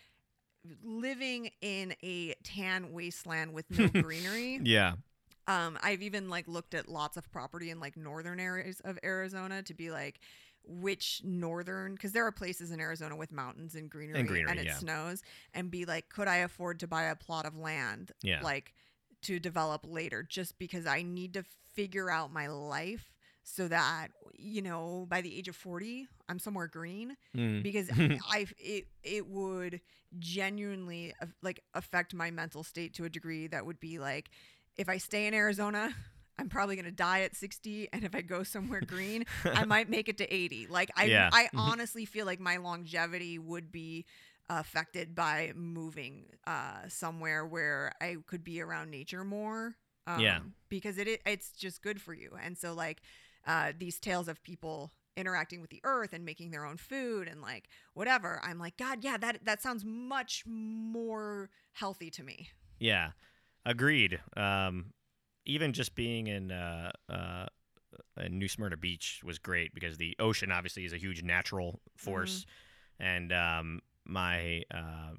living 0.83 1.51
in 1.61 1.95
a 2.03 2.35
tan 2.43 2.93
wasteland 2.93 3.53
with 3.53 3.71
no 3.71 3.89
greenery. 4.03 4.61
Yeah. 4.63 4.95
Um, 5.49 5.79
I've 5.83 6.03
even 6.03 6.29
like 6.29 6.49
looked 6.49 6.75
at 6.75 6.89
lots 6.89 7.17
of 7.17 7.31
property 7.31 7.71
in 7.71 7.79
like 7.79 7.97
northern 7.97 8.41
areas 8.41 8.81
of 8.85 8.99
Arizona 9.05 9.63
to 9.63 9.75
be 9.75 9.91
like 9.91 10.21
which 10.65 11.21
northern 11.25 11.93
because 11.93 12.11
there 12.11 12.27
are 12.27 12.33
places 12.33 12.73
in 12.73 12.81
Arizona 12.81 13.15
with 13.15 13.31
mountains 13.31 13.77
and 13.77 13.89
greenery 13.89 14.19
and, 14.19 14.29
greenery, 14.29 14.59
it 14.59 14.67
yeah. 14.67 14.75
snows 14.75 15.23
and 15.55 15.71
be 15.71 15.85
like 15.85 16.09
could 16.09 16.27
I 16.27 16.39
afford 16.39 16.81
to 16.81 16.89
buy 16.89 17.05
a 17.05 17.15
plot 17.15 17.47
of 17.47 17.57
land 17.57 18.11
Yeah. 18.23 18.41
like 18.43 18.75
to 19.23 19.39
develop 19.39 19.87
later 19.89 20.25
just 20.25 20.59
because 20.59 20.85
I 20.85 21.03
need 21.03 21.35
to 21.35 21.45
figure 21.75 22.11
out 22.11 22.33
my 22.33 22.49
life 22.49 23.13
so 23.49 23.69
that 23.69 24.09
you 24.39 24.63
know 24.63 25.07
by 25.09 25.23
the 25.23 25.37
age 25.39 25.49
of 25.49 25.57
40 25.57 26.09
I'm 26.29 26.39
somewhere 26.39 26.69
green 26.69 27.17
Mm. 27.37 27.63
because 27.63 27.89
I 28.31 28.47
it 28.59 28.87
it 29.03 29.27
would 29.29 29.81
genuinely 30.19 31.15
like 31.43 31.63
affect 31.75 32.15
my 32.15 32.31
mental 32.31 32.65
state 32.65 32.95
to 32.95 33.05
a 33.05 33.11
degree 33.11 33.49
that 33.49 33.67
would 33.67 33.81
be 33.81 33.99
like 33.99 34.31
if 34.77 34.89
I 34.89 34.99
stay 34.99 35.27
in 35.27 35.35
Arizona 35.35 35.95
I'm 36.39 36.49
probably 36.49 36.77
going 36.77 36.87
to 36.87 36.93
die 36.93 37.23
at 37.23 37.35
60 37.37 37.89
and 37.93 38.05
if 38.05 38.15
I 38.15 38.23
go 38.23 38.43
somewhere 38.43 38.83
green 38.83 39.25
I 39.55 39.65
might 39.65 39.89
make 39.91 40.09
it 40.09 40.19
to 40.19 40.35
80 40.35 40.67
like 40.69 40.91
I 40.97 41.05
Yeah. 41.07 41.31
I 41.33 41.49
honestly 41.57 42.05
feel 42.07 42.27
like 42.27 42.41
my 42.41 42.59
longevity 42.59 43.39
would 43.39 43.73
be 43.73 44.07
affected 44.49 45.15
by 45.15 45.53
moving 45.57 46.27
uh, 46.47 46.89
somewhere 46.89 47.47
where 47.47 47.93
I 48.01 48.17
could 48.27 48.45
be 48.45 48.61
around 48.61 48.91
nature 48.91 49.25
more. 49.25 49.77
Um, 50.07 50.21
Yeah. 50.21 50.41
Because 50.69 50.99
it 50.99 51.09
it's 51.27 51.51
just 51.53 51.83
good 51.83 52.01
for 52.01 52.15
you. 52.15 52.37
And 52.43 52.57
so 52.57 52.75
like 52.75 53.01
uh, 53.47 53.73
these 53.79 53.99
tales 53.99 54.29
of 54.29 54.43
people 54.43 54.93
interacting 55.17 55.61
with 55.61 55.71
the 55.71 55.81
earth 55.85 56.13
and 56.13 56.25
making 56.25 56.51
their 56.51 56.65
own 56.65 56.77
food 56.77 57.27
and 57.29 57.41
like 57.41 57.69
whatever, 57.95 58.41
I'm 58.45 58.59
like, 58.59 58.77
God, 58.77 58.99
yeah, 59.03 59.17
that 59.17 59.45
that 59.45 59.63
sounds 59.63 59.85
much 59.85 60.45
more 60.47 61.51
healthy 61.73 62.11
to 62.11 62.23
me. 62.23 62.49
Yeah, 62.79 63.11
agreed. 63.65 64.21
Um, 64.37 64.93
even 65.47 65.73
just 65.73 65.95
being 65.95 66.27
in 66.27 66.53
uh, 66.53 66.91
uh, 67.09 67.47
in 68.21 68.39
New 68.39 68.49
Smyrna 68.49 68.77
Beach 68.77 69.21
was 69.25 69.39
great 69.39 69.75
because 69.75 69.97
the 69.97 70.17
ocean 70.19 70.53
obviously 70.53 70.85
is 70.85 70.93
a 70.93 70.99
huge 70.99 71.23
natural 71.23 71.81
force, 71.97 72.45
and 72.99 73.33
um, 73.33 73.81
my 74.05 74.63
uh, 74.73 75.13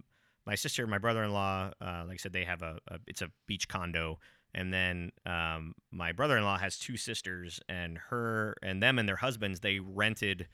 my 0.46 0.56
sister, 0.56 0.86
my 0.88 0.98
brother-in-law, 0.98 1.72
uh, 1.82 2.04
like 2.08 2.14
I 2.14 2.18
said, 2.18 2.34
they 2.34 2.46
have 2.46 2.62
a, 2.62 2.78
a 2.88 3.00
it's 3.08 3.22
a 3.22 3.30
beach 3.48 3.68
condo. 3.68 4.20
And 4.54 4.74
then 4.74 5.12
um, 5.26 5.76
my 5.92 6.12
brother-in-law 6.12 6.58
has 6.58 6.80
two 6.80 6.98
sisters, 6.98 7.60
and 7.70 7.98
her 8.10 8.56
and 8.64 8.82
them 8.82 8.98
and 8.98 9.08
their 9.08 9.18
husbands 9.18 9.60
they 9.60 9.80
rented 9.80 10.48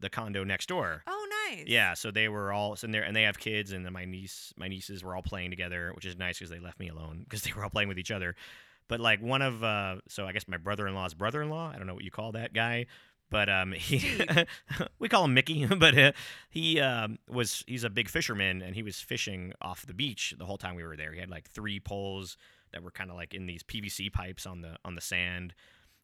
the 0.00 0.10
condo 0.10 0.44
next 0.44 0.68
door. 0.68 1.02
Oh, 1.06 1.26
nice. 1.48 1.64
Yeah, 1.66 1.94
so 1.94 2.10
they 2.10 2.28
were 2.28 2.52
all 2.52 2.76
sitting 2.76 2.92
there, 2.92 3.02
and 3.02 3.14
they 3.14 3.22
have 3.22 3.38
kids, 3.38 3.72
and 3.72 3.84
then 3.84 3.92
my 3.92 4.04
niece, 4.04 4.52
my 4.56 4.68
nieces 4.68 5.04
were 5.04 5.14
all 5.14 5.22
playing 5.22 5.50
together, 5.50 5.92
which 5.94 6.04
is 6.04 6.16
nice 6.16 6.38
because 6.38 6.50
they 6.50 6.58
left 6.58 6.80
me 6.80 6.88
alone 6.88 7.20
because 7.24 7.42
they 7.42 7.52
were 7.52 7.62
all 7.62 7.70
playing 7.70 7.88
with 7.88 7.98
each 7.98 8.10
other. 8.10 8.34
But 8.88 9.00
like 9.00 9.22
one 9.22 9.42
of, 9.42 9.64
uh, 9.64 9.96
so 10.08 10.26
I 10.26 10.32
guess 10.32 10.46
my 10.46 10.58
brother-in-law's 10.58 11.14
brother-in-law, 11.14 11.72
I 11.74 11.78
don't 11.78 11.86
know 11.86 11.94
what 11.94 12.04
you 12.04 12.10
call 12.10 12.32
that 12.32 12.52
guy, 12.52 12.86
but 13.30 13.48
um, 13.48 13.72
he, 13.76 14.20
we 14.98 15.08
call 15.08 15.24
him 15.24 15.34
Mickey, 15.34 15.66
but 15.78 15.96
uh, 15.96 16.12
he 16.50 16.80
um, 16.80 17.18
was, 17.28 17.64
he's 17.66 17.84
a 17.84 17.90
big 17.90 18.08
fisherman, 18.08 18.62
and 18.62 18.74
he 18.74 18.82
was 18.82 19.00
fishing 19.00 19.52
off 19.62 19.86
the 19.86 19.94
beach 19.94 20.34
the 20.38 20.44
whole 20.44 20.58
time 20.58 20.74
we 20.74 20.84
were 20.84 20.96
there. 20.96 21.12
He 21.12 21.20
had 21.20 21.30
like 21.30 21.48
three 21.48 21.80
poles 21.80 22.36
that 22.74 22.82
were 22.82 22.90
kind 22.90 23.10
of 23.10 23.16
like 23.16 23.32
in 23.32 23.46
these 23.46 23.62
PVC 23.62 24.12
pipes 24.12 24.44
on 24.44 24.60
the 24.60 24.76
on 24.84 24.94
the 24.96 25.00
sand, 25.00 25.54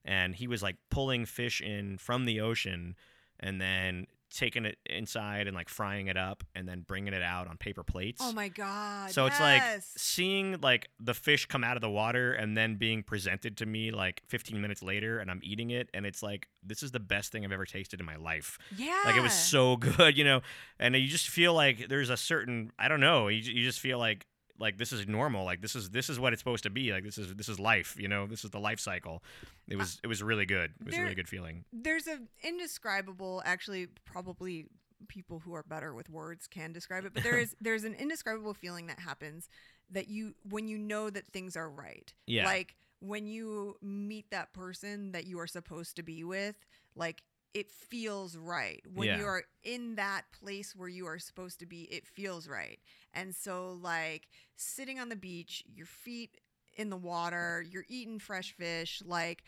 and 0.05 0.35
he 0.35 0.47
was 0.47 0.63
like 0.63 0.77
pulling 0.91 1.27
fish 1.27 1.61
in 1.61 1.99
from 1.99 2.25
the 2.25 2.41
ocean 2.41 2.95
and 3.39 3.61
then 3.61 4.07
taking 4.33 4.65
it 4.65 4.79
inside 4.87 5.49
and 5.49 5.57
like 5.57 5.69
frying 5.69 6.07
it 6.07 6.17
up 6.17 6.45
and 6.55 6.69
then 6.69 6.85
bringing 6.87 7.13
it 7.13 7.23
out 7.23 7.49
on 7.49 7.57
paper 7.57 7.83
plates. 7.83 8.23
Oh 8.25 8.33
my 8.33 8.49
God. 8.49 9.11
so 9.11 9.27
it's 9.27 9.41
like 9.41 9.61
seeing 9.97 10.61
like 10.61 10.89
the 11.01 11.15
fish 11.15 11.47
come 11.47 11.65
out 11.65 11.77
of 11.77 11.81
the 11.81 11.91
water 11.91 12.33
and 12.33 12.57
then 12.57 12.77
being 12.77 13.03
presented 13.03 13.57
to 13.57 13.67
me 13.67 13.91
like 13.91 14.23
15 14.29 14.61
minutes 14.61 14.85
later 14.85 15.19
and 15.19 15.33
I'm 15.33 15.41
eating 15.43 15.71
it 15.71 15.91
and 15.93 16.07
it's 16.07 16.23
like 16.23 16.47
this 16.63 16.83
is 16.85 16.93
the 16.93 17.01
best 17.01 17.33
thing 17.33 17.45
I've 17.45 17.51
ever 17.51 17.67
tasted 17.67 17.99
in 17.99 18.07
my 18.07 18.17
life. 18.17 18.57
yeah. 18.77 19.03
Like 19.05 19.17
it 19.17 19.23
was 19.23 19.33
so 19.33 19.77
good, 19.99 20.17
you 20.17 20.23
know. 20.23 20.43
And 20.79 20.95
you 20.95 21.09
just 21.09 21.29
feel 21.29 21.53
like 21.53 21.89
there's 21.89 22.11
a 22.11 22.17
certain 22.17 22.71
I 22.79 22.87
don't 22.87 23.01
know, 23.01 23.27
you, 23.27 23.39
you 23.41 23.65
just 23.65 23.81
feel 23.81 23.99
like 23.99 24.27
like 24.61 24.77
this 24.79 24.93
is 24.93 25.09
normal 25.09 25.45
like 25.45 25.61
this 25.63 25.75
is 25.75 25.91
this 25.91 26.09
is 26.09 26.21
what 26.21 26.33
it's 26.33 26.41
supposed 26.41 26.63
to 26.65 26.71
be 26.71 26.93
like 26.93 27.03
this 27.03 27.19
is 27.19 27.35
this 27.35 27.49
is 27.49 27.59
life 27.59 27.97
you 27.99 28.07
know 28.07 28.27
this 28.27 28.45
is 28.45 28.51
the 28.51 28.61
life 28.61 28.79
cycle. 28.79 29.23
It 29.67 29.77
was 29.77 29.99
it 30.05 30.07
was 30.07 30.23
really 30.23 30.47
good. 30.47 30.71
It 30.81 30.87
was 30.87 30.95
a 30.97 31.03
really 31.03 31.15
good 31.15 31.29
feeling. 31.29 31.65
there's 31.73 32.07
a 32.07 32.19
indescribable 32.65 33.43
actually 33.45 33.89
probably 34.05 34.67
people 35.09 35.39
who 35.41 35.55
are 35.55 35.63
better 35.63 35.95
with 35.95 36.11
words 36.11 36.47
can 36.47 36.73
describe 36.73 37.05
it 37.07 37.15
but 37.15 37.23
there 37.23 37.39
is 37.45 37.57
there's 37.61 37.85
an 37.85 37.95
indescribable 37.95 38.53
feeling 38.55 38.87
that 38.89 38.99
happens 39.01 39.49
that 39.91 40.09
you 40.09 40.35
when 40.49 40.69
you 40.69 40.79
know 40.79 41.11
that 41.11 41.27
things 41.33 41.57
are 41.57 41.69
right. 41.71 42.13
Yeah. 42.27 42.45
like 42.45 42.77
when 43.01 43.27
you 43.27 43.77
meet 43.81 44.31
that 44.31 44.53
person 44.53 45.13
that 45.13 45.27
you 45.27 45.39
are 45.41 45.47
supposed 45.47 45.97
to 45.97 46.03
be 46.03 46.23
with 46.23 46.55
like 46.95 47.23
it 47.53 47.73
feels 47.73 48.37
right. 48.37 48.81
When 48.95 49.09
Yeah. 49.09 49.19
you 49.19 49.27
are 49.27 49.43
in 49.65 49.97
that 49.97 50.23
place 50.41 50.77
where 50.77 50.89
you 50.89 51.07
are 51.07 51.19
supposed 51.19 51.59
to 51.61 51.67
be 51.67 51.83
it 51.85 52.07
feels 52.07 52.47
right 52.47 52.79
and 53.15 53.35
so 53.35 53.79
like 53.81 54.29
sitting 54.57 54.99
on 54.99 55.09
the 55.09 55.17
beach 55.17 55.63
your 55.75 55.87
feet 55.87 56.39
in 56.77 56.91
the 56.91 56.97
water 56.97 57.65
you're 57.69 57.85
eating 57.89 58.19
fresh 58.19 58.53
fish 58.57 59.03
like 59.05 59.43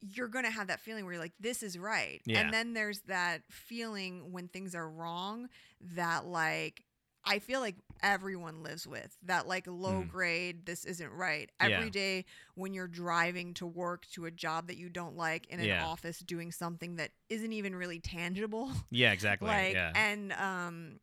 you're 0.00 0.28
going 0.28 0.44
to 0.44 0.50
have 0.50 0.66
that 0.68 0.80
feeling 0.80 1.04
where 1.04 1.14
you're 1.14 1.22
like 1.22 1.32
this 1.40 1.62
is 1.62 1.78
right 1.78 2.20
Yeah. 2.26 2.40
and 2.40 2.52
then 2.52 2.74
there's 2.74 3.00
that 3.02 3.42
feeling 3.50 4.30
when 4.32 4.48
things 4.48 4.74
are 4.74 4.88
wrong 4.88 5.48
that 5.94 6.26
like 6.26 6.84
i 7.24 7.38
feel 7.38 7.60
like 7.60 7.76
everyone 8.02 8.62
lives 8.62 8.86
with 8.86 9.16
that 9.22 9.48
like 9.48 9.66
low 9.66 10.02
Mm. 10.02 10.08
grade 10.08 10.66
this 10.66 10.84
isn't 10.84 11.10
right 11.10 11.50
Yeah. 11.60 11.66
every 11.68 11.90
day 11.90 12.24
when 12.54 12.74
you're 12.74 12.86
driving 12.86 13.54
to 13.54 13.66
work 13.66 14.04
to 14.12 14.26
a 14.26 14.30
job 14.30 14.66
that 14.66 14.76
you 14.76 14.88
don't 14.90 15.16
like 15.16 15.46
in 15.46 15.60
an 15.60 15.66
Yeah. 15.66 15.84
office 15.84 16.18
doing 16.18 16.52
something 16.52 16.96
that 16.96 17.10
isn't 17.30 17.52
even 17.52 17.74
really 17.74 17.98
tangible 18.00 18.70
yeah 18.90 19.12
exactly 19.12 19.48
like 19.50 19.72
yeah 19.72 19.92
and 19.94 20.32
um 20.34 20.98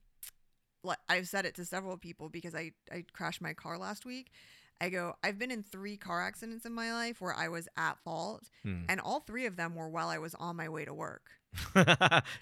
I've 1.09 1.27
said 1.27 1.45
it 1.45 1.55
to 1.55 1.65
several 1.65 1.97
people 1.97 2.29
because 2.29 2.53
I 2.55 2.71
I 2.91 3.05
crashed 3.13 3.41
my 3.41 3.53
car 3.53 3.77
last 3.77 4.05
week. 4.05 4.31
I 4.81 4.89
go, 4.89 5.13
I've 5.23 5.37
been 5.39 5.51
in 5.51 5.63
3 5.63 5.95
car 5.97 6.21
accidents 6.21 6.65
in 6.65 6.73
my 6.73 6.91
life 6.91 7.21
where 7.21 7.33
I 7.33 7.47
was 7.47 7.67
at 7.77 7.99
fault 8.03 8.49
Hmm. 8.63 8.81
and 8.89 8.99
all 8.99 9.21
3 9.21 9.45
of 9.45 9.55
them 9.55 9.75
were 9.75 9.87
while 9.87 10.09
I 10.09 10.17
was 10.17 10.35
on 10.35 10.55
my 10.57 10.67
way 10.67 10.83
to 10.83 10.93
work. 10.93 11.29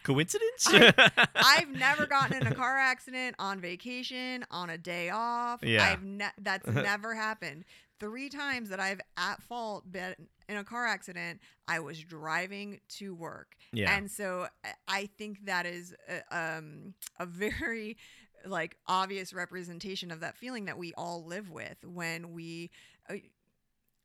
coincidence 0.04 0.68
I've 1.36 1.70
never 1.70 2.06
gotten 2.06 2.38
in 2.42 2.48
a 2.48 2.56
car 2.56 2.78
accident 2.78 3.36
on 3.40 3.60
vacation, 3.60 4.46
on 4.50 4.70
a 4.70 4.78
day 4.78 5.10
off. 5.10 5.62
Yeah. 5.64 5.84
I've 5.92 6.04
ne- 6.04 6.32
that's 6.38 6.66
never 6.92 7.14
happened. 7.16 7.66
Three 8.00 8.30
times 8.30 8.70
that 8.70 8.80
I've 8.80 9.02
at 9.18 9.42
fault 9.44 9.92
been 9.92 10.16
in 10.50 10.58
a 10.58 10.64
car 10.64 10.88
accident, 10.88 11.40
I 11.68 11.80
was 11.80 12.00
driving 12.04 12.80
to 12.98 13.14
work. 13.14 13.56
yeah 13.72 13.96
And 13.96 14.10
so 14.10 14.48
I- 14.64 14.74
I 14.88 15.06
think 15.18 15.46
that 15.46 15.66
is 15.66 15.94
a, 16.10 16.36
um, 16.58 16.94
a 17.20 17.26
very 17.26 17.98
like 18.46 18.78
obvious 18.88 19.34
representation 19.34 20.12
of 20.12 20.20
that 20.22 20.38
feeling 20.38 20.66
that 20.66 20.78
we 20.78 20.94
all 20.96 21.24
live 21.26 21.50
with 21.50 21.78
when 21.86 22.34
we. 22.34 22.70
Uh, 23.10 23.16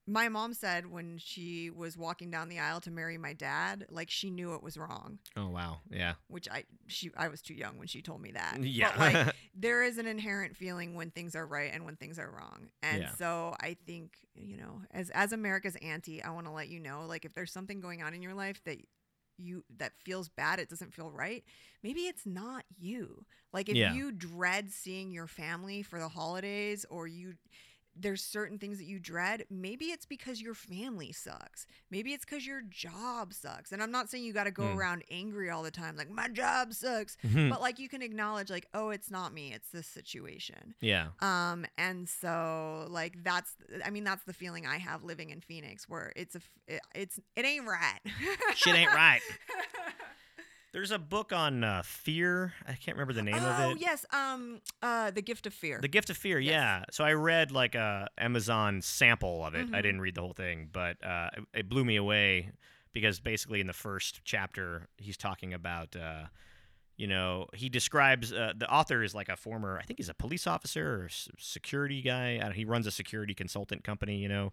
my 0.09 0.29
mom 0.29 0.55
said 0.55 0.87
when 0.87 1.19
she 1.19 1.69
was 1.69 1.97
walking 1.97 2.31
down 2.31 2.49
the 2.49 2.61
aisle 2.61 2.81
to 2.81 2.91
marry 2.93 3.19
my 3.19 3.33
dad, 3.33 3.87
like 3.91 4.09
she 4.09 4.31
knew 4.31 4.55
it 4.55 4.63
was 4.63 4.77
wrong, 4.77 5.19
oh 5.37 5.49
wow 5.49 5.79
yeah 5.91 6.15
which 6.29 6.49
I 6.49 6.65
she 6.87 7.11
I 7.17 7.27
was 7.29 7.43
too 7.43 7.55
young 7.55 7.77
when 7.77 7.89
she 7.89 8.03
told 8.03 8.21
me 8.21 8.31
that. 8.33 8.59
yeah 8.63 8.91
But 8.93 9.01
like 9.01 9.35
there 9.59 9.83
is 9.83 9.99
an 9.99 10.07
inherent 10.07 10.57
feeling 10.57 10.95
when 10.95 11.11
things 11.11 11.35
are 11.35 11.47
right 11.47 11.73
and 11.75 11.85
when 11.85 11.97
things 11.97 12.19
are 12.21 12.31
wrong. 12.31 12.69
And 12.83 13.03
Yeah. 13.03 13.11
so 13.17 13.57
I 13.61 13.77
think, 13.87 14.13
you 14.37 14.57
know, 14.57 14.83
as 14.93 15.11
as 15.11 15.33
America's 15.33 15.77
auntie, 15.83 16.23
I 16.23 16.31
want 16.31 16.47
to 16.47 16.53
let 16.53 16.69
you 16.69 16.79
know 16.79 17.05
like 17.07 17.25
if 17.25 17.35
there's 17.35 17.53
something 17.53 17.81
going 17.81 18.03
on 18.03 18.15
in 18.15 18.23
your 18.23 18.35
life 18.35 18.63
that 18.65 18.79
you 19.39 19.65
that 19.79 19.93
feels 20.05 20.29
bad, 20.29 20.59
it 20.59 20.69
doesn't 20.69 20.95
feel 20.95 21.11
right, 21.11 21.45
maybe 21.83 22.01
it's 22.03 22.27
not 22.27 22.65
you. 22.79 23.25
Like 23.53 23.69
if 23.69 23.79
Yeah. 23.79 23.85
you 23.85 24.13
dread 24.13 24.71
seeing 24.73 25.11
your 25.11 25.27
family 25.27 25.83
for 25.83 25.99
the 25.99 26.09
holidays 26.09 26.85
or 26.91 27.07
you 27.07 27.35
there's 27.99 28.23
certain 28.23 28.59
things 28.59 28.79
that 28.79 28.85
you 28.87 28.99
dread, 28.99 29.45
maybe 29.51 29.87
it's 29.87 30.05
because 30.07 30.41
your 30.43 30.55
family 30.55 31.13
sucks. 31.13 31.67
Maybe 31.91 32.13
it's 32.13 32.25
because 32.25 32.47
your 32.47 32.61
job 32.69 33.33
sucks. 33.33 33.73
And 33.73 33.83
I'm 33.83 33.91
not 33.91 34.11
saying 34.11 34.25
you 34.25 34.33
got 34.35 34.45
to 34.45 34.51
go 34.51 34.65
Mm. 34.65 34.77
around 34.77 35.05
angry 35.11 35.49
all 35.51 35.63
the 35.63 35.71
time 35.71 35.97
like 35.97 36.11
my 36.11 36.29
job 36.29 36.73
sucks 36.75 37.17
Mhm. 37.25 37.49
but 37.51 37.61
like 37.61 37.79
you 37.79 37.89
can 37.89 38.03
acknowledge 38.03 38.51
like 38.51 38.67
oh 38.75 38.91
it's 38.91 39.11
not 39.11 39.33
me 39.33 39.53
it's 39.53 39.71
this 39.71 39.87
situation 39.87 40.75
yeah 40.81 41.09
um 41.21 41.65
and 41.79 42.09
so 42.09 42.87
like 42.91 43.23
that's 43.23 43.55
i 43.85 43.91
mean 43.91 44.05
that's 44.05 44.25
the 44.25 44.33
feeling 44.33 44.67
i 44.67 44.77
have 44.79 45.03
living 45.05 45.31
in 45.31 45.41
phoenix 45.41 45.89
where 45.89 46.13
it's 46.17 46.35
a, 46.35 46.41
it, 46.69 46.81
it's 46.95 47.19
it 47.37 47.45
ain't 47.45 47.67
right 47.67 48.01
shit 48.55 48.75
ain't 48.75 48.93
right 48.93 49.21
there's 50.77 50.91
a 50.91 50.99
book 50.99 51.33
on 51.33 51.65
uh, 51.65 51.81
fear 51.83 52.53
i 52.69 52.75
can't 52.75 52.97
remember 52.99 53.15
the 53.15 53.23
name 53.23 53.35
oh 53.35 53.49
of 53.49 53.59
it 53.61 53.73
Oh 53.73 53.77
yes 53.79 54.05
um 54.13 54.61
uh 54.83 55.11
the 55.11 55.23
gift 55.23 55.47
of 55.47 55.55
fear 55.55 55.79
The 55.81 55.89
Gift 55.89 56.11
of 56.11 56.17
Fear, 56.19 56.39
Yes. 56.41 56.53
yeah. 56.53 56.85
So 56.91 57.03
I 57.05 57.15
read 57.15 57.51
like 57.51 57.75
a 57.75 58.09
Amazon 58.19 58.83
sample 58.83 59.45
of 59.45 59.55
it. 59.55 59.69
I 59.73 59.79
Mhm. 59.79 59.83
didn't 59.83 60.01
read 60.03 60.15
the 60.15 60.21
whole 60.21 60.35
thing, 60.35 60.69
but 60.73 61.03
uh, 61.05 61.31
it, 61.37 61.45
it 61.61 61.69
blew 61.69 61.85
me 61.85 61.97
away 61.97 62.51
because 62.93 63.21
basically 63.21 63.61
in 63.61 63.67
the 63.67 63.73
first 63.73 64.21
chapter 64.25 64.89
he's 64.99 65.17
talking 65.17 65.55
about, 65.55 65.97
uh, 65.97 66.27
you 66.97 67.07
know, 67.07 67.47
he 67.55 67.69
describes 67.69 68.33
uh, 68.33 68.53
the 68.57 68.71
author 68.71 69.03
is 69.03 69.15
like 69.15 69.29
a 69.31 69.37
former, 69.37 69.79
I 69.79 69.83
think 69.83 69.99
he's 69.99 70.09
a 70.11 70.15
police 70.15 70.47
officer 70.47 71.05
or 71.05 71.09
security 71.39 72.03
guy. 72.03 72.35
I 72.37 72.39
don't, 72.45 72.53
he 72.55 72.65
runs 72.67 72.87
a 72.87 72.91
security 72.91 73.35
consultant 73.35 73.83
company, 73.85 74.17
you 74.19 74.29
know, 74.29 74.53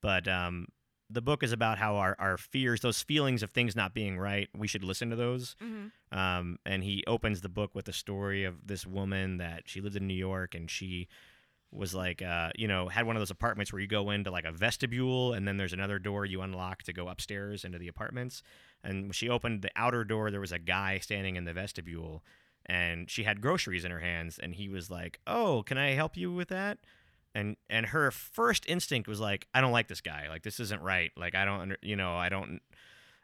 but 0.00 0.26
um, 0.28 0.68
the 1.10 1.22
book 1.22 1.42
is 1.42 1.52
about 1.52 1.78
how 1.78 1.96
our, 1.96 2.14
our 2.18 2.36
fears, 2.36 2.80
those 2.80 3.02
feelings 3.02 3.42
of 3.42 3.50
things 3.50 3.74
not 3.74 3.94
being 3.94 4.18
right, 4.18 4.48
we 4.56 4.66
should 4.66 4.84
listen 4.84 5.10
to 5.10 5.16
those. 5.16 5.56
hmm 5.60 5.86
Um, 6.10 6.58
and 6.64 6.82
he 6.84 7.04
opens 7.06 7.40
the 7.40 7.48
book 7.48 7.74
with 7.74 7.88
a 7.88 7.92
story 7.92 8.44
of 8.44 8.66
this 8.66 8.86
woman 8.86 9.38
that 9.38 9.62
she 9.66 9.80
lived 9.80 9.96
in 9.96 10.06
New 10.06 10.14
York 10.14 10.54
and 10.54 10.70
she 10.70 11.08
was 11.70 11.94
like, 11.94 12.22
uh, 12.22 12.50
you 12.56 12.66
know, 12.66 12.88
had 12.88 13.06
one 13.06 13.14
of 13.14 13.20
those 13.20 13.30
apartments 13.30 13.72
where 13.72 13.80
you 13.80 13.86
go 13.86 14.10
into 14.10 14.30
like 14.30 14.46
a 14.46 14.52
vestibule 14.52 15.34
and 15.34 15.46
then 15.46 15.58
there's 15.58 15.74
another 15.74 15.98
door 15.98 16.24
you 16.24 16.40
unlock 16.40 16.82
to 16.84 16.94
go 16.94 17.08
upstairs 17.08 17.62
into 17.64 17.78
the 17.78 17.88
apartments. 17.88 18.42
And 18.82 19.02
when 19.04 19.12
she 19.12 19.28
opened 19.28 19.60
the 19.60 19.70
outer 19.76 20.02
door, 20.04 20.30
there 20.30 20.40
was 20.40 20.52
a 20.52 20.58
guy 20.58 20.98
standing 20.98 21.36
in 21.36 21.44
the 21.44 21.52
vestibule 21.52 22.22
and 22.64 23.10
she 23.10 23.24
had 23.24 23.40
groceries 23.42 23.84
in 23.84 23.90
her 23.90 24.00
hands 24.00 24.38
and 24.38 24.54
he 24.54 24.68
was 24.68 24.90
like, 24.90 25.20
"Oh, 25.26 25.62
can 25.62 25.76
I 25.78 25.90
help 25.90 26.16
you 26.16 26.32
with 26.32 26.48
that?" 26.48 26.78
And 27.34 27.56
and 27.68 27.86
her 27.86 28.10
first 28.10 28.64
instinct 28.66 29.08
was 29.08 29.20
like, 29.20 29.46
"I 29.54 29.60
don't 29.60 29.72
like 29.72 29.88
this 29.88 30.00
guy. 30.00 30.26
Like 30.28 30.42
this 30.42 30.60
isn't 30.60 30.82
right. 30.82 31.12
Like 31.16 31.34
I 31.34 31.44
don't, 31.44 31.76
you 31.82 31.96
know, 31.96 32.16
I 32.16 32.28
don't." 32.28 32.60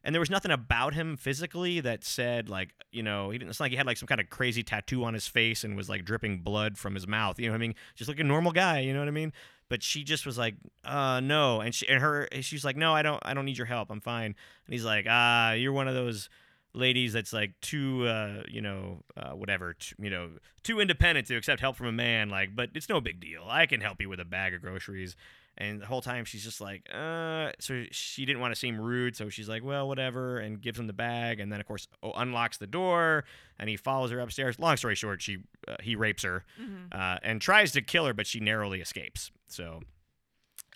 and 0.05 0.15
there 0.15 0.21
was 0.21 0.31
nothing 0.31 0.51
about 0.51 0.95
him 0.95 1.17
physically 1.17 1.81
that 1.81 2.05
said 2.05 2.49
like 2.49 2.75
you 2.93 3.03
know 3.03 3.31
he 3.31 3.39
didn't 3.39 3.51
it's 3.51 3.59
not 3.59 3.65
like 3.65 3.73
he 3.73 3.77
had 3.77 3.87
like 3.87 3.97
some 3.97 4.07
kind 4.07 4.21
of 4.21 4.31
crazy 4.31 4.63
tattoo 4.63 5.03
on 5.03 5.15
his 5.15 5.27
face 5.27 5.65
and 5.65 5.77
was 5.77 5.89
like 5.89 6.05
dripping 6.05 6.41
blood 6.41 6.77
from 6.77 6.95
his 6.95 7.07
mouth 7.07 7.39
you 7.39 7.47
know 7.47 7.53
what 7.53 7.59
i 7.59 7.61
mean 7.61 7.75
just 7.97 8.09
like 8.09 8.21
a 8.21 8.25
normal 8.25 8.53
guy 8.53 8.81
you 8.81 8.93
know 8.93 8.99
what 8.99 9.09
i 9.09 9.13
mean 9.13 9.33
but 9.69 9.83
she 9.83 10.05
just 10.05 10.27
was 10.27 10.37
like 10.39 10.55
uh 10.85 11.21
no 11.21 11.61
and 11.61 11.75
she 11.75 11.89
and 11.89 12.01
her 12.01 12.29
she's 12.41 12.65
like 12.65 12.77
no 12.77 12.93
i 12.93 13.03
don't 13.03 13.21
i 13.25 13.35
don't 13.35 13.47
need 13.47 13.59
your 13.59 13.67
help 13.67 13.91
i'm 13.91 14.01
fine 14.01 14.27
and 14.67 14.73
he's 14.73 14.85
like 14.85 15.07
ah 15.09 15.53
you're 15.53 15.73
one 15.73 15.89
of 15.89 15.95
those 15.95 16.29
ladies 16.75 17.13
that's 17.13 17.33
like 17.33 17.53
too 17.61 18.07
uh 18.07 18.43
you 18.49 18.61
know 18.61 19.01
uh 19.17 19.31
whatever 19.31 19.75
t- 19.75 19.95
you 19.99 20.11
know 20.11 20.29
too 20.63 20.81
independent 20.81 21.27
to 21.27 21.37
accept 21.37 21.61
help 21.61 21.77
from 21.77 21.87
a 21.87 21.93
man 21.93 22.29
like 22.29 22.55
but 22.57 22.69
it's 22.75 22.89
no 22.89 23.01
big 23.01 23.21
deal 23.21 23.45
i 23.49 23.65
can 23.65 23.81
help 23.81 24.01
you 24.01 24.09
with 24.09 24.19
a 24.19 24.25
bag 24.25 24.53
of 24.55 24.61
groceries 24.61 25.15
and 25.57 25.81
the 25.81 25.87
whole 25.87 26.03
time 26.03 26.25
she's 26.25 26.43
just 26.43 26.61
like, 26.61 26.83
uh, 26.93 27.53
so 27.61 27.85
she 27.93 28.25
didn't 28.27 28.41
want 28.41 28.53
to 28.53 28.59
seem 28.59 28.77
rude, 28.81 29.15
so 29.15 29.29
she's 29.29 29.49
like, 29.49 29.63
well, 29.63 29.87
whatever, 29.87 30.39
and 30.39 30.61
gives 30.61 30.81
him 30.81 30.89
the 30.89 30.93
bag, 30.93 31.39
and 31.39 31.53
then 31.53 31.61
of 31.61 31.67
course 31.67 31.87
oh, 32.03 32.11
unlocks 32.17 32.59
the 32.59 32.67
door, 32.67 33.23
and 33.61 33.71
he 33.71 33.77
follows 33.77 34.11
her 34.11 34.19
upstairs. 34.19 34.59
Long 34.59 34.77
story 34.77 34.97
short, 34.97 35.23
she 35.23 35.45
uh, 35.69 35.77
he 35.81 35.95
rapes 35.95 36.25
her, 36.25 36.45
Mhm. 36.61 36.93
uh, 36.93 37.21
and 37.23 37.41
tries 37.41 37.71
to 37.71 37.83
kill 37.83 38.05
her, 38.07 38.13
but 38.13 38.27
she 38.27 38.41
narrowly 38.41 38.81
escapes. 38.81 39.31
So, 39.47 39.83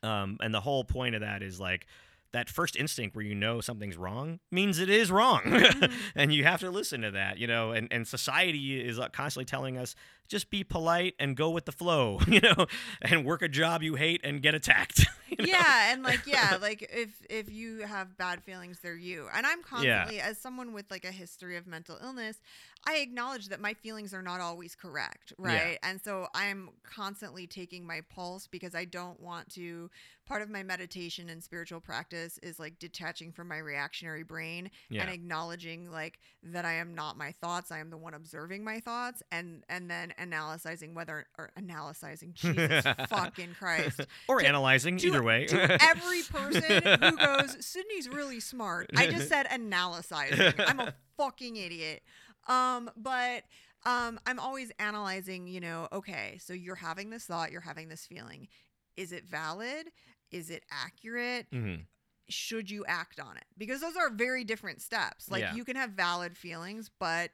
um, 0.04 0.36
and 0.40 0.54
the 0.54 0.60
whole 0.60 0.84
point 0.84 1.16
of 1.16 1.22
that 1.22 1.42
is 1.42 1.58
like 1.58 1.88
that 2.32 2.48
first 2.50 2.76
instinct 2.76 3.16
where 3.16 3.24
you 3.24 3.34
know 3.34 3.60
something's 3.60 3.96
wrong 3.96 4.38
means 4.50 4.78
it 4.78 4.90
is 4.90 5.10
wrong, 5.10 5.40
Mhm. 5.46 5.92
and 6.14 6.32
you 6.34 6.44
have 6.44 6.60
to 6.60 6.70
listen 6.70 7.00
to 7.02 7.10
that, 7.12 7.38
you 7.38 7.46
know. 7.46 7.72
And 7.72 7.88
and 7.90 8.06
society 8.06 8.80
is 8.80 8.98
uh, 8.98 9.08
constantly 9.08 9.44
telling 9.46 9.78
us 9.78 9.94
just 10.28 10.50
be 10.50 10.62
polite 10.62 11.14
and 11.18 11.36
go 11.36 11.50
with 11.50 11.64
the 11.64 11.72
flow, 11.72 12.20
you 12.28 12.40
know, 12.40 12.66
and 13.02 13.24
work 13.24 13.42
a 13.42 13.48
job 13.48 13.82
you 13.82 13.94
hate 13.94 14.20
and 14.24 14.42
get 14.42 14.54
attacked. 14.54 15.06
you 15.38 15.46
know? 15.46 15.52
yeah 15.52 15.92
and 15.92 16.02
like 16.02 16.26
yeah 16.26 16.56
like 16.60 16.88
if 16.92 17.10
if 17.30 17.50
you 17.52 17.80
have 17.80 18.16
bad 18.16 18.42
feelings 18.42 18.78
they're 18.82 18.94
you 18.96 19.26
and 19.34 19.46
i'm 19.46 19.62
constantly 19.62 20.20
as 20.20 20.38
someone 20.38 20.72
with 20.72 20.90
like 20.90 21.04
a 21.04 21.10
history 21.12 21.56
of 21.56 21.66
mental 21.66 21.98
illness 22.02 22.38
i 22.86 22.96
acknowledge 22.96 23.48
that 23.48 23.60
my 23.60 23.74
feelings 23.74 24.14
are 24.14 24.22
not 24.22 24.40
always 24.40 24.74
correct 24.74 25.32
Yeah. 25.38 25.46
right 25.48 25.78
and 25.82 26.00
so 26.00 26.26
i'm 26.34 26.70
constantly 26.82 27.46
taking 27.46 27.86
my 27.86 28.00
pulse 28.14 28.46
because 28.46 28.74
i 28.74 28.84
don't 28.84 29.20
want 29.20 29.48
to 29.54 29.90
part 30.26 30.42
of 30.42 30.50
my 30.50 30.62
meditation 30.62 31.30
and 31.30 31.42
spiritual 31.42 31.80
practice 31.80 32.38
is 32.42 32.58
like 32.58 32.78
detaching 32.78 33.32
from 33.32 33.48
my 33.48 33.56
reactionary 33.56 34.22
brain 34.22 34.70
Yeah. 34.90 35.02
and 35.02 35.10
acknowledging 35.10 35.90
like 35.90 36.18
that 36.42 36.64
i 36.66 36.74
am 36.74 36.94
not 36.94 37.16
my 37.16 37.32
thoughts 37.32 37.72
i 37.72 37.78
am 37.78 37.88
the 37.90 37.96
one 37.96 38.14
observing 38.14 38.62
my 38.62 38.80
thoughts 38.80 39.22
and 39.32 39.64
and 39.68 39.90
then 39.90 40.12
analyzing 40.18 40.94
whether 40.94 41.26
or 41.38 41.50
analyzing 41.56 42.32
jesus 42.34 42.84
fucking 43.08 43.54
christ 43.58 44.00
or 44.28 44.40
to- 44.40 44.46
analyzing 44.46 44.96
to- 44.98 45.08
either 45.18 45.26
way. 45.26 45.46
to 45.46 45.82
every 45.82 46.22
person 46.30 46.82
who 47.02 47.16
goes, 47.16 47.56
Sydney's 47.64 48.08
really 48.08 48.40
smart. 48.40 48.90
I 48.96 49.06
just 49.08 49.28
said 49.28 49.46
analyzing. 49.46 50.52
I'm 50.66 50.80
a 50.80 50.94
fucking 51.16 51.56
idiot. 51.56 52.02
Um, 52.48 52.90
but 52.96 53.42
um, 53.84 54.18
I'm 54.26 54.38
always 54.38 54.72
analyzing, 54.78 55.46
you 55.46 55.60
know, 55.60 55.88
okay, 55.92 56.38
so 56.40 56.52
you're 56.52 56.74
having 56.74 57.10
this 57.10 57.24
thought, 57.24 57.52
you're 57.52 57.60
having 57.60 57.88
this 57.88 58.06
feeling. 58.06 58.48
Is 58.96 59.12
it 59.12 59.24
valid? 59.26 59.88
Is 60.30 60.50
it 60.50 60.64
accurate? 60.70 61.46
Mhm. 61.52 61.84
Should 62.30 62.70
you 62.70 62.84
act 62.86 63.20
on 63.20 63.36
it? 63.36 63.44
Because 63.56 63.80
those 63.80 63.96
are 63.96 64.10
very 64.10 64.44
different 64.44 64.82
steps. 64.82 65.30
Like 65.30 65.42
Yeah. 65.42 65.54
you 65.54 65.64
can 65.64 65.76
have 65.76 65.90
valid 65.90 66.36
feelings, 66.36 66.90
but 66.98 67.30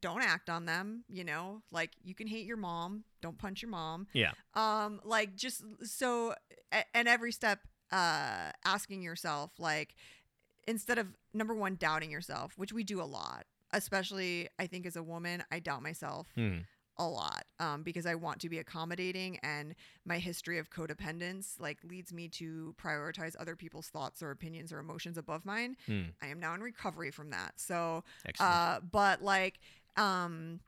don't 0.00 0.22
act 0.22 0.48
on 0.48 0.64
them, 0.66 1.04
you 1.08 1.24
know? 1.24 1.62
Like 1.70 1.90
you 2.02 2.14
can 2.14 2.26
hate 2.26 2.46
your 2.46 2.56
mom, 2.56 3.04
don't 3.20 3.38
punch 3.38 3.62
your 3.62 3.70
mom 3.70 4.06
Yeah. 4.14 4.32
um 4.54 5.00
like 5.04 5.36
just 5.36 5.62
so 5.84 6.34
and 6.94 7.06
every 7.06 7.30
step 7.32 7.60
uh 7.92 8.50
asking 8.64 9.02
yourself 9.02 9.52
like 9.58 9.94
instead 10.66 10.98
of 10.98 11.06
number 11.34 11.54
one 11.54 11.76
doubting 11.76 12.10
yourself 12.10 12.52
which 12.56 12.72
we 12.72 12.82
do 12.84 13.00
a 13.00 13.04
lot 13.04 13.44
especially 13.72 14.48
i 14.58 14.66
think 14.66 14.86
as 14.86 14.96
a 14.96 15.02
woman 15.02 15.44
i 15.52 15.58
doubt 15.60 15.82
myself 15.82 16.26
Mhm. 16.36 16.64
a 16.98 17.06
lot 17.06 17.44
um, 17.60 17.82
because 17.82 18.06
i 18.06 18.14
want 18.14 18.40
to 18.40 18.48
be 18.48 18.58
accommodating 18.58 19.38
and 19.42 19.74
my 20.04 20.18
history 20.18 20.58
of 20.58 20.68
codependence 20.70 21.58
like 21.60 21.78
leads 21.84 22.12
me 22.12 22.28
to 22.28 22.74
prioritize 22.82 23.34
other 23.38 23.56
people's 23.56 23.88
thoughts 23.88 24.22
or 24.22 24.30
opinions 24.30 24.72
or 24.72 24.78
emotions 24.78 25.16
above 25.16 25.44
mine 25.44 25.76
Hmm. 25.86 26.02
i 26.20 26.26
am 26.26 26.40
now 26.40 26.54
in 26.54 26.60
recovery 26.60 27.10
from 27.10 27.30
that 27.30 27.52
so 27.60 28.02
uh, 28.40 28.80
but 28.80 29.22
like, 29.22 29.58
um, 29.96 30.60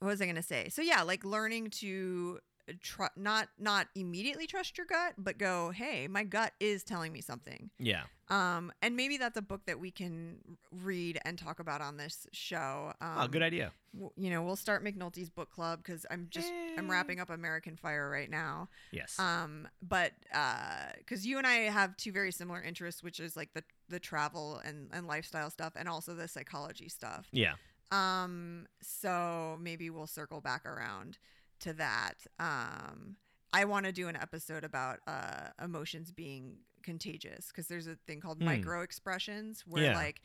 what 0.00 0.08
was 0.08 0.20
I 0.20 0.26
gonna 0.26 0.42
say? 0.42 0.68
So 0.68 0.82
yeah, 0.82 1.02
like 1.02 1.24
learning 1.24 1.70
to 1.80 2.38
tr- 2.80 3.04
not 3.16 3.48
not 3.58 3.88
immediately 3.94 4.46
trust 4.46 4.76
your 4.78 4.86
gut, 4.86 5.14
but 5.18 5.38
go, 5.38 5.70
hey, 5.70 6.08
my 6.08 6.24
gut 6.24 6.52
is 6.60 6.82
telling 6.84 7.12
me 7.12 7.20
something. 7.20 7.70
yeah. 7.78 8.02
Um, 8.28 8.72
and 8.80 8.96
maybe 8.96 9.18
that's 9.18 9.36
a 9.36 9.42
book 9.42 9.66
that 9.66 9.78
we 9.78 9.90
can 9.90 10.38
read 10.70 11.18
and 11.26 11.36
talk 11.36 11.60
about 11.60 11.82
on 11.82 11.98
this 11.98 12.26
show. 12.32 12.94
Um, 13.02 13.16
oh, 13.18 13.28
good 13.28 13.42
idea. 13.42 13.72
w- 13.92 14.10
You 14.16 14.30
know, 14.30 14.42
we'll 14.42 14.56
start 14.56 14.82
McNulty's 14.82 15.28
book 15.28 15.50
club 15.50 15.80
because 15.84 16.06
I'm 16.10 16.28
just 16.30 16.50
I'm 16.78 16.88
Eh. 16.88 16.92
wrapping 16.92 17.20
up 17.20 17.28
American 17.28 17.76
Fire 17.76 18.08
right 18.08 18.30
now. 18.30 18.70
Yes. 18.90 19.18
Um, 19.18 19.68
but 19.82 20.12
uh 20.34 20.92
because 20.96 21.26
you 21.26 21.36
and 21.36 21.46
I 21.46 21.56
have 21.68 21.94
two 21.98 22.10
very 22.10 22.32
similar 22.32 22.62
interests, 22.62 23.02
which 23.02 23.20
is 23.20 23.36
like 23.36 23.52
the 23.52 23.64
the 23.90 24.00
travel 24.00 24.62
and 24.64 24.88
and 24.94 25.06
lifestyle 25.06 25.50
stuff, 25.50 25.74
and 25.76 25.86
also 25.86 26.14
the 26.14 26.26
psychology 26.26 26.88
stuff. 26.88 27.26
yeah. 27.32 27.54
Um, 27.92 28.66
so 28.80 29.58
maybe 29.60 29.90
we'll 29.90 30.06
circle 30.06 30.40
back 30.40 30.64
around 30.66 31.18
to 31.60 31.72
that. 31.74 32.14
Um, 32.40 33.16
I 33.52 33.64
want 33.66 33.86
to 33.86 33.92
do 33.92 34.08
an 34.08 34.16
episode 34.16 34.64
about 34.64 35.00
uh, 35.06 35.48
emotions 35.62 36.10
being 36.10 36.56
contagious 36.82 37.48
because 37.48 37.68
there's 37.68 37.86
a 37.86 37.96
thing 38.06 38.20
called 38.20 38.38
Hmm. 38.38 38.46
micro 38.46 38.82
expressions 38.82 39.62
where 39.66 39.84
Yeah. 39.84 39.94
like 39.94 40.20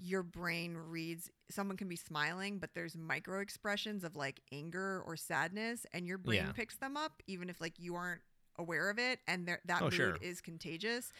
your 0.00 0.22
brain 0.22 0.74
reads 0.76 1.28
someone 1.50 1.76
can 1.76 1.88
be 1.88 1.96
smiling 1.96 2.58
but 2.60 2.72
there's 2.72 2.96
micro 2.96 3.40
expressions 3.40 4.04
of 4.04 4.14
like 4.14 4.40
anger 4.52 5.02
or 5.04 5.16
sadness 5.16 5.84
and 5.92 6.06
your 6.06 6.18
brain 6.18 6.36
Yeah. 6.46 6.52
picks 6.52 6.76
them 6.76 6.96
up 6.96 7.20
even 7.26 7.50
if 7.50 7.60
like 7.60 7.78
you 7.80 7.96
aren't 7.96 8.20
aware 8.58 8.88
of 8.90 8.98
it 8.98 9.18
and 9.26 9.46
there, 9.46 9.60
that 9.66 9.82
Oh, 9.82 9.86
mood 9.86 9.92
sure. 9.92 10.16
is 10.20 10.40
contagious 10.40 11.12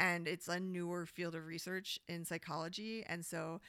and 0.00 0.26
it's 0.26 0.48
a 0.48 0.58
newer 0.58 1.06
field 1.06 1.34
of 1.36 1.46
research 1.46 1.98
in 2.08 2.24
psychology 2.24 3.04
and 3.06 3.24
so 3.24 3.60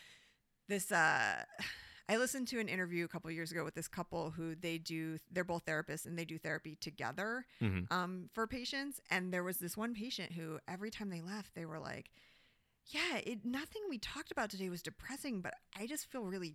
this 0.67 0.91
uh 0.91 1.43
I 2.07 2.17
listened 2.17 2.47
to 2.49 2.59
an 2.59 2.67
interview 2.67 3.03
a 3.03 3.07
couple 3.07 3.31
years 3.31 3.51
ago 3.51 3.63
with 3.63 3.73
this 3.73 3.87
couple 3.87 4.29
who 4.31 4.53
they 4.55 4.77
do 4.77 5.17
they're 5.31 5.43
both 5.43 5.65
therapists 5.65 6.05
and 6.05 6.17
they 6.17 6.25
do 6.25 6.37
therapy 6.37 6.75
together 6.79 7.45
hmm 7.59 7.81
um 7.91 8.29
for 8.33 8.47
patients. 8.47 8.99
And 9.09 9.33
there 9.33 9.43
was 9.43 9.57
this 9.57 9.75
one 9.77 9.93
patient 9.93 10.33
who 10.33 10.59
every 10.67 10.91
time 10.91 11.09
they 11.09 11.21
left 11.21 11.55
they 11.55 11.65
were 11.65 11.79
like 11.79 12.09
yeah 12.87 13.17
it 13.25 13.43
nothing 13.45 13.81
we 13.89 13.97
talked 13.97 14.31
about 14.31 14.49
today 14.49 14.69
was 14.69 14.81
depressing 14.83 15.41
but 15.41 15.55
I 15.79 15.87
just 15.87 16.11
feel 16.11 16.23
really 16.25 16.53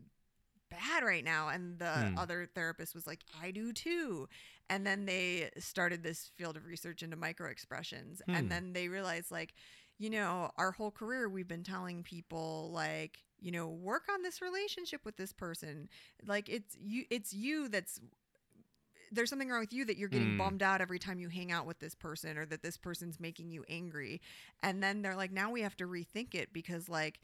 bad 0.70 1.02
right 1.02 1.24
now. 1.24 1.48
And 1.48 1.78
the 1.78 2.06
Hmm. 2.08 2.16
other 2.16 2.48
therapist 2.54 2.94
was 2.94 3.06
like 3.06 3.20
I 3.42 3.50
do 3.50 3.72
too. 3.72 4.28
And 4.68 4.86
then 4.86 5.04
they 5.06 5.50
started 5.58 6.02
this 6.02 6.30
field 6.36 6.56
of 6.56 6.64
research 6.66 7.02
into 7.02 7.16
micro 7.16 7.50
expressions 7.50 8.22
Hmm. 8.26 8.34
and 8.36 8.50
then 8.50 8.72
they 8.72 8.88
realized 8.88 9.30
like 9.32 9.54
you 9.98 10.11
know 10.11 10.50
our 10.56 10.70
whole 10.72 10.90
career 10.92 11.28
we've 11.28 11.48
been 11.48 11.64
telling 11.64 12.02
people 12.04 12.70
like 12.72 13.18
you 13.41 13.51
know 13.51 13.66
work 13.68 14.05
on 14.12 14.22
this 14.22 14.41
relationship 14.43 15.01
with 15.05 15.16
this 15.16 15.32
person 15.32 15.88
like 16.26 16.49
it's 16.49 16.76
you 16.80 17.05
it's 17.11 17.32
you 17.32 17.68
that's 17.68 18.01
there's 19.12 19.28
something 19.28 19.49
wrong 19.49 19.61
with 19.61 19.72
you 19.72 19.84
that 19.84 19.97
you're 19.97 20.09
getting 20.09 20.34
Mm. 20.34 20.38
bummed 20.38 20.62
out 20.62 20.80
every 20.80 20.99
time 20.99 21.18
you 21.18 21.28
hang 21.28 21.51
out 21.51 21.66
with 21.66 21.78
this 21.80 21.95
person 21.95 22.36
or 22.38 22.47
that 22.47 22.62
this 22.62 22.76
person's 22.76 23.18
making 23.18 23.51
you 23.51 23.64
angry 23.68 24.20
and 24.62 24.82
then 24.82 25.03
they're 25.03 25.16
like 25.16 25.32
now 25.32 25.51
we 25.51 25.62
have 25.62 25.76
to 25.76 25.86
rethink 25.86 26.34
it 26.34 26.53
because 26.53 26.88
like 26.88 27.18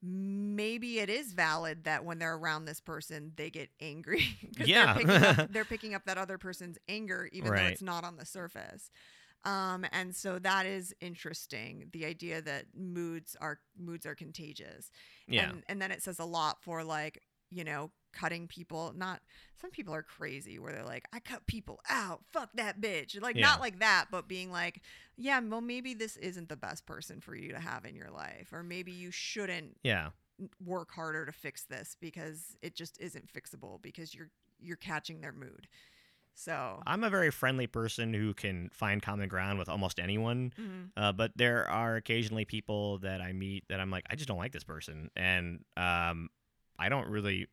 maybe 0.00 1.00
it 1.00 1.10
is 1.10 1.32
valid 1.32 1.84
that 1.84 2.04
when 2.04 2.18
they're 2.18 2.36
around 2.36 2.64
this 2.64 2.80
person 2.80 3.32
they 3.36 3.50
get 3.50 3.68
angry 3.80 4.24
Yeah. 4.58 4.94
they're 4.94 5.04
picking, 5.04 5.24
up, 5.24 5.48
they're 5.52 5.64
picking 5.64 5.94
up 5.94 6.04
that 6.06 6.18
other 6.18 6.38
person's 6.38 6.78
anger 6.88 7.28
even 7.32 7.52
though 7.52 7.66
it's 7.66 7.82
not 7.82 8.04
on 8.04 8.16
the 8.16 8.24
surface 8.24 8.90
um, 9.44 9.84
and 9.92 10.14
so 10.14 10.38
that 10.38 10.66
is 10.66 10.94
interesting 11.00 11.88
the 11.92 12.04
idea 12.04 12.40
that 12.42 12.66
moods 12.76 13.36
are 13.40 13.60
moods 13.78 14.04
are 14.06 14.14
contagious 14.14 14.90
Yeah. 15.26 15.50
and, 15.50 15.62
and 15.68 15.80
then 15.82 15.90
it 15.90 16.02
says 16.02 16.18
a 16.18 16.24
lot 16.24 16.62
for 16.62 16.82
like 16.84 17.22
you 17.50 17.64
know 17.64 17.90
cutting 18.12 18.46
people 18.48 18.92
not 18.96 19.20
some 19.60 19.70
people 19.70 19.94
are 19.94 20.02
crazy 20.02 20.58
where 20.58 20.72
they're 20.72 20.84
like 20.84 21.04
i 21.12 21.20
cut 21.20 21.46
people 21.46 21.78
out 21.88 22.20
fuck 22.32 22.50
that 22.54 22.80
bitch 22.80 23.20
like 23.20 23.36
Yeah. 23.36 23.46
not 23.46 23.60
like 23.60 23.78
that 23.80 24.06
but 24.10 24.26
being 24.28 24.50
like 24.50 24.80
yeah 25.16 25.40
well 25.40 25.60
maybe 25.60 25.94
this 25.94 26.16
isn't 26.16 26.48
the 26.48 26.56
best 26.56 26.84
person 26.86 27.20
for 27.20 27.34
you 27.34 27.52
to 27.52 27.60
have 27.60 27.84
in 27.84 27.94
your 27.94 28.10
life 28.10 28.48
or 28.52 28.62
maybe 28.62 28.92
you 28.92 29.10
shouldn't 29.10 29.76
yeah. 29.82 30.08
work 30.64 30.90
harder 30.92 31.26
to 31.26 31.32
fix 31.32 31.64
this 31.64 31.96
because 32.00 32.56
it 32.62 32.74
just 32.74 32.98
isn't 33.00 33.30
fixable 33.32 33.80
because 33.82 34.14
you're 34.14 34.30
you're 34.60 34.76
catching 34.76 35.20
their 35.20 35.32
mood 35.32 35.68
so 36.38 36.80
I'm 36.86 37.02
a 37.02 37.10
very 37.10 37.30
friendly 37.30 37.66
person 37.66 38.14
who 38.14 38.32
can 38.32 38.70
find 38.72 39.02
common 39.02 39.28
ground 39.28 39.58
with 39.58 39.68
almost 39.68 39.98
anyone. 39.98 40.52
mhm. 40.58 40.90
Uh, 40.96 41.12
but 41.12 41.32
there 41.36 41.68
are 41.68 41.96
occasionally 41.96 42.44
people 42.44 42.98
that 42.98 43.20
I 43.20 43.32
meet 43.32 43.64
that 43.68 43.80
I'm 43.80 43.90
like, 43.90 44.04
I 44.08 44.14
just 44.14 44.28
don't 44.28 44.38
like 44.38 44.52
this 44.52 44.64
person, 44.64 45.10
and 45.16 45.64
um, 45.76 46.28
I 46.78 46.88
don't 46.88 47.08
really, 47.08 47.46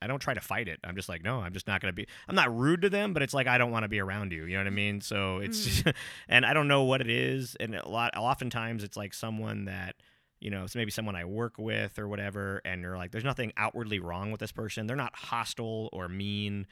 I 0.00 0.06
don't 0.06 0.20
try 0.20 0.32
to 0.34 0.40
fight 0.40 0.68
it. 0.68 0.80
I'm 0.84 0.96
just 0.96 1.08
like, 1.08 1.22
no, 1.22 1.40
I'm 1.40 1.52
just 1.52 1.66
not 1.66 1.80
gonna 1.80 1.92
be. 1.92 2.06
I'm 2.28 2.34
not 2.34 2.54
rude 2.56 2.82
to 2.82 2.90
them, 2.90 3.12
but 3.12 3.22
it's 3.22 3.34
like 3.34 3.46
I 3.46 3.58
don't 3.58 3.70
want 3.70 3.84
to 3.84 3.88
be 3.88 4.00
around 4.00 4.32
you. 4.32 4.44
You 4.46 4.54
know 4.54 4.60
what 4.60 4.66
I 4.66 4.70
mean? 4.70 5.00
So 5.02 5.38
it's, 5.38 5.60
Mhm. 5.60 5.84
just, 5.84 5.96
and 6.28 6.46
I 6.46 6.54
don't 6.54 6.68
know 6.68 6.82
what 6.84 7.00
it 7.02 7.10
is, 7.10 7.56
and 7.60 7.74
a 7.74 7.88
lot, 7.88 8.16
oftentimes 8.16 8.82
it's 8.84 8.96
like 8.96 9.12
someone 9.14 9.66
that 9.66 9.96
you 10.40 10.50
know, 10.50 10.66
so 10.66 10.78
maybe 10.78 10.90
someone 10.90 11.16
I 11.16 11.24
work 11.24 11.54
with 11.56 11.98
or 11.98 12.06
whatever, 12.06 12.60
and 12.66 12.82
you're 12.82 12.98
like, 12.98 13.12
there's 13.12 13.24
nothing 13.24 13.52
outwardly 13.56 13.98
wrong 13.98 14.30
with 14.30 14.40
this 14.40 14.52
person. 14.52 14.86
They're 14.86 14.94
not 14.96 15.14
hostile 15.16 15.88
or 15.92 16.06
mean. 16.08 16.66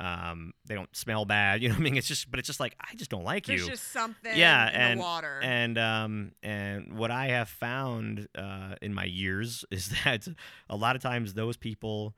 Um, 0.00 0.52
they 0.64 0.74
don't 0.76 0.94
smell 0.94 1.24
bad. 1.24 1.60
You 1.62 1.68
know 1.68 1.74
what 1.74 1.80
I 1.80 1.82
mean? 1.84 1.96
It's 1.96 2.06
just, 2.06 2.30
but 2.30 2.38
it's 2.38 2.46
just 2.46 2.60
like 2.60 2.76
I 2.80 2.94
just 2.94 3.10
don't 3.10 3.24
like 3.24 3.46
There's 3.46 3.62
you. 3.62 3.68
just 3.70 3.90
something 3.92 4.36
Yeah, 4.36 4.68
in 4.68 4.74
and- 4.80 5.00
the 5.00 5.02
water. 5.04 5.40
And 5.42 5.76
um 5.78 6.32
and 6.42 6.96
what 6.96 7.10
I 7.10 7.28
have 7.28 7.48
found 7.48 8.28
uh, 8.36 8.76
in 8.80 8.94
my 8.94 9.04
years 9.04 9.64
is 9.70 9.92
that 10.04 10.28
a 10.70 10.76
lot 10.76 10.94
of 10.96 11.02
times 11.02 11.34
those 11.34 11.56
people 11.56 12.14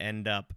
end 0.00 0.26
up 0.26 0.52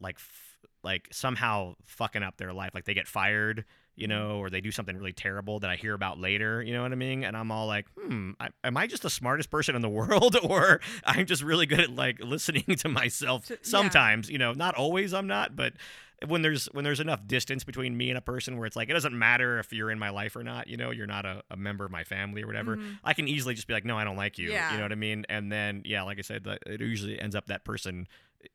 like 0.00 0.16
f- 0.16 0.58
like 0.84 1.08
somehow 1.10 1.74
fucking 1.84 2.22
up 2.22 2.36
their 2.36 2.52
life. 2.52 2.70
Like 2.74 2.84
they 2.84 2.94
get 2.94 3.08
fired, 3.08 3.64
you 3.96 4.06
Mhm. 4.06 4.10
know, 4.10 4.38
or 4.38 4.48
they 4.50 4.60
do 4.60 4.70
something 4.70 4.96
really 4.96 5.12
terrible 5.12 5.58
that 5.60 5.70
I 5.70 5.76
hear 5.76 5.94
about 5.94 6.18
later. 6.20 6.62
You 6.62 6.72
know 6.74 6.82
what 6.82 6.92
I 6.92 6.96
mean? 6.96 7.24
And 7.24 7.36
I'm 7.36 7.50
all 7.50 7.66
like, 7.66 7.86
hmm, 7.98 8.32
I, 8.38 8.50
am 8.64 8.76
I 8.76 8.86
just 8.86 9.02
the 9.02 9.10
smartest 9.10 9.50
person 9.50 9.74
in 9.74 9.82
the 9.82 9.88
world, 10.00 10.36
or 10.42 10.80
I'm 11.04 11.24
just 11.26 11.42
really 11.42 11.66
good 11.66 11.80
at 11.80 11.90
like 11.90 12.20
listening 12.20 12.64
to 12.78 12.88
myself 12.88 13.46
To- 13.46 13.54
yeah. 13.54 13.58
sometimes? 13.62 14.28
You 14.30 14.38
know, 14.38 14.52
not 14.52 14.74
always. 14.76 15.12
I'm 15.14 15.26
not, 15.26 15.56
but 15.56 15.72
when 16.26 16.42
there's 16.42 16.66
when 16.72 16.82
there's 16.84 17.00
enough 17.00 17.26
distance 17.26 17.62
between 17.64 17.96
me 17.96 18.08
and 18.10 18.18
a 18.18 18.20
person 18.20 18.56
where 18.56 18.66
it's 18.66 18.74
like 18.74 18.88
it 18.90 18.92
doesn't 18.92 19.16
matter 19.16 19.58
if 19.60 19.72
you're 19.72 19.90
in 19.90 19.98
my 19.98 20.10
life 20.10 20.34
or 20.34 20.42
not 20.42 20.66
you 20.66 20.76
know 20.76 20.90
you're 20.90 21.06
not 21.06 21.24
a, 21.24 21.42
a 21.50 21.56
member 21.56 21.84
of 21.84 21.92
my 21.92 22.02
family 22.02 22.42
or 22.42 22.46
whatever 22.48 22.76
Mhm. 22.76 22.98
i 23.04 23.14
can 23.14 23.28
easily 23.28 23.54
just 23.54 23.66
be 23.68 23.72
like 23.74 23.84
no 23.84 23.96
i 23.96 24.02
don't 24.02 24.16
like 24.16 24.36
you 24.38 24.50
Yeah. 24.50 24.72
you 24.72 24.78
know 24.78 24.84
what 24.84 24.90
i 24.92 24.96
mean 24.96 25.24
and 25.28 25.52
then 25.52 25.82
yeah 25.84 26.02
like 26.02 26.18
i 26.18 26.22
said 26.22 26.42
the- 26.44 26.58
it 26.66 26.80
usually 26.80 27.20
ends 27.20 27.36
up 27.36 27.46
that 27.46 27.64
person 27.64 28.08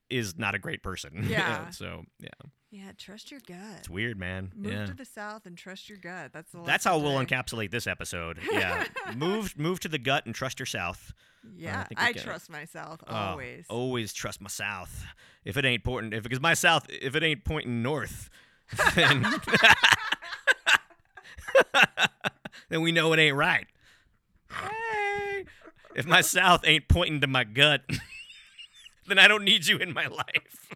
is 0.10 0.38
not 0.38 0.56
a 0.56 0.60
great 0.60 0.84
person. 0.84 1.26
Yeah. 1.30 1.70
so 1.70 2.04
yeah. 2.20 2.30
Yeah, 2.72 2.92
trust 2.98 3.30
your 3.30 3.40
gut. 3.48 3.58
it's 3.80 3.90
weird 3.90 4.18
man. 4.18 4.52
Move 4.56 4.74
yeah. 4.74 4.86
to 4.88 4.94
the 4.96 5.06
south 5.06 5.46
and 5.46 5.56
trust 5.56 5.90
your 5.90 6.00
gut. 6.00 6.32
That's 6.34 6.52
the 6.52 6.64
that's 6.64 6.84
how 6.86 6.98
we'll 6.98 7.24
encapsulate 7.24 7.70
this 7.72 7.86
episode. 7.86 8.40
Yeah. 8.52 8.86
Move 9.16 9.58
move 9.58 9.80
to 9.82 9.88
the 9.90 10.00
gut 10.00 10.26
and 10.26 10.34
trust 10.34 10.60
your 10.60 10.66
south. 10.66 11.14
Yeah, 11.56 11.86
I, 11.98 12.12
it. 12.12 12.18
trust 12.18 12.50
myself 12.50 13.02
Oh, 13.08 13.14
always. 13.14 13.66
always 13.70 14.14
trust 14.14 14.42
my 14.42 14.48
south. 14.48 15.06
If 15.46 15.58
it 15.58 15.66
ain't 15.66 15.84
pointing 15.84 16.14
if 16.14 16.24
because 16.24 16.40
my 16.40 16.54
south 16.54 16.88
if 16.90 17.16
it 17.16 17.22
ain't 17.24 17.44
pointing 17.44 17.84
north 17.84 18.30
then, 18.96 19.26
then 22.70 22.82
we 22.82 22.92
know 22.92 23.12
it 23.14 23.20
ain't 23.20 23.36
right. 23.36 23.68
Hey. 24.50 25.46
If 25.96 26.08
my 26.08 26.22
south 26.22 26.62
ain't 26.66 26.88
pointing 26.88 27.22
to 27.22 27.28
my 27.28 27.44
gut 27.44 27.82
then 29.08 29.20
i 29.20 29.28
don't 29.28 29.44
need 29.44 29.66
you 29.66 29.78
in 29.78 29.94
my 29.94 30.08
life 30.22 30.70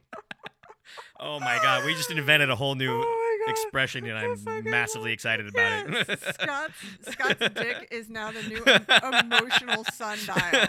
oh 1.20 1.40
my 1.40 1.58
god 1.62 1.86
we 1.86 1.94
just 1.94 2.12
invented 2.12 2.50
a 2.50 2.56
whole 2.56 2.76
new 2.76 3.02
Oh 3.04 3.24
expression 3.50 4.06
and 4.06 4.18
i'm 4.18 4.64
massively 4.66 5.14
excited 5.14 5.48
about 5.48 5.90
Yes, 5.90 6.10
it 6.10 6.20
Scott's, 6.42 6.74
Scott's 7.12 7.50
dick 7.56 7.88
is 7.92 8.10
now 8.10 8.30
the 8.32 8.44
new 8.44 8.62
em- 8.66 9.32
emotional 9.32 9.86
sundial. 9.86 10.68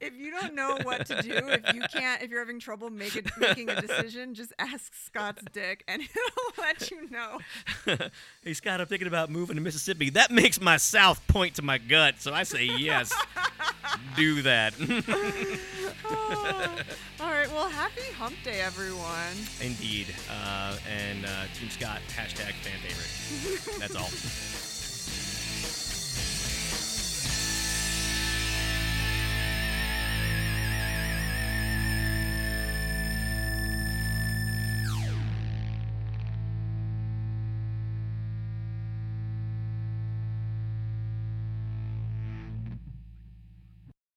If 0.00 0.14
you 0.16 0.30
don't 0.30 0.54
know 0.54 0.78
what 0.82 1.06
to 1.06 1.20
do, 1.20 1.32
if 1.32 1.74
you 1.74 1.82
can't, 1.92 2.22
if 2.22 2.30
you're 2.30 2.38
having 2.38 2.60
trouble 2.60 2.90
make 2.90 3.16
it, 3.16 3.26
making 3.38 3.70
a 3.70 3.80
decision, 3.80 4.34
just 4.34 4.52
ask 4.60 4.94
Scott's 4.94 5.42
dick 5.52 5.82
and 5.88 6.00
it'll 6.02 6.52
let 6.64 6.90
you 6.92 7.10
know. 7.10 7.38
hey 8.44 8.54
Scott, 8.54 8.80
I'm 8.80 8.86
thinking 8.86 9.08
about 9.08 9.28
moving 9.30 9.56
to 9.56 9.62
Mississippi. 9.62 10.10
That 10.10 10.30
makes 10.30 10.60
my 10.60 10.76
south 10.76 11.26
point 11.26 11.56
to 11.56 11.62
my 11.62 11.78
gut, 11.78 12.16
so 12.20 12.32
I 12.32 12.44
say 12.44 12.64
yes. 12.66 13.12
Do 14.16 14.42
that. 14.42 14.74
Oh. 16.04 16.74
All 17.20 17.30
right, 17.30 17.50
well, 17.50 17.68
happy 17.68 18.12
hump 18.16 18.36
day, 18.44 18.60
everyone. 18.60 19.36
Indeed. 19.60 20.14
Uh, 20.30 20.76
and 20.88 21.24
uh, 21.24 21.28
Team 21.54 21.68
Scott, 21.70 22.00
hashtag 22.16 22.54
fan 22.62 22.78
favorite. 22.80 23.78
That's 23.80 23.96
all. 23.96 24.77